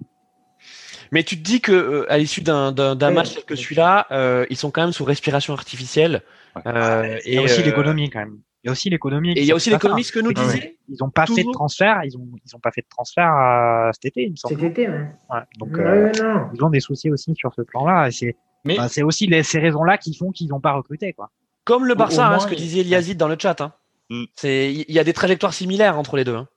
Mais 1.12 1.24
tu 1.24 1.38
te 1.38 1.44
dis 1.44 1.62
que 1.62 1.72
euh, 1.72 2.12
à 2.12 2.18
l'issue 2.18 2.42
d'un 2.42 2.72
match 3.12 3.34
tel 3.34 3.44
que 3.44 3.56
celui-là, 3.56 4.08
euh, 4.12 4.46
ils 4.50 4.58
sont 4.58 4.72
quand 4.72 4.82
même 4.82 4.92
sous 4.94 5.06
respiration 5.06 5.54
artificielle. 5.54 6.22
Euh, 6.66 7.18
et 7.26 7.34
il 7.34 7.34
y 7.36 7.38
a 7.38 7.42
aussi 7.42 7.64
l'économie 7.64 8.10
quand 8.10 8.20
même. 8.20 8.40
Il 8.64 8.68
y 8.68 8.70
a 8.70 8.72
aussi 8.74 8.90
l'économie. 8.90 9.32
Et 9.34 9.42
il 9.42 9.46
y 9.46 9.52
a 9.52 9.56
aussi 9.56 9.70
l'économie, 9.70 10.04
ce 10.04 10.12
que 10.12 10.20
nous 10.20 10.34
disait. 10.34 10.78
Ils 10.90 10.98
n'ont 11.00 11.10
pas 11.10 11.26
Toujours. 11.26 11.38
fait 11.38 11.44
de 11.46 11.52
transfert. 11.52 12.02
Ils 12.04 12.18
ont, 12.18 12.28
ils 12.46 12.56
ont 12.56 12.60
pas 12.60 12.72
fait 12.72 12.82
de 12.82 12.90
transfert 12.90 13.34
euh, 13.34 13.90
cet 13.94 14.06
été, 14.06 14.24
il 14.24 14.32
me 14.32 14.36
semble. 14.36 14.60
Cet 14.60 14.72
été, 14.72 14.90
ouais. 14.90 14.98
ouais 15.30 15.40
donc, 15.58 15.78
euh, 15.78 16.12
ils 16.54 16.64
ont 16.64 16.70
des 16.70 16.82
soucis 16.82 17.10
aussi 17.10 17.34
sur 17.36 17.54
ce 17.54 17.62
plan-là. 17.62 18.10
Et 18.10 18.12
c'est, 18.12 18.36
Mais 18.66 18.78
c'est 18.90 19.04
aussi 19.04 19.28
les, 19.28 19.44
ces 19.44 19.60
raisons-là 19.60 19.98
qui 19.98 20.14
font 20.14 20.32
qu'ils 20.32 20.50
n'ont 20.50 20.60
pas 20.60 20.74
recruté, 20.74 21.14
quoi. 21.14 21.32
Comme 21.64 21.86
le 21.86 21.96
Barça, 21.96 22.28
hein, 22.28 22.40
ce 22.40 22.48
que 22.48 22.56
disait 22.56 22.80
Eliazid 22.80 23.18
dans 23.18 23.28
le 23.28 23.38
chat. 23.40 23.62
Hein. 23.62 23.74
Mm. 24.10 24.24
C'est, 24.36 24.74
il 24.74 24.92
y 24.94 25.00
a 25.00 25.04
des 25.04 25.14
trajectoires 25.14 25.54
similaires 25.54 25.98
entre 25.98 26.18
les 26.18 26.26
deux. 26.26 26.36
Hein. 26.36 26.48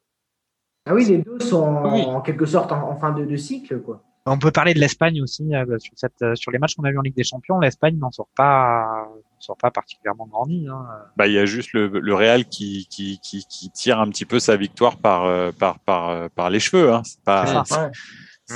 Ah 0.86 0.94
oui, 0.94 1.04
les 1.04 1.18
deux 1.18 1.38
sont 1.40 1.62
en, 1.62 2.20
quelque 2.20 2.46
sorte 2.46 2.72
en, 2.72 2.96
fin 2.96 3.12
de, 3.12 3.36
cycle, 3.36 3.80
quoi. 3.80 4.02
On 4.24 4.38
peut 4.38 4.52
parler 4.52 4.72
de 4.72 4.78
l'Espagne 4.78 5.20
aussi 5.20 5.52
euh, 5.52 5.78
sur, 5.80 5.92
cette, 5.96 6.22
euh, 6.22 6.36
sur 6.36 6.52
les 6.52 6.58
matchs 6.58 6.76
qu'on 6.76 6.84
a 6.84 6.90
vus 6.90 6.98
en 6.98 7.02
Ligue 7.02 7.16
des 7.16 7.24
Champions. 7.24 7.58
L'Espagne 7.58 7.98
n'en 7.98 8.12
sort 8.12 8.28
pas, 8.36 9.08
sort 9.40 9.56
pas 9.56 9.72
particulièrement 9.72 10.26
grandi. 10.26 10.68
Hein. 10.70 10.86
Bah, 11.16 11.26
il 11.26 11.32
y 11.32 11.38
a 11.38 11.44
juste 11.44 11.72
le, 11.72 11.88
le 11.88 12.14
Real 12.14 12.44
qui, 12.44 12.86
qui, 12.88 13.18
qui, 13.20 13.44
qui, 13.48 13.70
tire 13.70 13.98
un 13.98 14.08
petit 14.10 14.24
peu 14.24 14.38
sa 14.38 14.56
victoire 14.56 14.96
par, 14.96 15.24
euh, 15.24 15.50
par, 15.50 15.80
par, 15.80 16.30
par 16.30 16.50
les 16.50 16.60
cheveux. 16.60 16.92
Hein. 16.92 17.02
C'est 17.04 17.20
pas, 17.24 17.64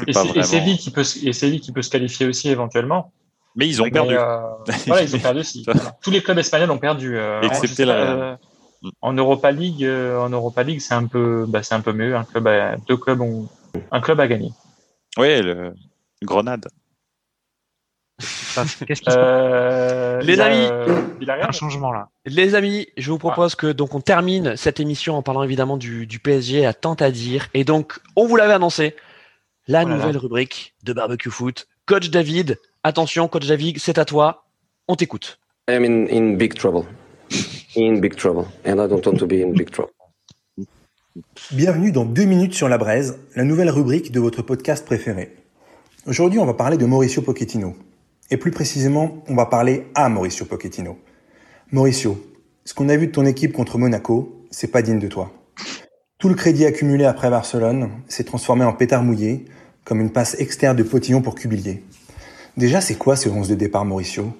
et, 0.06 0.42
Séville 0.42 0.78
qui 0.78 0.90
peut, 0.90 1.04
et 1.22 1.32
Séville 1.32 1.60
qui 1.60 1.72
peut 1.72 1.82
se 1.82 1.90
qualifier 1.90 2.26
aussi 2.26 2.48
éventuellement. 2.48 3.12
Mais 3.56 3.66
ils 3.66 3.82
ont 3.82 3.90
perdu. 3.90 4.14
voilà, 4.86 5.02
ils 5.02 5.16
ont 5.16 5.18
perdu 5.22 5.40
aussi. 5.40 5.66
Tous 6.02 6.10
les 6.10 6.22
clubs 6.22 6.38
espagnols 6.38 6.70
ont 6.70 6.78
perdu. 6.78 7.18
Excepté 7.42 7.84
la. 7.84 8.38
En 9.00 9.12
Europa 9.14 9.50
League, 9.50 9.84
euh, 9.84 10.18
en 10.18 10.28
Europa 10.28 10.62
League, 10.62 10.80
c'est 10.80 10.94
un 10.94 11.06
peu, 11.06 11.44
bah, 11.48 11.62
c'est 11.62 11.74
un 11.74 11.80
peu 11.80 11.92
mieux. 11.92 12.16
Un 12.16 12.24
club, 12.24 12.48
deux 12.86 12.96
clubs 12.96 13.20
ont, 13.20 13.48
un 13.90 14.00
club 14.00 14.20
a 14.20 14.26
gagné. 14.26 14.52
Oui, 15.18 15.42
le 15.42 15.74
Grenade. 16.22 16.66
Qu'est-ce 18.18 19.02
qui 19.02 19.08
euh, 19.10 20.20
Les 20.22 20.40
amis, 20.40 20.68
il 21.20 21.30
a 21.30 21.46
un 21.46 21.52
changement 21.52 21.92
là. 21.92 22.08
Les 22.24 22.54
amis, 22.54 22.88
je 22.96 23.10
vous 23.10 23.18
propose 23.18 23.54
que 23.54 23.70
donc 23.70 23.94
on 23.94 24.00
termine 24.00 24.56
cette 24.56 24.80
émission 24.80 25.16
en 25.16 25.22
parlant 25.22 25.42
évidemment 25.42 25.76
du, 25.76 26.06
du 26.06 26.18
PSG 26.18 26.64
à 26.64 26.72
tant 26.72 26.94
à 26.94 27.10
dire 27.10 27.48
et 27.52 27.64
donc 27.64 28.00
on 28.16 28.26
vous 28.26 28.36
l'avait 28.36 28.54
annoncé 28.54 28.96
la 29.68 29.84
oh 29.84 29.88
nouvelle 29.88 30.16
rubrique 30.16 30.74
de 30.84 30.94
barbecue 30.94 31.30
foot. 31.30 31.68
Coach 31.84 32.08
David, 32.08 32.58
attention, 32.82 33.28
coach 33.28 33.46
David, 33.46 33.78
c'est 33.78 33.98
à 33.98 34.06
toi. 34.06 34.44
On 34.88 34.96
t'écoute. 34.96 35.38
I 35.68 35.74
am 35.74 35.84
in, 35.84 36.06
in 36.10 36.36
big 36.36 36.54
trouble 36.54 36.86
Bienvenue 41.52 41.92
dans 41.92 42.04
2 42.04 42.24
minutes 42.24 42.54
sur 42.54 42.68
la 42.68 42.78
braise, 42.78 43.18
la 43.34 43.44
nouvelle 43.44 43.70
rubrique 43.70 44.12
de 44.12 44.20
votre 44.20 44.42
podcast 44.42 44.84
préféré. 44.84 45.34
Aujourd'hui, 46.06 46.38
on 46.38 46.46
va 46.46 46.54
parler 46.54 46.76
de 46.76 46.86
Mauricio 46.86 47.22
Pochettino. 47.22 47.74
Et 48.30 48.36
plus 48.36 48.50
précisément, 48.50 49.24
on 49.28 49.34
va 49.34 49.46
parler 49.46 49.86
à 49.94 50.08
Mauricio 50.08 50.46
Pochettino. 50.46 50.98
Mauricio, 51.72 52.16
ce 52.64 52.74
qu'on 52.74 52.88
a 52.88 52.96
vu 52.96 53.08
de 53.08 53.12
ton 53.12 53.24
équipe 53.24 53.52
contre 53.52 53.78
Monaco, 53.78 54.44
c'est 54.50 54.70
pas 54.70 54.82
digne 54.82 54.98
de 54.98 55.08
toi. 55.08 55.32
Tout 56.18 56.28
le 56.28 56.34
crédit 56.34 56.64
accumulé 56.64 57.04
après 57.04 57.30
Barcelone 57.30 57.90
s'est 58.08 58.24
transformé 58.24 58.64
en 58.64 58.72
pétard 58.72 59.02
mouillé, 59.02 59.44
comme 59.84 60.00
une 60.00 60.12
passe 60.12 60.38
externe 60.38 60.76
de 60.76 60.82
Potillon 60.82 61.22
pour 61.22 61.34
Cubillier. 61.34 61.82
Déjà, 62.56 62.80
c'est 62.80 62.96
quoi 62.96 63.16
ce 63.16 63.28
11 63.28 63.48
de 63.48 63.54
départ, 63.54 63.84
Mauricio? 63.84 64.32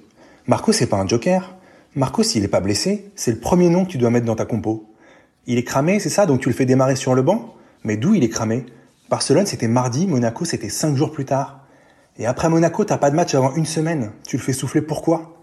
Marco, 0.47 0.73
c'est 0.73 0.87
pas 0.87 0.97
un 0.97 1.07
joker? 1.07 1.56
Marco, 1.97 2.23
s'il 2.23 2.43
n'est 2.43 2.49
pas 2.49 2.61
blessé, 2.61 3.11
c'est 3.17 3.31
le 3.31 3.39
premier 3.39 3.71
nom 3.71 3.87
que 3.87 3.91
tu 3.91 3.97
dois 3.97 4.11
mettre 4.11 4.27
dans 4.27 4.37
ta 4.37 4.45
compo. 4.45 4.85
Il 5.47 5.57
est 5.57 5.65
cramé, 5.65 5.99
c'est 5.99 6.11
ça, 6.11 6.27
donc 6.27 6.41
tu 6.41 6.51
le 6.51 6.55
fais 6.55 6.67
démarrer 6.67 6.95
sur 6.95 7.15
le 7.15 7.23
banc 7.23 7.55
Mais 7.85 7.97
d'où 7.97 8.15
il 8.15 8.23
est 8.23 8.29
cramé? 8.29 8.67
Barcelone, 9.09 9.47
c'était 9.47 9.67
mardi, 9.67 10.07
Monaco, 10.07 10.45
c'était 10.45 10.69
cinq 10.69 10.95
jours 10.95 11.11
plus 11.11 11.25
tard. 11.25 11.61
Et 12.19 12.27
après 12.27 12.51
Monaco, 12.51 12.85
t'as 12.85 12.99
pas 12.99 13.11
de 13.11 13.17
match 13.17 13.35
avant 13.35 13.55
une 13.55 13.65
semaine. 13.65 14.13
Tu 14.27 14.37
le 14.37 14.43
fais 14.43 14.53
souffler 14.53 14.83
pourquoi? 14.83 15.39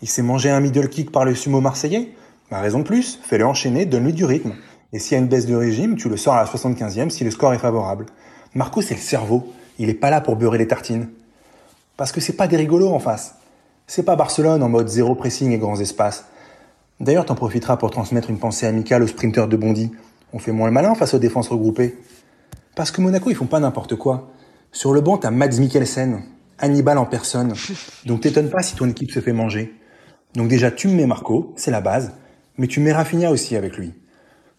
Il 0.00 0.08
s'est 0.08 0.22
mangé 0.22 0.48
un 0.48 0.60
middle 0.60 0.88
kick 0.88 1.12
par 1.12 1.26
le 1.26 1.34
sumo 1.34 1.60
marseillais? 1.60 2.14
Bah 2.50 2.60
raison 2.60 2.78
de 2.78 2.84
plus, 2.84 3.20
fais-le 3.22 3.44
enchaîner, 3.44 3.84
donne-lui 3.84 4.14
du 4.14 4.24
rythme. 4.24 4.54
Et 4.94 4.98
s'il 4.98 5.12
y 5.12 5.16
a 5.16 5.18
une 5.18 5.28
baisse 5.28 5.44
de 5.44 5.56
régime, 5.56 5.96
tu 5.96 6.08
le 6.08 6.16
sors 6.16 6.32
à 6.32 6.42
la 6.42 6.48
75e 6.48 7.10
si 7.10 7.22
le 7.22 7.30
score 7.30 7.52
est 7.52 7.58
favorable. 7.58 8.06
Marco, 8.54 8.80
c'est 8.80 8.94
le 8.94 9.00
cerveau. 9.00 9.52
Il 9.78 9.90
est 9.90 9.94
pas 9.94 10.08
là 10.08 10.22
pour 10.22 10.36
beurrer 10.36 10.56
les 10.56 10.68
tartines. 10.68 11.10
Parce 11.98 12.12
que 12.12 12.22
c'est 12.22 12.32
pas 12.32 12.48
des 12.48 12.56
rigolos 12.56 12.94
en 12.94 12.98
face. 12.98 13.34
C'est 13.90 14.02
pas 14.02 14.16
Barcelone 14.16 14.62
en 14.62 14.68
mode 14.68 14.86
zéro 14.88 15.14
pressing 15.14 15.50
et 15.50 15.56
grands 15.56 15.80
espaces. 15.80 16.26
D'ailleurs, 17.00 17.24
t'en 17.24 17.34
profiteras 17.34 17.78
pour 17.78 17.90
transmettre 17.90 18.28
une 18.28 18.38
pensée 18.38 18.66
amicale 18.66 19.02
aux 19.02 19.06
sprinteurs 19.06 19.48
de 19.48 19.56
Bondy. 19.56 19.90
On 20.34 20.38
fait 20.38 20.52
moins 20.52 20.66
le 20.66 20.74
malin 20.74 20.94
face 20.94 21.14
aux 21.14 21.18
défenses 21.18 21.48
regroupées. 21.48 21.96
Parce 22.76 22.90
que 22.90 23.00
Monaco, 23.00 23.30
ils 23.30 23.34
font 23.34 23.46
pas 23.46 23.60
n'importe 23.60 23.96
quoi. 23.96 24.28
Sur 24.72 24.92
le 24.92 25.00
banc, 25.00 25.16
t'as 25.16 25.30
Mads 25.30 25.58
Mikkelsen, 25.58 26.20
Hannibal 26.58 26.98
en 26.98 27.06
personne. 27.06 27.54
Donc 28.04 28.20
t'étonnes 28.20 28.50
pas 28.50 28.60
si 28.60 28.76
ton 28.76 28.86
équipe 28.90 29.10
se 29.10 29.20
fait 29.20 29.32
manger. 29.32 29.72
Donc 30.34 30.48
déjà, 30.48 30.70
tu 30.70 30.88
me 30.88 30.92
mets 30.92 31.06
Marco, 31.06 31.54
c'est 31.56 31.70
la 31.70 31.80
base. 31.80 32.12
Mais 32.58 32.66
tu 32.66 32.80
mets 32.80 32.92
Rafinha 32.92 33.30
aussi 33.30 33.56
avec 33.56 33.78
lui. 33.78 33.94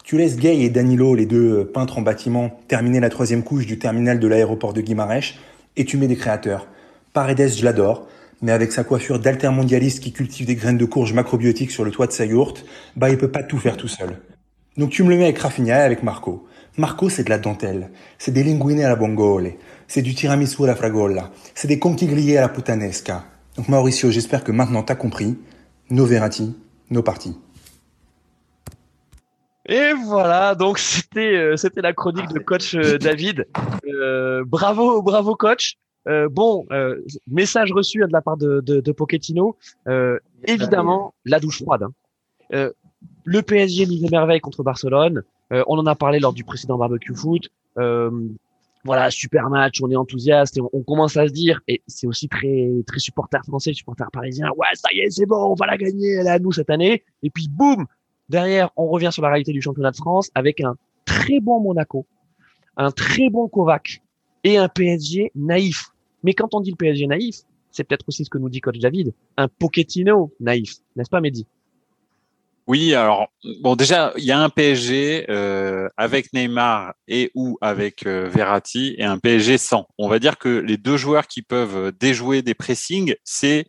Tu 0.04 0.18
laisses 0.18 0.38
Gay 0.38 0.62
et 0.62 0.72
Danilo, 0.72 1.14
les 1.14 1.28
deux 1.28 1.66
peintres 1.66 2.00
en 2.00 2.02
bâtiment, 2.02 2.50
terminer 2.68 3.00
la 3.00 3.10
troisième 3.10 3.44
couche 3.44 3.68
du 3.68 3.78
terminal 3.78 4.20
de 4.20 4.28
l'aéroport 4.28 4.74
de 4.74 4.82
Guimarães, 4.82 5.36
et 5.78 5.86
tu 5.86 5.98
mets 5.98 6.08
des 6.08 6.16
créateurs. 6.16 6.66
Paredes, 7.14 7.48
je 7.48 7.64
l'adore 7.64 8.08
mais 8.42 8.52
avec 8.52 8.72
sa 8.72 8.84
coiffure 8.84 9.20
d'altermondialiste 9.20 10.02
qui 10.02 10.12
cultive 10.12 10.46
des 10.46 10.56
graines 10.56 10.78
de 10.78 10.86
courge 10.86 11.14
macrobiotiques 11.14 11.72
sur 11.72 11.84
le 11.84 11.92
toit 11.92 12.08
de 12.08 12.12
sa 12.12 12.26
yourte, 12.26 12.66
bah 12.96 13.10
il 13.10 13.18
peut 13.18 13.32
pas 13.32 13.44
tout 13.44 13.58
faire 13.58 13.78
tout 13.78 13.88
seul. 13.88 14.20
Donc 14.78 14.90
tu 14.90 15.04
me 15.04 15.10
le 15.10 15.18
mets 15.18 15.26
avec 15.26 15.40
Rafinha 15.40 15.80
et 15.80 15.84
avec 15.84 16.04
Marco. 16.04 16.48
Marco, 16.78 17.10
c'est 17.10 17.26
de 17.26 17.30
la 17.30 17.38
dentelle, 17.38 17.90
c'est 18.18 18.32
des 18.32 18.44
linguine 18.44 18.82
à 18.82 18.90
la 18.90 18.96
bongole, 18.96 19.54
c'est 19.88 20.02
du 20.02 20.16
tiramisu 20.16 20.64
à 20.64 20.68
la 20.68 20.76
fragola, 20.76 21.32
c'est 21.56 21.68
des 21.68 21.80
conchi 21.80 22.08
grillés 22.08 22.38
à 22.38 22.42
la 22.42 22.50
putanesca. 22.50 23.26
Donc 23.58 23.68
Mauricio, 23.68 24.12
j'espère 24.12 24.44
que 24.44 24.52
maintenant 24.52 24.84
t'as 24.84 24.96
compris. 24.96 25.38
No 25.90 26.06
Verratti, 26.06 26.56
no 26.92 27.02
parti. 27.02 27.36
Et 29.68 29.94
voilà, 30.06 30.56
donc 30.56 30.80
c'était 30.80 31.36
euh, 31.36 31.56
la 31.76 31.94
chronique 31.94 32.30
de 32.30 32.40
coach 32.40 32.74
euh, 32.74 32.98
David. 32.98 33.48
Euh, 33.86 34.44
bravo, 34.46 35.02
bravo 35.02 35.36
coach. 35.36 35.76
Euh, 36.08 36.30
bon, 36.30 36.66
euh, 36.72 37.02
message 37.28 37.72
reçu 37.72 38.00
de 38.00 38.12
la 38.12 38.22
part 38.22 38.38
de, 38.38 38.62
de, 38.62 38.92
Pochettino. 38.92 39.58
Euh, 39.88 40.18
évidemment, 40.46 41.14
la 41.26 41.40
douche 41.40 41.62
froide. 41.62 41.84
Hein. 42.52 42.72
le 43.26 43.42
PSG 43.42 43.86
nous 43.86 44.06
émerveille 44.06 44.40
contre 44.40 44.64
Barcelone. 44.64 45.24
on 45.52 45.78
en 45.78 45.86
a 45.86 45.96
parlé 45.96 46.20
lors 46.20 46.34
du 46.34 46.44
précédent 46.44 46.78
barbecue 46.78 47.16
foot. 47.16 47.50
voilà, 48.86 49.12
super 49.12 49.50
match, 49.50 49.82
on 49.84 49.92
est 49.92 49.96
enthousiaste 49.96 50.58
et 50.58 50.62
on, 50.62 50.82
commence 50.84 51.18
à 51.18 51.28
se 51.28 51.34
dire, 51.34 51.60
et 51.68 51.82
c'est 51.86 52.08
aussi 52.08 52.30
très 52.30 52.70
très 52.88 53.00
supporter 53.00 53.44
français, 53.46 53.74
supporter 53.74 54.10
parisien, 54.12 54.50
ouais, 54.56 54.68
ça 54.74 54.88
y 54.94 55.02
est, 55.02 55.10
c'est 55.10 55.26
bon, 55.26 55.52
on 55.52 55.54
va 55.54 55.66
la 55.66 55.78
gagner, 55.78 56.14
elle 56.14 56.28
est 56.28 56.32
à 56.32 56.40
nous 56.40 56.54
cette 56.54 56.70
année. 56.70 57.04
Et 57.22 57.30
puis 57.30 57.50
boum, 57.50 57.86
derrière, 58.30 58.70
on 58.78 58.88
revient 58.88 59.10
sur 59.12 59.22
la 59.22 59.30
réalité 59.30 59.52
du 59.52 59.62
championnat 59.62 59.92
de 59.92 59.98
France 59.98 60.32
avec 60.34 60.62
un 60.62 60.76
très 61.06 61.40
bon 61.42 61.60
Monaco, 61.60 62.06
un 62.78 62.92
très 62.92 63.30
bon 63.30 63.50
Kovac, 63.50 64.02
et 64.44 64.58
un 64.58 64.68
PSG 64.68 65.32
naïf. 65.36 65.90
Mais 66.24 66.34
quand 66.34 66.54
on 66.54 66.60
dit 66.60 66.72
le 66.72 66.76
PSG 66.76 67.08
naïf, 67.08 67.38
c'est 67.72 67.84
peut-être 67.84 68.06
aussi 68.08 68.26
ce 68.26 68.30
que 68.30 68.38
nous 68.38 68.50
dit 68.50 68.62
coach 68.62 68.80
David, 68.80 69.14
un 69.38 69.48
Pochettino 69.48 70.34
naïf, 70.40 70.76
n'est-ce 70.96 71.10
pas 71.10 71.22
Mehdi? 71.22 71.46
Oui, 72.68 72.94
alors 72.94 73.32
bon 73.62 73.76
déjà 73.76 74.14
il 74.16 74.26
y 74.26 74.32
a 74.32 74.40
un 74.40 74.50
PSG 74.50 75.26
euh, 75.30 75.90
avec 75.98 76.32
Neymar 76.34 76.94
et 77.08 77.32
ou 77.34 77.58
avec 77.62 78.06
euh, 78.06 78.30
Verratti 78.30 78.94
et 79.00 79.04
un 79.04 79.18
PSG 79.18 79.58
sans. 79.58 79.88
On 79.98 80.08
va 80.08 80.20
dire 80.20 80.38
que 80.38 80.50
les 80.50 80.78
deux 80.78 80.96
joueurs 80.96 81.26
qui 81.26 81.42
peuvent 81.42 81.92
déjouer 82.00 82.44
des 82.44 82.54
pressings, 82.54 83.16
c'est 83.24 83.66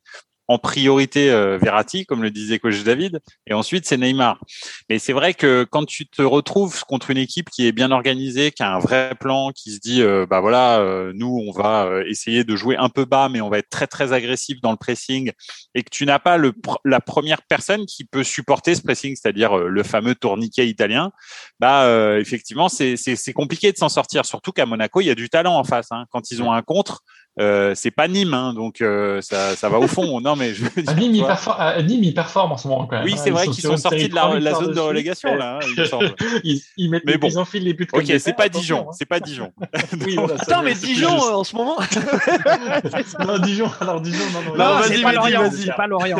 en 0.51 0.59
priorité 0.59 1.31
euh, 1.31 1.59
Verratti, 1.59 2.05
comme 2.06 2.24
le 2.24 2.32
disait 2.32 2.59
coach 2.59 2.82
David, 2.82 3.20
et 3.47 3.55
ensuite 3.55 3.86
c'est 3.86 3.97
Neymar. 3.97 4.40
Mais 4.89 4.98
c'est 4.98 5.12
vrai 5.12 5.32
que 5.32 5.64
quand 5.70 5.85
tu 5.85 6.09
te 6.09 6.22
retrouves 6.22 6.82
contre 6.86 7.12
une 7.12 7.18
équipe 7.18 7.51
qui 7.51 7.68
est 7.68 7.72
bien 7.72 7.93
organisée, 7.93 8.51
qui 8.51 8.64
a 8.64 8.74
un 8.74 8.81
vrai 8.81 9.14
plan, 9.20 9.52
qui 9.52 9.70
se 9.70 9.78
dit 9.78 10.02
euh, 10.02 10.27
bah 10.28 10.40
voilà, 10.40 10.81
euh, 10.81 11.12
nous 11.14 11.40
on 11.47 11.52
va 11.52 11.85
euh, 11.85 12.05
essayer 12.09 12.43
de 12.43 12.56
jouer 12.56 12.77
un 12.77 12.89
peu 12.89 13.05
bas, 13.05 13.28
mais 13.28 13.40
on 13.40 13.48
va 13.48 13.59
être 13.59 13.70
très 13.70 13.86
très 13.86 14.12
agressif 14.12 14.60
dans 14.60 14.72
le 14.72 14.77
pressing, 14.77 15.31
et 15.77 15.85
que 15.85 15.89
tu 15.89 16.05
n'as 16.05 16.18
pas 16.18 16.36
la 16.85 17.01
première 17.01 17.43
personne 17.43 17.86
qui 17.86 18.05
peut 18.05 18.24
supporter 18.24 18.74
ce 18.74 18.82
pressing, 18.82 19.14
c'est-à-dire 19.14 19.56
le 19.56 19.82
fameux 19.85 20.16
tourniquet 20.16 20.66
italien, 20.66 21.12
bah 21.60 22.18
effectivement 22.18 22.68
c'est 22.68 23.32
compliqué 23.36 23.70
de 23.70 23.77
s'en 23.77 23.89
sortir. 23.89 24.24
Surtout 24.24 24.51
qu'à 24.51 24.66
Monaco 24.66 25.01
il 25.01 25.06
y 25.06 25.10
a 25.10 25.14
du 25.14 25.28
talent 25.28 25.56
en 25.56 25.62
face. 25.62 25.93
Hein. 25.93 26.06
Quand 26.10 26.32
ils 26.32 26.43
ont 26.43 26.51
un 26.51 26.62
contre, 26.62 27.05
euh, 27.41 27.75
c'est 27.75 27.91
pas 27.91 28.07
Nîmes, 28.07 28.35
hein, 28.35 28.53
donc 28.55 28.81
euh, 28.81 29.21
ça, 29.23 29.57
ça, 29.57 29.69
va 29.69 29.79
au 29.79 29.87
fond. 29.89 30.21
non, 30.23 30.37
mais 30.37 30.55
je 30.55 30.65
veux 30.65 30.83
dire, 30.83 30.95
Nîmes, 30.97 31.15
il 31.15 31.25
performe, 31.25 31.57
euh, 31.61 31.83
Nîmes, 31.83 32.05
il 32.05 32.15
performe 32.15 32.53
en 32.53 32.57
ce 32.57 32.69
moment. 32.69 32.87
Quand 32.87 32.97
même, 32.97 33.05
oui, 33.05 33.15
c'est 33.17 33.31
vrai 33.31 33.47
qu'ils 33.49 33.65
sont 33.65 33.77
sortis 33.77 34.09
de 34.09 34.15
la, 34.15 34.39
la 34.39 34.55
zone 34.55 34.75
de 34.75 34.81
relégation 34.81 35.35
là. 35.35 35.57
Hein, 35.57 35.67
il 35.69 35.81
me 35.81 35.87
semble. 35.87 36.15
ils, 36.45 36.61
ils, 36.77 36.91
mettent, 36.91 37.05
mais 37.07 37.17
bon. 37.17 37.29
ils 37.29 37.39
enfilent 37.39 37.65
les 37.65 37.75
buts. 37.75 37.89
Ok, 37.93 38.12
c'est 38.19 38.37
pas 38.37 38.49
Dijon, 38.49 38.87
hein. 38.89 38.93
c'est 38.93 39.07
pas 39.07 39.21
Dijon. 39.21 39.53
Attends, 40.39 40.62
mais 40.62 40.75
Dijon 40.75 41.11
en 41.11 41.45
ce 41.45 41.57
moment. 41.57 41.79
non, 43.27 43.39
Dijon. 43.39 43.71
Alors 43.81 44.01
Dijon, 44.01 44.25
non, 44.33 44.43
non. 44.43 44.57
non 44.57 44.79
vas-y, 44.81 45.03
vas-y, 45.03 45.33
vas-y. 45.33 45.77
Pas 45.77 45.87
Lorient. 45.87 46.19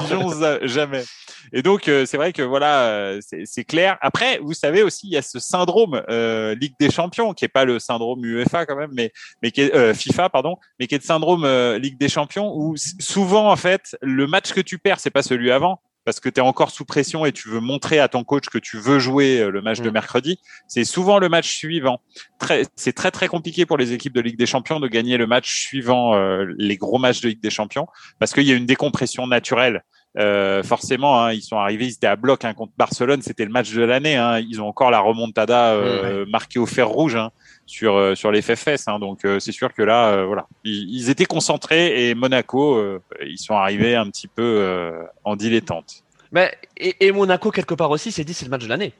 Dijon, 0.00 0.30
jamais. 0.62 1.04
Et 1.52 1.62
donc, 1.62 1.84
c'est 1.84 2.16
vrai 2.16 2.32
que 2.32 2.42
voilà, 2.42 3.14
c'est 3.44 3.64
clair. 3.64 3.96
Après, 4.00 4.38
vous 4.38 4.54
savez 4.54 4.82
aussi, 4.82 5.06
il 5.06 5.12
y 5.12 5.16
a 5.16 5.22
ce 5.22 5.38
syndrome 5.38 6.02
euh, 6.08 6.54
Ligue 6.54 6.74
des 6.78 6.90
Champions, 6.90 7.32
qui 7.32 7.44
est 7.44 7.48
pas 7.48 7.64
le 7.64 7.78
syndrome 7.78 8.24
UEFA 8.24 8.66
quand 8.66 8.76
même, 8.76 8.90
mais 8.92 9.12
mais 9.42 9.50
qui 9.50 9.62
est 9.62 9.74
euh, 9.74 9.94
FIFA, 9.94 10.28
pardon, 10.28 10.56
mais 10.78 10.86
qui 10.86 10.94
est 10.94 10.98
le 10.98 11.04
syndrome 11.04 11.46
Ligue 11.76 11.98
des 11.98 12.08
Champions, 12.08 12.52
où 12.54 12.74
souvent 12.76 13.50
en 13.50 13.56
fait, 13.56 13.96
le 14.02 14.26
match 14.26 14.52
que 14.52 14.60
tu 14.60 14.78
perds, 14.78 15.00
c'est 15.00 15.10
pas 15.10 15.22
celui 15.22 15.50
avant, 15.50 15.80
parce 16.08 16.20
que 16.20 16.30
tu 16.30 16.40
es 16.40 16.42
encore 16.42 16.70
sous 16.70 16.86
pression 16.86 17.26
et 17.26 17.32
tu 17.32 17.50
veux 17.50 17.60
montrer 17.60 17.98
à 17.98 18.08
ton 18.08 18.24
coach 18.24 18.46
que 18.48 18.56
tu 18.56 18.78
veux 18.78 18.98
jouer 18.98 19.40
euh, 19.40 19.50
le 19.50 19.60
match 19.60 19.80
de 19.80 19.90
mm. 19.90 19.92
mercredi, 19.92 20.38
c'est 20.66 20.84
souvent 20.84 21.18
le 21.18 21.28
match 21.28 21.54
suivant. 21.54 22.00
c'est 22.76 22.94
très 22.94 23.10
très 23.10 23.28
compliqué 23.28 23.66
pour 23.66 23.76
les 23.76 23.92
équipes 23.92 24.14
de 24.14 24.22
Ligue 24.22 24.38
des 24.38 24.46
Champions 24.46 24.80
de 24.80 24.88
gagner 24.88 25.18
le 25.18 25.26
match 25.26 25.54
suivant 25.54 26.14
euh, 26.14 26.46
les 26.56 26.78
gros 26.78 26.96
matchs 26.96 27.20
de 27.20 27.28
Ligue 27.28 27.42
des 27.42 27.50
Champions 27.50 27.86
parce 28.18 28.32
qu'il 28.32 28.44
y 28.44 28.52
a 28.52 28.54
une 28.54 28.64
décompression 28.64 29.26
naturelle. 29.26 29.84
Euh, 30.18 30.62
forcément, 30.62 31.22
hein, 31.22 31.34
ils 31.34 31.42
sont 31.42 31.58
arrivés, 31.58 31.84
ils 31.84 31.92
étaient 31.92 32.06
à 32.06 32.16
bloc 32.16 32.42
hein, 32.46 32.54
contre 32.54 32.72
Barcelone, 32.78 33.20
c'était 33.20 33.44
le 33.44 33.50
match 33.50 33.70
de 33.74 33.82
l'année. 33.82 34.16
Hein, 34.16 34.40
ils 34.40 34.62
ont 34.62 34.66
encore 34.66 34.90
la 34.90 35.00
remontada 35.00 35.74
euh, 35.74 36.24
marquée 36.30 36.58
au 36.58 36.64
fer 36.64 36.88
rouge 36.88 37.16
hein, 37.16 37.30
sur 37.68 37.96
euh, 37.96 38.14
sur 38.16 38.32
les 38.32 38.42
FFS. 38.42 38.88
Hein, 38.88 38.98
donc 38.98 39.20
c'est 39.38 39.52
sûr 39.52 39.72
que 39.72 39.82
là, 39.82 40.24
voilà, 40.24 40.46
ils, 40.64 41.10
étaient 41.10 41.26
concentrés 41.26 42.08
et 42.08 42.14
Monaco, 42.14 42.82
ils 43.24 43.38
sont 43.38 43.54
arrivés 43.54 43.94
un 43.94 44.06
petit 44.06 44.26
peu 44.26 44.92
en 45.24 45.36
dilettante. 45.36 46.02
Mais 46.32 46.52
et, 46.76 47.12
Monaco 47.12 47.50
quelque 47.50 47.74
part 47.74 47.90
aussi, 47.90 48.10
c'est 48.10 48.24
dit 48.24 48.34
c'est 48.34 48.44
le 48.44 48.50
match 48.50 48.64
de 48.64 48.68
l'année. 48.68 48.92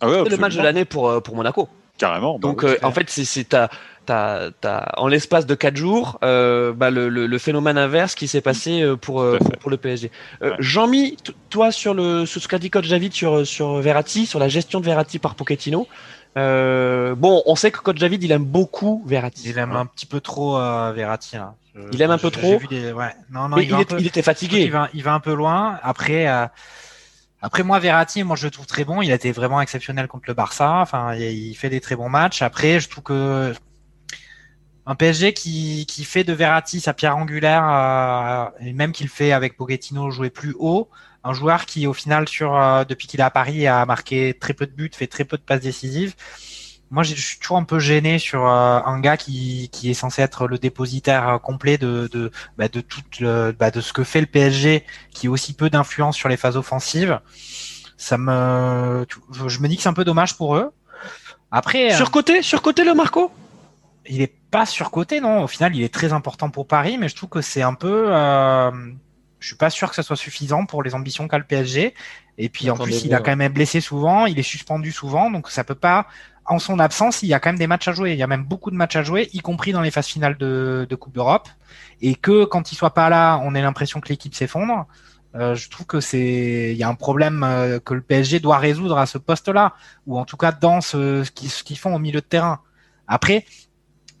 Ah 0.00 0.08
c'est 0.24 0.30
le 0.30 0.36
match 0.36 0.56
de 0.56 0.62
l'année 0.62 0.84
pour 0.84 1.22
pour 1.22 1.36
Monaco. 1.36 1.68
Carrément. 1.98 2.38
Bah 2.38 2.48
donc 2.48 2.64
en 2.82 2.92
fait 2.92 3.10
c'est 3.10 3.48
ta 3.48 3.68
t'as, 4.06 4.50
t'as, 4.60 4.92
en 4.96 5.08
l'espace 5.08 5.46
de 5.46 5.54
quatre 5.54 5.76
jours, 5.76 6.18
euh, 6.22 6.72
bah, 6.72 6.90
le, 6.90 7.08
le, 7.08 7.26
le, 7.26 7.38
phénomène 7.38 7.78
inverse 7.78 8.14
qui 8.14 8.28
s'est 8.28 8.40
passé 8.40 8.82
euh, 8.82 8.96
pour, 8.96 9.20
euh, 9.20 9.38
pour, 9.60 9.70
le 9.70 9.76
PSG. 9.76 10.10
Euh, 10.42 10.54
Jean-Mi, 10.58 11.16
toi 11.50 11.72
sur 11.72 11.94
le 11.94 12.26
sur 12.26 12.42
ce 12.42 12.48
qu'a 12.48 12.58
dit 12.58 12.70
coach 12.70 12.88
David 12.88 13.12
sur 13.12 13.46
sur 13.46 13.76
Verratti, 13.76 14.26
sur 14.26 14.38
la 14.38 14.48
gestion 14.48 14.80
de 14.80 14.86
Verratti 14.86 15.18
par 15.18 15.34
Pochettino. 15.34 15.86
Euh, 16.36 17.14
bon, 17.14 17.42
on 17.46 17.56
sait 17.56 17.70
que 17.70 17.78
coach 17.78 17.98
David 17.98 18.22
il 18.22 18.32
aime 18.32 18.44
beaucoup 18.44 19.02
Verratti. 19.06 19.50
Il 19.50 19.58
aime 19.58 19.72
un 19.72 19.86
petit 19.86 20.06
peu 20.06 20.20
trop 20.20 20.56
Verratti. 20.92 21.36
Hein. 21.36 21.54
il 21.92 22.00
aime 22.00 22.10
un 22.10 22.18
peu 22.18 22.30
trop. 22.30 22.58
Ouais. 22.58 23.14
Non, 23.30 23.48
non, 23.48 23.56
Mais 23.56 23.64
il, 23.64 23.76
il, 23.98 24.06
était 24.06 24.22
fatigué. 24.22 24.62
Il 24.62 24.72
va, 24.72 24.88
il 24.94 25.02
va 25.02 25.12
un 25.12 25.20
peu 25.20 25.34
loin. 25.34 25.78
Après. 25.82 26.26
Après 27.44 27.64
moi 27.64 27.80
Verratti, 27.80 28.22
moi 28.22 28.36
je 28.36 28.46
le 28.46 28.52
trouve 28.52 28.66
très 28.66 28.84
bon. 28.84 29.02
Il 29.02 29.10
a 29.10 29.16
été 29.16 29.32
vraiment 29.32 29.60
exceptionnel 29.60 30.06
contre 30.06 30.24
le 30.28 30.34
Barça. 30.34 30.76
Enfin, 30.76 31.14
il 31.16 31.54
fait 31.54 31.70
des 31.70 31.80
très 31.80 31.96
bons 31.96 32.08
matchs. 32.08 32.40
Après, 32.40 32.78
je 32.78 32.88
trouve 32.88 33.02
que 33.02 33.52
un 34.86 34.94
PSG 34.94 35.32
qui, 35.32 35.86
qui 35.86 36.04
fait 36.04 36.24
de 36.24 36.32
Verratti 36.32 36.80
sa 36.80 36.92
pierre 36.92 37.16
angulaire, 37.16 37.64
euh, 37.64 38.66
et 38.66 38.72
même 38.72 38.92
qu'il 38.92 39.08
fait 39.08 39.32
avec 39.32 39.56
Pochettino 39.56 40.10
jouer 40.10 40.30
plus 40.30 40.54
haut. 40.58 40.88
Un 41.24 41.32
joueur 41.32 41.66
qui, 41.66 41.86
au 41.86 41.92
final, 41.92 42.28
sur 42.28 42.56
euh, 42.56 42.84
depuis 42.84 43.06
qu'il 43.06 43.20
est 43.20 43.24
à 43.24 43.30
Paris, 43.30 43.66
a 43.66 43.86
marqué 43.86 44.36
très 44.38 44.54
peu 44.54 44.66
de 44.66 44.72
buts, 44.72 44.90
fait 44.92 45.06
très 45.06 45.24
peu 45.24 45.36
de 45.36 45.42
passes 45.42 45.60
décisives. 45.60 46.14
Moi, 46.90 47.04
je 47.04 47.14
suis 47.14 47.38
toujours 47.38 47.56
un 47.56 47.64
peu 47.64 47.78
gêné 47.78 48.18
sur 48.18 48.46
euh, 48.46 48.80
un 48.84 49.00
gars 49.00 49.16
qui, 49.16 49.70
qui 49.72 49.90
est 49.90 49.94
censé 49.94 50.20
être 50.20 50.46
le 50.46 50.58
dépositaire 50.58 51.38
complet 51.42 51.78
de 51.78 52.08
de, 52.12 52.30
bah, 52.58 52.68
de 52.68 52.80
tout 52.80 53.00
le, 53.20 53.52
bah, 53.52 53.70
de 53.70 53.80
ce 53.80 53.92
que 53.92 54.04
fait 54.04 54.20
le 54.20 54.26
PSG, 54.26 54.84
qui 55.10 55.28
a 55.28 55.30
aussi 55.30 55.54
peu 55.54 55.70
d'influence 55.70 56.16
sur 56.16 56.28
les 56.28 56.36
phases 56.36 56.56
offensives. 56.56 57.20
Ça 57.96 58.18
me, 58.18 59.06
je 59.46 59.58
me 59.60 59.68
dis 59.68 59.76
que 59.76 59.82
c'est 59.82 59.88
un 59.88 59.94
peu 59.94 60.04
dommage 60.04 60.36
pour 60.36 60.56
eux. 60.56 60.72
Après, 61.52 61.94
sur 61.94 62.10
côté, 62.10 62.42
sur 62.42 62.62
côté 62.62 62.82
le 62.82 62.94
Marco? 62.94 63.30
Il 64.06 64.20
est 64.20 64.34
pas 64.50 64.66
surcoté, 64.66 65.20
non. 65.20 65.44
Au 65.44 65.46
final, 65.46 65.76
il 65.76 65.82
est 65.84 65.94
très 65.94 66.12
important 66.12 66.50
pour 66.50 66.66
Paris, 66.66 66.98
mais 66.98 67.08
je 67.08 67.14
trouve 67.14 67.28
que 67.28 67.40
c'est 67.42 67.62
un 67.62 67.74
peu. 67.74 68.10
Je 69.42 69.48
suis 69.48 69.56
pas 69.56 69.70
sûr 69.70 69.90
que 69.90 69.96
ça 69.96 70.02
soit 70.02 70.16
suffisant 70.16 70.66
pour 70.66 70.82
les 70.82 70.94
ambitions 70.94 71.26
qu'a 71.26 71.38
le 71.38 71.44
PSG. 71.44 71.94
Et 72.38 72.48
puis 72.48 72.70
en 72.70 72.76
plus, 72.76 73.04
il 73.04 73.14
a 73.14 73.20
quand 73.20 73.36
même 73.36 73.52
blessé 73.52 73.80
souvent, 73.80 74.26
il 74.26 74.38
est 74.38 74.44
suspendu 74.44 74.92
souvent, 74.92 75.30
donc 75.30 75.50
ça 75.50 75.64
peut 75.64 75.74
pas. 75.74 76.06
En 76.44 76.58
son 76.58 76.78
absence, 76.78 77.22
il 77.22 77.28
y 77.28 77.34
a 77.34 77.40
quand 77.40 77.50
même 77.50 77.58
des 77.58 77.66
matchs 77.66 77.88
à 77.88 77.92
jouer. 77.92 78.12
Il 78.12 78.18
y 78.18 78.22
a 78.22 78.26
même 78.26 78.44
beaucoup 78.44 78.70
de 78.70 78.76
matchs 78.76 78.96
à 78.96 79.02
jouer, 79.02 79.28
y 79.32 79.40
compris 79.40 79.72
dans 79.72 79.80
les 79.80 79.90
phases 79.90 80.06
finales 80.06 80.36
de, 80.38 80.86
de 80.88 80.96
Coupe 80.96 81.12
d'Europe. 81.12 81.48
Et 82.00 82.14
que 82.14 82.44
quand 82.44 82.72
il 82.72 82.76
soit 82.76 82.94
pas 82.94 83.08
là, 83.10 83.38
on 83.42 83.54
ait 83.54 83.62
l'impression 83.62 84.00
que 84.00 84.08
l'équipe 84.08 84.34
s'effondre. 84.34 84.86
Euh, 85.34 85.54
je 85.54 85.70
trouve 85.70 85.86
que 85.86 86.00
c'est 86.00 86.72
il 86.72 86.76
y 86.76 86.82
a 86.82 86.88
un 86.88 86.94
problème 86.94 87.42
euh, 87.42 87.80
que 87.80 87.94
le 87.94 88.02
PSG 88.02 88.38
doit 88.38 88.58
résoudre 88.58 88.98
à 88.98 89.06
ce 89.06 89.18
poste-là, 89.18 89.74
ou 90.06 90.18
en 90.18 90.24
tout 90.24 90.36
cas 90.36 90.52
dans 90.52 90.80
ce, 90.80 91.24
ce 91.24 91.62
qu'ils 91.62 91.78
font 91.78 91.94
au 91.94 91.98
milieu 91.98 92.20
de 92.20 92.26
terrain. 92.26 92.60
Après, 93.08 93.44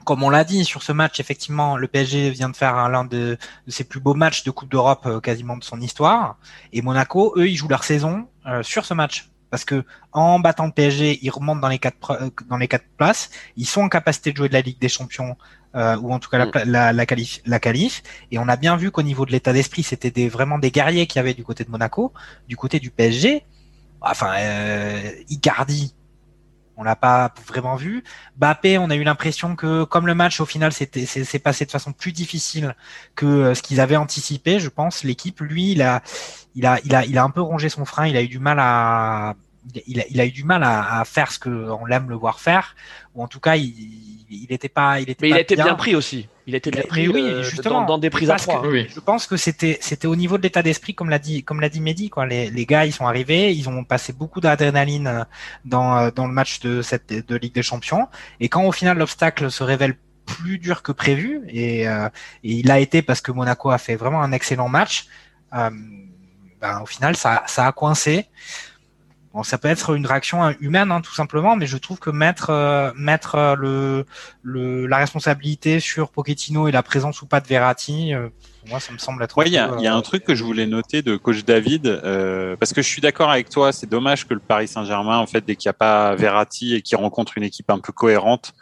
comme 0.04 0.22
on 0.22 0.30
l'a 0.30 0.44
dit 0.44 0.64
sur 0.64 0.82
ce 0.82 0.92
match, 0.92 1.20
effectivement, 1.20 1.76
le 1.76 1.88
PSG 1.88 2.30
vient 2.30 2.48
de 2.48 2.56
faire 2.56 2.88
l'un 2.88 3.04
de, 3.04 3.38
ses 3.68 3.84
plus 3.84 4.00
beaux 4.00 4.14
matchs 4.14 4.44
de 4.44 4.50
Coupe 4.50 4.70
d'Europe 4.70 5.06
euh, 5.06 5.20
quasiment 5.20 5.56
de 5.56 5.64
son 5.64 5.80
histoire. 5.80 6.36
Et 6.72 6.82
Monaco, 6.82 7.34
eux, 7.36 7.48
ils 7.48 7.56
jouent 7.56 7.68
leur 7.68 7.84
saison 7.84 8.28
euh, 8.46 8.62
sur 8.62 8.84
ce 8.84 8.94
match. 8.94 9.28
Parce 9.50 9.66
que 9.66 9.84
en 10.12 10.38
battant 10.38 10.64
le 10.64 10.72
PSG, 10.72 11.18
ils 11.22 11.30
remontent 11.30 11.60
dans 11.60 11.68
les 11.68 11.78
quatre 11.78 12.12
euh, 12.12 12.30
dans 12.48 12.56
les 12.56 12.68
quatre 12.68 12.86
places. 12.96 13.30
Ils 13.56 13.66
sont 13.66 13.82
en 13.82 13.88
capacité 13.90 14.32
de 14.32 14.36
jouer 14.36 14.48
de 14.48 14.54
la 14.54 14.62
Ligue 14.62 14.78
des 14.78 14.88
Champions 14.88 15.36
ou 15.74 16.12
en 16.12 16.18
tout 16.18 16.28
cas 16.28 16.36
la, 16.36 16.46
mm. 16.46 16.70
la, 16.70 16.92
la, 16.92 17.06
qualif, 17.06 17.40
la 17.46 17.58
qualif. 17.58 18.02
Et 18.30 18.38
on 18.38 18.46
a 18.48 18.56
bien 18.56 18.76
vu 18.76 18.90
qu'au 18.90 19.02
niveau 19.02 19.24
de 19.24 19.32
l'état 19.32 19.54
d'esprit, 19.54 19.82
c'était 19.82 20.10
des, 20.10 20.28
vraiment 20.28 20.58
des 20.58 20.70
guerriers 20.70 21.06
qui 21.06 21.18
avaient 21.18 21.32
du 21.32 21.44
côté 21.44 21.64
de 21.64 21.70
Monaco, 21.70 22.12
du 22.46 22.56
côté 22.58 22.78
du 22.78 22.90
PSG. 22.90 23.42
Enfin, 24.02 24.34
Icardi, 25.30 25.94
on 26.76 26.82
l'a 26.82 26.96
pas 26.96 27.32
vraiment 27.46 27.76
vu. 27.76 28.02
Bappé, 28.36 28.78
on 28.78 28.90
a 28.90 28.96
eu 28.96 29.04
l'impression 29.04 29.56
que 29.56 29.84
comme 29.84 30.06
le 30.06 30.14
match 30.14 30.40
au 30.40 30.46
final 30.46 30.72
s'est 30.72 31.38
passé 31.38 31.64
de 31.64 31.70
façon 31.70 31.92
plus 31.92 32.12
difficile 32.12 32.74
que 33.14 33.26
euh, 33.26 33.54
ce 33.54 33.62
qu'ils 33.62 33.80
avaient 33.80 33.96
anticipé, 33.96 34.58
je 34.58 34.68
pense. 34.68 35.04
L'équipe 35.04 35.40
lui 35.40 35.72
il 35.72 35.82
a 35.82 36.02
il 36.54 36.66
a 36.66 36.80
il 36.84 36.94
a 36.94 37.04
il 37.04 37.18
a 37.18 37.24
un 37.24 37.30
peu 37.30 37.40
rongé 37.40 37.68
son 37.68 37.84
frein, 37.84 38.06
il 38.06 38.16
a 38.16 38.22
eu 38.22 38.28
du 38.28 38.38
mal 38.38 38.58
à 38.60 39.34
il 39.86 40.20
a, 40.20 40.26
eu 40.26 40.32
du 40.32 40.42
mal 40.42 40.64
à, 40.64 41.00
à 41.00 41.04
faire 41.04 41.30
ce 41.30 41.38
que 41.38 41.48
on 41.48 41.84
l'aime 41.84 42.10
le 42.10 42.16
voir 42.16 42.40
faire 42.40 42.74
ou 43.14 43.22
en 43.22 43.28
tout 43.28 43.40
cas 43.40 43.56
il 43.56 43.72
il 44.30 44.46
était 44.50 44.68
pas 44.68 45.00
il 45.00 45.10
était 45.10 45.22
mais 45.22 45.28
il 45.28 45.34
a 45.34 45.40
été 45.40 45.56
bien. 45.56 45.74
pris 45.74 45.94
aussi 45.94 46.28
il 46.46 46.54
était 46.54 46.70
bien 46.70 46.82
pris, 46.82 47.08
oui, 47.08 47.20
euh, 47.20 47.42
justement, 47.44 47.84
dans, 47.84 47.98
des 47.98 48.10
prises 48.10 48.30
à 48.30 48.36
trois. 48.36 48.62
Je 48.64 49.00
pense 49.00 49.26
que 49.26 49.36
c'était 49.36 49.78
c'était 49.80 50.08
au 50.08 50.16
niveau 50.16 50.38
de 50.38 50.42
l'état 50.42 50.62
d'esprit, 50.62 50.94
comme 50.94 51.08
l'a 51.08 51.18
dit 51.18 51.44
comme 51.44 51.60
l'a 51.60 51.68
dit 51.68 51.80
Mehdi, 51.80 52.10
quoi. 52.10 52.26
Les, 52.26 52.50
les 52.50 52.66
gars, 52.66 52.84
ils 52.84 52.92
sont 52.92 53.06
arrivés, 53.06 53.54
ils 53.54 53.68
ont 53.68 53.84
passé 53.84 54.12
beaucoup 54.12 54.40
d'adrénaline 54.40 55.06
euh, 55.06 55.24
dans 55.64 55.96
euh, 55.96 56.10
dans 56.10 56.26
le 56.26 56.32
match 56.32 56.60
de 56.60 56.82
cette 56.82 57.12
de 57.12 57.36
Ligue 57.36 57.54
des 57.54 57.62
Champions, 57.62 58.08
et 58.40 58.48
quand 58.48 58.64
au 58.64 58.72
final 58.72 58.98
l'obstacle 58.98 59.50
se 59.50 59.62
révèle 59.62 59.96
plus 60.26 60.58
dur 60.58 60.82
que 60.82 60.92
prévu, 60.92 61.42
et, 61.48 61.82
et, 61.82 61.88
il 62.42 62.70
a 62.70 62.78
été 62.78 63.02
parce 63.02 63.20
que 63.20 63.32
Monaco 63.32 63.70
a 63.70 63.78
fait 63.78 63.96
vraiment 63.96 64.22
un 64.22 64.32
excellent 64.32 64.68
match. 64.68 65.06
Euh, 65.54 65.70
ben, 66.60 66.80
au 66.80 66.86
final, 66.86 67.16
ça 67.16 67.42
ça 67.46 67.66
a 67.66 67.72
coincé. 67.72 68.26
Bon, 69.34 69.42
ça 69.42 69.56
peut 69.56 69.68
être 69.68 69.94
une 69.94 70.06
réaction 70.06 70.44
hein, 70.44 70.54
humaine, 70.60 70.90
hein, 70.90 71.00
tout 71.00 71.14
simplement, 71.14 71.56
mais 71.56 71.66
je 71.66 71.78
trouve 71.78 71.98
que 71.98 72.10
mettre 72.10 72.50
euh, 72.50 72.92
mettre 72.96 73.36
euh, 73.36 73.54
le, 73.56 74.06
le, 74.42 74.86
la 74.86 74.98
responsabilité 74.98 75.80
sur 75.80 76.10
Pochettino 76.10 76.68
et 76.68 76.72
la 76.72 76.82
présence 76.82 77.22
ou 77.22 77.26
pas 77.26 77.40
de 77.40 77.46
Verratti, 77.46 78.12
euh, 78.12 78.28
moi, 78.68 78.78
ça 78.78 78.92
me 78.92 78.98
semble 78.98 79.22
être. 79.22 79.38
Oui, 79.38 79.46
il 79.46 79.54
y, 79.54 79.58
a, 79.58 79.74
y 79.78 79.86
a 79.86 79.94
un 79.94 80.02
truc 80.02 80.24
que 80.24 80.34
je 80.34 80.44
voulais 80.44 80.66
noter 80.66 81.00
de 81.00 81.16
coach 81.16 81.44
David, 81.44 82.00
parce 82.60 82.74
que 82.74 82.82
je 82.82 82.86
suis 82.86 83.00
d'accord 83.00 83.30
avec 83.30 83.48
toi. 83.48 83.72
C'est 83.72 83.88
dommage 83.88 84.28
que 84.28 84.34
le 84.34 84.40
Paris 84.40 84.68
Saint-Germain, 84.68 85.18
en 85.18 85.26
fait, 85.26 85.44
dès 85.44 85.56
qu'il 85.56 85.68
n'y 85.68 85.70
a 85.70 85.74
pas 85.74 86.14
Verratti 86.14 86.74
et 86.74 86.82
qu'il 86.82 86.96
rencontre 86.98 87.38
une 87.38 87.42
équipe 87.42 87.70
un 87.70 87.80
peu 87.80 87.92
cohérente, 87.92 88.52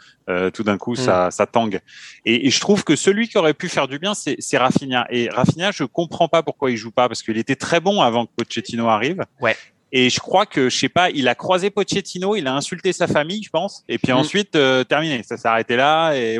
tout 0.53 0.63
d'un 0.63 0.79
coup, 0.79 0.93
mm. 0.93 0.95
ça, 0.95 1.29
ça 1.29 1.45
tangue. 1.45 1.81
Et, 2.25 2.47
et, 2.47 2.49
je 2.49 2.59
trouve 2.59 2.83
que 2.83 2.95
celui 2.95 3.27
qui 3.27 3.37
aurait 3.37 3.53
pu 3.53 3.69
faire 3.69 3.87
du 3.87 3.99
bien, 3.99 4.13
c'est 4.15 4.57
Rafinha. 4.57 5.05
Et 5.11 5.29
Rafinha, 5.29 5.69
je 5.71 5.83
comprends 5.83 6.29
pas 6.29 6.41
pourquoi 6.41 6.71
il 6.71 6.77
joue 6.77 6.91
pas, 6.91 7.07
parce 7.07 7.21
qu'il 7.21 7.37
était 7.37 7.57
très 7.57 7.79
bon 7.79 8.01
avant 8.01 8.25
que 8.25 8.31
Pochettino 8.35 8.87
arrive. 8.87 9.23
Ouais. 9.39 9.55
Et 9.91 10.09
je 10.09 10.19
crois 10.19 10.45
que, 10.45 10.69
je 10.69 10.77
sais 10.77 10.89
pas, 10.89 11.09
il 11.09 11.27
a 11.27 11.35
croisé 11.35 11.69
Pochettino, 11.69 12.35
il 12.35 12.47
a 12.47 12.53
insulté 12.53 12.93
sa 12.93 13.07
famille, 13.07 13.43
je 13.43 13.49
pense. 13.49 13.83
Et 13.89 13.97
puis 13.97 14.13
mm. 14.13 14.15
ensuite, 14.15 14.55
euh, 14.55 14.83
terminé. 14.83 15.21
Ça 15.23 15.37
s'est 15.37 15.47
arrêté 15.47 15.75
là. 15.75 16.13
Et, 16.13 16.39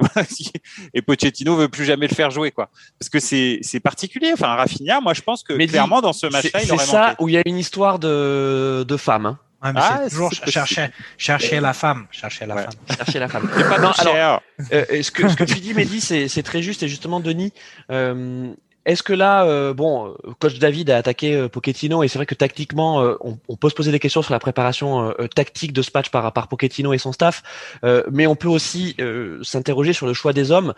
et 0.93 1.01
Pochettino 1.01 1.55
veut 1.55 1.69
plus 1.69 1.85
jamais 1.85 2.07
le 2.07 2.15
faire 2.15 2.31
jouer, 2.31 2.51
quoi. 2.51 2.69
Parce 2.99 3.09
que 3.09 3.19
c'est, 3.19 3.59
c'est 3.61 3.79
particulier. 3.79 4.31
Enfin, 4.33 4.55
Rafinha, 4.55 5.01
moi, 5.01 5.13
je 5.13 5.21
pense 5.21 5.43
que 5.43 5.53
clairement, 5.67 6.01
dans 6.01 6.13
ce 6.13 6.27
match-là, 6.27 6.61
il 6.63 6.71
aurait 6.71 6.85
C'est 6.85 6.91
ça 6.91 7.15
où 7.19 7.27
il 7.27 7.33
y 7.33 7.37
a 7.37 7.43
une 7.45 7.57
histoire 7.57 7.99
de, 7.99 8.85
de 8.87 8.97
femme, 8.97 9.25
hein. 9.25 9.39
Ouais, 9.63 9.73
mais 9.73 9.79
ah, 9.83 10.01
toujours 10.09 10.33
chercher, 10.33 10.87
chercher 11.19 11.59
la 11.59 11.73
femme, 11.73 12.07
chercher 12.09 12.47
la 12.47 12.55
femme, 12.55 12.73
chercher 12.97 13.19
la 13.19 13.27
femme. 13.27 13.47
pas 13.47 13.77
non, 13.77 13.91
alors, 13.91 14.41
euh, 14.73 15.03
ce 15.03 15.11
que 15.11 15.27
ce 15.29 15.35
que 15.35 15.43
tu 15.43 15.59
dis, 15.59 15.75
Mehdi, 15.75 16.01
c'est 16.01 16.27
c'est 16.27 16.41
très 16.41 16.63
juste 16.63 16.81
et 16.81 16.87
justement, 16.87 17.19
Denis, 17.19 17.53
euh, 17.91 18.51
est-ce 18.83 19.03
que 19.03 19.13
là, 19.13 19.45
euh, 19.45 19.75
bon, 19.75 20.15
coach 20.39 20.57
David 20.57 20.89
a 20.89 20.97
attaqué 20.97 21.35
euh, 21.35 21.47
Pochettino 21.47 22.01
et 22.01 22.07
c'est 22.07 22.17
vrai 22.17 22.25
que 22.25 22.33
tactiquement, 22.33 23.01
euh, 23.03 23.15
on, 23.21 23.55
peut 23.55 23.69
se 23.69 23.75
poser 23.75 23.91
des 23.91 23.99
questions 23.99 24.23
sur 24.23 24.33
la 24.33 24.39
préparation 24.39 25.13
tactique 25.35 25.71
de 25.71 25.83
ce 25.83 25.91
match 25.93 26.09
par, 26.09 26.33
par 26.33 26.47
Pochettino 26.47 26.91
et 26.91 26.97
son 26.97 27.11
staff, 27.13 27.43
mais 28.11 28.25
on 28.25 28.35
peut 28.35 28.47
aussi 28.47 28.95
s'interroger 29.43 29.93
sur 29.93 30.07
le 30.07 30.13
choix 30.13 30.33
des 30.33 30.51
hommes. 30.51 30.73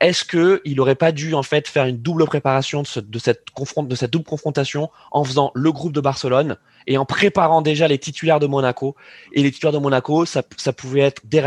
Est-ce 0.00 0.24
que 0.24 0.62
il 0.64 0.80
aurait 0.80 0.94
pas 0.94 1.12
dû 1.12 1.34
en 1.34 1.42
fait 1.42 1.68
faire 1.68 1.84
une 1.84 1.98
double 1.98 2.24
préparation 2.24 2.82
de, 2.82 2.86
ce, 2.86 3.00
de 3.00 3.18
cette 3.18 4.10
double 4.10 4.24
confrontation 4.24 4.90
en 5.10 5.24
faisant 5.24 5.50
le 5.54 5.72
groupe 5.72 5.92
de 5.92 6.00
Barcelone 6.00 6.56
et 6.86 6.96
en 6.96 7.04
préparant 7.04 7.60
déjà 7.60 7.86
les 7.86 7.98
titulaires 7.98 8.40
de 8.40 8.46
Monaco? 8.46 8.96
Et 9.34 9.42
les 9.42 9.50
titulaires 9.50 9.72
de 9.72 9.78
Monaco, 9.78 10.24
ça, 10.24 10.42
pouvait 10.42 11.00
être 11.00 11.20
des 11.26 11.42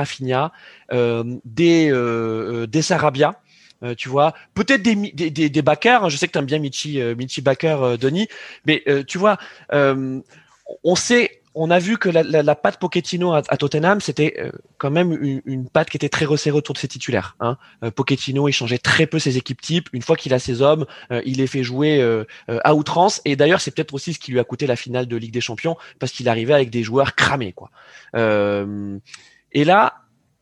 des 1.45 2.67
des 2.67 2.81
Sarabia 2.83 3.39
euh, 3.83 3.95
tu 3.95 4.09
vois, 4.09 4.33
peut-être 4.53 4.81
des, 4.81 4.95
des, 4.95 5.29
des, 5.29 5.49
des 5.49 5.61
backers. 5.61 6.03
Hein. 6.03 6.09
je 6.09 6.17
sais 6.17 6.27
que 6.27 6.31
tu 6.33 6.39
aimes 6.39 6.45
bien 6.45 6.59
Michi, 6.59 7.01
euh, 7.01 7.15
Michi 7.15 7.41
Backer, 7.41 7.81
euh, 7.81 7.97
Denis, 7.97 8.27
mais 8.65 8.83
tu 9.07 9.17
vois, 9.17 9.37
on 9.71 10.95
sait 10.95 11.41
on 11.55 11.71
a 11.71 11.79
vu 11.79 11.97
que 11.97 12.09
la, 12.09 12.21
la, 12.21 12.55
patte 12.55 12.79
Pochettino 12.79 13.33
à, 13.33 13.41
Tottenham, 13.41 14.01
c'était 14.01 14.35
euh, 14.39 14.51
quand 14.77 14.91
même 14.91 15.13
une, 15.13 15.41
une, 15.45 15.69
patte 15.69 15.89
qui 15.89 15.95
était 15.95 16.09
très 16.09 16.25
resserrée 16.25 16.57
autour 16.57 16.73
de 16.73 16.79
ses 16.79 16.89
titulaires. 16.89 17.37
Hein. 17.39 17.57
Euh, 17.81 17.91
Pochettino, 17.91 18.49
il 18.49 18.51
changeait 18.51 18.77
très 18.77 19.07
peu 19.07 19.19
ses 19.19 19.37
équipes 19.37 19.61
types. 19.61 19.87
Une 19.93 20.01
fois 20.01 20.17
qu'il 20.17 20.33
a 20.33 20.39
ses 20.39 20.61
hommes, 20.61 20.85
euh, 21.11 21.21
il 21.25 21.37
les 21.37 21.47
fait 21.47 21.63
jouer 21.63 22.03
à 22.47 22.75
outrance. 22.75 23.21
Et 23.23 23.37
d'ailleurs, 23.37 23.61
c'est 23.61 23.71
peut-être 23.71 23.93
aussi 23.93 24.13
ce 24.13 24.19
qui 24.19 24.31
lui 24.31 24.39
a 24.39 24.43
coûté 24.43 24.67
la 24.67 24.75
finale 24.75 25.07
de 25.07 25.15
Ligue 25.15 25.31
des 25.31 25.41
Champions, 25.41 25.77
parce 25.99 26.11
qu'il 26.11 26.27
arrivait 26.27 26.53
avec 26.53 26.69
des 26.69 26.83
joueurs 26.83 27.15
cramés. 27.15 27.53
Quoi. 27.53 27.71
et 28.13 29.63
là, 29.63 29.95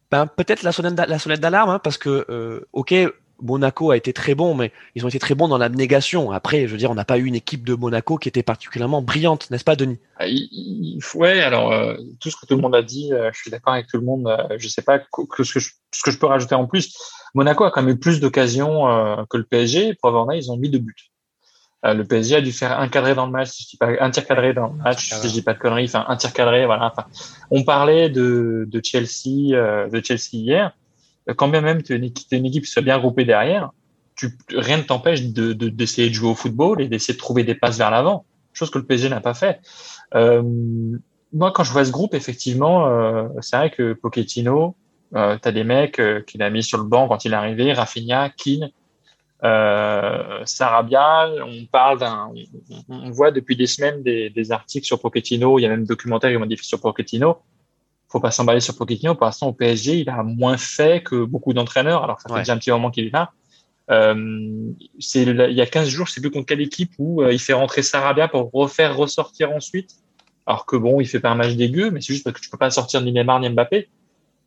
ben, 0.10 0.26
peut-être 0.26 0.64
la 0.64 0.72
sonnette 0.72 1.40
d'alarme, 1.40 1.70
hein, 1.70 1.80
parce 1.80 2.00
que, 2.00 2.66
ok, 2.74 2.94
Monaco 3.44 3.92
a 3.92 3.98
été 3.98 4.14
très 4.14 4.36
bon, 4.36 4.56
mais 4.56 4.72
ils 4.96 5.06
ont 5.06 5.10
été 5.10 5.20
très 5.20 5.36
bons 5.36 5.48
dans 5.48 5.58
l'abnégation. 5.58 6.32
Après, 6.32 6.66
je 6.66 6.72
veux 6.72 6.78
dire, 6.78 6.90
on 6.90 6.96
n'a 6.96 7.06
pas 7.06 7.18
eu 7.18 7.26
une 7.26 7.36
équipe 7.36 7.66
de 7.66 7.76
Monaco 7.76 8.18
qui 8.18 8.30
était 8.30 8.42
particulièrement 8.42 9.02
brillante, 9.02 9.52
n'est-ce 9.52 9.66
pas, 9.66 9.76
Denis? 9.76 10.00
Ah, 10.18 10.26
Ouais, 11.16 11.42
alors 11.42 11.72
euh, 11.72 11.96
tout 12.20 12.30
ce 12.30 12.38
que 12.38 12.46
tout 12.46 12.56
le 12.56 12.62
monde 12.62 12.76
a 12.76 12.82
dit, 12.82 13.12
euh, 13.14 13.30
je 13.34 13.40
suis 13.40 13.52
d'accord 13.52 13.74
avec 13.74 13.88
tout 13.88 13.98
le 13.98 14.06
monde. 14.06 14.28
Euh, 14.28 14.56
je 14.58 14.66
ne 14.66 14.70
sais 14.70 14.82
pas 14.82 15.00
que, 15.00 15.44
ce, 15.44 15.54
que 15.54 15.60
je, 15.60 15.70
ce, 15.92 16.04
que 16.04 16.12
je, 16.12 16.18
peux 16.18 16.26
rajouter 16.26 16.56
en 16.56 16.66
plus. 16.66 16.98
Monaco 17.36 17.66
a 17.66 17.72
quand 17.72 17.82
même 17.82 17.96
eu 17.96 18.00
plus 18.00 18.20
d'occasions 18.20 19.26
que 19.30 19.38
le 19.38 19.44
PSG. 19.44 19.96
Preuve 19.96 20.16
en 20.16 20.30
est, 20.32 20.38
ils 20.38 20.52
ont 20.52 20.58
mis 20.58 20.70
deux 20.70 20.80
buts. 20.80 21.12
le 21.84 22.04
PSG 22.04 22.36
a 22.36 22.42
dû 22.42 22.52
faire 22.52 22.80
un 22.80 22.88
cadré 22.88 23.16
dans 23.16 23.26
le 23.26 23.32
match, 23.32 23.50
si 23.50 23.64
je 23.64 23.70
dis 23.70 23.78
pas, 23.78 23.90
un 24.00 24.12
tir 24.12 24.26
cadré 24.26 24.54
dans 24.54 24.68
le 24.68 24.76
match, 24.76 25.10
si 25.10 25.28
je 25.28 25.34
dis 25.34 25.42
pas 25.42 25.54
de 25.54 25.60
conneries, 25.60 25.86
enfin 25.86 26.06
un 26.08 26.16
tir 26.16 26.32
cadré, 26.32 26.66
voilà. 26.68 26.92
Enfin, 26.94 27.08
on 27.50 27.64
parlait 27.64 28.10
de, 28.10 28.66
de 28.70 28.82
Chelsea, 28.84 29.58
de 29.90 30.02
Chelsea 30.04 30.34
hier 30.34 30.74
quand 31.36 31.48
bien 31.48 31.62
même 31.62 31.84
tu 31.84 31.94
es 31.94 31.98
une, 31.98 32.46
équipe 32.46 32.64
qui 32.64 32.72
soit 32.72 32.82
bien 32.82 33.00
groupée 33.00 33.26
derrière, 33.26 33.72
tu, 34.16 34.38
rien 34.50 34.78
ne 34.78 34.84
t'empêche 34.84 35.24
de, 35.24 35.54
d'essayer 35.54 36.10
de, 36.10 36.14
jouer 36.14 36.30
au 36.30 36.36
football 36.36 36.82
et 36.82 36.88
d'essayer 36.88 37.14
de 37.14 37.20
trouver 37.20 37.44
des 37.44 37.56
passes 37.56 37.78
vers 37.78 37.92
l'avant, 37.92 38.26
chose 38.54 38.70
que 38.70 38.78
le 38.78 38.86
PSG 38.86 39.10
n'a 39.10 39.22
pas 39.22 39.34
fait. 39.34 39.60
Euh, 40.16 40.44
moi, 41.34 41.52
quand 41.52 41.64
je 41.64 41.72
vois 41.72 41.84
ce 41.86 41.92
groupe, 41.92 42.14
effectivement, 42.14 42.88
euh, 42.88 43.28
c'est 43.42 43.58
vrai 43.58 43.72
que 43.72 43.94
Pochettino, 43.94 44.76
euh, 45.16 45.38
tu 45.42 45.48
as 45.48 45.52
des 45.52 45.64
mecs 45.64 46.00
euh, 46.00 46.22
qu'il 46.22 46.42
a 46.42 46.50
mis 46.50 46.64
sur 46.64 46.78
le 46.78 46.86
banc 46.86 47.08
quand 47.08 47.26
il 47.26 47.34
est 47.34 47.36
arrivé, 47.36 47.74
Rafinha, 47.74 48.30
Keane, 48.30 48.72
euh, 49.44 50.42
Sarabia, 50.46 51.30
on 51.46 51.66
parle 51.66 52.00
d'un, 52.00 52.32
on, 52.90 53.12
voit 53.12 53.32
depuis 53.32 53.56
des 53.56 53.68
semaines 53.68 54.02
des, 54.02 54.30
des, 54.30 54.52
articles 54.52 54.86
sur 54.86 55.00
Pochettino, 55.00 55.60
il 55.60 55.64
y 55.64 55.66
a 55.66 55.70
même 55.70 55.86
documentaire 55.86 56.32
qui 56.32 56.38
m'ont 56.38 56.46
dit 56.46 56.58
sur 56.62 56.80
Pochettino 56.80 57.38
faut 58.14 58.20
pas 58.20 58.32
s'emballer 58.32 58.60
sur 58.60 58.78
Pochettino. 58.78 59.16
Pour 59.16 59.26
l'instant, 59.26 59.48
au 59.48 59.54
PSG, 59.54 60.00
il 60.02 60.10
a 60.10 60.22
moins 60.22 60.58
fait 60.58 61.02
que 61.04 61.26
beaucoup 61.26 61.54
d'entraîneurs, 61.54 62.04
alors 62.04 62.22
ça 62.22 62.30
fait 62.30 62.40
déjà 62.40 62.54
un 62.54 62.58
petit 62.58 62.72
moment 62.72 62.92
qu'il 62.92 63.08
est 63.08 63.14
là. 63.14 63.32
Euh, 63.92 64.72
c'est 65.00 65.24
il 65.24 65.54
y 65.54 65.62
a 65.62 65.66
15 65.66 65.90
jours, 65.90 66.08
je 66.08 66.14
sais 66.14 66.22
plus 66.22 66.32
contre 66.32 66.46
quelle 66.46 66.62
équipe 66.62 66.92
où 67.00 67.22
euh, 67.22 67.34
il 67.34 67.40
fait 67.40 67.54
rentrer 67.54 67.82
Sarabia 67.82 68.30
pour 68.30 68.50
refaire 68.54 68.96
ressortir 68.96 69.52
ensuite. 69.52 69.96
Alors 70.46 70.66
que 70.66 70.76
bon, 70.76 71.02
il 71.02 71.08
fait 71.08 71.20
pas 71.20 71.32
un 71.32 71.36
match 71.36 71.56
dégueu, 71.56 71.90
mais 71.90 72.02
c'est 72.02 72.14
juste 72.14 72.24
parce 72.24 72.36
que 72.36 72.42
tu 72.42 72.50
peux 72.50 72.58
pas 72.58 72.70
sortir 72.70 73.02
ni 73.02 73.12
Neymar 73.12 73.40
ni 73.40 73.50
Mbappé. 73.50 73.90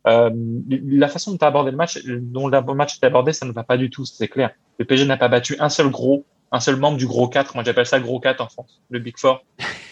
Euh, 0.07 0.29
la 0.69 1.09
façon 1.09 1.31
dont 1.31 1.37
tu 1.37 1.43
as 1.43 1.49
abordé 1.49 1.71
le 1.71 1.77
match, 1.77 2.01
dont 2.05 2.47
le 2.47 2.73
match 2.73 2.97
est 3.01 3.05
abordé, 3.05 3.33
ça 3.33 3.45
ne 3.45 3.51
va 3.51 3.63
pas 3.63 3.77
du 3.77 3.89
tout, 3.89 4.05
c'est 4.05 4.29
clair. 4.29 4.51
Le 4.79 4.85
PSG 4.85 5.05
n'a 5.05 5.17
pas 5.17 5.27
battu 5.27 5.57
un 5.59 5.69
seul 5.69 5.89
gros 5.89 6.25
un 6.51 6.59
seul 6.59 6.77
membre 6.77 6.97
du 6.97 7.07
gros 7.07 7.27
4. 7.27 7.55
Moi, 7.55 7.63
j'appelle 7.63 7.85
ça 7.85 7.97
le 7.97 8.03
gros 8.03 8.19
4 8.19 8.41
en 8.41 8.47
France, 8.47 8.81
le 8.89 8.99
Big 8.99 9.17
Four. 9.17 9.43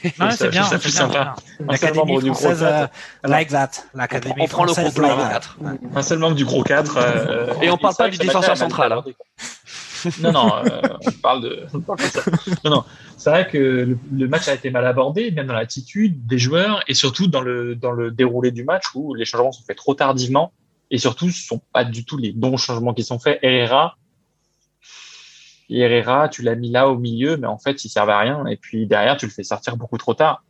c'est 0.38 0.50
bien, 0.50 0.64
c'est 0.64 0.90
sympa. 0.90 1.36
Un 1.68 1.78
seul 1.78 1.94
membre 1.94 2.22
du 2.22 2.32
gros 2.32 2.50
4. 2.50 2.62
Euh, 2.62 2.88
like 3.24 3.50
that. 3.50 3.72
L'Académie 3.94 4.36
on, 4.40 4.48
prend 4.48 4.66
le 4.66 4.74
gros 4.74 4.92
4. 4.92 5.58
Un 5.96 6.02
seul 6.02 6.20
membre 6.20 6.36
du 6.36 6.46
gros 6.46 6.64
4. 6.64 6.98
Euh, 6.98 7.54
et 7.62 7.70
on 7.70 7.78
parle 7.78 7.96
pas 7.96 8.10
du 8.10 8.18
défenseur 8.18 8.58
central. 8.58 8.94
Hein. 8.94 9.04
non, 10.22 10.32
non, 10.32 10.56
euh, 10.58 10.82
on 11.06 11.12
parle 11.12 11.42
de, 11.42 11.66
on 11.74 11.80
parle 11.80 12.00
de 12.00 12.04
ça. 12.04 12.22
Non, 12.64 12.72
non. 12.72 12.84
C'est 13.18 13.30
vrai 13.30 13.48
que 13.48 13.58
le, 13.58 13.98
le, 14.14 14.28
match 14.28 14.48
a 14.48 14.54
été 14.54 14.70
mal 14.70 14.86
abordé, 14.86 15.32
même 15.32 15.48
dans 15.48 15.54
l'attitude 15.54 16.28
des 16.28 16.38
joueurs 16.38 16.84
et 16.88 16.94
surtout 16.94 17.28
dans 17.28 17.42
le, 17.42 17.76
dans 17.76 17.92
le 17.92 18.12
déroulé 18.12 18.52
du 18.52 18.64
match 18.64 18.84
où 18.94 19.16
les 19.16 19.26
changements 19.26 19.52
sont 19.52 19.64
faits 19.64 19.78
trop 19.78 19.96
tardivement 19.96 20.52
et 20.92 20.98
surtout 20.98 21.30
ce 21.30 21.46
sont 21.46 21.62
pas 21.74 21.84
du 21.84 22.06
tout 22.06 22.18
les 22.18 22.32
bons 22.32 22.58
changements 22.58 22.94
qui 22.94 23.04
sont 23.04 23.20
faits. 23.20 23.40
Herrera, 23.42 23.98
Herrera, 25.70 26.30
tu 26.30 26.42
l'as 26.42 26.56
mis 26.56 26.70
là 26.70 26.90
au 26.90 26.98
milieu, 26.98 27.38
mais 27.38 27.48
en 27.48 27.58
fait, 27.58 27.84
il 27.86 27.90
servait 27.90 28.14
à 28.14 28.20
rien. 28.20 28.46
Et 28.48 28.58
puis 28.58 28.88
derrière, 28.88 29.18
tu 29.18 29.26
le 29.26 29.32
fais 29.32 29.44
sortir 29.44 29.78
beaucoup 29.78 29.98
trop 29.98 30.14
tard. 30.14 30.44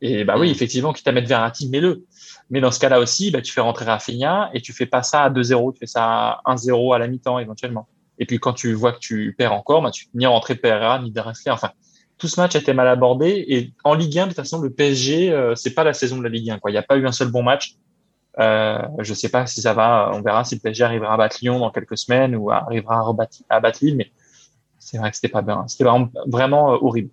Et 0.00 0.24
bah 0.24 0.36
oui, 0.38 0.48
mm. 0.48 0.52
effectivement, 0.52 0.92
quitte 0.92 1.08
à 1.08 1.12
mettre 1.12 1.28
Verratti, 1.28 1.68
mets-le. 1.68 2.04
Mais 2.50 2.60
dans 2.60 2.70
ce 2.70 2.78
cas-là 2.80 3.00
aussi, 3.00 3.30
bah, 3.30 3.42
tu 3.42 3.52
fais 3.52 3.60
rentrer 3.60 3.84
Rafinha 3.84 4.50
et 4.54 4.60
tu 4.60 4.72
fais 4.72 4.86
pas 4.86 5.02
ça 5.02 5.24
à 5.24 5.30
2-0, 5.30 5.72
tu 5.72 5.80
fais 5.80 5.86
ça 5.86 6.40
à 6.44 6.54
1-0 6.54 6.94
à 6.94 6.98
la 6.98 7.08
mi-temps 7.08 7.38
éventuellement. 7.38 7.88
Et 8.18 8.26
puis 8.26 8.38
quand 8.38 8.52
tu 8.52 8.72
vois 8.72 8.92
que 8.92 8.98
tu 8.98 9.34
perds 9.36 9.52
encore, 9.52 9.82
bah, 9.82 9.90
tu 9.90 10.06
ni 10.14 10.26
rentrer 10.26 10.54
Pereira 10.54 10.98
ni 11.00 11.10
de 11.10 11.20
Enfin, 11.48 11.70
tout 12.16 12.28
ce 12.28 12.40
match 12.40 12.56
a 12.56 12.58
été 12.58 12.72
mal 12.72 12.88
abordé. 12.88 13.44
Et 13.48 13.72
en 13.84 13.94
Ligue 13.94 14.18
1, 14.18 14.24
de 14.24 14.28
toute 14.28 14.36
façon, 14.36 14.60
le 14.60 14.70
PSG, 14.70 15.30
euh, 15.30 15.54
c'est 15.54 15.74
pas 15.74 15.84
la 15.84 15.92
saison 15.92 16.18
de 16.18 16.22
la 16.24 16.28
Ligue 16.28 16.50
1. 16.50 16.58
Quoi. 16.58 16.70
Il 16.70 16.74
n'y 16.74 16.78
a 16.78 16.82
pas 16.82 16.96
eu 16.96 17.06
un 17.06 17.12
seul 17.12 17.30
bon 17.30 17.42
match. 17.42 17.76
Euh, 18.40 18.80
je 19.00 19.14
sais 19.14 19.28
pas 19.28 19.46
si 19.46 19.60
ça 19.60 19.72
va. 19.72 20.10
On 20.12 20.22
verra 20.22 20.44
si 20.44 20.54
le 20.54 20.60
PSG 20.60 20.84
arrivera 20.84 21.14
à 21.14 21.16
battre 21.16 21.38
Lyon 21.42 21.58
dans 21.58 21.70
quelques 21.70 21.98
semaines 21.98 22.36
ou 22.36 22.50
arrivera 22.50 23.00
à, 23.00 23.56
à 23.56 23.60
battre 23.60 23.78
Lille. 23.82 23.96
Mais 23.96 24.10
c'est 24.88 24.96
vrai 24.98 25.10
que 25.10 25.16
c'était 25.16 25.28
pas 25.28 25.42
bien. 25.42 25.66
C'était 25.68 25.84
vraiment, 25.84 26.10
vraiment 26.26 26.72
euh, 26.72 26.78
horrible. 26.80 27.10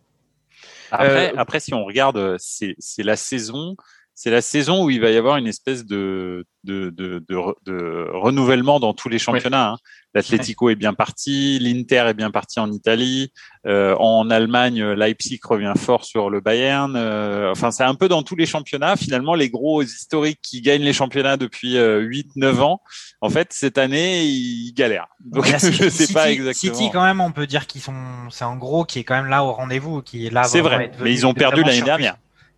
Après, 0.92 1.34
euh, 1.34 1.38
après, 1.38 1.60
si 1.60 1.74
on 1.74 1.84
regarde, 1.84 2.38
c'est 2.40 2.76
la 3.00 3.18
saison 3.18 3.76
c'est 4.16 4.32
la 4.32 4.42
saison 4.42 4.86
où 4.86 4.90
il 4.90 5.02
va 5.02 5.12
y 5.12 5.18
avoir 5.18 5.36
une 5.36 5.46
espèce 5.46 5.86
de, 5.86 6.46
de, 6.64 6.90
de, 6.90 7.24
de, 7.28 8.08
renouvellement 8.14 8.80
dans 8.80 8.94
tous 8.94 9.10
les 9.10 9.20
championnats. 9.20 9.72
Hein. 9.72 9.78
L'Atlético 10.14 10.70
est 10.70 10.76
bien 10.76 10.94
parti, 10.94 11.60
l'Inter 11.60 12.06
est 12.08 12.14
bien 12.14 12.32
parti 12.32 12.62
en 12.62 12.72
Italie, 12.72 13.34
euh, 13.68 13.94
en 14.00 14.30
Allemagne, 14.30 14.82
Leipzig 14.94 15.42
revient 15.44 15.74
fort 15.76 16.06
sur 16.06 16.30
le 16.30 16.40
Bayern. 16.40 16.96
Euh, 16.96 17.52
enfin, 17.52 17.72
c'est 17.72 17.84
un 17.84 17.96
peu 17.96 18.08
dans 18.08 18.24
tous 18.24 18.38
les 18.38 18.46
championnats. 18.46 18.96
Finalement, 18.96 19.36
les 19.36 19.50
gros 19.50 19.82
historiques 19.82 20.40
qui 20.42 20.62
gagnent 20.62 20.84
les 20.84 20.94
championnats 20.94 21.36
depuis 21.36 21.76
8-9 21.76 21.76
euh, 21.78 22.60
ans, 22.62 22.82
en 23.20 23.30
fait, 23.30 23.52
cette 23.52 23.78
année, 23.78 24.24
ils 24.24 24.72
galèrent. 24.74 25.10
Donc, 25.20 25.46
je 25.60 25.90
sais 25.90 26.14
pas 26.14 26.32
exactement. 26.32 26.74
City, 26.74 26.90
quand 26.94 27.04
même, 27.04 27.20
on 27.20 27.34
peut 27.34 27.48
dire 27.48 27.68
qu'ils 27.68 27.82
sont, 27.82 27.94
c'est 28.30 28.46
en 28.46 28.56
gros 28.56 28.86
qui 28.86 29.00
est 29.00 29.04
quand 29.04 29.16
même 29.16 29.30
là 29.30 29.44
au 29.44 29.52
rendez-vous, 29.52 30.02
qui 30.02 30.28
est 30.28 30.30
là. 30.30 30.46
C'est 30.46 30.62
vrai, 30.62 30.90
mais 31.02 31.12
ils 31.12 31.26
ont 31.26 31.34
perdu 31.34 31.62
l'année 31.64 31.82
dernière. 31.82 32.16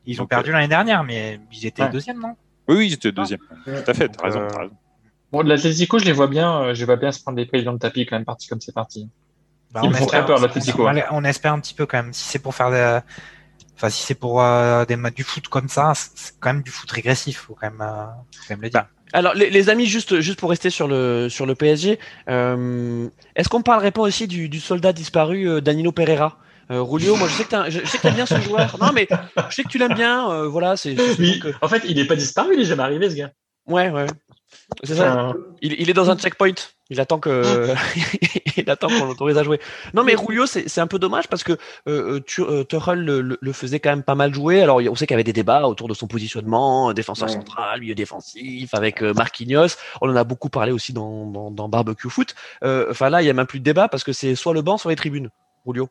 Ils 0.08 0.22
ont 0.22 0.26
perdu 0.26 0.52
l'année 0.52 0.70
dernière, 0.70 1.04
mais 1.04 1.40
ils 1.52 1.66
étaient 1.66 1.88
deuxième, 1.90 2.20
non? 2.20 2.36
Oui, 2.68 2.78
oui, 2.78 2.88
ils 2.88 2.94
étaient 2.94 3.12
deuxième. 3.12 3.40
Tout 3.66 3.72
à 3.86 3.94
fait, 3.94 4.10
t'as 4.10 4.24
raison, 4.24 4.42
as 4.42 4.58
raison. 4.58 4.74
Bon, 5.32 5.42
l'Atletico, 5.42 6.00
je 6.00 6.06
les 6.06 6.14
vois 6.14 6.28
bien, 6.28 6.62
euh, 6.62 6.74
je 6.74 6.80
les 6.80 6.86
vois 6.86 6.96
bien 6.96 7.12
se 7.12 7.22
prendre 7.22 7.36
des 7.36 7.46
prises 7.46 7.66
dans 7.66 7.74
le 7.74 7.80
tapis 7.80 8.06
quand 8.06 8.16
même 8.16 8.26
parti 8.26 8.48
comme 8.48 8.62
c'est 8.62 8.74
parti. 8.74 9.10
Bah, 9.72 9.82
on, 9.84 9.92
espère, 9.92 10.26
peur, 10.26 10.40
on, 11.12 11.24
espère 11.26 11.52
un 11.52 11.60
petit 11.60 11.74
peu 11.74 11.86
quand 11.86 12.02
même. 12.02 12.14
Si 12.14 12.24
c'est 12.24 12.40
pour 12.40 12.56
faire 12.56 12.72
des, 12.72 13.00
enfin 13.76 13.90
si 13.90 14.04
c'est 14.04 14.16
pour 14.16 14.42
euh, 14.42 14.86
des 14.86 14.98
du 15.14 15.24
foot 15.24 15.50
comme 15.50 15.68
ça, 15.68 15.92
c'est 15.96 16.34
quand 16.40 16.54
même 16.54 16.64
du 16.64 16.72
foot 16.72 16.90
régressif, 16.90 17.40
faut 17.40 17.56
quand 17.60 17.70
même, 17.70 17.82
euh, 17.82 18.06
faut 18.34 18.44
quand 18.48 18.56
même 18.56 18.62
le 18.62 18.70
dire. 18.70 18.84
Bah, 18.84 18.90
alors 19.12 19.34
les, 19.34 19.50
les, 19.50 19.70
amis, 19.70 19.86
juste 19.86 20.22
juste 20.22 20.40
pour 20.40 20.50
rester 20.50 20.70
sur 20.70 20.88
le 20.88 21.28
sur 21.28 21.46
le 21.46 21.56
PSG, 21.56 22.00
euh, 22.30 23.10
est-ce 23.36 23.50
qu'on 23.50 23.62
parlerait 23.62 23.92
pas 23.92 24.02
aussi 24.02 24.28
du, 24.28 24.48
du 24.48 24.62
soldat 24.62 24.94
disparu 24.94 25.62
Danilo 25.62 25.92
Pereira? 25.92 26.38
Euh, 26.72 26.81
Rulio, 26.81 27.15
moi 27.15 27.27
je 27.27 27.35
sais 27.35 27.44
que 27.44 28.02
tu 28.02 28.07
aimes 28.07 28.14
bien 28.14 28.26
ce 28.26 28.39
joueur. 28.41 28.77
Non 28.80 28.91
mais 28.94 29.07
je 29.49 29.56
sais 29.56 29.64
que 29.64 29.69
tu 29.69 29.77
l'aimes 29.77 29.94
bien. 29.94 30.30
Euh, 30.31 30.48
voilà, 30.48 30.77
c'est. 30.77 30.95
En 31.61 31.68
fait, 31.68 31.84
il 31.88 31.95
n'est 31.95 32.06
pas 32.06 32.15
disparu, 32.15 32.53
il 32.56 32.61
est 32.61 32.65
jamais 32.65 32.84
arrivé 32.84 33.10
ce 33.10 33.15
gars. 33.15 33.31
Ouais, 33.68 33.89
ouais. 33.89 34.07
C'est 34.84 34.95
ça. 34.95 35.34
Il, 35.61 35.73
il, 35.73 35.89
est 35.89 35.94
dans 35.94 36.10
un 36.10 36.18
checkpoint. 36.18 36.53
Il 36.89 37.02
attend 37.02 37.19
que, 37.19 37.73
il 38.57 38.69
attend 38.69 38.88
qu'on 38.88 39.06
l'autorise 39.06 39.38
à 39.38 39.44
jouer. 39.44 39.60
Non, 39.94 40.03
mais 40.03 40.15
Rulio, 40.15 40.45
c'est 40.45 40.80
un 40.80 40.88
peu 40.88 40.99
dommage 40.99 41.27
parce 41.27 41.44
que 41.44 41.53
euh, 41.88 42.22
euh, 42.39 42.65
euh 42.73 42.95
le, 42.95 43.38
le, 43.39 43.53
faisait 43.53 43.80
quand 43.80 43.89
même 43.89 44.03
pas 44.03 44.15
mal 44.15 44.34
jouer. 44.34 44.61
Alors, 44.61 44.77
on 44.77 44.95
sait 44.95 45.06
qu'il 45.06 45.14
y 45.14 45.15
avait 45.15 45.23
des 45.23 45.34
débats 45.34 45.68
autour 45.68 45.88
de 45.88 45.94
son 45.94 46.07
positionnement, 46.07 46.94
défenseur 46.94 47.30
central, 47.30 47.81
milieu 47.81 47.95
défensif, 47.95 48.73
avec 48.73 49.02
euh, 49.02 49.14
Marquinhos. 49.14 49.76
On 50.02 50.10
en 50.10 50.15
a 50.15 50.23
beaucoup 50.23 50.49
parlé 50.49 50.72
aussi 50.72 50.94
dans, 50.94 51.26
dans, 51.26 51.52
dans 51.52 51.68
Barbecue 51.69 52.10
Foot. 52.10 52.35
Enfin 52.61 53.10
là, 53.10 53.22
il 53.22 53.26
y 53.26 53.30
a 53.30 53.34
même 53.34 53.48
plus 53.48 53.60
de 53.60 53.65
débat 53.65 53.89
parce 53.89 54.03
que 54.03 54.14
c'est 54.14 54.35
soit 54.35 54.53
le 54.53 54.61
banc, 54.61 54.77
soit 54.77 54.91
les 54.91 54.98
tribunes. 54.98 55.30
Rulio. 55.65 55.89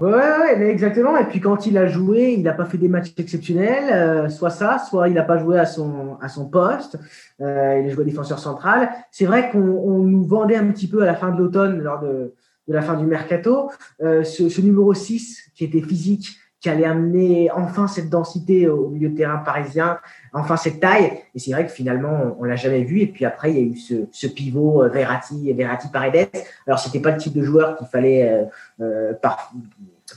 Ouais, 0.00 0.08
ouais, 0.12 0.70
exactement. 0.70 1.18
Et 1.18 1.26
puis 1.26 1.40
quand 1.40 1.66
il 1.66 1.76
a 1.76 1.86
joué, 1.86 2.32
il 2.32 2.42
n'a 2.42 2.54
pas 2.54 2.64
fait 2.64 2.78
des 2.78 2.88
matchs 2.88 3.12
exceptionnels, 3.18 3.92
euh, 3.92 4.28
soit 4.30 4.48
ça, 4.48 4.78
soit 4.78 5.08
il 5.08 5.14
n'a 5.14 5.24
pas 5.24 5.36
joué 5.36 5.58
à 5.58 5.66
son, 5.66 6.16
à 6.22 6.28
son 6.28 6.48
poste. 6.48 6.98
Euh, 7.42 7.82
il 7.82 7.90
a 7.90 7.92
joué 7.92 8.06
défenseur 8.06 8.38
central. 8.38 8.88
C'est 9.10 9.26
vrai 9.26 9.50
qu'on 9.50 9.58
nous 9.58 10.24
vendait 10.24 10.56
un 10.56 10.68
petit 10.72 10.88
peu 10.88 11.02
à 11.02 11.06
la 11.06 11.14
fin 11.14 11.30
de 11.30 11.38
l'automne, 11.38 11.80
lors 11.80 12.00
de, 12.00 12.34
de, 12.66 12.72
la 12.72 12.80
fin 12.80 12.96
du 12.96 13.04
mercato, 13.04 13.70
euh, 14.02 14.24
ce, 14.24 14.48
ce, 14.48 14.62
numéro 14.62 14.94
6 14.94 15.50
qui 15.54 15.64
était 15.64 15.82
physique, 15.82 16.40
qui 16.60 16.68
allait 16.68 16.84
amener 16.84 17.50
enfin 17.50 17.86
cette 17.86 18.10
densité 18.10 18.68
au 18.68 18.90
milieu 18.90 19.08
de 19.08 19.16
terrain 19.16 19.38
parisien, 19.38 19.98
enfin 20.32 20.56
cette 20.56 20.78
taille. 20.78 21.12
Et 21.34 21.38
c'est 21.38 21.52
vrai 21.52 21.64
que 21.64 21.72
finalement, 21.72 22.36
on, 22.38 22.44
l'a 22.44 22.56
jamais 22.56 22.84
vu. 22.84 23.00
Et 23.00 23.06
puis 23.06 23.24
après, 23.24 23.50
il 23.50 23.56
y 23.56 23.60
a 23.60 23.62
eu 23.62 23.76
ce, 23.76 23.94
ce 24.12 24.26
pivot 24.26 24.82
euh, 24.82 24.88
Verratti, 24.88 25.52
Verratti 25.54 25.88
Paredes. 25.88 26.28
Alors, 26.66 26.78
c'était 26.78 27.00
pas 27.00 27.12
le 27.12 27.16
type 27.16 27.32
de 27.32 27.42
joueur 27.42 27.76
qu'il 27.76 27.86
fallait 27.86 28.28
euh, 28.30 28.44
euh 28.80 29.14
par, 29.14 29.52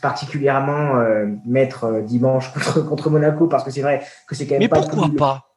particulièrement 0.01 0.97
euh, 0.97 1.27
mettre 1.45 1.85
euh, 1.85 2.01
dimanche 2.01 2.51
contre, 2.53 2.81
contre 2.81 3.09
Monaco 3.09 3.47
parce 3.47 3.63
que 3.63 3.71
c'est 3.71 3.81
vrai 3.81 4.01
que 4.27 4.35
c'est 4.35 4.45
quand 4.45 4.53
même 4.53 4.61
Mais 4.61 4.67
pourquoi 4.69 5.09
pas? 5.17 5.49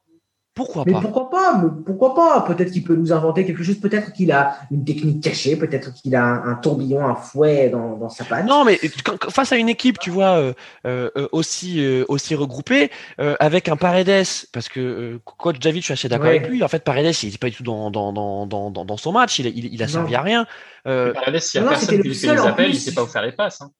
Pourquoi 0.54 0.84
mais 0.86 0.92
pas? 0.92 1.00
pourquoi 1.02 1.28
pas? 1.28 1.58
Mais 1.62 1.68
Pourquoi 1.84 2.14
pas? 2.14 2.40
Peut-être 2.40 2.70
qu'il 2.72 2.82
peut 2.82 2.96
nous 2.96 3.12
inventer 3.12 3.44
quelque 3.44 3.62
chose. 3.62 3.78
Peut-être 3.78 4.14
qu'il 4.14 4.32
a 4.32 4.56
une 4.70 4.86
technique 4.86 5.22
cachée. 5.22 5.54
Peut-être 5.54 5.92
qu'il 5.92 6.16
a 6.16 6.24
un, 6.24 6.48
un, 6.48 6.54
tourbillon, 6.54 7.06
un 7.06 7.14
fouet 7.14 7.68
dans, 7.68 7.98
dans 7.98 8.08
sa 8.08 8.24
patte. 8.24 8.46
Non, 8.46 8.64
mais 8.64 8.80
quand, 9.04 9.30
face 9.30 9.52
à 9.52 9.56
une 9.56 9.68
équipe, 9.68 9.98
tu 9.98 10.08
vois, 10.08 10.38
euh, 10.38 10.54
euh, 10.86 11.10
aussi 11.32 11.84
euh, 11.84 12.06
aussi 12.08 12.34
regroupée, 12.34 12.90
euh, 13.20 13.36
avec 13.38 13.68
un 13.68 13.76
Paredes, 13.76 14.24
parce 14.50 14.70
que 14.70 14.80
euh, 14.80 15.18
coach 15.36 15.58
David, 15.58 15.82
je 15.82 15.84
suis 15.88 15.92
assez 15.92 16.08
d'accord 16.08 16.30
Ouais. 16.30 16.38
avec 16.38 16.48
lui. 16.48 16.64
En 16.64 16.68
fait, 16.68 16.82
Paredes, 16.82 17.14
il 17.22 17.26
n'était 17.26 17.36
pas 17.36 17.50
du 17.50 17.56
tout 17.56 17.62
dans 17.62 17.90
dans, 17.90 18.14
dans, 18.14 18.46
dans, 18.46 18.70
dans 18.70 18.96
son 18.96 19.12
match. 19.12 19.38
Il 19.38 19.46
a, 19.48 19.50
il, 19.50 19.74
il 19.74 19.82
a 19.82 19.86
Non. 19.86 19.92
servi 19.92 20.14
à 20.14 20.22
rien. 20.22 20.46
Euh, 20.86 21.12
Paredes, 21.12 21.38
s'il 21.40 21.60
n'y 21.60 21.66
a 21.66 21.70
non, 21.70 21.76
personne 21.76 21.96
qui 22.00 22.08
lui 22.08 22.14
fait 22.14 22.28
seul, 22.28 22.36
les 22.46 22.52
plus. 22.54 22.64
il 22.64 22.68
ne 22.76 22.78
sait 22.78 22.94
pas 22.94 23.02
où 23.02 23.06
faire 23.06 23.20
les 23.26 23.32
passes. 23.32 23.60
hein. 23.60 23.70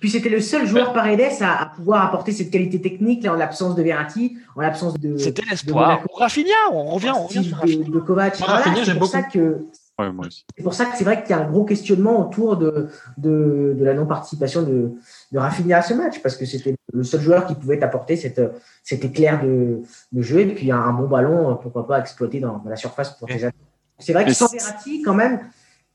Puis 0.00 0.10
c'était 0.10 0.28
le 0.28 0.40
seul 0.40 0.66
joueur 0.66 0.92
Paredes 0.92 1.40
à, 1.40 1.62
à 1.62 1.66
pouvoir 1.66 2.04
apporter 2.04 2.32
cette 2.32 2.50
qualité 2.50 2.80
technique 2.80 3.24
là, 3.24 3.32
en 3.32 3.36
l'absence 3.36 3.74
de 3.74 3.82
Verratti, 3.82 4.36
en 4.54 4.60
l'absence 4.60 4.98
de. 4.98 5.16
C'était 5.16 5.42
l'espoir. 5.50 6.02
Rafinha, 6.14 6.52
on 6.72 6.84
revient, 6.94 7.12
on 7.16 7.26
revient 7.26 7.44
sur 7.44 7.56
de, 7.56 7.60
Rafinha. 7.60 7.88
de 7.88 7.98
Kovac. 8.00 8.38
Moi, 8.40 8.48
Rafinha, 8.48 8.82
j'aime 8.84 8.98
pour 8.98 9.08
ça 9.08 9.22
beaucoup. 9.22 9.32
que 9.32 9.66
Ouais, 9.98 10.12
moi 10.12 10.26
aussi. 10.26 10.44
c'est 10.54 10.62
pour 10.62 10.74
ça 10.74 10.84
que 10.84 10.98
c'est 10.98 11.04
vrai 11.04 11.22
qu'il 11.22 11.30
y 11.30 11.38
a 11.38 11.42
un 11.42 11.50
gros 11.50 11.64
questionnement 11.64 12.20
autour 12.28 12.58
de, 12.58 12.90
de, 13.16 13.74
de 13.78 13.82
la 13.82 13.94
non-participation 13.94 14.60
de, 14.62 14.92
de 15.32 15.38
Rafinha 15.38 15.78
à 15.78 15.82
ce 15.82 15.94
match, 15.94 16.20
parce 16.20 16.36
que 16.36 16.44
c'était 16.44 16.76
le 16.92 17.02
seul 17.02 17.22
joueur 17.22 17.46
qui 17.46 17.54
pouvait 17.54 17.82
apporter 17.82 18.16
cette, 18.16 18.42
cet 18.84 19.06
éclair 19.06 19.42
de, 19.42 19.80
de 20.12 20.22
jeu, 20.22 20.40
et 20.40 20.54
puis 20.54 20.70
un, 20.70 20.76
un 20.82 20.92
bon 20.92 21.08
ballon, 21.08 21.56
pourquoi 21.62 21.86
pas 21.86 21.98
exploiter 22.00 22.40
dans, 22.40 22.58
dans 22.58 22.68
la 22.68 22.76
surface 22.76 23.16
pour 23.16 23.26
tes 23.26 23.42
attaques. 23.42 23.54
C'est 23.98 24.12
vrai 24.12 24.26
que 24.26 24.34
sans 24.34 24.48
Verratti, 24.52 25.00
quand 25.00 25.14
même, 25.14 25.40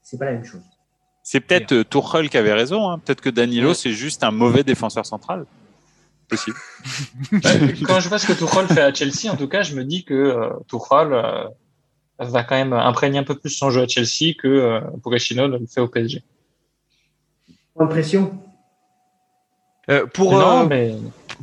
c'est 0.02 0.18
pas 0.18 0.26
la 0.26 0.32
même 0.32 0.46
chose. 0.46 0.64
C'est 1.32 1.40
peut-être 1.40 1.72
euh, 1.72 1.84
Tuchel 1.86 2.30
qui 2.30 2.36
avait 2.38 2.52
raison. 2.52 2.90
hein. 2.90 3.00
Peut-être 3.00 3.22
que 3.22 3.30
Danilo, 3.30 3.70
Ouais. 3.70 3.74
c'est 3.74 3.94
juste 3.94 4.22
un 4.26 4.32
mauvais 4.32 4.66
défenseur 4.66 5.06
central. 5.06 5.46
Possible. 6.28 6.58
Quand 7.88 8.02
je 8.02 8.10
vois 8.10 8.20
ce 8.20 8.28
que 8.28 8.34
Tuchel 8.34 8.68
fait 8.68 8.82
à 8.82 8.94
Chelsea, 8.94 9.32
en 9.32 9.38
tout 9.38 9.48
cas, 9.48 9.62
je 9.64 9.74
me 9.76 9.86
dis 9.86 10.04
que 10.04 10.14
euh, 10.14 10.50
Tuchel 10.68 11.14
euh, 11.14 11.46
va 12.20 12.44
quand 12.44 12.56
même 12.56 12.74
imprégner 12.74 13.18
un 13.20 13.24
peu 13.24 13.36
plus 13.40 13.50
son 13.50 13.70
jeu 13.70 13.82
à 13.84 13.88
Chelsea 13.88 14.34
que 14.38 14.50
euh, 14.50 14.82
Pochettino 15.02 15.48
ne 15.48 15.58
le 15.58 15.68
fait 15.68 15.80
au 15.80 15.88
PSG. 15.88 16.22
Point 17.76 17.86
de 17.86 17.92
pression. 17.92 18.38
Euh, 19.90 20.06
pour, 20.08 20.34
non, 20.34 20.64
euh, 20.64 20.66
mais 20.68 20.96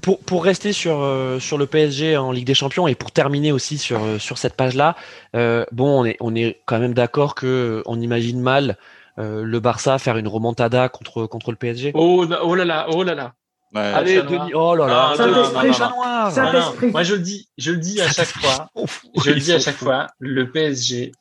pour, 0.02 0.19
pour 0.20 0.44
rester 0.44 0.74
sur, 0.74 1.01
euh, 1.01 1.40
sur 1.40 1.56
le 1.56 1.65
PSG 1.66 2.19
en 2.19 2.31
Ligue 2.31 2.47
des 2.47 2.52
Champions 2.52 2.86
et 2.89 2.94
pour 2.94 3.10
terminer 3.10 3.52
aussi 3.52 3.78
sur, 3.78 4.01
sur 4.20 4.36
cette 4.36 4.55
page-là, 4.55 4.97
euh, 5.35 5.65
bon, 5.73 6.02
on 6.02 6.05
est, 6.05 6.19
on 6.20 6.35
est 6.35 6.60
quand 6.66 6.78
même 6.78 6.93
d'accord 6.93 7.35
que 7.35 7.47
euh, 7.47 7.82
on 7.86 7.98
imagine 8.02 8.39
mal 8.40 8.77
euh, 9.19 9.43
le 9.43 9.61
Barça 9.61 9.99
faire 9.99 10.16
une 10.16 10.28
remontada 10.28 10.89
contre, 10.89 11.27
contre 11.27 11.51
le 11.51 11.57
PSG. 11.57 11.90
oh, 11.95 12.27
oh 12.43 12.55
là 12.55 12.65
là, 12.65 12.86
oh 12.90 13.03
là 13.03 13.15
là. 13.15 13.32
Ouais. 13.74 13.81
Allez. 13.82 14.23
Denis, 14.23 14.55
oh 14.55 14.74
là 14.74 14.86
là, 14.86 15.09
Ah, 15.12 15.15
chat 15.73 15.89
non. 15.90 15.97
noir. 15.97 16.32
Saint-Esprit. 16.32 16.86
moi 16.90 17.03
je 17.03 17.15
le 17.15 17.20
dis, 17.20 17.49
je 17.59 17.73
le 17.73 17.77
dis 17.78 18.01
à 18.01 18.09
chaque 18.09 18.28
fois. 18.28 18.70
Je 19.24 19.31
le 19.31 19.40
dis 19.40 19.53
à 19.53 19.59
chaque 19.59 19.77
fois, 19.77 20.07
le 20.20 20.51
PSG, 20.51 21.12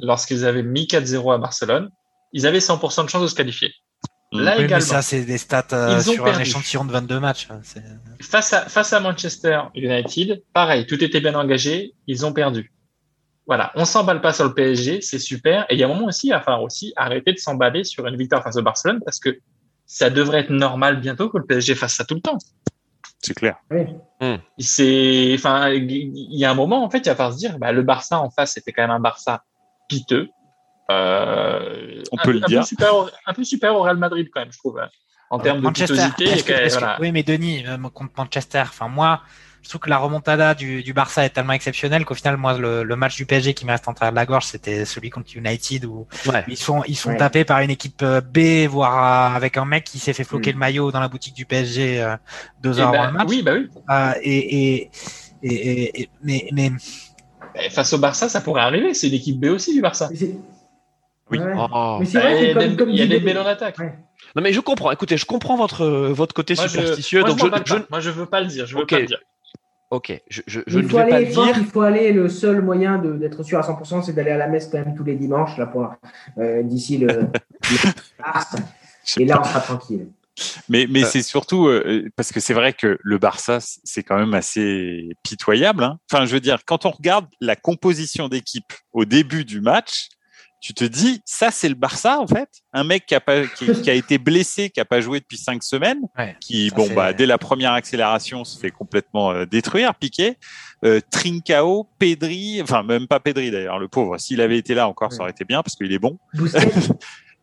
lorsqu'ils 0.00 0.44
avaient 0.44 0.62
mis 0.64 0.86
4-0 0.86 1.34
à 1.34 1.38
Barcelone, 1.38 1.90
ils 2.32 2.46
avaient 2.46 2.58
100% 2.58 3.04
de 3.04 3.08
chance 3.10 3.22
de 3.22 3.28
se 3.28 3.34
qualifier. 3.34 3.72
Mm. 4.32 4.40
Là 4.40 4.52
Oui, 4.52 4.58
mais 4.58 4.64
également, 4.64 4.84
ça, 4.84 5.02
c'est 5.02 5.20
des 5.24 5.38
stats 5.38 5.64
euh, 5.72 6.00
sur 6.00 6.26
un 6.26 6.38
échantillon 6.40 6.84
de 6.84 6.90
22 6.92 7.20
matchs. 7.20 7.46
hein, 7.50 7.60
face 8.20 8.52
à, 8.52 8.62
face 8.68 8.92
à 8.92 8.98
Manchester 9.00 9.60
United, 9.76 10.42
pareil, 10.52 10.86
tout 10.86 11.02
était 11.04 11.20
bien 11.20 11.34
engagé, 11.36 11.94
ils 12.08 12.26
ont 12.26 12.32
perdu. 12.32 12.72
Voilà, 13.46 13.70
on 13.76 13.84
s'emballe 13.84 14.20
pas 14.20 14.32
sur 14.32 14.44
le 14.44 14.54
PSG, 14.54 15.00
c'est 15.02 15.18
super. 15.20 15.66
Et 15.68 15.74
il 15.74 15.78
y 15.78 15.84
a 15.84 15.86
un 15.86 15.88
moment 15.88 16.06
aussi, 16.06 16.26
il 16.28 16.30
va 16.30 16.40
falloir 16.40 16.62
aussi 16.62 16.92
arrêter 16.96 17.32
de 17.32 17.38
s'emballer 17.38 17.84
sur 17.84 18.06
une 18.06 18.16
victoire 18.16 18.42
face 18.42 18.56
au 18.56 18.62
Barcelone 18.62 19.00
parce 19.04 19.20
que 19.20 19.38
ça 19.86 20.10
devrait 20.10 20.40
être 20.40 20.50
normal 20.50 21.00
bientôt 21.00 21.28
que 21.30 21.38
le 21.38 21.44
PSG 21.44 21.76
fasse 21.76 21.94
ça 21.94 22.04
tout 22.04 22.16
le 22.16 22.20
temps. 22.20 22.38
C'est 23.22 23.34
clair. 23.34 23.56
C'est, 24.58 25.32
enfin, 25.34 25.70
il 25.70 26.34
y 26.36 26.44
a 26.44 26.50
un 26.50 26.54
moment, 26.54 26.84
en 26.84 26.90
fait, 26.90 26.98
il 26.98 27.08
va 27.08 27.14
falloir 27.14 27.32
se 27.34 27.38
dire, 27.38 27.58
bah, 27.58 27.72
le 27.72 27.82
Barça 27.82 28.18
en 28.20 28.30
face, 28.30 28.52
c'était 28.54 28.72
quand 28.72 28.82
même 28.82 28.90
un 28.90 29.00
Barça 29.00 29.44
piteux. 29.88 30.28
Euh, 30.90 32.02
On 32.12 32.18
un 32.18 32.22
peut 32.24 32.32
peu- 32.32 32.38
le 32.38 32.44
un 32.44 32.46
dire. 32.48 32.64
Peu 32.78 32.88
au- 32.88 33.08
un 33.26 33.32
peu 33.32 33.44
supérieur 33.44 33.78
au 33.78 33.82
Real 33.82 33.96
Madrid, 33.96 34.28
quand 34.32 34.40
même, 34.40 34.52
je 34.52 34.58
trouve. 34.58 34.78
hein. 34.78 34.88
En 35.30 35.40
termes 35.40 35.60
de 35.60 35.68
pitosité, 35.70 36.24
que- 36.42 36.42
que- 36.52 36.68
voilà. 36.78 36.98
Oui, 37.00 37.10
mais 37.10 37.24
Denis, 37.24 37.64
euh, 37.66 37.76
contre 37.92 38.12
Manchester, 38.16 38.60
enfin 38.60 38.86
moi, 38.88 39.22
je 39.66 39.70
trouve 39.70 39.80
que 39.80 39.90
la 39.90 39.98
remontada 39.98 40.54
du, 40.54 40.84
du 40.84 40.92
Barça 40.92 41.24
est 41.24 41.30
tellement 41.30 41.52
exceptionnelle 41.54 42.04
qu'au 42.04 42.14
final, 42.14 42.36
moi, 42.36 42.56
le, 42.56 42.84
le 42.84 42.94
match 42.96 43.16
du 43.16 43.26
PSG 43.26 43.52
qui 43.52 43.66
me 43.66 43.72
reste 43.72 43.88
en 43.88 43.94
travers 43.94 44.12
de 44.12 44.16
la 44.16 44.24
gorge, 44.24 44.44
c'était 44.44 44.84
celui 44.84 45.10
contre 45.10 45.36
United 45.36 45.84
où 45.86 46.06
Ouais. 46.26 46.44
ils 46.46 46.56
sont 46.56 46.84
ils 46.86 46.94
sont 46.94 47.10
Ouais. 47.10 47.16
tapés 47.16 47.44
par 47.44 47.58
une 47.58 47.70
équipe 47.70 48.00
euh, 48.02 48.20
B, 48.20 48.68
voire 48.70 49.32
euh, 49.32 49.36
avec 49.36 49.56
un 49.56 49.64
mec 49.64 49.82
qui 49.82 49.98
s'est 49.98 50.12
fait 50.12 50.22
floquer 50.22 50.50
Mm. 50.50 50.54
le 50.54 50.58
maillot 50.60 50.92
dans 50.92 51.00
la 51.00 51.08
boutique 51.08 51.34
du 51.34 51.46
PSG 51.46 52.00
euh, 52.00 52.16
deux 52.62 52.78
Et 52.78 52.80
heures 52.82 52.92
bah, 52.92 52.98
avant 53.02 53.06
le 53.10 53.18
match. 53.18 53.28
oui, 53.28 53.42
bah 53.42 53.52
oui. 53.56 53.68
Euh, 53.90 54.12
et, 54.22 54.76
et, 54.76 54.90
et, 55.42 55.52
et- 55.52 56.00
et- 56.02 56.10
mais, 56.22 56.48
mais 56.52 56.70
Bah, 57.52 57.60
Face 57.72 57.92
au 57.92 57.98
Barça, 57.98 58.28
ça 58.28 58.40
pourrait 58.40 58.62
arriver. 58.62 58.94
C'est 58.94 59.08
l'équipe 59.08 59.40
B 59.40 59.46
aussi 59.46 59.74
du 59.74 59.80
Barça. 59.80 60.08
Oui. 60.12 60.36
Ouais. 61.40 61.52
Oh. 61.56 61.96
Mais 61.98 62.06
c'est 62.06 62.18
Bah, 62.20 62.30
vrai 62.30 62.40
il 62.42 62.46
y 62.46 62.50
a 62.50 62.54
comme, 62.54 62.68
des- 62.70 62.76
comme 62.76 62.90
il 62.90 62.96
y 62.96 63.00
a 63.02 63.04
dit 63.04 63.08
des 63.10 63.14
Denis- 63.16 63.24
belles 63.24 63.38
en 63.38 63.46
attaque. 63.46 63.78
Ouais. 63.80 63.94
Non 64.36 64.42
mais 64.42 64.52
je 64.52 64.60
comprends. 64.60 64.92
Écoutez, 64.92 65.16
je 65.16 65.24
comprends 65.26 65.56
votre 65.56 65.84
votre 65.86 66.34
côté 66.34 66.54
Moi, 66.54 66.66
je, 66.66 66.70
superstitieux. 66.70 67.20
moi, 67.20 67.28
donc 67.30 67.38
je 67.40 67.44
je, 67.44 67.74
pas. 67.74 67.86
Moi, 67.90 68.00
je 68.00 68.10
veux 68.10 68.26
pas 68.26 68.40
le 68.40 68.46
dire. 68.46 68.66
Je 68.66 68.76
veux 68.76 68.82
Ok. 68.82 68.90
pas 68.90 69.00
le 69.00 69.06
dire. 69.06 69.18
Ok, 69.90 70.20
je, 70.28 70.42
je, 70.46 70.60
je 70.66 70.78
il 70.78 70.84
ne 70.84 70.88
faut 70.88 70.96
vais 70.98 71.08
pas 71.08 71.16
aller 71.16 71.26
le 71.26 71.32
fort, 71.32 71.44
dire. 71.46 71.58
il 71.58 71.64
faut 71.66 71.80
aller. 71.82 72.12
Le 72.12 72.28
seul 72.28 72.62
moyen 72.62 72.98
d'être 72.98 73.42
sûr 73.42 73.58
à 73.58 73.62
100%, 73.62 74.02
c'est 74.04 74.12
d'aller 74.12 74.30
à 74.32 74.36
la 74.36 74.48
messe 74.48 74.68
quand 74.70 74.78
même 74.78 74.94
tous 74.96 75.04
les 75.04 75.14
dimanches 75.16 75.56
là 75.58 75.66
pour 75.66 75.92
euh, 76.38 76.62
d'ici 76.62 76.98
le, 76.98 77.06
le 77.06 77.28
mars. 78.18 78.56
Et 79.18 79.24
là, 79.24 79.40
on 79.40 79.44
sera 79.44 79.60
tranquille. 79.60 80.08
Mais, 80.68 80.86
mais 80.90 81.02
Euh. 81.02 81.06
c'est 81.06 81.22
surtout 81.22 81.66
euh, 81.68 82.10
parce 82.14 82.30
que 82.30 82.40
c'est 82.40 82.52
vrai 82.52 82.72
que 82.74 82.98
le 83.02 83.18
Barça, 83.18 83.58
c'est 83.60 84.02
quand 84.02 84.18
même 84.18 84.34
assez 84.34 85.08
pitoyable. 85.22 85.82
hein. 85.84 85.98
Enfin, 86.12 86.26
je 86.26 86.32
veux 86.34 86.40
dire, 86.40 86.58
quand 86.66 86.84
on 86.84 86.90
regarde 86.90 87.26
la 87.40 87.56
composition 87.56 88.28
d'équipe 88.28 88.70
au 88.92 89.04
début 89.06 89.44
du 89.46 89.60
match, 89.62 90.08
tu 90.60 90.74
te 90.74 90.84
dis, 90.84 91.20
ça, 91.24 91.50
c'est 91.50 91.68
le 91.68 91.74
Barça, 91.74 92.18
en 92.20 92.26
fait. 92.26 92.48
Un 92.72 92.82
mec 92.84 93.06
qui 93.06 93.14
a, 93.14 93.20
pas, 93.20 93.46
qui, 93.46 93.66
qui 93.82 93.90
a 93.90 93.94
été 93.94 94.18
blessé, 94.18 94.70
qui 94.70 94.80
a 94.80 94.84
pas 94.84 95.00
joué 95.00 95.20
depuis 95.20 95.36
cinq 95.36 95.62
semaines, 95.62 96.00
Ouais, 96.18 96.36
qui, 96.40 96.70
bon, 96.70 96.88
bah, 96.94 97.12
dès 97.12 97.26
la 97.26 97.38
première 97.38 97.72
accélération, 97.72 98.44
se 98.44 98.58
fait 98.58 98.70
complètement 98.70 99.30
euh, 99.32 99.44
détruire, 99.46 99.94
piqué. 99.94 100.36
Euh, 100.84 101.00
Trincao, 101.10 101.88
Pedri, 101.98 102.60
enfin, 102.62 102.82
même 102.82 103.06
pas 103.06 103.20
Pedri 103.20 103.50
d'ailleurs, 103.50 103.78
le 103.78 103.88
pauvre. 103.88 104.18
S'il 104.18 104.40
avait 104.40 104.58
été 104.58 104.74
là 104.74 104.88
encore, 104.88 105.12
ça 105.12 105.22
aurait 105.22 105.30
été 105.30 105.44
bien 105.44 105.62
parce 105.62 105.76
qu'il 105.76 105.92
est 105.92 105.98
bon. 105.98 106.18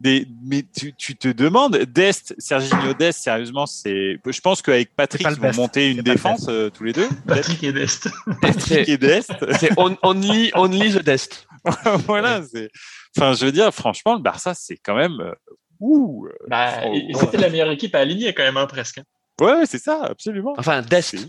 Des, 0.01 0.27
mais 0.43 0.65
tu, 0.75 0.93
tu 0.93 1.15
te 1.15 1.29
demandes, 1.29 1.77
Dest, 1.77 2.35
Serginho 2.37 2.93
Dest, 2.93 3.23
sérieusement, 3.23 3.65
c'est, 3.65 4.17
je 4.25 4.41
pense 4.41 4.61
qu'avec 4.61 4.93
Patrick, 4.97 5.25
ils 5.29 5.35
vont 5.37 5.41
best. 5.43 5.57
monter 5.57 5.91
une 5.91 6.01
défense 6.01 6.47
euh, 6.49 6.69
tous 6.69 6.83
les 6.83 6.91
deux. 6.91 7.07
Patrick 7.25 7.63
et 7.63 7.71
Dest. 7.71 8.09
Patrick 8.41 8.89
et 8.89 8.97
Dest. 8.97 9.31
C'est 9.61 9.69
on- 9.77 9.95
only 10.03 10.51
only 10.55 10.91
the 10.93 11.03
best. 11.05 11.47
voilà, 12.07 12.41
c'est, 12.43 12.69
enfin, 13.17 13.33
je 13.33 13.45
veux 13.45 13.51
dire, 13.51 13.73
franchement, 13.73 14.15
le 14.15 14.21
Barça, 14.21 14.53
c'est 14.53 14.77
quand 14.77 14.95
même, 14.95 15.19
euh, 15.21 15.33
ouh, 15.79 16.27
euh, 16.27 16.31
Bah, 16.47 16.81
Oh, 16.85 16.91
et- 16.93 16.97
et 17.11 17.15
ouais. 17.15 17.19
c'était 17.21 17.37
la 17.37 17.49
meilleure 17.49 17.71
équipe 17.71 17.95
à 17.95 17.99
aligner 17.99 18.33
quand 18.33 18.43
même, 18.43 18.57
hein, 18.57 18.67
presque. 18.67 18.99
ouais, 19.41 19.53
ouais, 19.53 19.65
c'est 19.65 19.79
ça, 19.79 20.03
absolument. 20.03 20.53
Enfin, 20.57 20.81
Dest. 20.81 21.15
C'est 21.17 21.27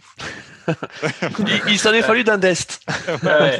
il 1.40 1.60
il 1.72 1.78
s'en 1.78 1.92
est 1.92 2.02
fallu 2.02 2.24
d'un 2.24 2.38
Dest. 2.38 2.80
Ouais. 3.22 3.58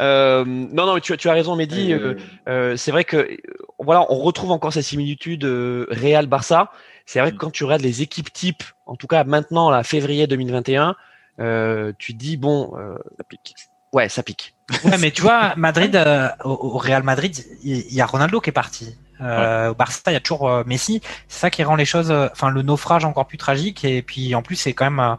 Euh, 0.00 0.44
non, 0.44 0.86
non, 0.86 0.94
mais 0.94 1.00
tu, 1.00 1.12
as- 1.12 1.16
tu 1.16 1.28
as 1.28 1.32
raison, 1.32 1.54
Mehdi. 1.54 1.92
euh, 1.92 2.14
euh, 2.48 2.76
c'est 2.76 2.90
vrai 2.90 3.04
que 3.04 3.36
voilà, 3.78 4.04
on 4.10 4.16
retrouve 4.18 4.50
encore 4.50 4.72
ces 4.72 4.82
similitudes 4.82 5.44
euh, 5.44 5.86
Real 5.90 6.26
Barça. 6.26 6.70
C'est 7.06 7.20
vrai 7.20 7.30
que 7.32 7.36
quand 7.36 7.50
tu 7.50 7.64
regardes 7.64 7.82
les 7.82 8.02
équipes 8.02 8.32
types, 8.32 8.64
en 8.86 8.96
tout 8.96 9.06
cas 9.06 9.22
maintenant, 9.24 9.70
là, 9.70 9.84
février 9.84 10.26
2021, 10.26 10.96
euh, 11.38 11.92
tu 11.98 12.12
te 12.14 12.18
dis 12.18 12.36
bon, 12.36 12.72
euh, 12.76 12.96
ça 13.18 13.24
pique. 13.24 13.54
Ouais, 13.94 14.08
ça 14.08 14.24
pique. 14.24 14.56
Ouais, 14.84 14.98
mais 14.98 15.12
tu 15.12 15.22
vois, 15.22 15.54
Madrid, 15.56 15.94
euh, 15.94 16.28
au, 16.42 16.78
Real 16.78 17.04
Madrid, 17.04 17.44
il 17.62 17.94
y, 17.94 18.00
a 18.00 18.06
Ronaldo 18.06 18.40
qui 18.40 18.50
est 18.50 18.52
parti. 18.52 18.98
Euh, 19.20 19.70
Au 19.70 19.74
Barça, 19.74 20.02
il 20.08 20.14
y 20.14 20.16
a 20.16 20.20
toujours 20.20 20.50
euh, 20.50 20.64
Messi. 20.66 21.00
C'est 21.28 21.38
ça 21.38 21.50
qui 21.50 21.62
rend 21.62 21.76
les 21.76 21.84
choses, 21.84 22.10
euh, 22.10 22.26
enfin 22.32 22.50
le 22.50 22.62
naufrage 22.62 23.04
encore 23.04 23.28
plus 23.28 23.38
tragique. 23.38 23.84
Et 23.84 24.02
puis 24.02 24.34
en 24.34 24.42
plus, 24.42 24.56
c'est 24.56 24.72
quand 24.72 24.86
même 24.86 24.98
euh, 24.98 25.14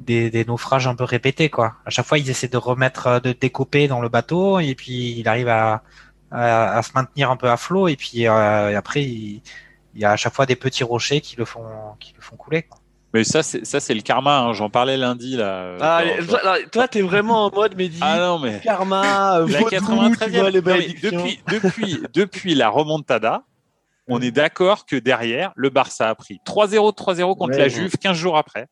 des, 0.00 0.28
des 0.30 0.44
naufrages 0.44 0.88
un 0.88 0.96
peu 0.96 1.04
répétés, 1.04 1.50
quoi. 1.50 1.76
À 1.86 1.90
chaque 1.90 2.04
fois, 2.04 2.18
ils 2.18 2.28
essaient 2.28 2.48
de 2.48 2.56
remettre, 2.56 3.20
de 3.20 3.30
décoper 3.30 3.86
dans 3.86 4.00
le 4.00 4.08
bateau, 4.08 4.58
et 4.58 4.74
puis 4.74 5.16
il 5.16 5.28
arrive 5.28 5.48
à, 5.48 5.84
à, 6.32 6.78
à 6.78 6.82
se 6.82 6.90
maintenir 6.96 7.30
un 7.30 7.36
peu 7.36 7.48
à 7.48 7.56
flot. 7.56 7.86
Et 7.86 7.94
puis 7.94 8.26
après, 8.26 9.04
il, 9.04 9.40
il 9.94 10.00
y 10.00 10.04
a 10.04 10.10
à 10.10 10.16
chaque 10.16 10.34
fois 10.34 10.46
des 10.46 10.56
petits 10.56 10.82
rochers 10.82 11.20
qui 11.20 11.36
le 11.36 11.44
font, 11.44 11.94
qui 12.00 12.12
le 12.16 12.20
font 12.20 12.34
couler. 12.34 12.62
Quoi. 12.64 12.80
Mais 13.16 13.24
ça, 13.24 13.42
c'est, 13.42 13.64
ça, 13.64 13.80
c'est 13.80 13.94
le 13.94 14.02
karma, 14.02 14.40
hein. 14.40 14.52
J'en 14.52 14.68
parlais 14.68 14.96
lundi, 14.96 15.36
là. 15.36 15.76
Ah, 15.80 16.02
toi, 16.28 16.40
là, 16.44 16.56
toi, 16.70 16.86
t'es 16.88 17.00
vraiment 17.00 17.46
en 17.46 17.50
mode 17.50 17.74
Mehdi. 17.76 17.98
Ah 18.02 18.18
non, 18.18 18.38
mais. 18.38 18.60
Karma, 18.62 19.38
La 19.48 19.60
vaudou, 19.60 19.68
93e. 19.70 20.24
tu 20.24 20.30
vois, 20.38 20.50
les 20.50 20.60
Non, 20.60 20.64
mais 20.66 20.72
malédictions. 20.72 21.10
depuis, 21.24 21.40
depuis, 21.50 21.98
depuis 22.12 22.54
la 22.54 22.68
remontada, 22.68 23.42
on 24.08 24.20
est 24.20 24.30
d'accord 24.32 24.84
que 24.86 24.96
derrière, 24.96 25.52
le 25.56 25.70
Barça 25.70 26.10
a 26.10 26.14
pris 26.14 26.40
3-0, 26.46 26.94
3-0 26.94 27.36
contre 27.38 27.52
Ouais, 27.52 27.58
la. 27.58 27.68
Juve 27.68 27.96
15 27.96 28.16
jours 28.16 28.36
après. 28.36 28.66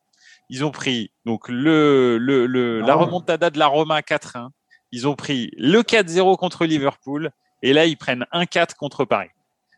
Ils 0.49 0.63
ont 0.63 0.71
pris 0.71 1.11
donc 1.25 1.49
le, 1.49 2.17
le, 2.19 2.45
le 2.45 2.81
la 2.81 2.93
Ah. 2.93 2.97
remontada 2.97 3.49
de 3.49 3.57
la 3.57 3.65
Roma 3.67 4.01
4-1. 4.01 4.49
Ils 4.91 5.07
ont 5.07 5.15
pris 5.15 5.49
le 5.57 5.81
4-0 5.81 6.37
contre 6.37 6.65
Liverpool 6.65 7.31
et 7.63 7.73
là 7.73 7.85
ils 7.85 7.97
prennent 7.97 8.25
1-4 8.31 8.75
contre 8.75 9.05
Paris. 9.05 9.29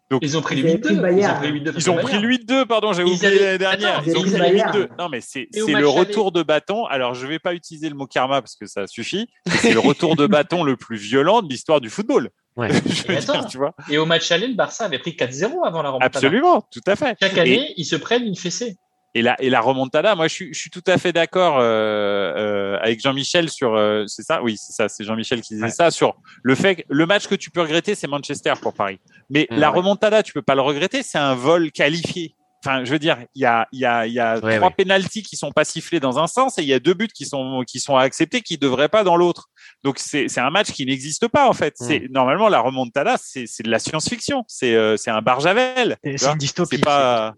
Donc, 0.10 0.22
ils 0.24 0.38
ont 0.38 0.42
pris 0.42 0.56
le 0.62 0.70
8-2. 0.70 0.88
Ils 0.92 1.28
ont 1.28 1.36
pris, 1.36 1.52
8 1.52 1.72
ils 1.76 1.90
ont 1.90 1.98
pris 1.98 2.20
le 2.20 2.30
8-2, 2.30 2.66
pardon, 2.66 2.94
j'ai 2.94 3.04
oublié 3.04 3.40
l'année 3.40 3.58
dernière. 3.58 4.02
ils, 4.06 4.18
ont 4.18 4.22
pris 4.22 4.32
le 4.32 4.38
8-2. 4.38 4.90
Non, 4.98 5.10
mais 5.10 5.22
c'est 5.22 5.50
le 5.56 5.88
retour 5.88 6.32
de 6.32 6.44
bâton. 6.44 6.86
Alors, 6.86 7.14
je 7.14 7.26
ne 7.26 7.32
vais 7.32 7.40
pas 7.40 7.54
utiliser 7.54 7.90
le 7.90 7.96
mot 7.96 8.06
karma 8.06 8.42
parce 8.42 8.56
que 8.56 8.66
ça 8.66 8.88
suffit. 8.88 9.28
C'est 9.48 9.74
le 9.74 9.80
retour 9.80 10.16
de 10.16 10.28
bâton 10.28 10.64
le 10.64 10.78
plus 10.78 10.98
violent 10.98 11.42
de 11.42 11.50
l'histoire 11.50 11.82
du 11.82 11.90
football. 11.90 12.30
Ouais. 12.56 12.70
et, 13.10 13.16
dire, 13.18 13.46
tu 13.48 13.58
vois. 13.58 13.76
et 13.90 14.00
au 14.00 14.06
match 14.06 14.32
aller, 14.32 14.48
le 14.48 14.56
Barça 14.56 14.86
avait 14.86 14.98
pris 14.98 15.12
4-0 15.12 15.64
avant 15.64 15.84
la 15.84 15.90
remontada. 15.90 16.06
Absolument, 16.06 16.62
tout 16.72 16.82
à 16.88 16.96
fait. 16.96 17.16
Chaque 17.22 17.38
année, 17.38 17.74
ils 17.78 17.86
se 17.86 17.96
prennent 17.96 18.24
une 18.24 18.36
fessée. 18.36 18.78
Et 19.18 19.24
la, 19.24 19.36
et 19.42 19.50
la 19.50 19.62
remontada, 19.62 20.14
moi, 20.14 20.28
je 20.28 20.34
suis, 20.34 20.54
je 20.54 20.60
suis 20.60 20.70
tout 20.70 20.84
à 20.86 21.00
fait 21.00 21.12
d'accord 21.12 21.58
euh, 21.58 21.64
euh, 21.64 22.78
avec 22.84 23.02
Jean-Michel 23.02 23.50
sur. 23.50 23.74
Euh, 23.74 24.04
c'est 24.06 24.22
ça? 24.22 24.44
Oui, 24.44 24.58
c'est 24.58 24.74
ça. 24.74 24.90
C'est 24.90 25.04
Jean-Michel 25.04 25.42
qui 25.42 25.56
disait 25.56 25.72
ça 25.72 25.90
sur 25.90 26.18
le 26.44 26.54
fait 26.54 26.76
que 26.76 26.82
le 26.88 27.08
match 27.08 27.26
que 27.26 27.34
tu 27.34 27.50
peux 27.50 27.62
regretter, 27.62 27.96
c'est 27.96 28.06
Manchester 28.06 28.54
pour 28.62 28.76
Paris. 28.76 29.00
Mais 29.32 29.48
mmh, 29.50 29.56
la 29.56 29.70
remontada, 29.72 30.22
tu 30.22 30.34
peux 30.34 30.44
pas 30.44 30.54
le 30.54 30.62
regretter. 30.62 31.02
C'est 31.02 31.18
un 31.18 31.34
vol 31.34 31.72
qualifié. 31.72 32.36
Enfin, 32.64 32.86
je 32.86 32.92
veux 32.92 33.00
dire, 33.00 33.18
il 33.34 33.42
y 33.42 33.46
a, 33.46 33.68
il 33.72 33.80
y 33.80 33.86
a, 33.86 34.06
il 34.06 34.14
y 34.14 34.20
a 34.20 34.40
trois 34.40 34.70
pénalties 34.70 35.24
qui 35.24 35.36
sont 35.36 35.52
pas 35.52 35.66
sifflés 35.66 36.00
dans 36.00 36.20
un 36.20 36.28
sens 36.28 36.60
et 36.60 36.62
il 36.62 36.68
y 36.68 36.74
a 36.74 36.80
deux 36.80 36.94
buts 36.94 37.08
qui 37.08 37.26
sont 37.26 37.64
qui 37.66 37.80
sont 37.80 37.96
acceptés 37.96 38.42
qui 38.42 38.60
devraient 38.60 38.90
pas 38.90 39.04
dans 39.04 39.16
l'autre. 39.16 39.50
Donc 39.84 39.98
c'est 39.98 40.28
c'est 40.28 40.42
un 40.42 40.52
match 40.52 40.72
qui 40.72 40.86
n'existe 40.86 41.28
pas 41.28 41.50
en 41.50 41.54
fait. 41.54 41.74
Mmh. 41.80 41.86
C'est 41.88 42.08
normalement 42.12 42.50
la 42.50 42.60
remontada, 42.60 43.16
c'est 43.20 43.48
c'est 43.48 43.64
de 43.64 43.72
la 43.72 43.80
science-fiction. 43.80 44.44
C'est 44.48 44.76
euh, 44.76 44.96
c'est 44.96 45.10
un 45.10 45.24
barjavel. 45.24 45.98
C'est 46.04 46.28
une 46.28 46.38
dystopie. 46.38 46.76
C'est 46.76 46.84
pas 46.84 47.34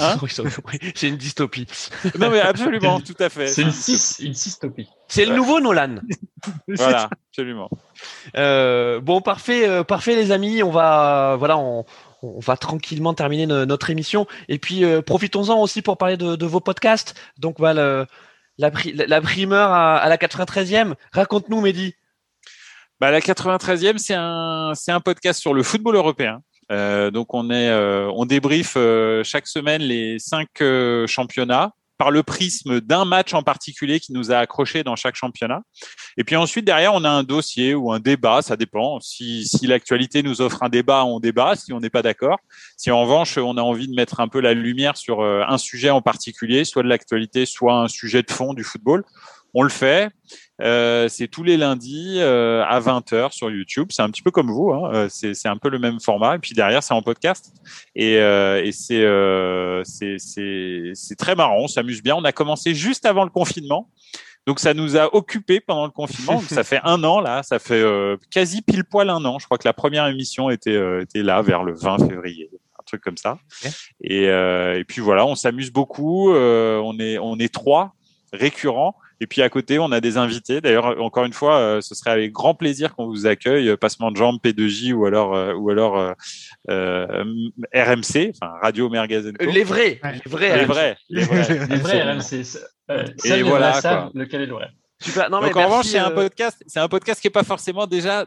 Hein 0.00 0.16
c'est 0.94 1.08
une 1.08 1.16
dystopie. 1.16 1.66
Non, 2.18 2.30
mais 2.30 2.40
absolument, 2.40 3.00
tout 3.00 3.16
à 3.18 3.28
fait. 3.28 3.48
C'est 3.48 3.62
une, 3.62 4.26
une 4.26 4.32
dystopie. 4.32 4.88
C'est 5.08 5.24
le 5.24 5.34
nouveau 5.34 5.60
Nolan. 5.60 5.96
voilà, 6.68 7.08
absolument. 7.30 7.70
Euh, 8.36 9.00
bon, 9.00 9.20
parfait, 9.20 9.68
euh, 9.68 9.84
parfait, 9.84 10.14
les 10.14 10.30
amis. 10.30 10.62
On 10.62 10.70
va, 10.70 11.36
voilà, 11.38 11.56
on, 11.58 11.84
on 12.22 12.40
va 12.40 12.56
tranquillement 12.56 13.14
terminer 13.14 13.46
notre 13.46 13.90
émission. 13.90 14.26
Et 14.48 14.58
puis, 14.58 14.84
euh, 14.84 15.02
profitons-en 15.02 15.60
aussi 15.60 15.82
pour 15.82 15.96
parler 15.96 16.16
de, 16.16 16.36
de 16.36 16.46
vos 16.46 16.60
podcasts. 16.60 17.14
Donc, 17.38 17.58
voilà, 17.58 18.06
la, 18.58 18.70
la, 19.06 19.20
primeur 19.20 19.70
à, 19.70 19.96
à 19.96 20.08
la 20.08 20.16
93e. 20.16 20.94
Raconte-nous, 21.12 21.60
Mehdi. 21.60 21.94
Bah, 23.00 23.10
la 23.10 23.20
93e, 23.20 23.98
c'est 23.98 24.14
un, 24.14 24.72
c'est 24.74 24.92
un 24.92 25.00
podcast 25.00 25.40
sur 25.40 25.54
le 25.54 25.62
football 25.62 25.96
européen. 25.96 26.42
Euh, 26.72 27.10
donc 27.10 27.34
on 27.34 27.50
est, 27.50 27.68
euh, 27.68 28.10
on 28.14 28.24
débriefe 28.24 28.74
euh, 28.76 29.22
chaque 29.24 29.46
semaine 29.46 29.82
les 29.82 30.18
cinq 30.18 30.48
championnats 31.06 31.72
par 31.98 32.10
le 32.10 32.24
prisme 32.24 32.80
d'un 32.80 33.04
match 33.04 33.32
en 33.32 33.44
particulier 33.44 34.00
qui 34.00 34.12
nous 34.12 34.32
a 34.32 34.38
accroché 34.38 34.82
dans 34.82 34.96
chaque 34.96 35.14
championnat. 35.14 35.62
Et 36.16 36.24
puis 36.24 36.34
ensuite, 36.34 36.64
derrière, 36.64 36.94
on 36.94 37.04
a 37.04 37.10
un 37.10 37.22
dossier 37.22 37.76
ou 37.76 37.92
un 37.92 38.00
débat, 38.00 38.42
ça 38.42 38.56
dépend. 38.56 38.98
Si, 38.98 39.46
si 39.46 39.68
l'actualité 39.68 40.24
nous 40.24 40.40
offre 40.40 40.64
un 40.64 40.68
débat, 40.68 41.04
on 41.04 41.20
débat, 41.20 41.54
si 41.54 41.72
on 41.72 41.78
n'est 41.78 41.90
pas 41.90 42.02
d'accord. 42.02 42.38
Si 42.76 42.90
en 42.90 43.02
revanche, 43.02 43.38
on 43.38 43.56
a 43.56 43.62
envie 43.62 43.86
de 43.86 43.94
mettre 43.94 44.18
un 44.18 44.26
peu 44.26 44.40
la 44.40 44.52
lumière 44.52 44.96
sur 44.96 45.22
un 45.22 45.58
sujet 45.58 45.90
en 45.90 46.02
particulier, 46.02 46.64
soit 46.64 46.82
de 46.82 46.88
l'actualité, 46.88 47.46
soit 47.46 47.74
un 47.74 47.88
sujet 47.88 48.22
de 48.22 48.32
fond 48.32 48.52
du 48.52 48.64
football, 48.64 49.04
on 49.54 49.62
le 49.62 49.68
fait. 49.68 50.10
Euh, 50.60 51.08
c'est 51.08 51.28
tous 51.28 51.42
les 51.42 51.56
lundis 51.56 52.18
euh, 52.18 52.62
à 52.64 52.78
20h 52.80 53.32
sur 53.32 53.50
YouTube. 53.50 53.88
C'est 53.90 54.02
un 54.02 54.10
petit 54.10 54.22
peu 54.22 54.30
comme 54.30 54.50
vous. 54.50 54.70
Hein. 54.72 54.90
Euh, 54.94 55.08
c'est 55.08 55.48
un 55.48 55.56
peu 55.56 55.68
le 55.68 55.78
même 55.78 56.00
format. 56.00 56.36
Et 56.36 56.38
puis 56.38 56.54
derrière, 56.54 56.82
c'est 56.82 56.94
en 56.94 57.02
podcast. 57.02 57.52
Et, 57.94 58.14
et 58.14 58.72
c'est 58.72 59.06
très 61.18 61.34
marrant. 61.34 61.58
On 61.58 61.68
s'amuse 61.68 62.02
bien. 62.02 62.14
On 62.16 62.24
a 62.24 62.32
commencé 62.32 62.74
juste 62.74 63.06
avant 63.06 63.24
le 63.24 63.30
confinement. 63.30 63.88
Donc 64.44 64.58
ça 64.58 64.74
nous 64.74 64.96
a 64.96 65.14
occupé 65.14 65.60
pendant 65.60 65.84
le 65.84 65.92
confinement. 65.92 66.40
ça 66.40 66.64
fait 66.68 66.80
un 66.82 67.04
an 67.04 67.20
là, 67.20 67.44
ça 67.44 67.60
fait 67.60 67.84
quasi 68.30 68.60
pile 68.60 68.82
poil 68.84 69.08
un 69.08 69.24
an. 69.24 69.38
Je 69.38 69.44
crois 69.44 69.56
que 69.56 69.68
la 69.68 69.72
première 69.72 70.08
émission 70.08 70.50
était 70.50 71.00
était 71.00 71.22
là 71.22 71.42
vers 71.42 71.62
le 71.62 71.74
20 71.74 72.08
février, 72.08 72.50
un 72.76 72.82
truc 72.84 73.02
comme 73.02 73.16
ça. 73.16 73.38
Et, 74.00 74.24
et 74.24 74.84
puis 74.88 75.00
voilà, 75.00 75.24
on 75.26 75.36
s'amuse 75.36 75.70
beaucoup. 75.70 76.32
on 76.32 76.98
est 76.98 77.18
on 77.18 77.38
est 77.38 77.54
trois 77.54 77.94
récurrents 78.32 78.96
et 79.22 79.28
puis 79.28 79.40
à 79.40 79.48
côté, 79.48 79.78
on 79.78 79.92
a 79.92 80.00
des 80.00 80.16
invités. 80.16 80.60
D'ailleurs, 80.60 81.00
encore 81.00 81.24
une 81.24 81.32
fois, 81.32 81.56
euh, 81.58 81.80
ce 81.80 81.94
serait 81.94 82.10
avec 82.10 82.32
grand 82.32 82.56
plaisir 82.56 82.96
qu'on 82.96 83.06
vous 83.06 83.28
accueille, 83.28 83.68
euh, 83.68 83.76
passement 83.76 84.10
de 84.10 84.16
jambes, 84.16 84.40
P2J 84.42 84.92
ou 84.94 85.06
alors 85.06 85.36
euh, 85.36 85.54
ou 85.54 85.70
alors 85.70 85.94
RMC, 86.68 88.32
enfin 88.34 88.52
Radio 88.60 88.90
Mergazen. 88.90 89.36
Les 89.38 89.62
vrais, 89.62 90.00
les 90.02 90.20
vrais, 90.26 90.56
les 90.58 90.64
vrais, 90.64 90.96
les 91.08 91.22
vrais, 91.22 91.46
les 91.68 91.76
vrais 91.76 92.02
RMC. 92.02 92.42
et 93.24 93.42
voilà, 93.42 94.10
lequel 94.12 94.42
est 94.42 94.46
le 94.46 94.54
vrai? 94.54 94.70
Super. 95.00 95.30
Non, 95.30 95.40
Donc 95.40 95.54
en 95.54 95.66
revanche, 95.66 95.86
c'est 95.86 95.98
un 95.98 96.10
podcast, 96.10 96.60
c'est 96.66 96.80
un 96.80 96.88
podcast 96.88 97.20
qui 97.20 97.28
est 97.28 97.30
pas 97.30 97.44
forcément 97.44 97.86
déjà 97.86 98.26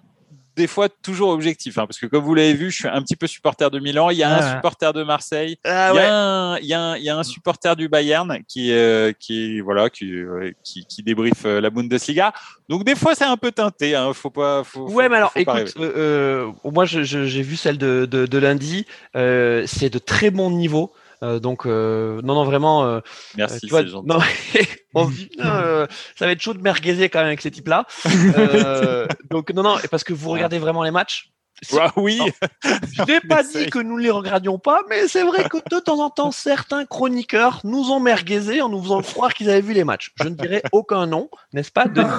des 0.56 0.68
fois 0.68 0.88
toujours 0.90 1.30
objectif, 1.30 1.77
hein, 1.77 1.86
parce 1.86 1.99
que 1.99 2.06
comme 2.06 2.23
vous 2.23 2.34
l'avez 2.34 2.53
vu, 2.53 2.72
je 2.72 2.77
suis 2.77 2.88
un 2.88 3.02
petit 3.02 3.15
peu 3.15 3.27
supporter 3.27 3.69
de 3.69 3.80
Milan. 3.80 4.10
Il 4.10 4.18
y 4.18 4.23
a 4.23 4.30
un 4.30 4.40
ah. 4.40 4.56
supporter 4.56 4.94
de 4.94 5.03
Marseille. 5.03 5.57
Ah 5.65 5.91
il, 5.94 5.98
y 5.98 5.99
a 5.99 6.15
un, 6.15 6.57
il, 6.57 6.65
y 6.65 6.73
a 6.73 6.82
un, 6.82 6.98
il, 6.98 7.03
y 7.03 7.10
a 7.10 7.18
un, 7.18 7.23
supporter 7.23 7.76
du 7.76 7.90
Bayern 7.90 8.40
qui, 8.48 8.72
euh, 8.72 9.11
qui 9.19 9.60
voilà, 9.60 9.90
qui, 9.90 10.14
euh, 10.14 10.52
qui, 10.64 10.86
qui 10.86 11.03
débriefe 11.03 11.45
euh, 11.45 11.60
la 11.60 11.69
Bundesliga. 11.69 12.34
Donc 12.69 12.84
des 12.84 12.95
fois 12.95 13.15
c'est 13.15 13.26
un 13.26 13.38
peu 13.38 13.52
teinté. 13.52 13.95
Hein, 13.95 14.14
faut 14.14 14.30
pas. 14.30 14.64
Faut, 14.64 14.90
ouais, 14.91 15.10
mais 15.10 15.18
alors 15.18 15.32
écoute, 15.36 15.73
euh, 15.77 16.52
moi 16.64 16.86
j'ai 16.86 17.41
vu 17.41 17.56
celle 17.57 17.77
de, 17.77 18.07
de, 18.10 18.26
de 18.26 18.38
lundi. 18.38 18.86
c'est 19.14 19.90
de 19.90 19.99
très 19.99 20.32
bon 20.32 20.52
niveau. 20.52 20.94
Euh, 21.24 21.40
donc 21.40 21.66
euh, 21.66 22.22
non 22.24 22.36
non 22.36 22.44
vraiment. 22.44 22.86
Euh, 22.86 23.00
Merci. 23.36 23.68
c'est 23.70 23.88
gentil. 23.88 24.08
Non, 24.08 24.20
on 24.94 25.10
dit 25.10 25.30
ça 25.38 25.88
va 26.22 26.32
être 26.32 26.42
chaud 26.42 26.54
de 26.54 26.62
merguezer 26.62 27.10
quand 27.10 27.20
même 27.20 27.28
avec 27.28 27.42
ces 27.42 27.52
types-là. 27.52 27.86
donc 29.30 29.52
non 29.52 29.64
non 29.64 29.78
parce 29.92 30.04
que 30.04 30.14
vous 30.14 30.30
regardez 30.30 30.60
vraiment 30.60 30.84
les 30.84 30.92
matchs. 30.92 31.32
Ah 31.80 31.92
oui. 31.96 32.20
Je 32.64 33.04
n'ai 33.04 33.22
pas 33.22 33.42
dit 33.44 33.70
que 33.70 33.80
nous 33.80 33.98
ne 33.98 34.04
les 34.04 34.12
regardions 34.12 34.60
pas, 34.60 34.82
mais 34.90 35.08
c'est 35.08 35.24
vrai 35.24 35.48
que 35.48 35.58
de 35.74 35.80
temps 35.80 36.00
en 36.00 36.10
temps, 36.10 36.32
certains 36.32 36.86
chroniqueurs 36.86 37.62
nous 37.64 37.92
ont 37.92 38.02
merguezé 38.02 38.62
en 38.62 38.68
nous 38.68 38.82
faisant 38.84 39.02
croire 39.02 39.34
qu'ils 39.34 39.50
avaient 39.50 39.62
vu 39.62 39.74
les 39.74 39.86
matchs. 39.86 40.12
Je 40.22 40.28
ne 40.28 40.36
dirai 40.36 40.62
aucun 40.74 41.08
nom, 41.08 41.30
n'est-ce 41.54 41.72
pas, 41.72 41.86
Denis? 41.86 42.10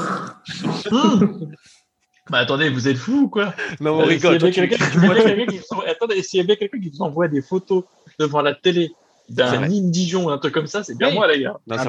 Bah 2.31 2.39
attendez, 2.39 2.71
vous 2.71 2.89
êtes 2.89 2.97
fou 2.97 3.23
ou 3.25 3.29
quoi? 3.29 3.55
Non, 3.81 4.01
on 4.01 4.05
rigole. 4.05 4.41
S'il 4.41 4.63
y 4.63 4.65
a 4.65 4.67
bien 6.45 6.57
quelqu'un 6.57 6.81
qui 6.81 6.91
vous 6.91 7.03
envoie 7.03 7.29
des 7.29 7.43
photos 7.43 7.85
devant 8.19 8.43
la 8.43 8.55
télé 8.55 8.91
d'un 9.29 9.69
Dijon 9.69 10.27
ou 10.27 10.31
un 10.31 10.39
truc 10.39 10.55
comme 10.55 10.67
ça, 10.67 10.83
c'est 10.83 10.97
bien 10.97 11.13
moi, 11.13 11.29
les 11.29 11.43
gars. 11.43 11.59
Non, 11.67 11.77
ah, 11.79 11.85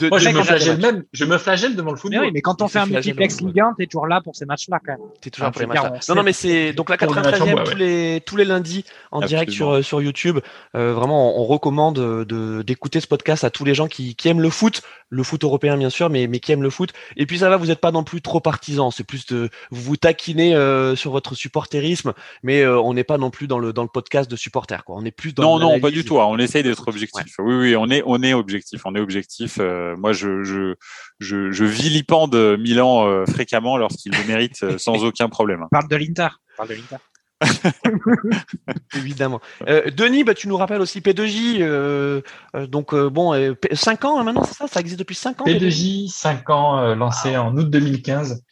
de, 0.00 0.08
Moi, 0.08 0.18
je 0.18 0.28
me, 0.30 0.42
flagelle 0.42 0.78
même, 0.78 1.04
je 1.12 1.24
me 1.24 1.38
flagelle 1.38 1.76
devant 1.76 1.90
le 1.90 1.96
football. 1.96 2.20
Mais, 2.20 2.26
oui, 2.26 2.32
mais 2.34 2.40
quand 2.40 2.62
on 2.62 2.68
fait 2.68 2.78
un 2.78 2.86
multiplex 2.86 3.40
Ligue 3.40 3.60
1, 3.60 3.74
t'es 3.78 3.86
toujours 3.86 4.06
là 4.06 4.20
pour 4.22 4.34
ces 4.34 4.46
matchs-là, 4.46 4.78
quand 4.84 4.92
même. 4.92 5.00
T'es 5.20 5.30
toujours 5.30 5.46
là 5.46 5.52
pour 5.52 5.60
les 5.60 5.66
matchs-là. 5.66 6.00
Non, 6.08 6.14
non, 6.16 6.22
mais 6.22 6.32
c'est 6.32 6.72
donc 6.72 6.88
la 6.90 6.96
93e 6.96 7.64
tous 7.64 7.76
les 7.76 8.22
tous 8.24 8.36
les 8.36 8.44
lundis 8.44 8.84
en 9.10 9.20
direct 9.20 9.52
sur 9.52 9.84
sur 9.84 10.00
YouTube. 10.00 10.38
Euh, 10.74 10.92
vraiment, 10.92 11.40
on, 11.40 11.44
recommande 11.44 11.96
de 11.96 12.62
d'écouter 12.62 13.00
ce 13.00 13.06
podcast 13.06 13.44
à 13.44 13.50
tous 13.50 13.64
les 13.64 13.74
gens 13.74 13.88
qui 13.88 14.14
qui 14.14 14.28
aiment 14.28 14.40
le 14.40 14.50
foot, 14.50 14.82
le 15.08 15.22
foot 15.22 15.42
européen 15.42 15.76
bien 15.76 15.90
sûr, 15.90 16.10
mais 16.10 16.26
mais 16.26 16.40
qui 16.40 16.52
aiment 16.52 16.62
le 16.62 16.70
foot. 16.70 16.92
Et 17.16 17.26
puis 17.26 17.38
ça 17.38 17.48
va, 17.48 17.56
vous 17.56 17.66
n'êtes 17.66 17.80
pas 17.80 17.92
non 17.92 18.04
plus 18.04 18.22
trop 18.22 18.40
partisans. 18.40 18.90
C'est 18.90 19.04
plus 19.04 19.26
de 19.26 19.50
vous 19.70 19.82
vous 19.82 19.96
taquinez 19.96 20.54
euh, 20.54 20.94
sur 20.94 21.10
votre 21.10 21.34
supporterisme, 21.34 22.12
mais 22.42 22.62
euh, 22.62 22.80
on 22.80 22.94
n'est 22.94 23.04
pas 23.04 23.18
non 23.18 23.30
plus 23.30 23.46
dans 23.46 23.58
le 23.58 23.72
dans 23.72 23.82
le 23.82 23.88
podcast 23.88 24.30
de 24.30 24.36
supporters, 24.36 24.84
quoi. 24.84 24.96
On 24.96 25.04
est 25.04 25.10
plus 25.10 25.34
dans 25.34 25.42
non 25.42 25.58
non 25.58 25.80
pas 25.80 25.90
du 25.90 26.04
tout. 26.04 26.20
Hein. 26.20 26.26
On 26.28 26.38
essaye 26.38 26.62
d'être 26.62 26.86
objectif. 26.86 27.34
Oui 27.38 27.54
oui, 27.54 27.76
on 27.76 27.90
est 27.90 28.02
on 28.06 28.22
est 28.22 28.34
objectif. 28.34 28.82
On 28.84 28.94
est 28.94 29.00
objectif. 29.00 29.58
Euh, 29.60 29.89
moi, 29.96 30.12
je, 30.12 30.42
je, 30.44 30.74
je, 31.18 31.50
je 31.50 31.64
vilipende 31.64 32.34
Milan 32.58 33.06
euh, 33.06 33.24
fréquemment 33.26 33.76
lorsqu'il 33.76 34.12
le 34.12 34.24
mérite 34.26 34.62
euh, 34.62 34.78
sans 34.78 34.94
aucun 35.04 35.28
problème. 35.28 35.66
Parle 35.70 35.88
de 35.88 35.96
l'Inter. 35.96 36.28
Parle 36.56 36.68
de 36.70 36.74
l'Inter. 36.74 36.96
Évidemment. 38.96 39.40
Euh, 39.66 39.90
Denis, 39.90 40.24
bah, 40.24 40.34
tu 40.34 40.48
nous 40.48 40.56
rappelles 40.56 40.80
aussi 40.80 41.00
P2J. 41.00 41.58
Euh, 41.60 42.20
donc, 42.68 42.92
euh, 42.92 43.08
bon, 43.08 43.32
5 43.72 44.04
ans 44.04 44.20
hein, 44.20 44.24
maintenant, 44.24 44.44
c'est 44.44 44.54
ça? 44.54 44.66
Ça 44.66 44.80
existe 44.80 44.98
depuis 44.98 45.14
5 45.14 45.40
ans 45.40 45.44
P2J, 45.44 46.10
5 46.10 46.50
ans, 46.50 46.94
lancé 46.94 47.36
en 47.36 47.56
août 47.56 47.70
2015. 47.70 48.42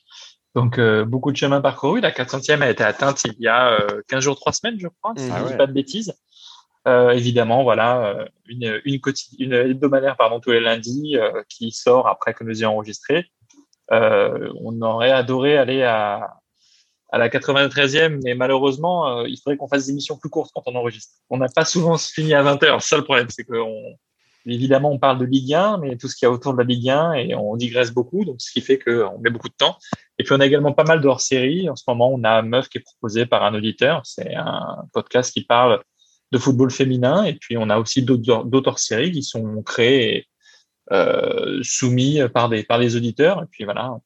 Donc, 0.54 0.80
beaucoup 1.06 1.30
de 1.30 1.36
chemin 1.36 1.60
parcouru. 1.60 2.00
La 2.00 2.10
400e 2.10 2.62
a 2.62 2.70
été 2.70 2.82
atteinte 2.82 3.22
il 3.24 3.34
y 3.38 3.48
a 3.48 3.78
15 4.08 4.24
jours, 4.24 4.36
3 4.36 4.52
semaines, 4.52 4.76
je 4.78 4.88
crois, 4.88 5.12
si 5.16 5.26
je 5.26 5.32
ne 5.32 5.48
dis 5.48 5.56
pas 5.56 5.66
de 5.66 5.72
bêtises. 5.72 6.14
Euh, 6.88 7.10
évidemment, 7.10 7.64
voilà, 7.64 8.06
euh, 8.06 8.24
une, 8.46 8.80
une, 8.86 9.52
hebdomadaire 9.52 10.16
pardon, 10.16 10.40
tous 10.40 10.52
les 10.52 10.60
lundis 10.60 11.16
euh, 11.16 11.42
qui 11.48 11.70
sort 11.70 12.08
après 12.08 12.32
que 12.32 12.44
nous 12.44 12.58
ayons 12.60 12.70
enregistré. 12.70 13.26
on 13.90 14.80
aurait 14.80 15.10
adoré 15.10 15.58
aller 15.58 15.82
à, 15.82 16.38
à 17.10 17.18
la 17.18 17.28
93e, 17.28 18.20
mais 18.24 18.34
malheureusement, 18.34 19.24
il 19.24 19.36
faudrait 19.38 19.58
qu'on 19.58 19.68
fasse 19.68 19.86
des 19.86 19.92
émissions 19.92 20.16
plus 20.16 20.30
courtes 20.30 20.50
quand 20.54 20.62
on 20.66 20.74
enregistre. 20.76 21.12
On 21.28 21.36
n'a 21.36 21.48
pas 21.48 21.66
souvent 21.66 21.98
fini 22.16 22.32
à 22.32 22.42
20h. 22.42 22.80
Ça, 22.80 22.96
le 22.96 23.04
problème, 23.04 23.28
c'est 23.28 23.44
que 23.44 23.54
évidemment, 24.46 24.90
on 24.90 24.98
parle 24.98 25.18
de 25.18 25.26
Ligue 25.26 25.52
1, 25.52 25.78
mais 25.78 25.96
tout 25.96 26.08
ce 26.08 26.16
qu'il 26.16 26.26
y 26.26 26.30
a 26.30 26.32
autour 26.32 26.54
de 26.54 26.58
la 26.58 26.64
Ligue 26.64 26.88
1, 26.88 27.12
et 27.14 27.34
on 27.34 27.54
digresse 27.56 27.90
beaucoup, 27.90 28.24
donc 28.24 28.36
ce 28.40 28.50
qui 28.50 28.62
fait 28.62 28.78
qu'on 28.78 29.18
met 29.18 29.30
beaucoup 29.30 29.48
de 29.48 29.56
temps. 29.58 29.76
Et 30.18 30.24
puis, 30.24 30.34
on 30.34 30.40
a 30.40 30.46
également 30.46 30.72
pas 30.72 30.84
mal 30.84 31.02
de 31.02 31.08
hors-série. 31.08 31.68
En 31.68 31.76
ce 31.76 31.84
moment, 31.86 32.10
on 32.10 32.24
a 32.24 32.40
Meuf 32.40 32.68
qui 32.70 32.78
est 32.78 32.82
proposé 32.82 33.26
par 33.26 33.42
un 33.42 33.54
auditeur. 33.54 34.00
C'est 34.04 34.34
un 34.34 34.86
podcast 34.94 35.34
qui 35.34 35.44
parle 35.44 35.82
de 36.32 36.38
football 36.38 36.70
féminin. 36.70 37.24
Et 37.24 37.34
puis, 37.34 37.56
on 37.56 37.70
a 37.70 37.78
aussi 37.78 38.02
d'autres 38.02 38.78
séries 38.78 39.12
qui 39.12 39.22
sont 39.22 39.62
créées 39.62 40.26
euh, 40.92 41.60
soumis 41.62 42.20
par 42.32 42.48
des, 42.48 42.62
par 42.62 42.78
des 42.78 42.96
auditeurs. 42.96 43.42
Et 43.42 43.46
puis, 43.50 43.64
voilà, 43.64 43.96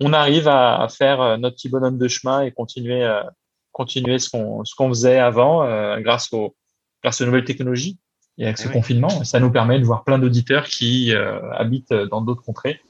on 0.00 0.12
arrive 0.12 0.48
à, 0.48 0.86
faire 0.88 1.38
notre 1.38 1.56
petit 1.56 1.68
bonhomme 1.68 1.98
de 1.98 2.08
chemin 2.08 2.42
et 2.42 2.52
continuer 2.52 3.04
euh, 3.04 3.22
continuer 3.70 4.18
ce 4.18 4.28
qu'on 4.28 4.64
ce 4.64 4.74
qu'on 4.74 4.88
faisait 4.88 5.18
avant 5.18 5.64
grâce 6.00 6.30
aux 6.32 6.54
grâce 7.02 7.22
aux 7.22 7.24
nouvelles 7.24 7.44
technologies 7.44 7.98
et 8.36 8.44
avec 8.44 8.58
ce 8.58 8.68
eh 8.68 8.72
confinement, 8.72 9.24
ça 9.24 9.40
nous 9.40 9.50
permet 9.50 9.78
de 9.78 9.84
voir 9.84 10.04
plein 10.04 10.18
d'auditeurs 10.18 10.66
qui 10.66 11.12
habitent 11.52 11.92
dans 11.92 12.20
d'autres 12.20 12.42
contrées. 12.42 12.80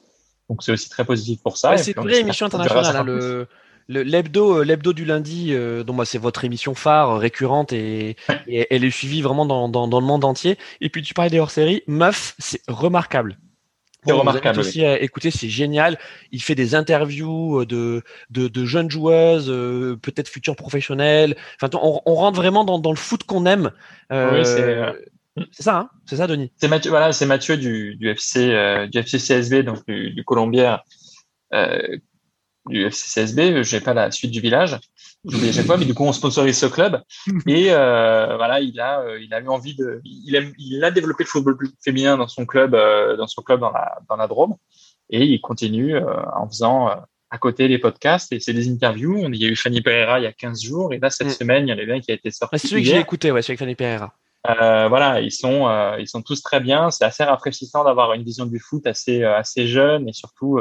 Donc 0.49 0.62
c'est 0.62 0.73
aussi 0.73 0.89
très 0.89 1.05
positif 1.05 1.43
pour 1.43 1.57
ça. 1.57 1.77
c'est 1.77 1.97
une 1.97 2.03
vraie 2.03 2.20
émission 2.20 2.47
internationale. 2.47 2.97
Hein, 2.97 3.05
le, 3.05 3.49
l'hebdo 3.88 4.59
euh, 4.59 4.64
l'hebdo 4.64 4.92
du 4.92 5.04
lundi 5.04 5.48
euh, 5.50 5.82
dont 5.84 5.92
moi 5.92 6.04
c'est 6.04 6.18
votre 6.18 6.44
émission 6.44 6.74
phare 6.74 7.10
euh, 7.10 7.18
récurrente 7.18 7.72
et, 7.72 8.16
elle 8.48 8.84
est 8.84 8.90
suivie 8.90 9.22
vraiment 9.22 9.46
dans, 9.46 9.68
dans, 9.68 9.88
dans, 9.88 10.00
le 10.00 10.06
monde 10.06 10.24
entier. 10.24 10.59
Et 10.80 10.88
puis 10.88 11.02
tu 11.02 11.14
parlais 11.14 11.30
des 11.30 11.40
hors-séries. 11.40 11.82
Meuf 11.86 12.34
c'est 12.38 12.62
remarquable. 12.68 13.38
C'est 14.04 14.12
remarquable 14.12 14.59
aussi 14.59 14.84
à 14.84 15.00
écouter 15.00 15.30
c'est 15.30 15.48
génial. 15.48 15.96
Il 16.32 16.42
fait 16.42 16.56
des 16.56 16.74
interviews 16.74 17.64
de 17.64 18.02
de, 18.30 18.48
de 18.48 18.64
jeunes 18.64 18.90
joueuses 18.90 19.46
peut-être 20.02 20.28
futures 20.28 20.56
professionnelles. 20.56 21.36
Enfin 21.60 21.70
on, 21.80 22.00
on, 22.04 22.14
rentre 22.14 22.36
vraiment 22.36 22.64
dans, 22.64 22.80
dans 22.80 22.90
le 22.90 22.96
foot 22.96 23.22
qu'on 23.24 23.46
aime. 23.46 23.70
Oui, 24.10 24.44
c'est 24.44 24.76
c'est 25.50 25.62
ça, 25.62 25.78
hein? 25.78 25.90
C'est 26.04 26.16
ça, 26.16 26.26
Denis? 26.26 26.52
C'est 26.59 26.68
Mathieu, 26.68 26.90
voilà, 26.90 27.10
c'est 27.12 27.24
Mathieu 27.24 27.56
du, 27.56 27.96
du 27.96 28.10
FC, 28.10 28.48
du 28.92 28.98
FC 28.98 29.16
CSB, 29.16 29.62
donc 29.62 29.78
du, 29.86 30.10
du 30.10 30.24
euh, 31.54 31.98
du 32.66 32.89
FCCSB, 32.89 33.62
j'ai 33.62 33.80
pas 33.80 33.94
la 33.94 34.10
suite 34.10 34.30
du 34.30 34.40
village, 34.40 34.78
j'oublie 35.24 35.48
à 35.48 35.52
chaque 35.52 35.66
fois, 35.66 35.76
mais 35.76 35.84
du 35.84 35.94
coup 35.94 36.05
on 36.05 36.12
sponsorise 36.12 36.59
ce 36.59 36.66
club 36.66 37.02
et 37.47 37.66
euh, 37.70 38.36
voilà, 38.36 38.60
il 38.60 38.78
a 38.80 39.01
euh, 39.01 39.20
il 39.20 39.34
a 39.34 39.40
eu 39.40 39.48
envie 39.48 39.74
de, 39.74 40.01
il 40.05 40.36
a, 40.36 40.40
il 40.59 40.84
a 40.84 40.90
développé 40.90 41.24
le 41.24 41.28
football 41.28 41.56
féminin 41.84 42.16
dans 42.16 42.28
son 42.28 42.47
club, 42.47 42.74
euh, 42.74 43.16
dans 43.16 43.26
son 43.26 43.43
club 43.43 43.60
dans 43.60 43.70
la 43.70 43.98
dans 44.09 44.16
la 44.16 44.28
Drôme 44.28 44.55
et 45.10 45.24
il 45.24 45.40
continue 45.40 45.97
euh, 45.97 46.22
en 46.36 46.48
faisant 46.48 46.89
à 47.30 47.39
côté 47.39 47.66
les 47.66 47.78
podcasts 47.78 48.32
et 48.32 48.40
c'est 48.40 48.52
des 48.52 48.70
interviews. 48.70 49.18
On, 49.18 49.32
il 49.32 49.43
y 49.43 49.44
a 49.44 49.48
eu 49.48 49.56
Fanny 49.56 49.80
Pereira 49.80 50.20
il 50.20 50.24
y 50.24 50.26
a 50.26 50.32
15 50.32 50.62
jours 50.62 50.93
et 50.93 50.98
là 50.98 51.10
cette 51.10 51.28
mm. 51.28 51.30
semaine 51.30 51.68
il 51.68 51.70
y 51.70 51.74
en 51.74 51.78
a 51.78 51.94
un 51.94 52.01
qui 52.01 52.12
a 52.12 52.14
été 52.14 52.30
sorti. 52.30 52.59
C'est 52.59 52.68
celui 52.68 52.82
que 52.82 52.89
j'ai 52.89 52.98
écouté, 52.98 53.32
ouais, 53.32 53.43
celui 53.43 53.52
avec 53.52 53.59
Fanny 53.59 53.74
Pereira. 53.74 54.14
Euh, 54.48 54.89
voilà, 54.89 55.20
ils 55.20 55.30
sont 55.30 55.68
ils 55.98 56.09
sont 56.09 56.22
tous 56.22 56.43
très 56.43 56.60
bien. 56.60 56.90
C'est 56.90 57.05
assez 57.05 57.24
rafraîchissant 57.24 57.84
d'avoir 57.84 58.12
une 58.12 58.22
vision 58.22 58.47
du 58.47 58.59
foot 58.59 58.86
assez 58.86 59.24
assez 59.24 59.66
jeune 59.66 60.09
et 60.09 60.12
surtout 60.12 60.60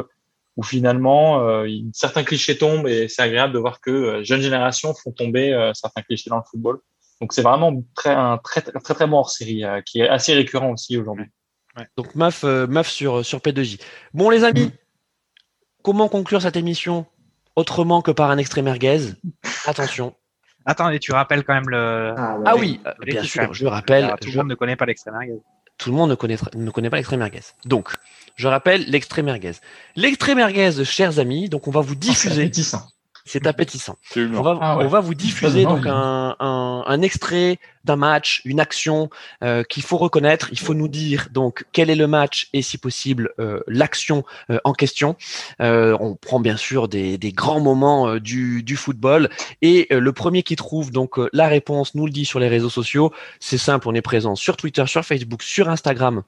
où 0.56 0.62
finalement 0.62 1.40
euh, 1.46 1.66
certains 1.92 2.24
clichés 2.24 2.58
tombent 2.58 2.86
et 2.86 3.08
c'est 3.08 3.22
agréable 3.22 3.54
de 3.54 3.58
voir 3.58 3.80
que 3.80 3.90
euh, 3.90 4.24
jeunes 4.24 4.42
générations 4.42 4.94
font 4.94 5.12
tomber 5.12 5.52
euh, 5.52 5.72
certains 5.74 6.02
clichés 6.02 6.30
dans 6.30 6.36
le 6.36 6.42
football. 6.48 6.78
Donc 7.20 7.32
c'est 7.32 7.42
vraiment 7.42 7.82
très, 7.94 8.10
un 8.10 8.38
très, 8.38 8.60
très 8.60 8.94
très 8.94 9.06
bon 9.06 9.18
hors 9.18 9.30
série 9.30 9.64
qui 9.86 10.00
est 10.00 10.08
assez 10.08 10.34
récurrent 10.34 10.72
aussi 10.72 10.96
aujourd'hui. 10.96 11.26
Ouais. 11.76 11.86
Donc 11.96 12.14
MAF, 12.14 12.42
MAF 12.42 12.88
sur, 12.88 13.24
sur 13.24 13.38
P2J. 13.38 13.80
Bon 14.12 14.28
les 14.28 14.44
amis, 14.44 14.66
mm. 14.66 14.72
comment 15.82 16.08
conclure 16.08 16.42
cette 16.42 16.56
émission 16.56 17.06
autrement 17.54 18.02
que 18.02 18.10
par 18.10 18.30
un 18.30 18.38
extrait 18.38 18.62
merguez? 18.62 19.12
Attention. 19.66 20.14
Attends, 20.64 20.90
et 20.90 20.98
tu 20.98 21.12
rappelles 21.12 21.44
quand 21.44 21.54
même 21.54 21.68
le. 21.68 22.14
Ah, 22.16 22.38
ah 22.44 22.56
oui, 22.56 22.80
bien 23.04 23.22
sûr, 23.24 23.52
je 23.52 23.66
rappelle. 23.66 24.14
Tout 24.20 24.30
le 24.30 24.36
monde 24.36 24.48
ne 24.48 24.54
connaît 24.54 24.76
pas 24.76 24.86
l'extrait 24.86 25.10
merguez. 25.10 25.40
Tout 25.82 25.90
le 25.90 25.96
monde 25.96 26.10
ne 26.10 26.14
connaît, 26.14 26.36
ne 26.54 26.70
connaît 26.70 26.90
pas 26.90 26.98
l'extrait 26.98 27.16
merguez. 27.16 27.40
Donc, 27.64 27.96
je 28.36 28.46
rappelle 28.46 28.88
l'extrait 28.88 29.24
merguez. 29.24 29.54
L'extrait 29.96 30.36
merguez, 30.36 30.84
chers 30.84 31.18
amis, 31.18 31.48
donc 31.48 31.66
on 31.66 31.72
va 31.72 31.80
vous 31.80 31.96
diffuser. 31.96 32.52
C'est 33.24 33.46
appétissant. 33.46 33.96
On 34.16 34.42
va, 34.42 34.58
ah 34.60 34.78
on 34.80 34.88
va 34.88 35.00
vous 35.00 35.14
diffuser 35.14 35.64
donc 35.64 35.86
un, 35.86 36.36
un, 36.40 36.84
un, 36.86 37.02
extrait 37.02 37.58
d'un 37.84 37.96
match, 37.96 38.42
une 38.44 38.60
action 38.60 39.10
euh, 39.42 39.62
qu'il 39.62 39.82
faut 39.82 39.96
reconnaître. 39.96 40.48
Il 40.52 40.58
faut 40.58 40.74
nous 40.74 40.88
dire 40.88 41.28
donc 41.30 41.64
quel 41.72 41.90
est 41.90 41.94
le 41.96 42.06
match 42.06 42.48
et 42.52 42.62
si 42.62 42.78
possible 42.78 43.30
euh, 43.38 43.60
l'action 43.66 44.24
euh, 44.50 44.58
en 44.64 44.72
question. 44.72 45.16
Euh, 45.60 45.96
on 46.00 46.14
prend 46.14 46.40
bien 46.40 46.56
sûr 46.56 46.88
des, 46.88 47.18
des 47.18 47.32
grands 47.32 47.60
moments 47.60 48.08
euh, 48.08 48.20
du, 48.20 48.62
du, 48.62 48.76
football 48.76 49.30
et 49.60 49.86
euh, 49.92 50.00
le 50.00 50.12
premier 50.12 50.42
qui 50.42 50.56
trouve 50.56 50.90
donc 50.90 51.18
la 51.32 51.46
réponse 51.46 51.94
nous 51.94 52.06
le 52.06 52.12
dit 52.12 52.24
sur 52.24 52.40
les 52.40 52.48
réseaux 52.48 52.70
sociaux. 52.70 53.12
C'est 53.40 53.58
simple, 53.58 53.88
on 53.88 53.94
est 53.94 54.02
présent 54.02 54.34
sur 54.34 54.56
Twitter, 54.56 54.84
sur 54.86 55.04
Facebook, 55.04 55.42
sur 55.42 55.68
Instagram 55.68 56.22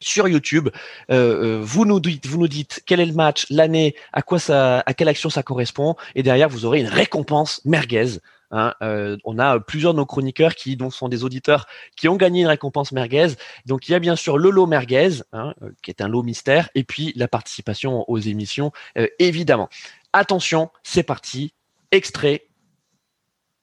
sur 0.00 0.28
YouTube. 0.28 0.68
Euh, 1.10 1.58
euh, 1.58 1.60
vous 1.62 1.84
nous 1.84 2.00
dites, 2.00 2.26
vous 2.26 2.38
nous 2.38 2.48
dites 2.48 2.82
quel 2.86 3.00
est 3.00 3.06
le 3.06 3.14
match, 3.14 3.46
l'année, 3.50 3.94
à 4.12 4.22
quoi 4.22 4.38
ça, 4.38 4.82
à 4.86 4.94
quelle 4.94 5.08
action 5.08 5.30
ça 5.30 5.42
correspond, 5.42 5.96
et 6.14 6.22
derrière 6.22 6.48
vous 6.48 6.64
aurez 6.64 6.80
une 6.80 6.88
récompense 6.88 7.60
merguez. 7.64 8.18
Hein, 8.50 8.72
euh, 8.80 9.18
on 9.24 9.38
a 9.38 9.60
plusieurs 9.60 9.92
de 9.92 9.98
nos 9.98 10.06
chroniqueurs 10.06 10.54
qui 10.54 10.78
sont 10.90 11.10
des 11.10 11.22
auditeurs 11.22 11.66
qui 11.96 12.08
ont 12.08 12.16
gagné 12.16 12.40
une 12.42 12.46
récompense 12.46 12.92
merguez. 12.92 13.28
Donc 13.66 13.88
il 13.88 13.92
y 13.92 13.94
a 13.94 13.98
bien 13.98 14.16
sûr 14.16 14.38
le 14.38 14.48
lot 14.50 14.66
merguez, 14.66 15.22
hein, 15.32 15.54
qui 15.82 15.90
est 15.90 16.00
un 16.00 16.08
lot 16.08 16.22
mystère, 16.22 16.70
et 16.74 16.84
puis 16.84 17.12
la 17.14 17.28
participation 17.28 18.08
aux 18.08 18.18
émissions, 18.18 18.72
évidemment. 19.18 19.68
Attention, 20.14 20.70
c'est 20.82 21.02
parti. 21.02 21.52
Extrait. 21.90 22.44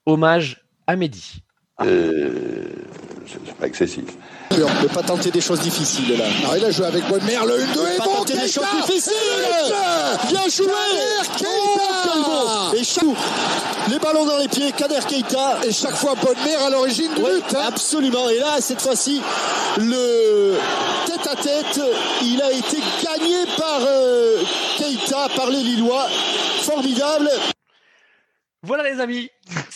Hommage 0.06 0.64
à 0.86 0.96
Mehdi. 0.96 1.42
C'est 3.28 3.56
pas 3.56 3.68
excessif. 3.68 4.04
On 4.52 4.58
ne 4.58 4.82
peut 4.82 4.94
pas 4.94 5.04
tenter 5.04 5.32
des 5.32 5.42
choses 5.42 5.60
difficiles 5.60 6.18
là. 6.18 6.26
Alors 6.44 6.58
il 6.58 6.66
a 6.66 6.72
joué 6.72 6.86
avec 6.86 7.06
Bonne-Mère, 7.08 7.46
le 7.46 7.56
1-2 7.56 7.60
et 7.60 7.98
bon, 8.00 8.04
tenter 8.06 8.38
des 8.38 8.48
choses 8.48 8.66
difficiles 8.86 9.14
Bien 10.30 10.48
joué 10.50 10.72
Et 12.80 12.84
Chou, 12.84 13.16
les 13.90 14.00
ballons 14.00 14.26
dans 14.26 14.38
les 14.38 14.48
pieds, 14.48 14.72
Kader 14.72 15.00
Keita. 15.08 15.60
Et 15.66 15.72
chaque 15.72 15.96
fois 15.96 16.16
Bonne-Mère 16.16 16.64
à 16.66 16.70
l'origine 16.70 17.14
du 17.14 17.22
but. 17.22 17.56
Hein. 17.56 17.66
Absolument. 17.68 18.30
Et 18.30 18.40
là, 18.40 18.58
cette 18.60 18.82
fois-ci, 18.82 19.22
le 19.78 20.58
tête 21.06 21.28
à 21.28 21.36
tête, 21.36 21.82
il 22.22 22.42
a 22.42 22.52
été 22.52 22.78
gagné 23.04 23.46
par 23.58 23.80
euh, 23.82 24.38
Keita, 24.78 25.30
par 25.36 25.50
les 25.50 25.62
Lillois. 25.62 26.08
Formidable. 26.62 27.30
Voilà 28.64 28.90
les 28.90 29.00
amis, 29.00 29.30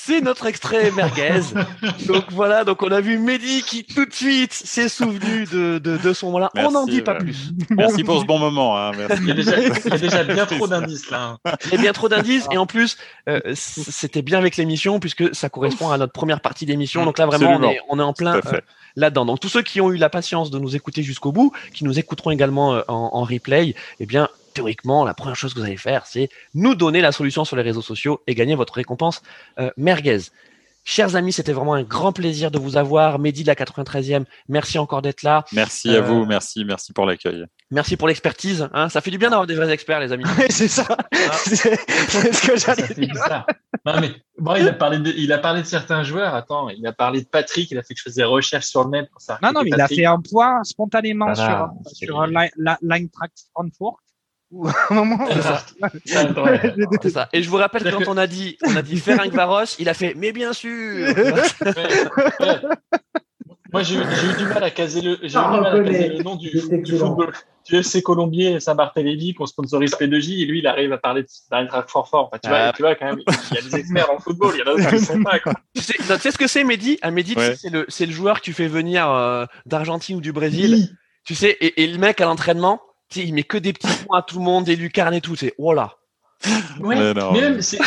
c'est 0.10 0.22
notre 0.22 0.48
extrait 0.48 0.90
merguez. 0.92 1.42
donc 2.08 2.26
voilà, 2.32 2.64
donc 2.64 2.82
on 2.82 2.92
a 2.92 3.00
vu 3.00 3.20
Mehdi 3.20 3.62
qui 3.62 3.84
tout 3.84 4.06
de 4.06 4.14
suite 4.14 4.54
s'est 4.54 4.90
souvenu 4.90 5.46
de, 5.46 5.78
de, 5.78 5.98
de 5.98 6.14
son 6.14 6.28
moment-là. 6.28 6.50
On 6.56 6.72
n'en 6.72 6.86
dit 6.86 7.02
pas 7.02 7.14
plus. 7.14 7.52
Merci 7.70 8.04
pour 8.04 8.20
ce 8.20 8.26
bon 8.26 8.40
moment. 8.40 8.76
Hein, 8.76 8.92
merci. 8.98 9.18
Il, 9.22 9.28
y 9.28 9.32
a 9.32 9.34
déjà, 9.36 9.60
il, 9.60 9.68
y 9.68 9.94
a 9.94 9.98
déjà, 9.98 10.24
bien 10.24 10.48
trop 10.48 10.68
d'indices 10.68 11.12
là. 11.12 11.38
Il 11.66 11.72
y 11.74 11.76
a 11.76 11.82
bien 11.82 11.94
trop 11.94 12.10
d'indices 12.10 12.48
et 12.52 12.58
en 12.58 12.66
plus 12.66 12.98
euh, 13.28 13.40
c'était 13.54 14.24
bien 14.24 14.40
avec 14.40 14.58
l'émission 14.58 15.00
puisque 15.00 15.36
ça 15.36 15.50
correspond 15.50 15.92
à 15.92 16.00
notre 16.00 16.14
première 16.14 16.42
partie 16.42 16.66
d'émission. 16.66 17.06
Donc 17.06 17.20
là 17.20 17.28
vraiment 17.28 17.60
on 17.60 17.64
est, 17.70 17.80
on 17.90 18.00
est, 18.00 18.04
en 18.04 18.14
plein 18.14 18.38
euh, 18.38 18.62
là-dedans. 18.96 19.26
Donc 19.26 19.40
tous 19.40 19.50
ceux 19.50 19.62
qui 19.62 19.80
ont 19.80 19.92
eu 19.92 19.98
la 19.98 20.10
patience 20.10 20.50
de 20.50 20.58
nous 20.58 20.76
écouter 20.76 21.04
jusqu'au 21.04 21.32
bout, 21.32 21.52
qui 21.74 21.84
nous 21.84 22.00
écouteront 22.00 22.32
également 22.32 22.74
euh, 22.74 22.82
en, 22.88 23.12
en 23.14 23.24
replay, 23.24 23.76
eh 24.00 24.06
bien 24.08 24.28
théoriquement, 24.54 25.06
la 25.06 25.14
première 25.14 25.36
chose 25.36 25.54
que 25.54 25.60
vous 25.60 25.66
allez 25.66 25.78
faire, 25.78 26.06
c'est 26.06 26.30
nous 26.54 26.76
donner 26.76 27.02
la 27.02 27.12
solution 27.12 27.46
sur 27.46 27.56
les 27.56 27.64
réseaux 27.64 27.82
sociaux 27.82 28.22
et 28.28 28.36
gagner 28.36 28.56
votre 28.56 28.74
récompense 28.74 29.22
euh, 29.60 29.72
merguez. 29.78 30.20
Chers 30.86 31.16
amis, 31.16 31.34
c'était 31.34 31.54
vraiment 31.54 31.76
un 31.76 31.84
grand 31.84 32.14
plaisir 32.14 32.50
de 32.50 32.58
vous 32.58 32.76
avoir. 32.76 33.20
Mehdi 33.20 33.44
de 33.44 33.48
la 33.48 33.54
93e, 33.54 34.24
merci 34.48 34.80
encore 34.80 35.04
d'être 35.04 35.22
là. 35.22 35.46
Merci 35.52 35.90
à 35.90 36.00
euh, 36.00 36.02
vous, 36.02 36.26
merci, 36.26 36.66
merci 36.66 36.94
pour 36.94 37.06
l'accueil. 37.06 37.46
Merci 37.70 37.96
pour 37.96 38.08
l'expertise. 38.08 38.68
Hein. 38.74 38.90
Ça 38.90 39.00
fait 39.02 39.12
du 39.12 39.20
bien 39.20 39.30
d'avoir 39.30 39.46
des 39.46 39.54
vrais 39.54 39.70
experts, 39.70 40.00
les 40.00 40.12
amis. 40.12 40.24
c'est 40.50 40.68
ça. 40.68 40.88
Ah. 40.90 40.98
c'est 41.44 42.34
ce 42.34 42.48
que 42.48 42.58
j'allais 42.58 42.92
dire. 42.96 43.46
Non, 43.86 44.02
mais 44.02 44.14
bon, 44.40 44.56
il 44.56 44.68
a 44.68 44.74
parlé 44.74 44.98
de, 44.98 45.12
il 45.16 45.32
a 45.32 45.38
parlé 45.38 45.62
de 45.62 45.68
certains 45.68 46.04
joueurs. 46.04 46.34
Attends, 46.34 46.70
il 46.70 46.86
a 46.88 46.94
parlé 46.94 47.22
de 47.22 47.28
Patrick. 47.28 47.70
Il 47.70 47.78
a 47.78 47.84
fait 47.84 47.94
que 47.94 48.00
je 48.00 48.06
faisais 48.06 48.22
des 48.22 48.28
recherches 48.28 48.66
sur 48.66 48.84
le 48.84 48.90
net 48.90 49.10
pour 49.12 49.22
ça. 49.22 49.38
Non, 49.44 49.52
non, 49.54 49.62
mais 49.64 49.70
il 49.70 49.82
a 49.82 49.88
fait 49.88 50.06
un 50.06 50.20
point 50.20 50.64
spontanément 50.64 51.36
sur, 51.36 51.70
sur 51.94 52.28
Track 53.14 53.32
Frankfurt 54.52 54.92
moment. 54.92 55.28
C'est 57.02 57.10
ça. 57.10 57.30
Et 57.34 57.44
je 57.44 57.50
vous 57.50 57.58
rappelle 57.58 57.84
que 57.84 57.90
quand 57.90 58.12
on 58.12 58.18
a 58.18 58.28
dit, 58.28 58.58
on 58.66 58.76
a 58.76 58.82
dit 58.82 58.98
Ferenc 59.00 59.32
Varos, 59.32 59.76
il 59.80 59.90
a 59.90 59.94
fait, 59.94 60.14
mais 60.16 60.32
bien 60.32 60.54
sûr. 60.54 61.08
Moi, 63.72 63.84
j'ai 63.84 63.98
eu 63.98 64.38
du 64.38 64.46
mal 64.46 64.64
à 64.64 64.72
caser 64.72 65.02
le, 65.02 65.20
j'ai 65.22 65.28
eu 65.28 65.30
du 65.30 65.36
mal 65.38 65.66
à 65.68 65.84
caser 65.84 66.10
le 66.10 66.24
nom 66.24 66.36
du, 66.36 66.50
du 66.50 66.98
football, 66.98 67.32
du 67.68 67.76
FC 67.76 68.02
Colombier 68.02 68.60
Saint-Barthélemy 68.60 69.36
qu'on 69.36 69.46
sponsorise 69.46 69.92
P2J 69.92 70.42
et 70.42 70.46
lui, 70.48 70.60
il 70.60 70.68
arrive 70.68 70.92
à 70.92 70.98
parler 70.98 71.24
d'un 71.52 71.68
fort 71.88 72.10
fort. 72.10 72.28
Enfin, 72.28 72.40
tu, 72.42 72.50
vois, 72.50 72.58
ah. 72.58 72.74
tu 72.76 72.82
vois, 72.82 72.96
quand 72.96 73.06
même, 73.06 73.22
il 73.52 73.56
y 73.56 73.60
a 73.60 73.62
des 73.62 73.76
experts 73.76 74.10
en 74.10 74.18
football, 74.18 74.54
il 74.56 74.60
y 74.60 74.64
en 74.64 74.74
a 74.74 74.76
d'autres 74.76 74.90
qui 74.90 75.06
sont 75.06 75.22
pas, 75.22 75.40
quoi. 75.40 75.54
Tu 75.76 75.84
sais, 75.84 75.94
tu 75.94 76.04
sais 76.04 76.32
ce 76.32 76.38
que 76.40 76.48
c'est, 76.48 76.64
Mehdi? 76.64 76.98
Un 77.04 77.12
Mehdi, 77.12 77.36
c'est 77.56 77.70
le, 77.70 77.86
c'est 77.90 78.08
le 78.08 78.12
joueur 78.12 78.40
que 78.40 78.46
tu 78.46 78.54
fais 78.54 78.68
venir 78.68 79.08
euh, 79.12 79.46
d'Argentine 79.68 80.16
ou 80.18 80.22
du 80.22 80.32
Brésil. 80.32 80.90
Tu 81.24 81.36
sais, 81.36 81.52
et, 81.62 81.84
et 81.84 81.88
le 81.88 82.00
mec 82.00 82.20
à 82.22 82.26
l'entraînement, 82.26 82.82
sais, 83.10 83.26
il 83.26 83.34
met 83.34 83.44
que 83.44 83.58
des 83.58 83.74
petits 83.74 84.06
points 84.06 84.20
à 84.20 84.22
tout 84.22 84.38
le 84.40 84.44
monde, 84.44 84.66
des 84.66 84.76
lucarnes 84.76 85.14
et 85.14 85.22
tout. 85.22 85.36
C'est 85.36 85.54
voilà. 85.58 85.96
Ouais, 86.80 86.96
mais, 86.96 87.42
même 87.42 87.62
c'est 87.62 87.78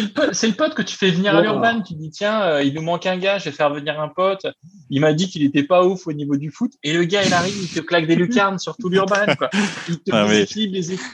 le, 0.00 0.12
pote, 0.12 0.40
le 0.40 0.52
pote 0.52 0.74
que 0.74 0.82
tu 0.82 0.96
fais 0.96 1.10
venir 1.10 1.34
à 1.34 1.42
l'urban. 1.42 1.82
Tu 1.82 1.94
dis 1.94 2.10
tiens, 2.10 2.40
euh, 2.42 2.62
il 2.62 2.72
nous 2.74 2.82
manque 2.82 3.04
un 3.06 3.16
gars, 3.16 3.38
je 3.38 3.46
vais 3.46 3.50
faire 3.50 3.74
venir 3.74 4.00
un 4.00 4.06
pote. 4.06 4.46
Il 4.90 5.00
m'a 5.00 5.12
dit 5.12 5.28
qu'il 5.28 5.42
était 5.42 5.64
pas 5.64 5.84
ouf 5.84 6.06
au 6.06 6.12
niveau 6.12 6.36
du 6.36 6.52
foot. 6.52 6.70
Et 6.84 6.92
le 6.92 7.02
gars, 7.02 7.24
il 7.24 7.34
arrive, 7.34 7.56
il 7.60 7.68
te 7.68 7.80
claque 7.80 8.06
des 8.06 8.14
lucarnes 8.14 8.60
sur 8.60 8.76
tout 8.76 8.88
l'urban. 8.88 9.16
Il 9.88 9.98
te 9.98 10.12
ah, 10.12 10.28
déséquilibre 10.28 10.74
les 10.74 10.92
équipes. 10.92 11.06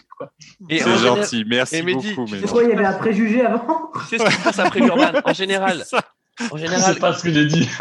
C'est 0.68 0.98
gentil, 0.98 1.44
merci 1.48 1.76
et 1.76 1.82
beaucoup. 1.82 2.26
C'est 2.28 2.46
quoi, 2.46 2.62
il 2.62 2.70
y 2.70 2.72
avait 2.72 2.84
un 2.84 2.92
préjugé 2.92 3.40
avant 3.40 3.90
C'est 4.08 4.18
ce 4.18 4.24
qui 4.24 4.32
se 4.32 4.44
passe 4.44 4.58
après 4.58 4.80
l'urban. 4.80 5.12
En 5.24 5.32
général, 5.32 5.84
en 6.50 6.56
général, 6.58 6.80
c'est 6.94 7.00
pas 7.00 7.14
ce 7.14 7.22
que 7.22 7.32
j'ai 7.32 7.46
dit. 7.46 7.68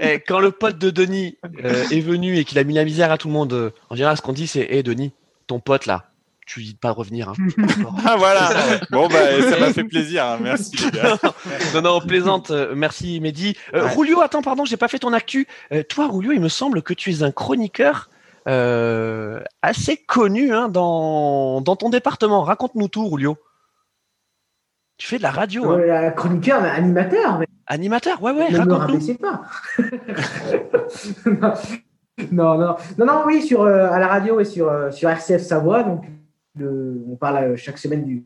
Eh, 0.00 0.20
quand 0.20 0.38
le 0.38 0.52
pote 0.52 0.78
de 0.78 0.90
Denis 0.90 1.38
euh, 1.64 1.84
est 1.90 1.98
venu 1.98 2.36
et 2.38 2.44
qu'il 2.44 2.56
a 2.60 2.62
mis 2.62 2.74
la 2.74 2.84
misère 2.84 3.10
à 3.10 3.18
tout 3.18 3.26
le 3.26 3.34
monde, 3.34 3.52
euh, 3.52 3.70
en 3.90 3.96
général, 3.96 4.16
ce 4.16 4.22
qu'on 4.22 4.32
dit, 4.32 4.46
c'est 4.46 4.64
Hé, 4.70 4.84
Denis, 4.84 5.12
ton 5.48 5.58
pote 5.58 5.86
là, 5.86 6.08
tu 6.48 6.62
dis 6.62 6.74
pas 6.74 6.90
revenir. 6.90 7.28
Hein. 7.28 7.34
ah 8.06 8.16
voilà. 8.16 8.50
bon 8.90 9.06
bah 9.06 9.42
ça 9.42 9.60
m'a 9.60 9.72
fait 9.72 9.84
plaisir. 9.84 10.24
Hein. 10.24 10.38
Merci 10.40 10.76
les 10.76 10.90
gars. 10.90 11.18
non 11.74 11.82
non 11.82 12.00
plaisante. 12.00 12.50
Euh, 12.50 12.72
merci 12.74 13.20
Mehdi. 13.20 13.54
Euh, 13.74 13.86
Rulio, 13.86 14.22
attends 14.22 14.42
pardon, 14.42 14.64
j'ai 14.64 14.78
pas 14.78 14.88
fait 14.88 14.98
ton 14.98 15.12
actu. 15.12 15.46
Euh, 15.72 15.82
toi 15.82 16.08
Rulio, 16.10 16.32
il 16.32 16.40
me 16.40 16.48
semble 16.48 16.82
que 16.82 16.94
tu 16.94 17.12
es 17.12 17.22
un 17.22 17.32
chroniqueur 17.32 18.08
euh, 18.48 19.40
assez 19.60 19.98
connu 19.98 20.54
hein, 20.54 20.68
dans 20.68 21.60
dans 21.60 21.76
ton 21.76 21.90
département. 21.90 22.42
Raconte-nous 22.42 22.88
tout 22.88 23.06
Rulio. 23.06 23.36
Tu 24.98 25.06
fais 25.06 25.18
de 25.18 25.22
la 25.22 25.30
radio. 25.30 25.70
hein. 25.70 25.78
Euh, 25.78 26.10
chroniqueur, 26.10 26.60
mais 26.60 26.68
animateur. 26.68 27.38
Mais... 27.38 27.46
Animateur, 27.66 28.22
ouais 28.22 28.32
ouais. 28.32 28.50
Ne 28.50 28.58
me 28.64 28.72
Raconte-nous. 28.74 29.14
pas. 29.14 29.42
non, 32.32 32.58
non, 32.58 32.76
non, 32.98 33.06
non, 33.06 33.22
oui, 33.26 33.42
sur, 33.42 33.62
euh, 33.62 33.88
à 33.90 33.98
la 33.98 34.08
radio 34.08 34.40
et 34.40 34.44
sur, 34.44 34.68
euh, 34.68 34.90
sur 34.90 35.08
RCF 35.08 35.40
Savoie. 35.42 35.82
Donc, 35.84 36.04
le- 36.56 37.00
on 37.10 37.16
parle 37.16 37.44
euh, 37.52 37.56
chaque 37.56 37.78
semaine 37.78 38.04
du, 38.04 38.24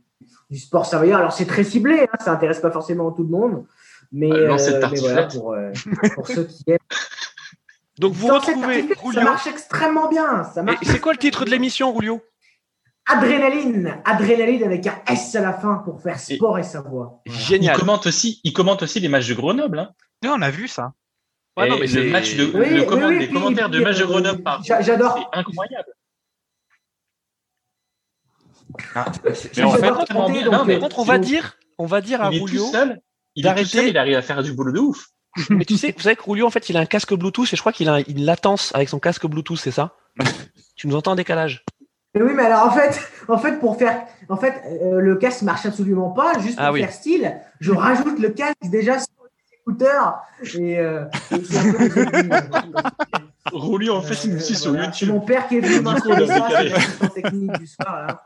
du 0.51 0.59
sport 0.59 0.87
savoyard. 0.87 1.19
Alors, 1.21 1.33
c'est 1.33 1.45
très 1.47 1.65
ciblé, 1.65 2.01
hein, 2.11 2.17
ça 2.25 2.33
intéresse 2.33 2.61
pas 2.61 2.71
forcément 2.71 3.11
tout 3.13 3.23
le 3.25 3.29
monde. 3.29 3.65
Mais, 4.13 4.31
Euh, 4.31 4.57
de 4.57 4.87
mais 4.93 4.99
voilà, 5.01 5.27
pour, 5.27 5.53
euh, 5.55 5.73
pour 6.15 6.27
ceux 6.27 6.45
qui 6.45 6.65
aiment. 6.69 6.79
Donc 7.99 8.15
vous 8.15 8.27
retrouvez 8.29 8.81
article, 8.81 9.15
Ça 9.15 9.23
marche 9.25 9.47
extrêmement 9.47 10.09
bien. 10.09 10.45
Ça 10.45 10.61
Et 10.63 10.65
marche 10.65 10.79
c'est 10.85 10.99
quoi 11.01 11.13
le 11.13 11.19
titre 11.19 11.45
de 11.45 11.51
l'émission 11.51 11.93
Rulio 11.93 12.21
Adrénaline. 13.07 14.01
Adrénaline 14.05 14.63
avec 14.65 14.87
un 14.87 15.01
S 15.09 15.35
à 15.35 15.41
la 15.41 15.53
fin 15.53 15.77
pour 15.85 16.01
faire 16.01 16.19
sport 16.21 16.59
et 16.59 16.63
savoir. 16.63 17.15
Il 17.27 17.33
Génial. 17.33 17.77
commente 17.79 18.07
aussi, 18.07 18.41
il 18.45 18.53
commente 18.53 18.83
aussi 18.83 19.01
les 19.01 19.09
matchs 19.09 19.29
de 19.29 19.35
Grenoble. 19.35 19.79
Hein. 19.81 19.91
On 20.25 20.41
a 20.43 20.51
vu 20.51 20.69
ça. 20.69 20.93
Ouais, 21.57 21.67
Et 21.67 21.71
non, 21.71 21.79
mais 21.79 21.87
c'est- 21.87 22.03
le 22.05 22.11
match 22.11 22.35
de, 22.37 22.45
Oui, 22.55 22.71
le 22.71 22.85
comment- 22.85 23.09
oui, 23.09 23.19
les 23.19 23.27
puis- 23.27 23.35
commentaires 23.35 23.69
de 23.69 23.81
match 23.81 23.99
de 23.99 24.05
euh, 24.05 24.07
Grenoble 24.07 24.43
par 24.43 24.63
j'a- 24.65 24.81
j'adore. 24.81 25.19
c'est 25.33 25.39
incroyable. 25.39 25.93
Mais 28.95 29.01
en 29.01 29.13
fait, 29.13 29.81
J'adore 29.81 30.05
tellement 30.07 30.27
compter, 30.27 30.33
bien. 30.33 30.45
donc, 30.45 30.53
Non, 30.55 30.65
mais 30.65 30.77
euh, 30.77 30.81
Par 30.81 30.89
contre, 30.89 30.99
on 31.01 31.05
va 31.05 31.19
dire, 31.19 31.59
on 31.79 31.85
va 31.87 32.01
dire 32.01 32.23
à 32.23 32.31
Il 32.33 32.41
tout 32.41 32.71
seul. 32.73 33.01
Il 33.35 33.45
est 33.45 33.49
d'arrêter. 33.49 33.65
tout 33.71 33.77
seul, 33.77 33.89
il 33.89 33.99
arrive 33.99 34.17
à 34.17 34.23
faire 34.23 34.43
du 34.43 34.53
boulot 34.53 34.73
de 34.73 34.79
ouf. 34.79 35.09
Mais 35.51 35.65
tu 35.65 35.77
sais, 35.77 35.93
vous 35.97 36.03
savez 36.03 36.17
que 36.17 36.23
Rulio, 36.23 36.47
en 36.47 36.51
fait, 36.51 36.69
il 36.71 36.77
a 36.77 36.81
un 36.81 36.87
casque 36.87 37.13
Bluetooth 37.15 37.53
et 37.53 37.57
je 37.57 37.61
crois 37.61 37.73
qu'il 37.73 37.89
a 37.89 38.01
une 38.09 38.25
latence 38.25 38.75
avec 38.75 38.89
son 38.89 38.99
casque 38.99 39.27
Bluetooth, 39.27 39.59
c'est 39.59 39.71
ça? 39.71 39.97
Tu 40.77 40.87
nous 40.89 40.97
entends 40.97 41.13
en 41.13 41.17
décalage? 41.17 41.65
Mais 42.15 42.23
oui, 42.23 42.33
mais 42.35 42.45
alors 42.45 42.67
en 42.67 42.71
fait, 42.71 43.01
en 43.29 43.39
fait 43.39 43.59
pour 43.59 43.77
faire, 43.79 44.03
en 44.29 44.37
fait, 44.37 44.63
euh, 44.67 45.01
le 45.01 45.17
casque 45.17 45.43
marche 45.43 45.65
absolument 45.65 46.11
pas. 46.11 46.39
Juste 46.41 46.57
pour 46.57 46.67
Ah 46.67 46.73
oui. 46.73 46.81
faire 46.81 46.93
style, 46.93 47.37
je 47.61 47.73
rajoute 47.73 48.19
le 48.19 48.29
casque 48.31 48.57
déjà 48.65 48.99
sur 48.99 49.09
les 49.25 49.57
écouteurs 49.59 50.23
et, 50.59 50.79
euh, 50.79 51.05
et 51.31 51.37
c'est 53.45 53.55
Rouli 53.57 53.91
en 53.91 54.03
fait 54.03 54.29
une 54.29 54.37
aussi 54.37 54.55
sur 54.55 54.73
C'est 54.73 54.79
YouTube. 54.79 55.09
mon 55.09 55.21
père 55.21 55.49
qui 55.49 55.57
est 55.57 55.61
venu 55.61 55.81
m'installer 55.81 56.27
ça, 56.27 56.47
c'est 57.01 57.23
technique 57.23 57.53
du 57.59 57.67
soir. 57.67 58.07
Là. 58.07 58.23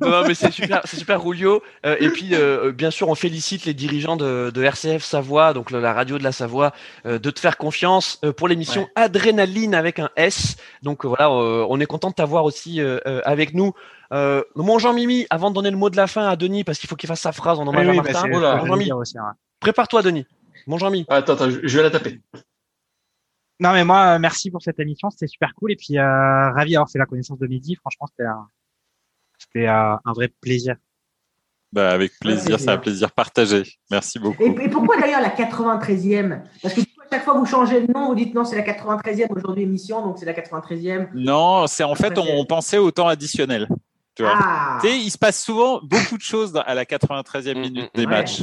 Non, 0.00 0.10
non, 0.10 0.22
mais 0.26 0.34
c'est 0.34 0.50
super, 0.50 0.82
c'est 0.84 0.96
super 0.96 1.22
Rulio. 1.24 1.62
Euh, 1.86 1.96
et 2.00 2.10
puis, 2.10 2.30
euh, 2.34 2.70
bien 2.72 2.90
sûr, 2.90 3.08
on 3.08 3.14
félicite 3.14 3.64
les 3.64 3.74
dirigeants 3.74 4.16
de, 4.16 4.50
de 4.50 4.62
RCF 4.62 5.02
Savoie, 5.02 5.52
donc 5.54 5.70
la 5.70 5.92
radio 5.92 6.18
de 6.18 6.22
la 6.24 6.32
Savoie, 6.32 6.72
euh, 7.06 7.18
de 7.18 7.30
te 7.30 7.40
faire 7.40 7.56
confiance 7.56 8.18
euh, 8.24 8.32
pour 8.32 8.46
l'émission 8.48 8.82
Ouais. 8.82 8.88
Adrénaline 8.96 9.74
avec 9.74 9.98
un 9.98 10.10
S. 10.16 10.56
Donc 10.82 11.04
euh, 11.04 11.08
voilà, 11.08 11.28
euh, 11.30 11.66
on 11.70 11.80
est 11.80 11.86
content 11.86 12.10
de 12.10 12.14
t'avoir 12.14 12.44
aussi 12.44 12.80
euh, 12.80 12.98
euh, 13.06 13.20
avec 13.24 13.54
nous. 13.54 13.72
Euh, 14.12 14.42
mon 14.54 14.78
Jean-Mimi, 14.78 15.26
avant 15.30 15.50
de 15.50 15.54
donner 15.54 15.70
le 15.70 15.76
mot 15.76 15.90
de 15.90 15.96
la 15.96 16.06
fin 16.06 16.26
à 16.28 16.36
Denis, 16.36 16.64
parce 16.64 16.78
qu'il 16.78 16.88
faut 16.88 16.96
qu'il 16.96 17.08
fasse 17.08 17.20
sa 17.20 17.32
phrase 17.32 17.58
en 17.58 17.66
hommage 17.66 17.86
Oui, 17.86 17.98
à 17.98 18.02
oui, 18.02 18.12
Martin. 18.12 18.28
bah, 18.40 19.04
c'est-. 19.04 19.18
Prépare-toi, 19.60 20.02
Denis. 20.02 20.26
Mon 20.66 20.78
Jean-Mi. 20.78 21.04
Attends, 21.08 21.32
attends, 21.34 21.50
je 21.50 21.76
vais 21.76 21.82
la 21.82 21.90
taper. 21.90 22.20
Non, 23.60 23.72
mais 23.72 23.84
moi, 23.84 24.14
euh, 24.14 24.18
merci 24.18 24.50
pour 24.50 24.62
cette 24.62 24.78
émission, 24.78 25.10
c'était 25.10 25.26
super 25.26 25.54
cool. 25.54 25.72
Et 25.72 25.76
puis, 25.76 25.98
euh, 25.98 26.02
ravi 26.52 26.72
d'avoir 26.72 26.90
fait 26.90 26.98
la 26.98 27.06
connaissance 27.06 27.38
de 27.38 27.46
Mehdi. 27.46 27.74
Franchement, 27.76 28.06
c'était 28.06 28.28
un, 28.28 28.46
c'était 29.38 29.66
euh, 29.66 29.94
un 30.04 30.12
vrai 30.12 30.28
plaisir. 30.40 30.76
Bah, 31.72 31.90
avec 31.90 32.12
plaisir, 32.18 32.58
c'est 32.58 32.70
un 32.70 32.78
plaisir 32.78 33.12
partagé. 33.12 33.62
Merci 33.90 34.18
beaucoup. 34.18 34.42
Et, 34.42 34.46
et 34.64 34.68
pourquoi 34.70 34.98
d'ailleurs 34.98 35.20
la 35.20 35.28
93e 35.30 36.40
Parce 36.62 36.72
que 36.74 36.80
du 36.80 36.86
coup, 36.86 37.02
à 37.02 37.14
chaque 37.14 37.24
fois 37.24 37.34
vous 37.34 37.44
changez 37.44 37.86
de 37.86 37.92
nom, 37.92 38.08
vous 38.08 38.14
dites 38.14 38.34
non, 38.34 38.44
c'est 38.44 38.56
la 38.56 38.62
93e 38.62 39.26
aujourd'hui 39.36 39.64
émission, 39.64 40.00
donc 40.02 40.18
c'est 40.18 40.24
la 40.24 40.32
93e. 40.32 41.08
Non, 41.14 41.66
c'est 41.66 41.84
en 41.84 41.94
fait, 41.94 42.16
on, 42.16 42.24
on 42.40 42.44
pensait 42.46 42.78
au 42.78 42.90
temps 42.90 43.06
additionnel. 43.08 43.68
Tu 44.14 44.22
vois. 44.22 44.32
Ah 44.34 44.78
Tu 44.80 44.88
sais, 44.88 44.98
il 44.98 45.10
se 45.10 45.18
passe 45.18 45.42
souvent 45.44 45.80
beaucoup 45.82 46.16
de 46.16 46.22
choses 46.22 46.56
à 46.64 46.74
la 46.74 46.84
93e 46.84 47.54
Mm, 47.54 47.60
minute 47.60 47.90
des 47.94 48.04
ouais. 48.06 48.10
matchs. 48.10 48.42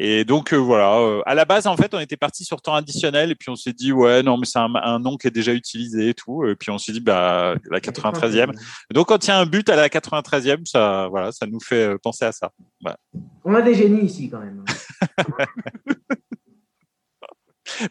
Et 0.00 0.24
donc, 0.24 0.52
euh, 0.52 0.56
voilà, 0.56 1.00
euh, 1.00 1.22
à 1.26 1.34
la 1.34 1.44
base, 1.44 1.66
en 1.66 1.76
fait, 1.76 1.92
on 1.92 1.98
était 1.98 2.16
parti 2.16 2.44
sur 2.44 2.62
temps 2.62 2.74
additionnel 2.74 3.32
et 3.32 3.34
puis 3.34 3.50
on 3.50 3.56
s'est 3.56 3.72
dit, 3.72 3.90
ouais, 3.90 4.22
non, 4.22 4.36
mais 4.36 4.46
c'est 4.46 4.60
un, 4.60 4.72
un 4.76 5.00
nom 5.00 5.16
qui 5.16 5.26
est 5.26 5.32
déjà 5.32 5.52
utilisé 5.52 6.10
et 6.10 6.14
tout. 6.14 6.46
Et 6.46 6.54
puis 6.54 6.70
on 6.70 6.78
s'est 6.78 6.92
dit, 6.92 7.00
bah, 7.00 7.56
la 7.68 7.80
93e. 7.80 8.56
Donc, 8.94 9.08
quand 9.08 9.26
il 9.26 9.28
y 9.28 9.32
a 9.32 9.38
un 9.40 9.46
but 9.46 9.68
à 9.68 9.74
la 9.74 9.88
93e, 9.88 10.64
ça, 10.66 11.08
voilà, 11.10 11.32
ça 11.32 11.46
nous 11.46 11.58
fait 11.58 11.94
euh, 11.94 11.98
penser 12.00 12.24
à 12.24 12.30
ça. 12.30 12.52
On 13.44 13.52
a 13.56 13.60
des 13.60 13.74
génies 13.74 14.04
ici 14.04 14.30
quand 14.30 14.38
même. 14.38 14.64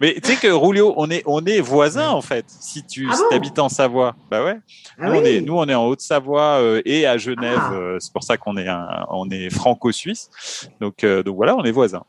Mais 0.01 0.15
tu 0.15 0.31
sais 0.31 0.35
que 0.35 0.47
Rulio, 0.51 0.93
on 0.97 1.09
est, 1.09 1.23
on 1.26 1.45
est 1.45 1.59
voisins, 1.61 2.09
en 2.09 2.22
fait, 2.22 2.45
si 2.47 2.85
tu 2.85 3.07
Ah 3.09 3.15
si 3.15 3.22
bon 3.30 3.35
habites 3.35 3.59
en 3.59 3.69
Savoie. 3.69 4.15
Bah 4.30 4.43
ouais. 4.43 4.57
Ah 4.99 5.09
nous, 5.09 5.15
on 5.19 5.23
est, 5.23 5.41
nous, 5.41 5.57
on 5.57 5.65
est 5.68 5.73
en 5.76 5.85
Haute-Savoie 5.85 6.59
euh, 6.61 6.81
et 6.85 7.05
à 7.07 7.18
Genève. 7.18 7.57
Ah. 7.59 7.73
euh, 7.73 7.97
c'est 7.99 8.11
pour 8.14 8.23
ça 8.23 8.38
qu'on 8.38 8.57
est, 8.57 8.68
un- 8.68 9.05
on 9.09 9.30
est 9.30 9.49
franco-suisse. 9.49 10.30
Donc, 10.81 11.03
euh, 11.03 11.23
donc 11.23 11.35
voilà, 11.35 11.55
on 11.55 11.64
est 11.64 11.72
voisins. 11.72 12.03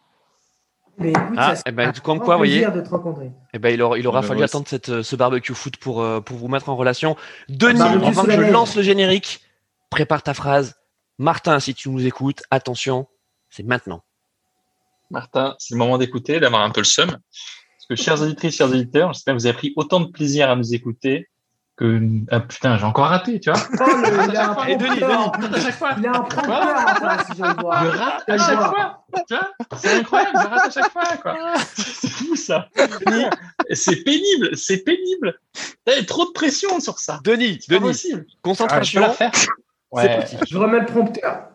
Mais 0.99 1.11
écoute, 1.11 1.35
Ah, 1.37 1.51
ça, 1.51 1.57
c'est 1.57 1.63
eh 1.67 1.71
ben, 1.73 1.93
comme 2.03 2.19
quoi, 2.19 2.35
vous 2.35 2.41
voyez. 2.41 2.63
plaisir 2.63 2.73
de 2.73 2.81
te 2.81 2.89
rencontrer. 2.91 3.31
Eh 3.55 3.59
ben, 3.59 3.73
il 3.73 3.81
aura, 3.83 3.99
il 3.99 4.07
aura 4.09 4.23
fallu 4.23 4.43
attendre 4.43 4.67
cette, 4.67 5.03
ce 5.03 5.17
barbecue 5.17 5.55
foot 5.55 5.77
pour, 5.77 6.05
pour 6.25 6.37
vous 6.37 6.49
mettre 6.49 6.69
en 6.71 6.77
relation. 6.77 7.17
Denis, 7.49 7.81
avant 7.81 8.25
que 8.25 8.33
je 8.33 8.51
lance 8.53 8.75
le 8.75 8.83
générique, 8.83 9.41
prépare 9.91 10.23
ta 10.25 10.35
phrase. 10.35 10.75
Martin, 11.19 11.61
si 11.61 11.75
tu 11.75 11.89
nous 11.91 12.05
écoutes, 12.07 12.43
attention, 12.51 13.07
c'est 13.51 13.63
maintenant. 13.65 14.03
Martin, 15.11 15.55
c'est 15.59 15.75
le 15.75 15.79
moment 15.79 15.99
d'écouter, 15.99 16.39
d'avoir 16.41 16.63
un 16.63 16.71
peu 16.71 16.81
le 16.81 16.85
seum. 16.85 17.17
Que, 17.89 17.97
chers 17.97 18.21
auditrices, 18.21 18.57
chers 18.57 18.69
auditeurs, 18.69 19.13
j'espère 19.13 19.35
que 19.35 19.41
vous 19.41 19.47
avez 19.47 19.57
pris 19.57 19.73
autant 19.77 20.01
de 20.01 20.07
plaisir 20.07 20.51
à 20.51 20.57
nous 20.57 20.75
écouter 20.75 21.29
que. 21.79 22.01
Ah 22.31 22.41
putain, 22.41 22.77
j'ai 22.77 22.85
encore 22.85 23.07
raté, 23.07 23.41
tu 23.41 23.51
vois. 23.51 23.61
Oh, 23.81 23.85
il 24.29 24.37
a 24.37 24.51
un 24.51 24.67
Et 24.67 24.77
Denis, 24.77 25.03
À 25.03 25.61
chaque 25.61 25.75
fois. 25.77 25.95
Il 25.97 26.07
a 26.07 26.11
un 26.11 26.29
je. 26.29 27.35
Je 27.37 27.43
rate 27.43 28.25
Je 28.29 28.33
à 28.33 28.39
chaque 28.39 28.59
fois. 28.59 29.05
Tu 29.29 29.35
vois 29.35 29.79
C'est 29.79 29.95
incroyable, 29.95 30.33
je 30.35 30.49
rate 30.49 30.67
à 30.67 30.71
chaque 30.71 30.93
fois, 30.93 31.17
quoi. 31.23 31.55
C'est 31.65 32.11
fou, 32.11 32.37
ça. 32.37 32.69
C'est 33.73 34.05
pénible, 34.05 34.57
c'est 34.57 34.85
pénible. 34.85 35.39
Il 35.87 35.95
y 35.95 35.99
a 35.99 36.05
trop 36.05 36.27
de 36.27 36.33
pression 36.33 36.81
sur 36.81 36.99
ça. 36.99 37.21
Denis, 37.25 37.61
Denis, 37.69 37.81
possible. 37.81 38.27
Ah, 38.27 38.33
je 38.35 38.41
concentration. 38.43 39.01
peux 39.01 39.07
la 39.07 39.13
faire. 39.13 39.31
C'est 39.35 39.49
Ouais. 39.91 40.27
Je 40.47 40.59
remets 40.59 40.81
le 40.81 40.87
prompteur. 40.87 41.49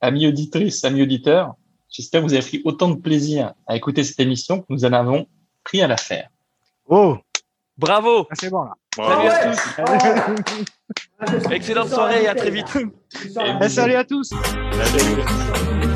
Amis 0.00 0.26
auditrices, 0.26 0.84
amis 0.84 1.02
auditeurs, 1.02 1.54
j'espère 1.94 2.20
que 2.22 2.26
vous 2.26 2.34
avez 2.34 2.42
pris 2.42 2.60
autant 2.64 2.88
de 2.88 2.96
plaisir 3.00 3.54
à 3.66 3.76
écouter 3.76 4.02
cette 4.04 4.20
émission 4.20 4.60
que 4.60 4.66
nous 4.68 4.84
en 4.84 4.92
avons 4.92 5.26
pris 5.62 5.80
à 5.80 5.86
la 5.86 5.96
faire. 5.96 6.28
Oh, 6.86 7.16
Bravo. 7.78 8.26
c'est 8.34 8.50
bon, 8.50 8.64
là. 8.64 8.74
Salut 8.96 9.28
à 9.28 9.48
ouais. 9.48 9.52
tous. 9.52 9.60
Oh. 9.78 10.94
Ah, 11.18 11.54
Excellente 11.54 11.88
soirée 11.88 12.24
et 12.24 12.28
à 12.28 12.34
très 12.34 12.50
vite. 12.50 12.66
Et 13.62 13.68
salut 13.68 13.94
à 13.94 14.04
tous. 14.04 14.30
Salut. 14.30 15.93